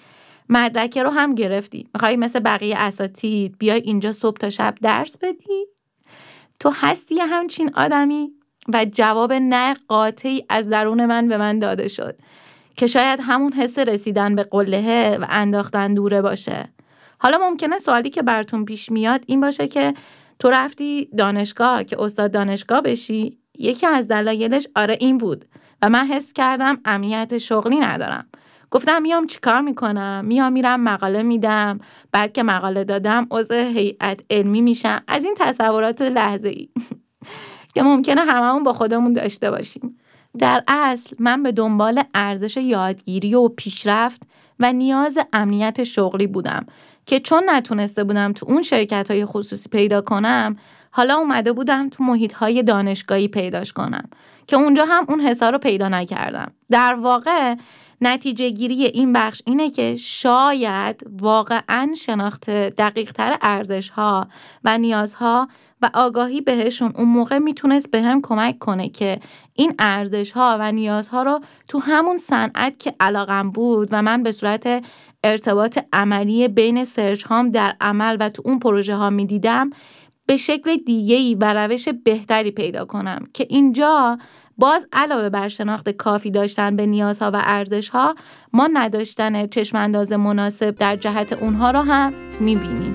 مدرک 0.48 0.98
رو 0.98 1.10
هم 1.10 1.34
گرفتی. 1.34 1.86
می‌خوای 1.94 2.16
مثل 2.16 2.40
بقیه 2.40 2.76
اساتید 2.78 3.58
بیای 3.58 3.80
اینجا 3.80 4.12
صبح 4.12 4.36
تا 4.36 4.50
شب 4.50 4.74
درس 4.82 5.18
بدی؟ 5.18 5.66
تو 6.60 6.72
هستی 6.74 7.18
همچین 7.20 7.70
آدمی؟ 7.74 8.32
و 8.72 8.86
جواب 8.92 9.32
نه 9.32 9.74
قاطعی 9.88 10.44
از 10.48 10.68
درون 10.68 11.06
من 11.06 11.28
به 11.28 11.36
من 11.36 11.58
داده 11.58 11.88
شد. 11.88 12.18
که 12.76 12.86
شاید 12.86 13.20
همون 13.22 13.52
حس 13.52 13.78
رسیدن 13.78 14.34
به 14.34 14.42
قلهه 14.42 15.18
و 15.20 15.26
انداختن 15.28 15.94
دوره 15.94 16.22
باشه. 16.22 16.72
حالا 17.18 17.38
ممکنه 17.38 17.78
سوالی 17.78 18.10
که 18.10 18.22
براتون 18.22 18.64
پیش 18.64 18.90
میاد 18.90 19.24
این 19.26 19.40
باشه 19.40 19.68
که 19.68 19.94
تو 20.38 20.50
رفتی 20.50 21.08
دانشگاه 21.18 21.84
که 21.84 22.02
استاد 22.02 22.32
دانشگاه 22.32 22.80
بشی. 22.80 23.38
یکی 23.58 23.86
از 23.86 24.08
دلایلش 24.08 24.66
آره 24.76 24.96
این 25.00 25.18
بود 25.18 25.44
و 25.82 25.88
من 25.88 26.06
حس 26.06 26.32
کردم 26.32 26.78
امنیت 26.84 27.38
شغلی 27.38 27.80
ندارم. 27.80 28.26
گفتم 28.70 29.02
میام 29.02 29.26
چیکار 29.26 29.60
می‌کنم؟ 29.60 30.24
میام 30.24 30.52
میرم 30.52 30.80
مقاله 30.80 31.22
میدم. 31.22 31.78
بعد 32.12 32.32
که 32.32 32.42
مقاله 32.42 32.84
دادم 32.84 33.26
عضو 33.30 33.54
هیئت 33.54 34.20
علمی 34.30 34.60
میشم. 34.60 35.02
از 35.08 35.24
این 35.24 35.34
تصورات 35.38 36.02
لحظه 36.02 36.48
ای 36.48 36.68
که 37.74 37.82
ممکنه 37.82 38.20
هممون 38.20 38.62
با 38.62 38.72
خودمون 38.72 39.12
داشته 39.12 39.50
باشیم. 39.50 39.98
در 40.38 40.64
اصل 40.68 41.16
من 41.18 41.42
به 41.42 41.52
دنبال 41.52 42.02
ارزش 42.14 42.56
یادگیری 42.56 43.34
و 43.34 43.48
پیشرفت 43.48 44.22
و 44.60 44.72
نیاز 44.72 45.18
امنیت 45.32 45.82
شغلی 45.82 46.26
بودم 46.26 46.66
که 47.06 47.20
چون 47.20 47.42
نتونسته 47.46 48.04
بودم 48.04 48.32
تو 48.32 48.46
اون 48.48 48.62
شرکت 48.62 49.10
های 49.10 49.24
خصوصی 49.24 49.68
پیدا 49.68 50.00
کنم 50.00 50.56
حالا 50.96 51.14
اومده 51.14 51.52
بودم 51.52 51.88
تو 51.88 52.04
محیط 52.04 52.32
های 52.32 52.62
دانشگاهی 52.62 53.28
پیداش 53.28 53.72
کنم 53.72 54.08
که 54.46 54.56
اونجا 54.56 54.84
هم 54.84 55.06
اون 55.08 55.20
حسا 55.20 55.50
رو 55.50 55.58
پیدا 55.58 55.88
نکردم. 55.88 56.52
در 56.70 56.94
واقع 56.94 57.54
نتیجه 58.00 58.50
گیری 58.50 58.84
این 58.84 59.12
بخش 59.12 59.42
اینه 59.46 59.70
که 59.70 59.96
شاید 59.96 61.00
واقعا 61.20 61.92
شناخت 61.96 62.50
دقیق 62.50 63.12
تر 63.12 63.38
ارزش 63.42 63.90
ها 63.90 64.28
و 64.64 64.78
نیازها 64.78 65.48
و 65.82 65.90
آگاهی 65.94 66.40
بهشون 66.40 66.92
اون 66.96 67.08
موقع 67.08 67.38
می‌تونست 67.38 67.90
به 67.90 68.02
هم 68.02 68.20
کمک 68.22 68.58
کنه 68.58 68.88
که 68.88 69.20
این 69.54 69.74
ارزش 69.78 70.32
ها 70.32 70.56
و 70.60 70.72
نیازها 70.72 71.22
رو 71.22 71.40
تو 71.68 71.78
همون 71.78 72.16
صنعت 72.16 72.78
که 72.78 72.94
علاقم 73.00 73.50
بود 73.50 73.88
و 73.90 74.02
من 74.02 74.22
به 74.22 74.32
صورت 74.32 74.84
ارتباط 75.24 75.78
عملی 75.92 76.48
بین 76.48 76.84
سرچ 76.84 77.24
هام 77.24 77.50
در 77.50 77.76
عمل 77.80 78.16
و 78.20 78.28
تو 78.28 78.42
اون 78.46 78.58
پروژه 78.58 78.94
ها 78.94 79.10
می‌دیدم 79.10 79.70
به 80.26 80.36
شکل 80.36 80.76
دیگه‌ای 80.76 81.34
و 81.34 81.52
روش 81.52 81.88
بهتری 81.88 82.50
پیدا 82.50 82.84
کنم 82.84 83.26
که 83.34 83.46
اینجا 83.50 84.18
باز 84.58 84.86
علاوه 84.92 85.28
بر 85.28 85.48
شناخت 85.48 85.88
کافی 85.88 86.30
داشتن 86.30 86.76
به 86.76 86.86
نیازها 86.86 87.30
و 87.34 87.40
ارزشها 87.44 88.14
ما 88.52 88.68
نداشتن 88.72 89.46
چشمانداز 89.46 90.12
مناسب 90.12 90.70
در 90.70 90.96
جهت 90.96 91.32
اونها 91.32 91.70
را 91.70 91.82
هم 91.82 92.12
می‌بینیم. 92.40 92.94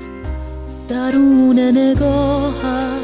درون 0.89 1.59
نگاهت 1.59 2.99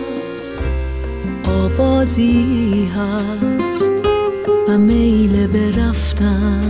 آوازی 1.48 2.86
هست 2.86 3.92
و 4.70 4.78
میل 4.78 5.48
به 5.48 5.72
رفتن. 5.72 6.62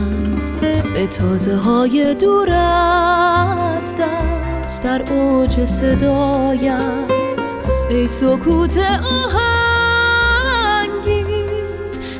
به 0.94 1.08
تازه 1.08 1.56
های 1.56 2.16
دور 2.16 2.52
از 2.52 3.96
دست 3.96 4.84
در 4.84 5.14
اوج 5.14 5.66
صدایت. 5.66 7.25
ای 7.90 8.08
سکوت 8.08 8.78
آهنگی 8.78 10.46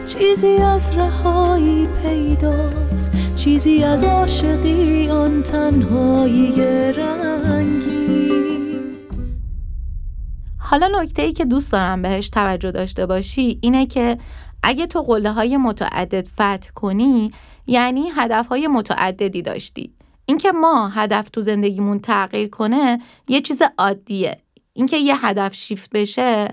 چیزی 0.06 0.58
از 0.58 0.92
رهایی 0.98 1.88
پیداست. 2.04 3.12
چیزی 3.36 3.84
از 3.84 4.04
عاشقی 4.04 5.10
آن 5.10 5.44
تنهایی 5.44 6.52
رنگی. 6.92 8.32
حالا 10.58 11.02
نکته 11.02 11.22
ای 11.22 11.32
که 11.32 11.46
دوست 11.46 11.72
دارم 11.72 12.02
بهش 12.02 12.30
توجه 12.30 12.72
داشته 12.72 13.06
باشی 13.06 13.60
اینه 13.62 13.86
که 13.86 14.18
اگه 14.64 14.88
تو 14.88 15.02
قله 15.02 15.32
های 15.32 15.58
متعدد 15.58 16.28
فتح 16.28 16.70
کنی 16.76 17.32
یعنی 17.68 18.10
هدف 18.16 18.48
های 18.48 18.68
متعددی 18.68 19.42
داشتی. 19.42 19.94
اینکه 20.26 20.52
ما 20.52 20.88
هدف 20.90 21.30
تو 21.30 21.42
زندگیمون 21.42 22.00
تغییر 22.00 22.50
کنه 22.50 23.02
یه 23.28 23.42
چیز 23.42 23.62
عادیه. 23.78 24.45
اینکه 24.76 24.98
یه 24.98 25.26
هدف 25.26 25.54
شیفت 25.54 25.90
بشه 25.90 26.48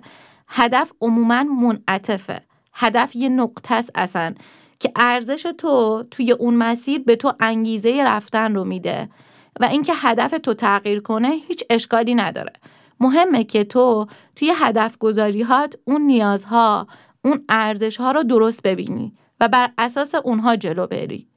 هدف 0.49 0.93
عموما 1.01 1.43
منعطفه. 1.43 2.41
هدف 2.73 3.17
یه 3.17 3.29
نقطه 3.29 3.75
است 3.75 3.91
اصلا 3.95 4.35
که 4.79 4.93
ارزش 4.97 5.47
تو 5.59 6.05
توی 6.11 6.33
اون 6.33 6.55
مسیر 6.55 7.03
به 7.03 7.17
تو 7.17 7.33
انگیزه 7.41 8.05
رفتن 8.07 8.55
رو 8.55 8.65
میده 8.65 9.09
و 9.61 9.65
اینکه 9.65 9.93
هدف 9.97 10.35
تو 10.43 10.55
تغییر 10.55 11.01
کنه 11.01 11.29
هیچ 11.29 11.65
اشکالی 11.71 12.15
نداره. 12.15 12.53
مهمه 13.01 13.45
که 13.45 13.65
تو 13.65 14.07
توی 14.37 14.53
هدف 14.57 14.99
گذاریهات 14.99 15.75
اون 15.85 16.03
نیازها 16.03 16.87
اون 17.25 17.45
ارزش 17.49 17.97
ها 17.97 18.13
رو 18.13 18.23
درست 18.23 18.63
ببینی 18.63 19.13
و 19.41 19.49
بر 19.49 19.71
اساس 19.79 20.15
اونها 20.15 20.57
جلو 20.57 20.87
بری. 20.87 21.29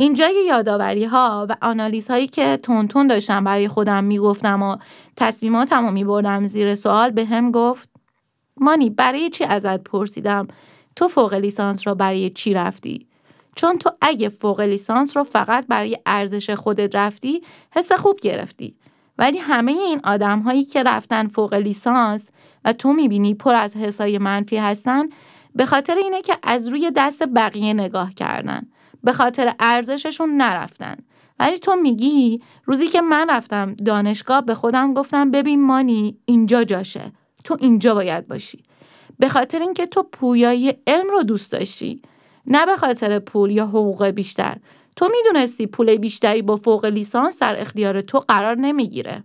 اینجا 0.00 0.28
یه 0.28 0.42
یادآوری 0.42 1.04
ها 1.04 1.46
و 1.50 1.56
آنالیز 1.62 2.10
هایی 2.10 2.26
که 2.26 2.58
تون 2.62 3.06
داشتم 3.06 3.44
برای 3.44 3.68
خودم 3.68 4.04
می‌گفتم 4.04 4.62
و 4.62 4.76
تصمیماتم 5.16 5.86
رو 5.86 5.92
میبردم 5.92 6.46
زیر 6.46 6.74
سوال 6.74 7.10
به 7.10 7.24
هم 7.24 7.50
گفت 7.50 7.90
مانی 8.56 8.90
برای 8.90 9.30
چی 9.30 9.44
ازت 9.44 9.82
پرسیدم؟ 9.82 10.48
تو 10.96 11.08
فوق 11.08 11.34
لیسانس 11.34 11.88
رو 11.88 11.94
برای 11.94 12.30
چی 12.30 12.54
رفتی؟ 12.54 13.06
چون 13.54 13.78
تو 13.78 13.90
اگه 14.00 14.28
فوق 14.28 14.60
لیسانس 14.60 15.16
رو 15.16 15.24
فقط 15.24 15.66
برای 15.66 15.98
ارزش 16.06 16.50
خودت 16.50 16.96
رفتی 16.96 17.42
حس 17.70 17.92
خوب 17.92 18.20
گرفتی. 18.20 18.76
ولی 19.18 19.38
همه 19.38 19.72
این 19.72 20.00
آدم 20.04 20.38
هایی 20.40 20.64
که 20.64 20.82
رفتن 20.82 21.28
فوق 21.28 21.54
لیسانس 21.54 22.28
و 22.64 22.72
تو 22.72 22.92
می‌بینی 22.92 23.34
پر 23.34 23.54
از 23.54 23.76
حسای 23.76 24.18
منفی 24.18 24.56
هستن 24.56 25.08
به 25.54 25.66
خاطر 25.66 25.94
اینه 25.94 26.22
که 26.22 26.36
از 26.42 26.68
روی 26.68 26.90
دست 26.96 27.22
بقیه 27.34 27.74
نگاه 27.74 28.14
کردن. 28.14 28.66
به 29.04 29.12
خاطر 29.12 29.52
ارزششون 29.60 30.36
نرفتن. 30.36 30.96
ولی 31.38 31.58
تو 31.58 31.76
میگی؟ 31.76 32.42
روزی 32.64 32.88
که 32.88 33.00
من 33.00 33.26
رفتم 33.30 33.74
دانشگاه 33.74 34.40
به 34.40 34.54
خودم 34.54 34.94
گفتم 34.94 35.30
ببین 35.30 35.62
مانی 35.62 36.18
اینجا 36.24 36.64
جاشه. 36.64 37.12
تو 37.44 37.56
اینجا 37.60 37.94
باید 37.94 38.28
باشی. 38.28 38.62
به 39.18 39.28
خاطر 39.28 39.58
اینکه 39.58 39.86
تو 39.86 40.02
پویایی 40.02 40.72
علم 40.86 41.10
رو 41.10 41.22
دوست 41.22 41.52
داشتی. 41.52 42.02
نه 42.46 42.66
به 42.66 42.76
خاطر 42.76 43.18
پول 43.18 43.50
یا 43.50 43.66
حقوق 43.66 44.06
بیشتر. 44.06 44.56
تو 44.96 45.08
می‌دونستی 45.12 45.66
پول 45.66 45.96
بیشتری 45.96 46.42
با 46.42 46.56
فوق 46.56 46.84
لیسانس 46.84 47.38
در 47.38 47.60
اختیار 47.60 48.00
تو 48.00 48.18
قرار 48.18 48.56
نمی‌گیره. 48.56 49.22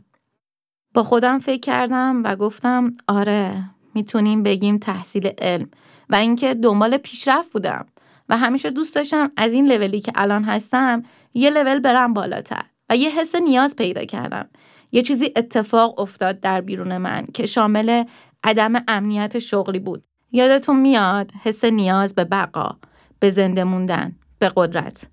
با 0.93 1.03
خودم 1.03 1.39
فکر 1.39 1.59
کردم 1.59 2.21
و 2.23 2.35
گفتم 2.35 2.93
آره 3.07 3.63
می‌تونیم 3.93 4.43
بگیم 4.43 4.77
تحصیل 4.77 5.27
علم. 5.37 5.69
و 6.09 6.15
اینکه 6.15 6.53
دنبال 6.53 6.97
پیشرفت 6.97 7.51
بودم. 7.51 7.85
و 8.29 8.37
همیشه 8.37 8.69
دوست 8.69 8.95
داشتم 8.95 9.31
از 9.37 9.53
این 9.53 9.71
لولی 9.71 10.01
که 10.01 10.11
الان 10.15 10.43
هستم 10.43 11.03
یه 11.33 11.49
لول 11.49 11.79
برم 11.79 12.13
بالاتر 12.13 12.65
و 12.89 12.97
یه 12.97 13.09
حس 13.09 13.35
نیاز 13.35 13.75
پیدا 13.75 14.05
کردم. 14.05 14.49
یه 14.91 15.01
چیزی 15.01 15.33
اتفاق 15.35 15.99
افتاد 15.99 16.39
در 16.39 16.61
بیرون 16.61 16.97
من 16.97 17.25
که 17.33 17.45
شامل 17.45 18.03
عدم 18.43 18.73
امنیت 18.87 19.39
شغلی 19.39 19.79
بود. 19.79 20.03
یادتون 20.31 20.79
میاد 20.79 21.31
حس 21.43 21.65
نیاز 21.65 22.15
به 22.15 22.23
بقا 22.23 22.69
به 23.19 23.29
زنده 23.29 23.63
موندن 23.63 24.15
به 24.39 24.51
قدرت. 24.55 25.09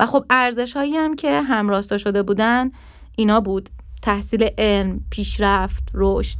و 0.00 0.06
خب 0.06 0.24
ارزش 0.30 0.76
هایی 0.76 0.96
هم 0.96 1.16
که 1.16 1.40
همراستا 1.40 1.98
شده 1.98 2.22
بودن 2.22 2.70
اینا 3.16 3.40
بود. 3.40 3.68
تحصیل 4.02 4.48
علم 4.58 5.00
پیشرفت 5.10 5.90
رشد. 5.94 6.38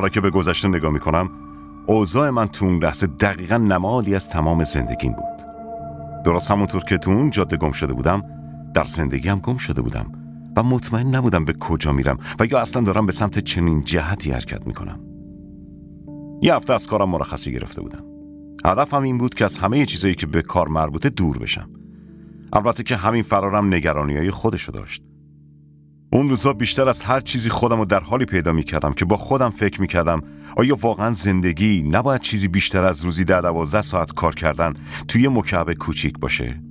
حالا 0.00 0.08
که 0.08 0.20
به 0.20 0.30
گذشته 0.30 0.68
نگاه 0.68 0.92
می‌کنم 0.92 1.30
اوضاع 1.86 2.30
من 2.30 2.48
تو 2.48 2.66
اون 2.66 2.84
لحظه 2.84 3.06
دقیقا 3.06 3.56
نمادی 3.56 4.14
از 4.14 4.28
تمام 4.28 4.64
زندگیم 4.64 5.12
بود. 5.12 5.46
درست 6.24 6.50
همونطور 6.50 6.82
که 6.84 6.98
تو 6.98 7.10
اون 7.10 7.30
جاده 7.30 7.56
گم 7.56 7.72
شده 7.72 7.92
بودم 7.92 8.22
در 8.74 8.84
زندگیم 8.84 9.38
گم 9.38 9.56
شده 9.56 9.82
بودم 9.82 10.12
و 10.56 10.62
مطمئن 10.62 11.14
نبودم 11.14 11.44
به 11.44 11.52
کجا 11.52 11.92
میرم 11.92 12.18
و 12.40 12.44
یا 12.44 12.60
اصلا 12.60 12.82
دارم 12.82 13.06
به 13.06 13.12
سمت 13.12 13.38
چنین 13.38 13.84
جهتی 13.84 14.30
حرکت 14.30 14.66
می‌کنم. 14.66 15.00
یه 16.42 16.54
هفته 16.54 16.74
از 16.74 16.86
کارم 16.86 17.08
مرخصی 17.08 17.52
گرفته 17.52 17.80
بودم. 17.82 18.04
هدفم 18.64 19.02
این 19.02 19.18
بود 19.18 19.34
که 19.34 19.44
از 19.44 19.58
همه 19.58 19.86
چیزایی 19.86 20.14
که 20.14 20.26
به 20.26 20.42
کار 20.42 20.68
مربوطه 20.68 21.08
دور 21.08 21.38
بشم. 21.38 21.70
البته 22.52 22.82
که 22.82 22.96
همین 22.96 23.22
فرارم 23.22 23.74
نگرانی 23.74 24.16
های 24.16 24.30
خودشو 24.30 24.72
داشت. 24.72 25.09
اون 26.12 26.28
روزا 26.28 26.52
بیشتر 26.52 26.88
از 26.88 27.02
هر 27.02 27.20
چیزی 27.20 27.50
خودم 27.50 27.78
رو 27.78 27.84
در 27.84 28.00
حالی 28.00 28.24
پیدا 28.24 28.52
می 28.52 28.62
کردم 28.62 28.92
که 28.92 29.04
با 29.04 29.16
خودم 29.16 29.50
فکر 29.50 29.80
می 29.80 29.86
کردم 29.86 30.22
آیا 30.56 30.76
واقعا 30.80 31.12
زندگی 31.12 31.82
نباید 31.82 32.20
چیزی 32.20 32.48
بیشتر 32.48 32.84
از 32.84 33.04
روزی 33.04 33.24
در 33.24 33.40
دوازده 33.40 33.82
ساعت 33.82 34.12
کار 34.12 34.34
کردن 34.34 34.74
توی 35.08 35.28
مکعب 35.28 35.72
کوچیک 35.72 36.18
باشه؟ 36.18 36.62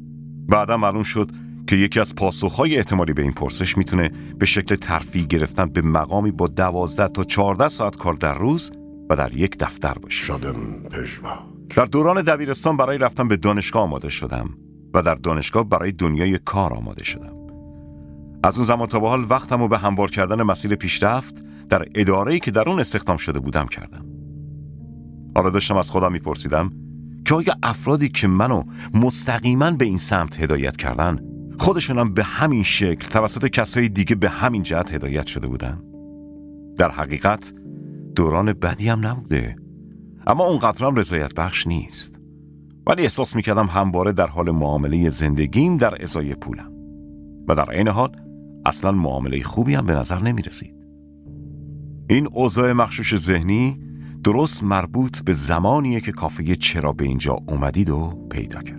بعدا 0.47 0.77
معلوم 0.77 1.03
شد 1.03 1.31
که 1.67 1.75
یکی 1.75 1.99
از 1.99 2.15
پاسخهای 2.15 2.77
احتمالی 2.77 3.13
به 3.13 3.21
این 3.21 3.31
پرسش 3.31 3.77
می‌تونه 3.77 4.11
به 4.39 4.45
شکل 4.45 4.75
ترفیع 4.75 5.23
گرفتن 5.23 5.65
به 5.65 5.81
مقامی 5.81 6.31
با 6.31 6.47
دوازده 6.47 7.07
تا 7.07 7.23
چهارده 7.23 7.69
ساعت 7.69 7.97
کار 7.97 8.13
در 8.13 8.37
روز 8.37 8.71
و 9.09 9.15
در 9.15 9.33
یک 9.33 9.57
دفتر 9.57 9.93
باشه. 9.93 10.25
شدم 10.25 10.55
در 11.75 11.85
دوران 11.85 12.21
دبیرستان 12.21 12.77
برای 12.77 12.97
رفتن 12.97 13.27
به 13.27 13.37
دانشگاه 13.37 13.83
آماده 13.83 14.09
شدم 14.09 14.49
و 14.93 15.01
در 15.01 15.15
دانشگاه 15.15 15.63
برای 15.63 15.91
دنیای 15.91 16.37
کار 16.37 16.73
آماده 16.73 17.03
شدم. 17.03 17.38
از 18.43 18.57
اون 18.57 18.65
زمان 18.65 18.87
تا 18.87 18.99
به 18.99 19.09
حال 19.09 19.25
وقتم 19.29 19.59
رو 19.59 19.67
به 19.67 19.77
هموار 19.77 20.09
کردن 20.11 20.43
مسیر 20.43 20.75
پیشرفت 20.75 21.43
در 21.69 21.85
اداره‌ای 21.95 22.39
که 22.39 22.51
در 22.51 22.69
اون 22.69 22.79
استخدام 22.79 23.17
شده 23.17 23.39
بودم 23.39 23.67
کردم. 23.67 24.05
حالا 25.35 25.49
داشتم 25.49 25.77
از 25.77 25.91
خودم 25.91 26.11
میپرسیدم 26.11 26.71
که 27.25 27.35
آیا 27.35 27.55
افرادی 27.63 28.09
که 28.09 28.27
منو 28.27 28.63
مستقیما 28.93 29.71
به 29.71 29.85
این 29.85 29.97
سمت 29.97 30.39
هدایت 30.39 30.77
کردن 30.77 31.19
خودشونم 31.59 32.13
به 32.13 32.23
همین 32.23 32.63
شکل 32.63 33.09
توسط 33.09 33.47
کسای 33.47 33.89
دیگه 33.89 34.15
به 34.15 34.29
همین 34.29 34.63
جهت 34.63 34.93
هدایت 34.93 35.25
شده 35.25 35.47
بودن؟ 35.47 35.81
در 36.77 36.91
حقیقت 36.91 37.53
دوران 38.15 38.53
بدی 38.53 38.89
هم 38.89 39.07
نبوده. 39.07 39.55
اما 40.27 40.45
اونقدرم 40.45 40.95
رضایت 40.95 41.33
بخش 41.33 41.67
نیست. 41.67 42.19
ولی 42.87 43.01
احساس 43.01 43.35
می‌کردم 43.35 43.65
همواره 43.65 44.11
در 44.11 44.27
حال 44.27 44.51
معامله 44.51 45.09
زندگیم 45.09 45.77
در 45.77 46.01
ازای 46.01 46.35
پولم. 46.35 46.71
و 47.47 47.55
در 47.55 47.71
عین 47.71 47.87
حال 47.87 48.09
اصلا 48.65 48.91
معامله 48.91 49.43
خوبی 49.43 49.73
هم 49.73 49.85
به 49.85 49.93
نظر 49.93 50.21
نمی 50.21 50.41
رسید. 50.41 50.75
این 52.09 52.27
اوضاع 52.31 52.71
مخشوش 52.71 53.17
ذهنی 53.17 53.79
درست 54.23 54.63
مربوط 54.63 55.19
به 55.21 55.33
زمانیه 55.33 55.99
که 55.99 56.11
کافه 56.11 56.55
چرا 56.55 56.93
به 56.93 57.05
اینجا 57.05 57.37
اومدید 57.47 57.89
و 57.89 58.27
پیدا 58.31 58.61
کرد. 58.61 58.78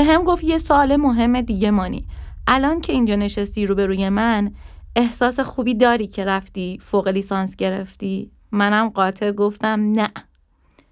به 0.00 0.06
هم 0.06 0.24
گفت 0.24 0.44
یه 0.44 0.58
سوال 0.58 0.96
مهم 0.96 1.40
دیگه 1.40 1.70
مانی. 1.70 2.06
الان 2.46 2.80
که 2.80 2.92
اینجا 2.92 3.14
نشستی 3.14 3.66
روبروی 3.66 4.08
من 4.08 4.52
احساس 4.96 5.40
خوبی 5.40 5.74
داری 5.74 6.06
که 6.06 6.24
رفتی 6.24 6.78
فوق 6.82 7.08
لیسانس 7.08 7.56
گرفتی؟ 7.56 8.30
منم 8.52 8.88
قاطع 8.88 9.32
گفتم 9.32 9.92
نه. 9.92 10.10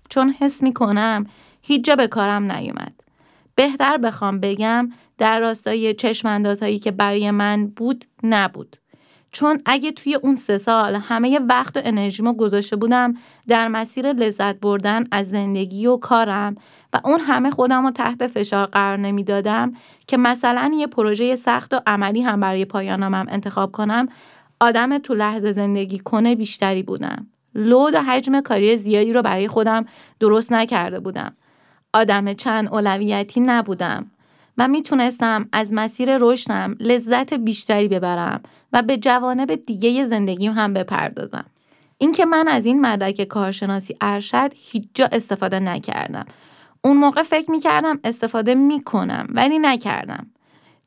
چون 0.08 0.34
حس 0.40 0.62
می‌کنم 0.62 1.26
هیچ 1.62 1.84
جا 1.84 1.96
به 1.96 2.06
کارم 2.06 2.52
نیومد. 2.52 3.00
بهتر 3.54 3.96
بخوام 3.96 4.40
بگم 4.40 4.90
در 5.18 5.40
راستای 5.40 5.94
چشم 5.94 6.28
اندازهایی 6.28 6.78
که 6.78 6.90
برای 6.90 7.30
من 7.30 7.66
بود 7.66 8.04
نبود. 8.22 8.76
چون 9.32 9.60
اگه 9.66 9.92
توی 9.92 10.14
اون 10.14 10.36
سه 10.36 10.58
سال 10.58 10.94
همه 10.94 11.38
وقت 11.38 11.76
و 11.76 11.80
انرژیمو 11.84 12.32
گذاشته 12.32 12.76
بودم 12.76 13.14
در 13.46 13.68
مسیر 13.68 14.12
لذت 14.12 14.60
بردن 14.60 15.04
از 15.10 15.30
زندگی 15.30 15.86
و 15.86 15.96
کارم 15.96 16.54
و 16.92 17.00
اون 17.04 17.20
همه 17.20 17.50
خودم 17.50 17.84
رو 17.84 17.90
تحت 17.90 18.26
فشار 18.26 18.66
قرار 18.66 18.96
نمی‌دادم 18.96 19.72
که 20.06 20.16
مثلا 20.16 20.72
یه 20.76 20.86
پروژه 20.86 21.36
سخت 21.36 21.74
و 21.74 21.80
عملی 21.86 22.22
هم 22.22 22.40
برای 22.40 22.64
پایانامم 22.64 23.26
انتخاب 23.28 23.72
کنم 23.72 24.08
آدم 24.60 24.98
تو 24.98 25.14
لحظه 25.14 25.52
زندگی 25.52 25.98
کنه 25.98 26.34
بیشتری 26.34 26.82
بودم 26.82 27.26
لود 27.54 27.94
و 27.94 28.02
حجم 28.02 28.40
کاری 28.40 28.76
زیادی 28.76 29.12
رو 29.12 29.22
برای 29.22 29.48
خودم 29.48 29.84
درست 30.20 30.52
نکرده 30.52 31.00
بودم 31.00 31.32
آدم 31.92 32.32
چند 32.32 32.68
اولویتی 32.68 33.40
نبودم 33.40 34.10
و 34.58 34.68
می‌تونستم 34.68 35.48
از 35.52 35.72
مسیر 35.72 36.16
رشدم 36.20 36.74
لذت 36.80 37.34
بیشتری 37.34 37.88
ببرم 37.88 38.40
و 38.72 38.82
به 38.82 38.96
جوانب 38.96 39.54
دیگه 39.54 40.04
زندگیم 40.04 40.52
هم 40.52 40.74
بپردازم. 40.74 41.44
اینکه 41.98 42.24
من 42.24 42.48
از 42.48 42.66
این 42.66 42.80
مدرک 42.80 43.24
کارشناسی 43.24 43.96
ارشد 44.00 44.50
هیچ 44.54 44.84
جا 44.94 45.08
استفاده 45.12 45.60
نکردم. 45.60 46.26
اون 46.82 46.96
موقع 46.96 47.22
فکر 47.22 47.50
می‌کردم 47.50 48.00
استفاده 48.04 48.54
می‌کنم 48.54 49.26
ولی 49.30 49.58
نکردم. 49.58 50.26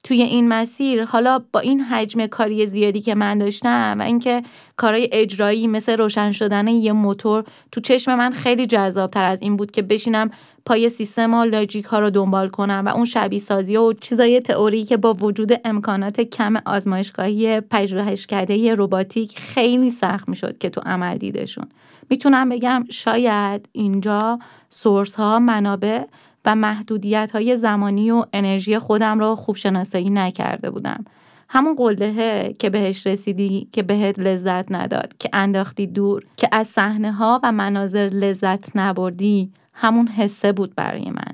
توی 0.03 0.21
این 0.21 0.47
مسیر 0.47 1.03
حالا 1.05 1.43
با 1.53 1.59
این 1.59 1.79
حجم 1.79 2.25
کاری 2.25 2.67
زیادی 2.67 3.01
که 3.01 3.15
من 3.15 3.37
داشتم 3.37 3.95
و 3.99 4.01
اینکه 4.01 4.41
کارهای 4.77 5.09
اجرایی 5.11 5.67
مثل 5.67 5.97
روشن 5.97 6.31
شدن 6.31 6.67
یه 6.67 6.91
موتور 6.91 7.43
تو 7.71 7.81
چشم 7.81 8.15
من 8.15 8.31
خیلی 8.31 8.65
جذابتر 8.65 9.23
از 9.23 9.41
این 9.41 9.57
بود 9.57 9.71
که 9.71 9.81
بشینم 9.81 10.31
پای 10.65 10.89
سیستم 10.89 11.33
و 11.33 11.45
لاجیک 11.45 11.85
ها 11.85 11.99
رو 11.99 12.09
دنبال 12.09 12.49
کنم 12.49 12.83
و 12.85 12.89
اون 12.89 13.05
شبیه 13.05 13.39
سازی 13.39 13.77
و 13.77 13.93
چیزای 13.93 14.39
تئوری 14.39 14.83
که 14.83 14.97
با 14.97 15.13
وجود 15.13 15.51
امکانات 15.65 16.21
کم 16.21 16.55
آزمایشگاهی 16.65 17.61
پژوهشکده 17.61 18.75
رباتیک 18.77 19.39
خیلی 19.39 19.89
سخت 19.89 20.29
می‌شد 20.29 20.57
که 20.57 20.69
تو 20.69 20.81
عمل 20.85 21.17
دیدشون 21.17 21.65
می‌تونم 22.11 22.49
بگم 22.49 22.85
شاید 22.89 23.69
اینجا 23.71 24.39
سورس 24.69 25.15
ها 25.15 25.39
منابع 25.39 26.03
و 26.45 26.55
محدودیت 26.55 27.31
های 27.31 27.57
زمانی 27.57 28.11
و 28.11 28.25
انرژی 28.33 28.79
خودم 28.79 29.19
رو 29.19 29.35
خوب 29.35 29.55
شناسایی 29.55 30.09
نکرده 30.09 30.71
بودم. 30.71 31.05
همون 31.49 31.75
قلهه 31.75 32.55
که 32.59 32.69
بهش 32.69 33.07
رسیدی 33.07 33.69
که 33.71 33.83
بهت 33.83 34.19
لذت 34.19 34.71
نداد 34.71 35.13
که 35.19 35.29
انداختی 35.33 35.87
دور 35.87 36.23
که 36.37 36.49
از 36.51 36.67
صحنه 36.67 37.11
ها 37.11 37.39
و 37.43 37.51
مناظر 37.51 38.09
لذت 38.13 38.77
نبردی. 38.77 39.51
همون 39.73 40.07
حسه 40.07 40.51
بود 40.51 40.75
برای 40.75 41.09
من. 41.09 41.33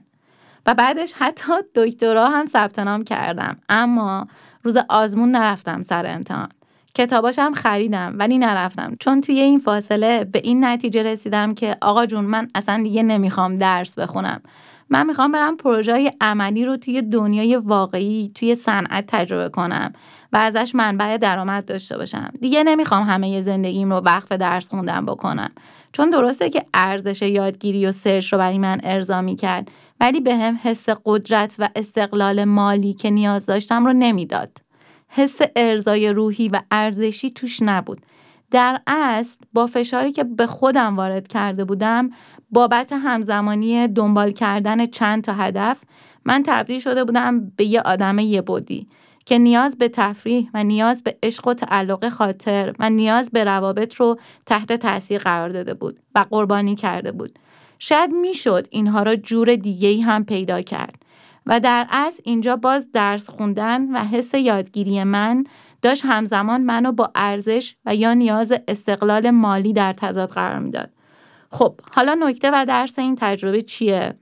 و 0.66 0.74
بعدش 0.74 1.14
حتی 1.18 1.54
دکترا 1.76 2.28
هم 2.28 2.46
ثبت 2.46 2.80
نام 2.80 3.04
کردم. 3.04 3.58
اما 3.70 4.28
روز 4.64 4.78
آزمون 4.90 5.32
نرفتم 5.32 5.82
سر 5.82 6.06
امتحان. 6.08 6.50
کتاباشم 6.98 7.54
خریدم 7.54 8.16
ولی 8.18 8.38
نرفتم. 8.38 8.96
چون 9.00 9.22
توی 9.22 9.40
این 9.40 9.60
فاصله 9.60 10.24
به 10.24 10.42
این 10.44 10.66
نتیجه 10.66 11.04
رسیدم 11.04 11.54
که 11.54 11.78
آقا 11.82 12.06
جون 12.06 12.26
من 12.26 12.48
اصلا 12.56 12.84
دیگه 12.84 13.04
نمی‌خوام 13.04 13.56
درس 13.56 14.00
بخونم. 14.00 14.42
من 14.90 15.08
می‌خوام 15.08 15.32
برم 15.32 15.58
پروژه 15.58 16.14
عملی 16.22 16.66
رو 16.66 16.78
توی 16.78 17.02
دنیای 17.02 17.56
واقعی 17.56 18.32
توی 18.36 18.56
صنعت 18.56 19.06
تجربه 19.08 19.50
کنم 19.50 19.94
و 20.34 20.38
ازش 20.38 20.76
منبع 20.76 21.18
درآمد 21.18 21.66
داشته 21.66 21.98
باشم. 21.98 22.32
دیگه 22.42 22.64
نمی‌خوام 22.64 23.04
همه 23.04 23.42
زندگیم 23.42 23.94
رو 23.94 23.98
وقف 23.98 24.32
درس 24.32 24.70
خوندن 24.70 25.06
بکنم. 25.06 25.52
چون 25.92 26.10
درسته 26.10 26.50
که 26.50 26.66
ارزش 26.74 27.22
یادگیری 27.22 27.86
و 27.86 27.92
سرچ 27.92 28.34
رو 28.34 28.40
برای 28.40 28.58
من 28.58 28.80
ارضا 28.84 29.24
کرد 29.24 29.72
ولی 30.00 30.20
به 30.20 30.36
هم 30.36 30.60
حس 30.64 30.90
قدرت 31.06 31.56
و 31.60 31.70
استقلال 31.76 32.44
مالی 32.44 32.94
که 32.94 33.10
نیاز 33.10 33.46
داشتم 33.46 33.86
رو 33.86 33.94
نمی‌داد. 33.94 34.67
حس 35.10 35.40
ارزای 35.56 36.14
روحی 36.14 36.48
و 36.48 36.62
ارزشی 36.72 37.30
توش 37.30 37.62
نبود 37.62 38.06
در 38.52 38.82
اصل 38.88 39.40
با 39.54 39.68
فشاری 39.68 40.12
که 40.12 40.24
به 40.24 40.48
خودم 40.48 40.96
وارد 40.96 41.28
کرده 41.28 41.66
بودم 41.66 42.10
بابت 42.52 42.94
همزمانی 42.94 43.88
دنبال 43.88 44.32
کردن 44.32 44.86
چند 44.86 45.24
تا 45.24 45.34
هدف 45.34 45.82
من 46.26 46.44
تبدیل 46.46 46.80
شده 46.80 47.04
بودم 47.04 47.50
به 47.56 47.66
یه 47.66 47.82
آدم 47.82 48.20
یه 48.20 48.42
بودی 48.42 48.88
که 49.26 49.38
نیاز 49.38 49.78
به 49.78 49.90
تفریح 49.90 50.50
و 50.54 50.64
نیاز 50.64 51.04
به 51.04 51.18
عشق 51.24 51.48
و 51.48 51.54
تعلق 51.54 52.10
خاطر 52.10 52.74
و 52.80 52.90
نیاز 52.90 53.30
به 53.30 53.44
روابط 53.44 53.96
رو 53.96 54.20
تحت 54.46 54.74
تاثیر 54.74 55.22
قرار 55.22 55.50
داده 55.50 55.74
بود 55.74 56.00
و 56.16 56.26
قربانی 56.30 56.76
کرده 56.76 57.12
بود. 57.12 57.40
شاید 57.80 58.12
می‌شد 58.12 58.68
اینها 58.70 59.04
را 59.04 59.16
جور 59.16 59.56
دیگه 59.56 60.02
هم 60.02 60.26
پیدا 60.26 60.62
کرد 60.62 61.06
و 61.48 61.60
در 61.60 61.88
اصل 61.90 62.22
اینجا 62.24 62.56
باز 62.56 62.92
درس 62.92 63.30
خوندن 63.30 63.92
و 63.92 64.00
حس 64.00 64.34
یادگیری 64.34 65.04
من 65.04 65.44
داشت 65.82 66.06
همزمان 66.06 66.62
منو 66.62 66.92
با 66.92 67.12
ارزش 67.16 67.76
و 67.86 67.96
یا 67.96 68.14
نیاز 68.14 68.54
استقلال 68.68 69.32
مالی 69.32 69.74
در 69.74 69.94
تضاد 69.94 70.30
قرار 70.30 70.60
می‌داد. 70.60 70.90
خب 71.52 71.80
حالا 71.92 72.14
نکته 72.14 72.52
و 72.54 72.66
درس 72.66 73.00
این 73.00 73.16
تجربه 73.20 73.62
چیه؟ 73.62 74.14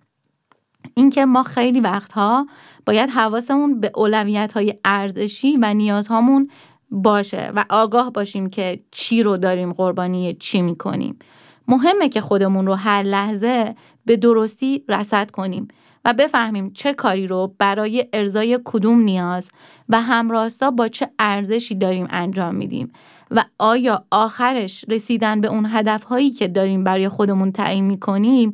اینکه 0.93 1.25
ما 1.25 1.43
خیلی 1.43 1.79
وقتها 1.79 2.47
باید 2.85 3.09
حواسمون 3.09 3.79
به 3.79 3.91
اولویت 3.95 4.53
های 4.53 4.73
ارزشی 4.85 5.57
و 5.61 5.73
نیازهامون 5.73 6.49
باشه 6.91 7.51
و 7.55 7.65
آگاه 7.69 8.11
باشیم 8.11 8.49
که 8.49 8.83
چی 8.91 9.23
رو 9.23 9.37
داریم 9.37 9.73
قربانی 9.73 10.33
چی 10.33 10.61
می‌کنیم. 10.61 11.19
مهمه 11.67 12.09
که 12.09 12.21
خودمون 12.21 12.67
رو 12.67 12.73
هر 12.73 13.03
لحظه 13.03 13.75
به 14.05 14.17
درستی 14.17 14.83
رسد 14.89 15.31
کنیم 15.31 15.67
و 16.05 16.13
بفهمیم 16.13 16.71
چه 16.73 16.93
کاری 16.93 17.27
رو 17.27 17.55
برای 17.57 18.07
ارزای 18.13 18.59
کدوم 18.63 18.99
نیاز 18.99 19.49
و 19.89 20.01
همراستا 20.01 20.71
با 20.71 20.87
چه 20.87 21.09
ارزشی 21.19 21.75
داریم 21.75 22.07
انجام 22.09 22.55
میدیم 22.55 22.91
و 23.31 23.43
آیا 23.59 24.05
آخرش 24.11 24.85
رسیدن 24.89 25.41
به 25.41 25.47
اون 25.47 25.67
هدفهایی 25.71 26.31
که 26.31 26.47
داریم 26.47 26.83
برای 26.83 27.09
خودمون 27.09 27.51
تعیین 27.51 27.83
می‌کنیم 27.83 28.53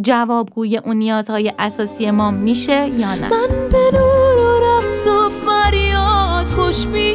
جوابگوی 0.00 0.76
اون 0.76 0.96
نیازهای 0.96 1.52
اساسی 1.58 2.10
ما 2.10 2.30
میشه 2.30 2.88
یا 2.88 3.14
نه؟ 3.14 3.30
من 3.30 3.68
به 3.72 3.90
نور 3.92 4.38
و 4.38 4.60
رقص 4.64 5.06
و 5.06 5.28
فریاد 5.28 6.46
خوش 6.46 6.86
به 6.86 7.14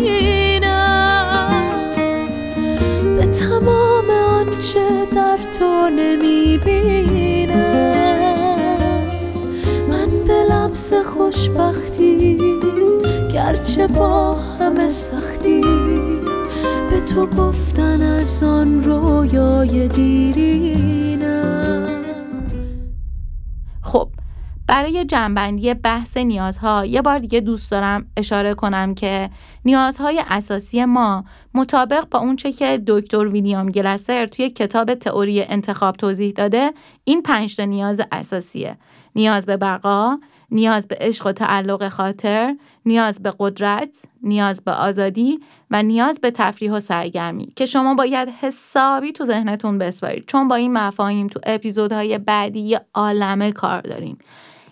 تمام 3.25 4.09
آنچه 4.09 5.05
در 5.15 5.37
تو 5.59 5.89
نمی‌بینم. 5.89 7.18
خوشبختی 10.93 12.37
گرچه 13.33 13.87
با 13.87 14.33
همه 14.33 14.89
سختی. 14.89 15.61
به 16.89 17.01
تو 17.01 17.25
گفتن 17.25 18.01
از 18.01 18.43
آن 18.43 18.83
رویای 18.83 19.87
دیرینم. 19.87 21.49
خب 23.81 24.09
برای 24.67 25.05
جنبندی 25.05 25.73
بحث 25.73 26.17
نیازها 26.17 26.85
یه 26.85 27.01
بار 27.01 27.19
دیگه 27.19 27.39
دوست 27.39 27.71
دارم 27.71 28.05
اشاره 28.17 28.53
کنم 28.53 28.93
که 28.95 29.29
نیازهای 29.65 30.23
اساسی 30.29 30.85
ما 30.85 31.25
مطابق 31.53 32.09
با 32.11 32.19
اونچه 32.19 32.51
که 32.51 32.83
دکتر 32.87 33.27
ویلیام 33.27 33.69
گلسر 33.69 34.25
توی 34.25 34.49
کتاب 34.49 34.93
تئوری 34.93 35.43
انتخاب 35.43 35.95
توضیح 35.95 36.31
داده 36.31 36.73
این 37.03 37.21
پنج 37.21 37.61
نیاز 37.61 38.01
اساسیه. 38.11 38.77
نیاز 39.15 39.45
به 39.45 39.57
بقا، 39.57 40.17
نیاز 40.51 40.87
به 40.87 40.97
عشق 40.99 41.27
و 41.27 41.31
تعلق 41.31 41.89
خاطر، 41.89 42.55
نیاز 42.85 43.23
به 43.23 43.33
قدرت، 43.39 44.05
نیاز 44.23 44.61
به 44.61 44.71
آزادی 44.71 45.39
و 45.71 45.83
نیاز 45.83 46.19
به 46.19 46.31
تفریح 46.31 46.71
و 46.71 46.79
سرگرمی 46.79 47.53
که 47.55 47.65
شما 47.65 47.93
باید 47.93 48.29
حسابی 48.29 49.11
تو 49.11 49.25
ذهنتون 49.25 49.77
بسپارید 49.77 50.25
چون 50.27 50.47
با 50.47 50.55
این 50.55 50.73
مفاهیم 50.73 51.27
تو 51.27 51.39
اپیزودهای 51.43 52.17
بعدی 52.17 52.59
یه 52.59 52.81
عالمه 52.93 53.51
کار 53.51 53.81
داریم. 53.81 54.17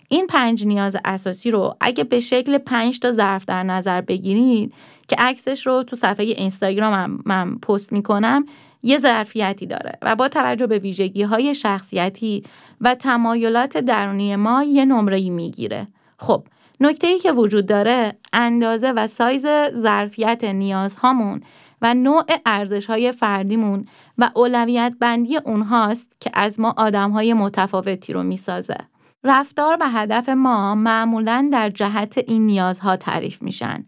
این 0.08 0.26
پنج 0.26 0.66
نیاز 0.66 0.96
اساسی 1.04 1.50
رو 1.50 1.76
اگه 1.80 2.04
به 2.04 2.20
شکل 2.20 2.58
پنج 2.58 2.98
تا 2.98 3.12
ظرف 3.12 3.44
در 3.44 3.62
نظر 3.62 4.00
بگیرید 4.00 4.72
که 5.08 5.16
عکسش 5.18 5.66
رو 5.66 5.82
تو 5.82 5.96
صفحه 5.96 6.26
اینستاگرام 6.26 7.22
من 7.26 7.58
پست 7.58 7.92
می‌کنم 7.92 8.46
یه 8.82 8.98
ظرفیتی 8.98 9.66
داره 9.66 9.92
و 10.02 10.16
با 10.16 10.28
توجه 10.28 10.66
به 10.66 10.78
ویژگی 10.78 11.22
های 11.22 11.54
شخصیتی 11.54 12.42
و 12.80 12.94
تمایلات 12.94 13.76
درونی 13.76 14.36
ما 14.36 14.62
یه 14.62 14.84
نمره 14.84 15.30
می‌گیره. 15.30 15.86
خب 16.18 16.44
نکته 16.80 17.06
ای 17.06 17.18
که 17.18 17.32
وجود 17.32 17.66
داره 17.66 18.12
اندازه 18.32 18.90
و 18.90 19.06
سایز 19.06 19.46
ظرفیت 19.74 20.44
نیازهامون 20.44 21.40
و 21.82 21.94
نوع 21.94 22.24
ارزش 22.46 22.86
های 22.86 23.12
فردیمون 23.12 23.86
و 24.18 24.30
اولویت 24.34 24.94
بندی 25.00 25.36
اونهاست 25.36 26.16
که 26.20 26.30
از 26.34 26.60
ما 26.60 26.74
آدم 26.76 27.10
های 27.10 27.34
متفاوتی 27.34 28.12
رو 28.12 28.22
می‌سازه. 28.22 28.76
رفتار 29.24 29.76
و 29.80 29.88
هدف 29.88 30.28
ما 30.28 30.74
معمولا 30.74 31.48
در 31.52 31.70
جهت 31.70 32.18
این 32.26 32.46
نیازها 32.46 32.96
تعریف 32.96 33.42
میشن. 33.42 33.86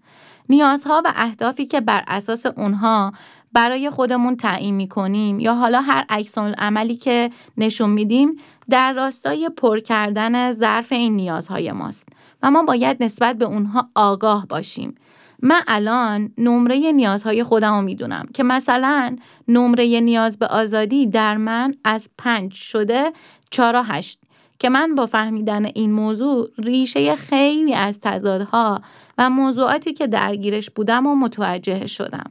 نیازها 0.48 1.02
و 1.04 1.12
اهدافی 1.16 1.66
که 1.66 1.80
بر 1.80 2.04
اساس 2.08 2.46
اونها 2.46 3.12
برای 3.52 3.90
خودمون 3.90 4.36
تعیین 4.36 4.74
می‌کنیم 4.74 5.40
یا 5.40 5.54
حالا 5.54 5.80
هر 5.80 6.04
عکس 6.08 6.38
عملی 6.38 6.96
که 6.96 7.30
نشون 7.56 7.90
میدیم 7.90 8.36
در 8.70 8.92
راستای 8.92 9.50
پر 9.56 9.78
کردن 9.78 10.52
ظرف 10.52 10.92
این 10.92 11.16
نیازهای 11.16 11.72
ماست 11.72 12.08
و 12.42 12.50
ما 12.50 12.62
باید 12.62 13.02
نسبت 13.02 13.38
به 13.38 13.44
اونها 13.44 13.88
آگاه 13.94 14.46
باشیم. 14.46 14.94
من 15.42 15.62
الان 15.66 16.32
نمره 16.38 16.92
نیازهای 16.92 17.44
خودم 17.44 17.74
رو 17.74 17.82
می‌دونم 17.82 18.28
که 18.34 18.42
مثلا 18.42 19.16
نمره 19.48 20.00
نیاز 20.00 20.38
به 20.38 20.46
آزادی 20.46 21.06
در 21.06 21.36
من 21.36 21.74
از 21.84 22.10
پنج 22.18 22.52
شده 22.52 23.12
چرا 23.50 23.82
هست 23.82 24.20
که 24.58 24.68
من 24.68 24.94
با 24.94 25.06
فهمیدن 25.06 25.64
این 25.64 25.92
موضوع 25.92 26.48
ریشه 26.58 27.16
خیلی 27.16 27.74
از 27.74 28.00
تضادها 28.00 28.80
و 29.18 29.30
موضوعاتی 29.30 29.92
که 29.92 30.06
درگیرش 30.06 30.70
بودم 30.70 31.06
و 31.06 31.14
متوجه 31.14 31.86
شدم. 31.86 32.30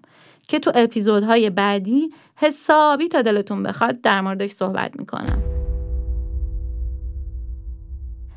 که 0.50 0.60
تو 0.60 0.72
اپیزودهای 0.76 1.50
بعدی 1.50 2.10
حسابی 2.36 3.08
تا 3.08 3.22
دلتون 3.22 3.64
بخواد 3.64 4.02
در 4.02 4.22
موردش 4.22 4.52
صحبت 4.52 4.92
می‌کنم. 5.00 5.44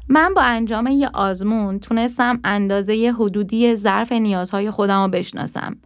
من 0.09 0.35
با 0.35 0.43
انجام 0.43 0.87
یه 0.87 1.11
آزمون 1.15 1.79
تونستم 1.79 2.41
اندازه 2.45 3.15
حدودی 3.19 3.75
ظرف 3.75 4.13
نیازهای 4.13 4.71
خودم 4.71 5.03
رو 5.03 5.09
بشناسم. 5.09 5.77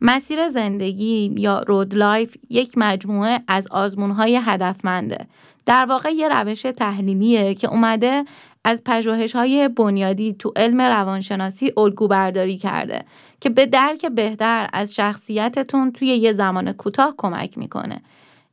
مسیر 0.00 0.48
زندگی 0.48 1.34
یا 1.36 1.62
Road 1.62 1.94
Life 1.94 2.36
یک 2.50 2.72
مجموعه 2.76 3.40
از 3.48 3.66
آزمونهای 3.70 4.40
هدفمنده. 4.44 5.26
در 5.66 5.86
واقع 5.86 6.10
یه 6.10 6.28
روش 6.28 6.62
تحلیلیه 6.62 7.54
که 7.54 7.68
اومده 7.68 8.24
از 8.64 8.82
پژوهش 8.84 9.36
های 9.36 9.68
بنیادی 9.68 10.32
تو 10.38 10.52
علم 10.56 10.80
روانشناسی 10.80 11.72
الگو 11.76 12.08
برداری 12.08 12.58
کرده 12.58 13.04
که 13.40 13.50
به 13.50 13.66
درک 13.66 14.06
بهتر 14.06 14.68
از 14.72 14.94
شخصیتتون 14.94 15.92
توی 15.92 16.08
یه 16.08 16.32
زمان 16.32 16.72
کوتاه 16.72 17.14
کمک 17.16 17.58
می‌کنه. 17.58 18.02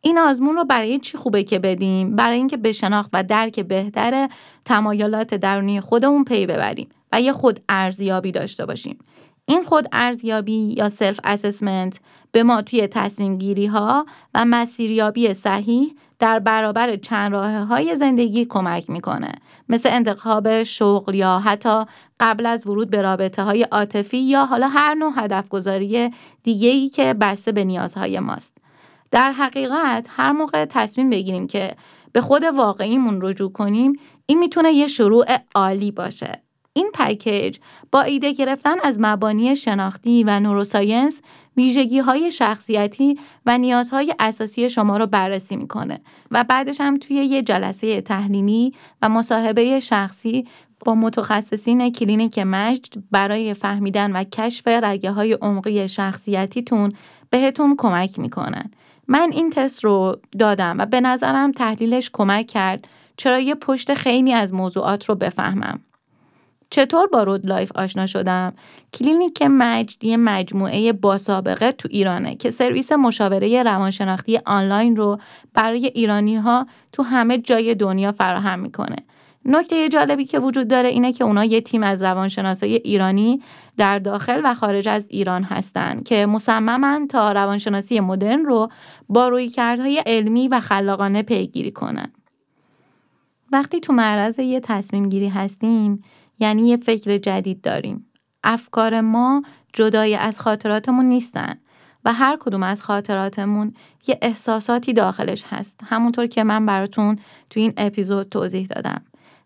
این 0.02 0.18
آزمون 0.18 0.56
رو 0.56 0.64
برای 0.64 1.00
چی 1.00 1.18
خوبه 1.18 1.44
که 1.44 1.60
بدیم؟ 1.60 2.16
برای 2.16 2.38
اینکه 2.38 2.58
به 2.58 2.72
شناخت 2.72 3.10
و 3.14 3.24
درک 3.24 3.60
بهتر 3.60 4.30
تمایلات 4.66 5.34
درونی 5.34 5.82
خودمون 5.82 6.24
پی 6.24 6.46
ببریم 6.46 6.90
و 7.12 7.22
یه 7.22 7.32
خود 7.32 7.60
ارزیابی 7.70 8.32
داشته 8.32 8.66
باشیم. 8.66 8.98
این 9.46 9.64
خود 9.64 9.88
ارزیابی 9.92 10.76
یا 10.78 10.90
self 10.90 11.20
assessment 11.24 12.00
به 12.32 12.44
ما 12.44 12.62
توی 12.62 12.88
تصمیم 12.88 13.38
گیری 13.38 13.66
ها 13.66 14.06
و 14.34 14.46
مسیریابی 14.46 15.34
صحیح 15.34 15.96
در 16.20 16.40
برابر 16.40 16.96
چند 16.96 17.32
راه 17.32 17.52
های 17.52 17.96
زندگی 17.96 18.46
کمک 18.46 18.90
می‌کنه. 18.90 19.32
مثل 19.70 19.90
انتخاب 19.92 20.64
شغل 20.64 21.16
یا 21.16 21.40
حتی 21.40 21.84
قبل 22.20 22.46
از 22.46 22.68
ورود 22.68 22.90
به 22.90 23.02
رابطه 23.02 23.44
های 23.44 23.64
عاطفی 23.64 24.18
یا 24.18 24.46
حالا 24.46 24.68
هر 24.68 24.94
نوع 24.94 25.14
هدف 25.16 25.50
گذاری 25.50 26.12
دیگه 26.44 26.70
ای 26.70 26.90
که 26.90 27.14
بسته 27.14 27.52
به 27.52 27.64
نیازهای 27.64 28.20
ماست. 28.20 28.58
در 29.12 29.32
حقیقت 29.32 30.08
هر 30.10 30.32
موقع 30.32 30.66
تصمیم 30.66 31.10
بگیریم 31.10 31.48
که 31.48 31.76
به 32.12 32.22
خود 32.22 32.44
واقعیمون 32.44 33.20
رجوع 33.22 33.52
کنیم 33.52 33.94
این 34.26 34.40
می‌تونه 34.40 34.72
یه 34.72 34.88
شروع 34.88 35.26
عالی 35.56 35.92
باشه. 35.92 36.32
این 36.74 36.92
پکیج 36.94 37.58
با 37.92 38.02
ایده 38.02 38.34
گرفتن 38.34 38.76
از 38.84 38.98
مبانی 39.00 39.56
شناختی 39.56 40.24
و 40.24 40.40
نوروساینس 40.40 41.22
ویژگی 41.60 42.00
های 42.00 42.32
شخصیتی 42.32 43.20
و 43.46 43.58
نیازهای 43.58 44.16
اساسی 44.20 44.70
شما 44.70 44.98
رو 44.98 45.06
بررسی 45.06 45.56
می‌کنه 45.56 46.00
و 46.32 46.44
بعدش 46.44 46.82
هم 46.82 46.98
توی 46.98 47.16
یه 47.16 47.42
جلسه 47.42 48.02
تحلیلی 48.02 48.74
و 49.02 49.10
مصاحبه 49.10 49.80
شخصی 49.80 50.48
با 50.86 50.96
متخصصین 50.96 51.92
کلینیک 51.92 52.40
مجد 52.40 52.94
برای 53.12 53.54
فهمیدن 53.54 54.12
و 54.12 54.24
کشف 54.24 54.68
رگه 54.68 55.12
های 55.12 55.34
عمقی 55.34 55.90
شخصیتیتون 55.90 56.94
بهتون 57.30 57.76
کمک 57.78 58.20
می‌کنن. 58.20 58.72
من 59.08 59.30
این 59.34 59.50
تست 59.50 59.84
رو 59.84 60.18
دادم 60.40 60.76
و 60.80 60.86
به 60.86 61.02
نظرم 61.02 61.52
تحلیلش 61.52 62.10
کمک 62.14 62.48
کرد 62.48 62.88
چراهای 63.18 63.56
پشت 63.56 63.94
خیلی 63.94 64.34
از 64.34 64.54
موضوعات 64.54 65.06
رو 65.06 65.16
بفهمم. 65.16 65.80
چطور 66.70 67.08
با 67.08 67.24
Road 67.24 67.48
Life 67.48 67.72
آشنا 67.76 68.06
شدم؟ 68.06 68.54
کلینیک 68.94 69.42
مجد 69.42 70.04
یه 70.04 70.18
مجموعه 70.18 70.94
با 70.94 71.18
سابقه 71.18 71.72
تو 71.72 71.90
ایرانه 71.92 72.36
که 72.36 72.52
سرویس 72.52 72.92
مشاوره 72.92 73.64
روانشناختی 73.64 74.40
آنلاین 74.46 74.96
رو 74.96 75.20
برای 75.54 75.86
ایرانی 75.86 76.36
ها 76.36 76.68
تو 76.94 77.04
همه 77.04 77.38
جای 77.38 77.76
دنیا 77.76 78.12
فراهم 78.12 78.60
می‌کنه. 78.60 78.96
نکته 79.46 79.90
جالبی 79.90 80.26
که 80.26 80.40
وجود 80.40 80.68
داره 80.68 80.90
اینه 80.90 81.14
که 81.14 81.24
اونا 81.24 81.46
یه 81.46 81.62
تیم 81.62 81.84
از 81.84 82.04
روانشناسای 82.04 82.74
ایرانی 82.74 83.42
در 83.78 84.00
داخل 84.00 84.42
و 84.44 84.54
خارج 84.54 84.88
از 84.88 85.08
ایران 85.10 85.44
هستن 85.44 86.02
که 86.04 86.26
مصممن 86.26 87.08
تا 87.08 87.32
روانشناسی 87.32 88.00
مدرن 88.00 88.46
رو 88.46 88.70
با 89.10 89.28
رویکردهای 89.28 90.04
علمی 90.06 90.48
و 90.48 90.60
خلاقانه 90.60 91.24
پیگیری 91.24 91.72
کنن. 91.72 92.12
وقتی 93.52 93.80
تو 93.80 93.94
معرض 93.94 94.40
یه 94.40 94.60
تصمیم 94.60 95.10
گیری 95.10 95.28
هستیم 95.28 96.04
یعنی 96.40 96.68
یه 96.68 96.78
فکر 96.78 97.18
جدید 97.18 97.62
داریم. 97.62 98.06
افکار 98.44 99.02
ما 99.02 99.44
جدای 99.74 100.16
از 100.16 100.40
خاطراتمون 100.40 101.06
نیستن 101.06 101.56
و 102.06 102.14
هر 102.14 102.38
کدوم 102.40 102.64
از 102.64 102.82
خاطراتمون 102.82 103.74
یه 104.08 104.20
احساساتی 104.22 104.94
داخلش 104.94 105.44
هست. 105.50 105.80
همونطور 105.86 106.26
که 106.26 106.44
من 106.44 106.66
براتون 106.66 107.20
تو 107.50 107.60
این 107.60 107.74
اپیزود 107.78 108.30
توضیح 108.30 108.68
دادم. 108.68 109.02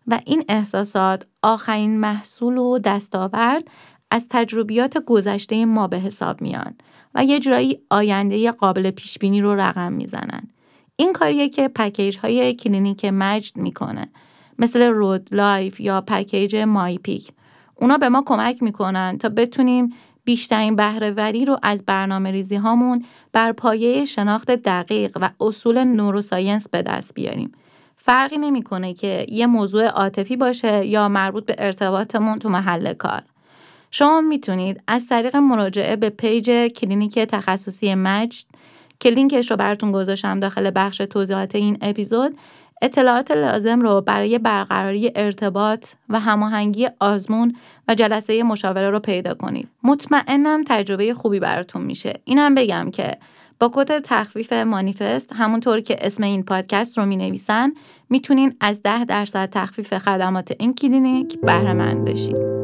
و 0.06 0.18
این 0.26 0.44
احساسات 0.48 1.26
آخرین 1.42 2.00
محصول 2.00 2.58
و 2.58 2.78
دستاورد 2.78 3.68
از 4.10 4.26
تجربیات 4.30 4.98
گذشته 4.98 5.64
ما 5.64 5.86
به 5.86 5.98
حساب 5.98 6.42
میان 6.42 6.74
و 7.14 7.24
یه 7.24 7.40
جورایی 7.40 7.78
آینده 7.90 8.50
قابل 8.50 8.90
پیش 8.90 9.18
بینی 9.18 9.40
رو 9.40 9.54
رقم 9.54 9.92
می‌زنن. 9.92 10.48
این 10.96 11.12
کاریه 11.12 11.48
که 11.48 11.68
پکیج 11.68 12.18
های 12.18 12.54
کلینیک 12.54 13.04
مجد 13.04 13.56
می‌کنه 13.56 14.06
مثل 14.58 14.82
Road 14.82 15.28
Life 15.32 15.80
یا 15.80 16.00
پکیج 16.00 16.56
My 16.56 16.98
Peak 16.98 17.30
اونا 17.74 17.98
به 17.98 18.08
ما 18.08 18.22
کمک 18.26 18.62
می‌کنن 18.62 19.18
تا 19.18 19.28
بتونیم 19.28 19.92
بیشترین 20.24 20.76
بهرهوری 20.76 21.44
رو 21.44 21.58
از 21.62 21.84
برنامه 21.86 22.30
ریزی 22.30 22.56
هامون 22.56 23.04
بر 23.32 23.52
پایه 23.52 24.04
شناخت 24.04 24.50
دقیق 24.50 25.18
و 25.20 25.30
اصول 25.40 25.84
neuroscience 25.84 26.68
به 26.68 26.82
دست 26.82 27.14
بیاریم. 27.14 27.52
فرقی 27.96 28.38
نمی‌کنه 28.38 28.94
که 28.94 29.26
یه 29.28 29.46
موضوع 29.46 29.86
عاطفی 29.86 30.36
باشه 30.36 30.86
یا 30.86 31.08
مربوط 31.08 31.44
به 31.44 31.54
ارتباطمون 31.58 32.38
تو 32.38 32.48
محل 32.48 32.94
کار. 32.94 33.22
شما 33.90 34.20
می‌تونید 34.20 34.82
از 34.86 35.08
طریق 35.08 35.36
مراجعه 35.36 35.96
به 35.96 36.10
پیج 36.10 36.50
کلینیک 36.66 37.18
تخصصی 37.18 37.94
مجد 37.94 38.44
که 39.00 39.10
لینکش 39.10 39.50
رو 39.50 39.56
براتون 39.56 39.92
گذاشتم 39.92 40.40
داخل 40.40 40.70
بخش 40.74 40.96
توضیحات 40.96 41.54
این 41.54 41.78
اپیزود 41.80 42.36
اطلاعات 42.84 43.30
لازم 43.30 43.80
رو 43.80 44.00
برای 44.00 44.38
برقراری 44.38 45.12
ارتباط 45.14 45.86
و 46.08 46.20
هماهنگی 46.20 46.88
آزمون 47.00 47.56
و 47.88 47.94
جلسه 47.94 48.42
مشاوره 48.42 48.90
رو 48.90 49.00
پیدا 49.00 49.34
کنید. 49.34 49.68
مطمئنم 49.82 50.64
تجربه 50.66 51.14
خوبی 51.14 51.40
براتون 51.40 51.82
میشه. 51.82 52.12
اینم 52.24 52.54
بگم 52.54 52.90
که 52.90 53.10
با 53.58 53.70
کد 53.74 53.98
تخفیف 53.98 54.52
مانیفست 54.52 55.32
همونطور 55.32 55.80
که 55.80 55.96
اسم 56.00 56.22
این 56.22 56.42
پادکست 56.42 56.98
رو 56.98 57.06
می 57.06 57.16
نویسن 57.16 57.72
می‌تونین 58.10 58.56
از 58.60 58.82
10 58.82 59.04
درصد 59.04 59.50
تخفیف 59.50 59.98
خدمات 59.98 60.52
این 60.58 60.74
کلینیک 60.74 61.40
بهره 61.40 61.72
مند 61.72 62.04
بشید. 62.04 62.63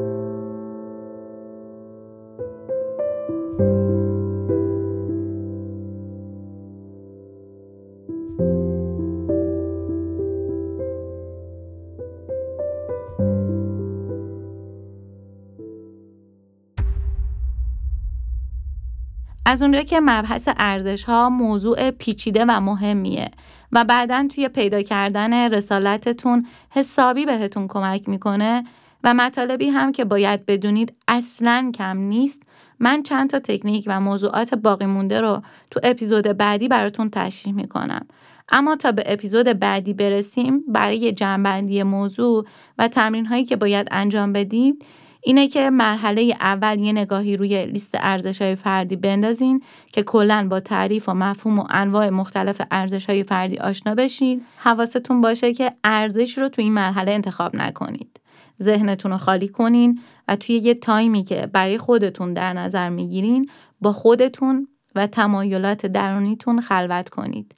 از 19.51 19.63
اونجا 19.63 19.83
که 19.83 20.01
مبحث 20.01 20.49
ارزش 20.57 21.05
ها 21.05 21.29
موضوع 21.29 21.91
پیچیده 21.91 22.45
و 22.49 22.61
مهمیه 22.61 23.31
و 23.73 23.85
بعدا 23.85 24.29
توی 24.35 24.49
پیدا 24.49 24.83
کردن 24.83 25.53
رسالتتون 25.55 26.47
حسابی 26.71 27.27
بهتون 27.27 27.69
کمک 27.69 28.09
می‌کنه 28.09 28.65
و 29.05 29.15
مطالبی 29.15 29.69
هم 29.69 29.93
که 29.93 30.05
باید 30.05 30.47
بدونید 30.47 30.95
اصلا 31.09 31.71
کم 31.75 31.99
نیست 31.99 32.43
من 32.81 33.03
چند 33.03 33.31
تا 33.31 33.39
تکنیک 33.39 33.85
و 33.87 34.01
موضوعات 34.01 34.55
باقی 34.55 34.87
مونده 34.87 35.21
رو 35.21 35.43
تو 35.71 35.81
اپیزود 35.83 36.25
بعدی 36.25 36.69
براتون 36.69 37.11
تشریح 37.11 37.55
می‌کنم. 37.55 38.07
اما 38.49 38.77
تا 38.77 38.93
به 38.93 39.03
اپیزود 39.07 39.47
بعدی 39.47 39.95
برسیم 39.95 40.65
برای 40.69 41.13
جنبندی 41.13 41.83
موضوع 41.83 42.47
و 42.79 42.89
تمرین 42.89 43.27
هایی 43.27 43.45
که 43.45 43.57
باید 43.57 43.89
انجام 43.91 44.33
بدید 44.33 44.85
اینه 45.23 45.49
که 45.49 45.71
مرحله 45.71 46.37
اول 46.41 46.79
یه 46.79 46.93
نگاهی 46.93 47.37
روی 47.37 47.67
لیست 47.67 47.95
ارزش 48.01 48.43
های 48.43 48.57
فردی 48.57 48.97
بندازین 48.97 49.63
که 49.93 50.03
کلا 50.03 50.47
با 50.51 50.61
تعریف 50.61 51.09
و 51.09 51.15
مفهوم 51.15 51.59
و 51.59 51.67
انواع 51.71 52.09
مختلف 52.09 52.61
ارزش 52.71 53.07
های 53.07 53.25
فردی 53.25 53.59
آشنا 53.59 53.95
بشین. 53.95 54.43
حواستون 54.57 55.21
باشه 55.21 55.55
که 55.55 55.73
ارزش 55.85 56.39
رو 56.39 56.49
تو 56.49 56.63
این 56.63 56.73
مرحله 56.73 57.13
انتخاب 57.13 57.57
نکنید. 57.57 58.21
ذهنتون 58.63 59.11
رو 59.11 59.19
خالی 59.19 59.49
کنین 59.49 60.01
و 60.29 60.37
توی 60.37 60.57
یه 60.57 60.75
تایمی 60.75 61.23
که 61.23 61.49
برای 61.53 61.79
خودتون 61.79 62.35
در 62.35 62.53
نظر 62.53 62.89
می‌گیرین 62.89 63.51
با 63.81 63.93
خودتون 63.93 64.69
و 64.95 65.07
تمایلات 65.07 65.87
درونیتون 65.87 66.61
خلوت 66.61 67.09
کنید. 67.09 67.55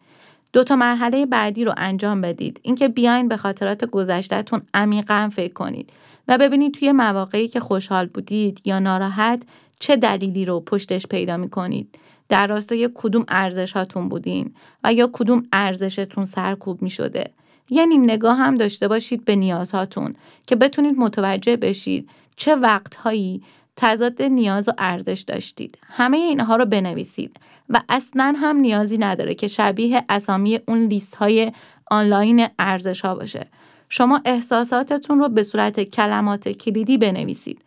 دو 0.53 0.65
تا 0.65 0.77
مرحله 0.77 1.27
بعدی 1.27 1.65
رو 1.65 1.75
انجام 1.77 2.21
بدید. 2.21 2.61
اینکه 2.63 2.89
بیاین 2.89 3.29
به 3.29 3.37
خاطرات 3.37 3.85
گذشتهتون 3.85 4.63
عمیقا 4.75 5.31
فکر 5.33 5.53
کنید. 5.53 5.91
و 6.29 6.39
ببینید 6.39 6.75
توی 6.75 6.93
مواقعی 6.93 7.49
که 7.49 7.61
خوشحال 7.61 8.07
بودید 8.07 8.61
یا 8.65 8.79
ناراحت 8.79 9.43
چه 9.81 9.97
دلیلی 9.97 10.45
رو 10.45 10.61
پشتش 10.61 11.07
پیدا 11.07 11.37
می 11.37 11.51
کنید. 11.51 11.99
در 12.29 12.47
راستای 12.47 12.91
کدوم 12.95 13.25
ارزش 13.29 13.73
هاتون 13.73 14.09
بودین 14.09 14.55
و 14.85 14.93
یا 14.93 15.11
کدوم 15.13 15.43
ارزشتون 15.53 16.25
سرکوب 16.25 16.83
می 16.83 16.91
شده. 16.91 17.25
یعنی 17.71 17.99
نگاه 17.99 18.39
هم 18.39 18.57
داشته 18.57 18.89
باشید 18.89 19.25
به 19.25 19.37
نیازهاتون 19.37 20.15
که 20.47 20.57
بتونید 20.57 20.99
متوجه 20.99 21.57
بشید 21.57 22.11
چه 22.37 22.57
وقتهایی 22.57 23.43
تضاد 23.77 24.23
نیاز 24.23 24.69
و 24.69 24.73
ارزش 24.79 25.25
داشتید. 25.27 25.79
همه 25.83 26.17
اینها 26.17 26.57
رو 26.57 26.65
بنویسید 26.65 27.37
و 27.69 27.81
اصلا 27.89 28.35
هم 28.37 28.57
نیازی 28.57 28.99
نداره 28.99 29.35
که 29.35 29.49
شبیه 29.49 30.05
اسامی 30.09 30.61
اون 30.69 30.85
لیست 30.85 31.15
های 31.15 31.53
آنلاین 31.91 32.47
ارزش 32.59 33.01
ها 33.01 33.15
باشه. 33.15 33.47
شما 33.95 34.21
احساساتتون 34.25 35.19
رو 35.19 35.29
به 35.29 35.43
صورت 35.43 35.81
کلمات 35.81 36.49
کلیدی 36.49 36.99
بنویسید. 36.99 37.61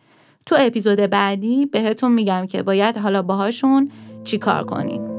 تو 0.46 0.56
اپیزود 0.58 0.98
بعدی 0.98 1.66
بهتون 1.66 2.12
میگم 2.12 2.46
که 2.46 2.62
باید 2.62 2.96
حالا 2.96 3.22
باهاشون 3.22 3.90
چیکار 4.24 4.64
کنید. 4.64 5.15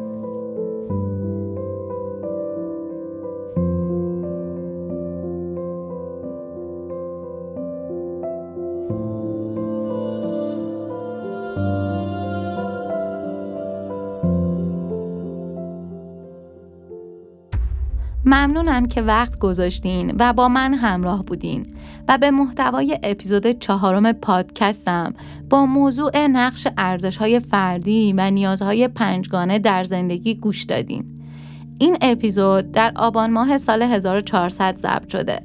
ممنونم 18.48 18.86
که 18.86 19.02
وقت 19.02 19.40
گذاشتین 19.40 20.16
و 20.20 20.34
با 20.34 20.48
من 20.48 20.74
همراه 20.74 21.24
بودین 21.24 21.66
و 22.08 22.18
به 22.18 22.32
محتوای 22.32 23.00
اپیزود 23.04 23.60
چهارم 23.60 24.12
پادکستم 24.12 25.14
با 25.50 25.66
موضوع 25.66 26.28
نقش 26.28 26.68
ارزش 26.78 27.18
های 27.18 27.40
فردی 27.40 28.14
و 28.18 28.32
نیازهای 28.32 28.88
پنجگانه 28.88 29.60
در 29.60 29.84
زندگی 29.84 30.36
گوش 30.36 30.64
دادین. 30.64 31.06
این 31.78 31.98
اپیزود 32.02 32.72
در 32.72 32.92
آبان 32.96 33.32
ماه 33.32 33.58
سال 33.58 33.82
1400 33.82 34.78
ضبط 34.78 35.10
شده. 35.10 35.40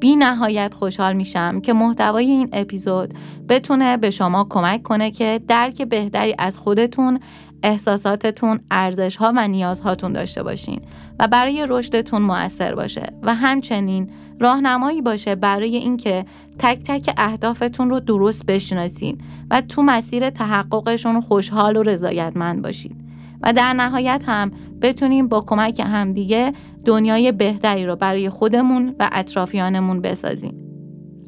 بی 0.00 0.16
نهایت 0.16 0.74
خوشحال 0.74 1.12
میشم 1.12 1.60
که 1.60 1.72
محتوای 1.72 2.26
این 2.26 2.48
اپیزود 2.52 3.14
بتونه 3.48 3.96
به 3.96 4.10
شما 4.10 4.46
کمک 4.50 4.82
کنه 4.82 5.10
که 5.10 5.40
درک 5.48 5.82
بهتری 5.82 6.34
از 6.38 6.58
خودتون 6.58 7.20
احساساتتون، 7.62 8.60
ارزشها 8.70 9.32
و 9.36 9.48
نیازهاتون 9.48 10.12
داشته 10.12 10.42
باشین 10.42 10.80
و 11.18 11.28
برای 11.28 11.66
رشدتون 11.68 12.22
موثر 12.22 12.74
باشه 12.74 13.02
و 13.22 13.34
همچنین 13.34 14.10
راهنمایی 14.40 15.02
باشه 15.02 15.34
برای 15.34 15.76
اینکه 15.76 16.24
تک 16.58 16.78
تک 16.84 17.14
اهدافتون 17.16 17.90
رو 17.90 18.00
درست 18.00 18.46
بشناسین 18.46 19.18
و 19.50 19.60
تو 19.60 19.82
مسیر 19.82 20.30
تحققشون 20.30 21.20
خوشحال 21.20 21.76
و 21.76 21.82
رضایتمند 21.82 22.62
باشید 22.62 22.96
و 23.42 23.52
در 23.52 23.72
نهایت 23.72 24.24
هم 24.26 24.50
بتونیم 24.82 25.28
با 25.28 25.40
کمک 25.40 25.80
همدیگه 25.80 26.52
دنیای 26.84 27.32
بهتری 27.32 27.86
رو 27.86 27.96
برای 27.96 28.30
خودمون 28.30 28.94
و 28.98 29.08
اطرافیانمون 29.12 30.00
بسازیم. 30.00 30.54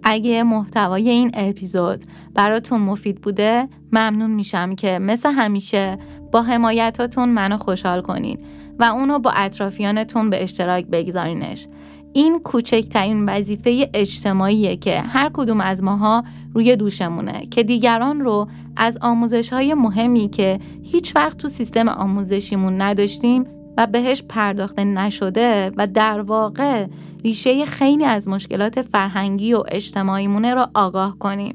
اگه 0.05 0.43
محتوای 0.43 1.11
این 1.11 1.31
اپیزود 1.35 2.05
براتون 2.35 2.81
مفید 2.81 3.21
بوده 3.21 3.69
ممنون 3.93 4.31
میشم 4.31 4.75
که 4.75 4.99
مثل 4.99 5.33
همیشه 5.33 5.99
با 6.33 6.43
حمایتاتون 6.43 7.29
منو 7.29 7.59
خوشحال 7.59 8.01
کنین 8.01 8.39
و 8.79 8.85
اونو 8.85 9.19
با 9.19 9.31
اطرافیانتون 9.31 10.31
به 10.31 10.43
اشتراک 10.43 10.87
بگذارینش. 10.87 11.67
این 12.13 12.39
کوچکترین 12.39 13.29
وظیفه 13.29 13.91
اجتماعیه 13.95 14.77
که 14.77 15.01
هر 15.01 15.31
کدوم 15.33 15.61
از 15.61 15.83
ماها 15.83 16.25
روی 16.55 16.77
دوشمونه 16.77 17.47
که 17.51 17.63
دیگران 17.63 18.21
رو 18.21 18.49
از 18.77 18.99
آموزش 19.01 19.53
های 19.53 19.75
مهمی 19.75 20.29
که 20.29 20.59
هیچ 20.83 21.17
وقت 21.17 21.39
تو 21.39 21.49
سیستم 21.49 21.89
آموزشیمون 21.89 22.81
نداشتیم 22.83 23.47
و 23.77 23.87
بهش 23.87 24.23
پرداخته 24.29 24.85
نشده 24.85 25.73
و 25.77 25.87
در 25.87 26.21
واقع 26.21 26.87
ریشه 27.25 27.65
خیلی 27.65 28.05
از 28.05 28.29
مشکلات 28.29 28.83
فرهنگی 28.83 29.55
و 29.55 29.65
اجتماعیمونه 29.69 30.55
رو 30.55 30.67
آگاه 30.75 31.19
کنیم. 31.19 31.55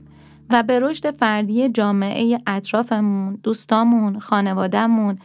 و 0.50 0.64
به 0.64 0.80
رشد 0.80 1.12
فردی 1.12 1.70
جامعه 1.70 2.40
اطرافمون، 2.48 3.40
دوستامون، 3.44 4.20
خانوادهمون 4.20 5.16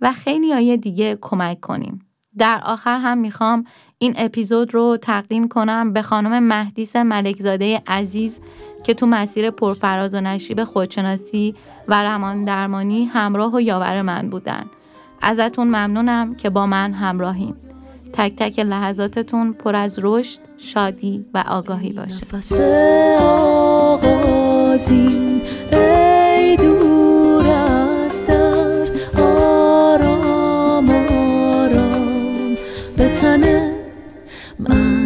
و 0.00 0.12
خیلی 0.12 0.52
های 0.52 0.76
دیگه 0.76 1.18
کمک 1.20 1.60
کنیم. 1.60 2.06
در 2.38 2.60
آخر 2.64 2.98
هم 2.98 3.18
می‌خوام 3.18 3.64
این 3.98 4.14
اپیزود 4.16 4.74
رو 4.74 4.96
تقدیم 5.02 5.48
کنم 5.48 5.92
به 5.92 6.02
خانم 6.02 6.42
مهدیس 6.42 6.96
ملکزاده 6.96 7.82
عزیز 7.86 8.40
که 8.84 8.94
تو 8.94 9.06
مسیر 9.06 9.50
پرفراز 9.50 10.14
و 10.14 10.20
نشیب 10.20 10.64
خودشناسی 10.64 11.54
و 11.88 12.02
رمان 12.02 12.44
درمانی 12.44 13.04
همراه 13.04 13.54
و 13.54 13.60
یاور 13.60 14.02
من 14.02 14.30
بودن. 14.30 14.64
ازتون 15.22 15.66
ممنونم 15.66 16.34
که 16.34 16.50
با 16.50 16.66
من 16.66 16.92
همراهین. 16.92 17.71
تک 18.12 18.36
تک 18.36 18.58
لحظاتتون 18.58 19.52
پر 19.52 19.76
از 19.76 19.98
رشد، 20.02 20.40
شادی 20.58 21.24
و 21.34 21.44
آگاهی 21.48 21.92
باشه. 21.92 22.26
من 34.58 35.01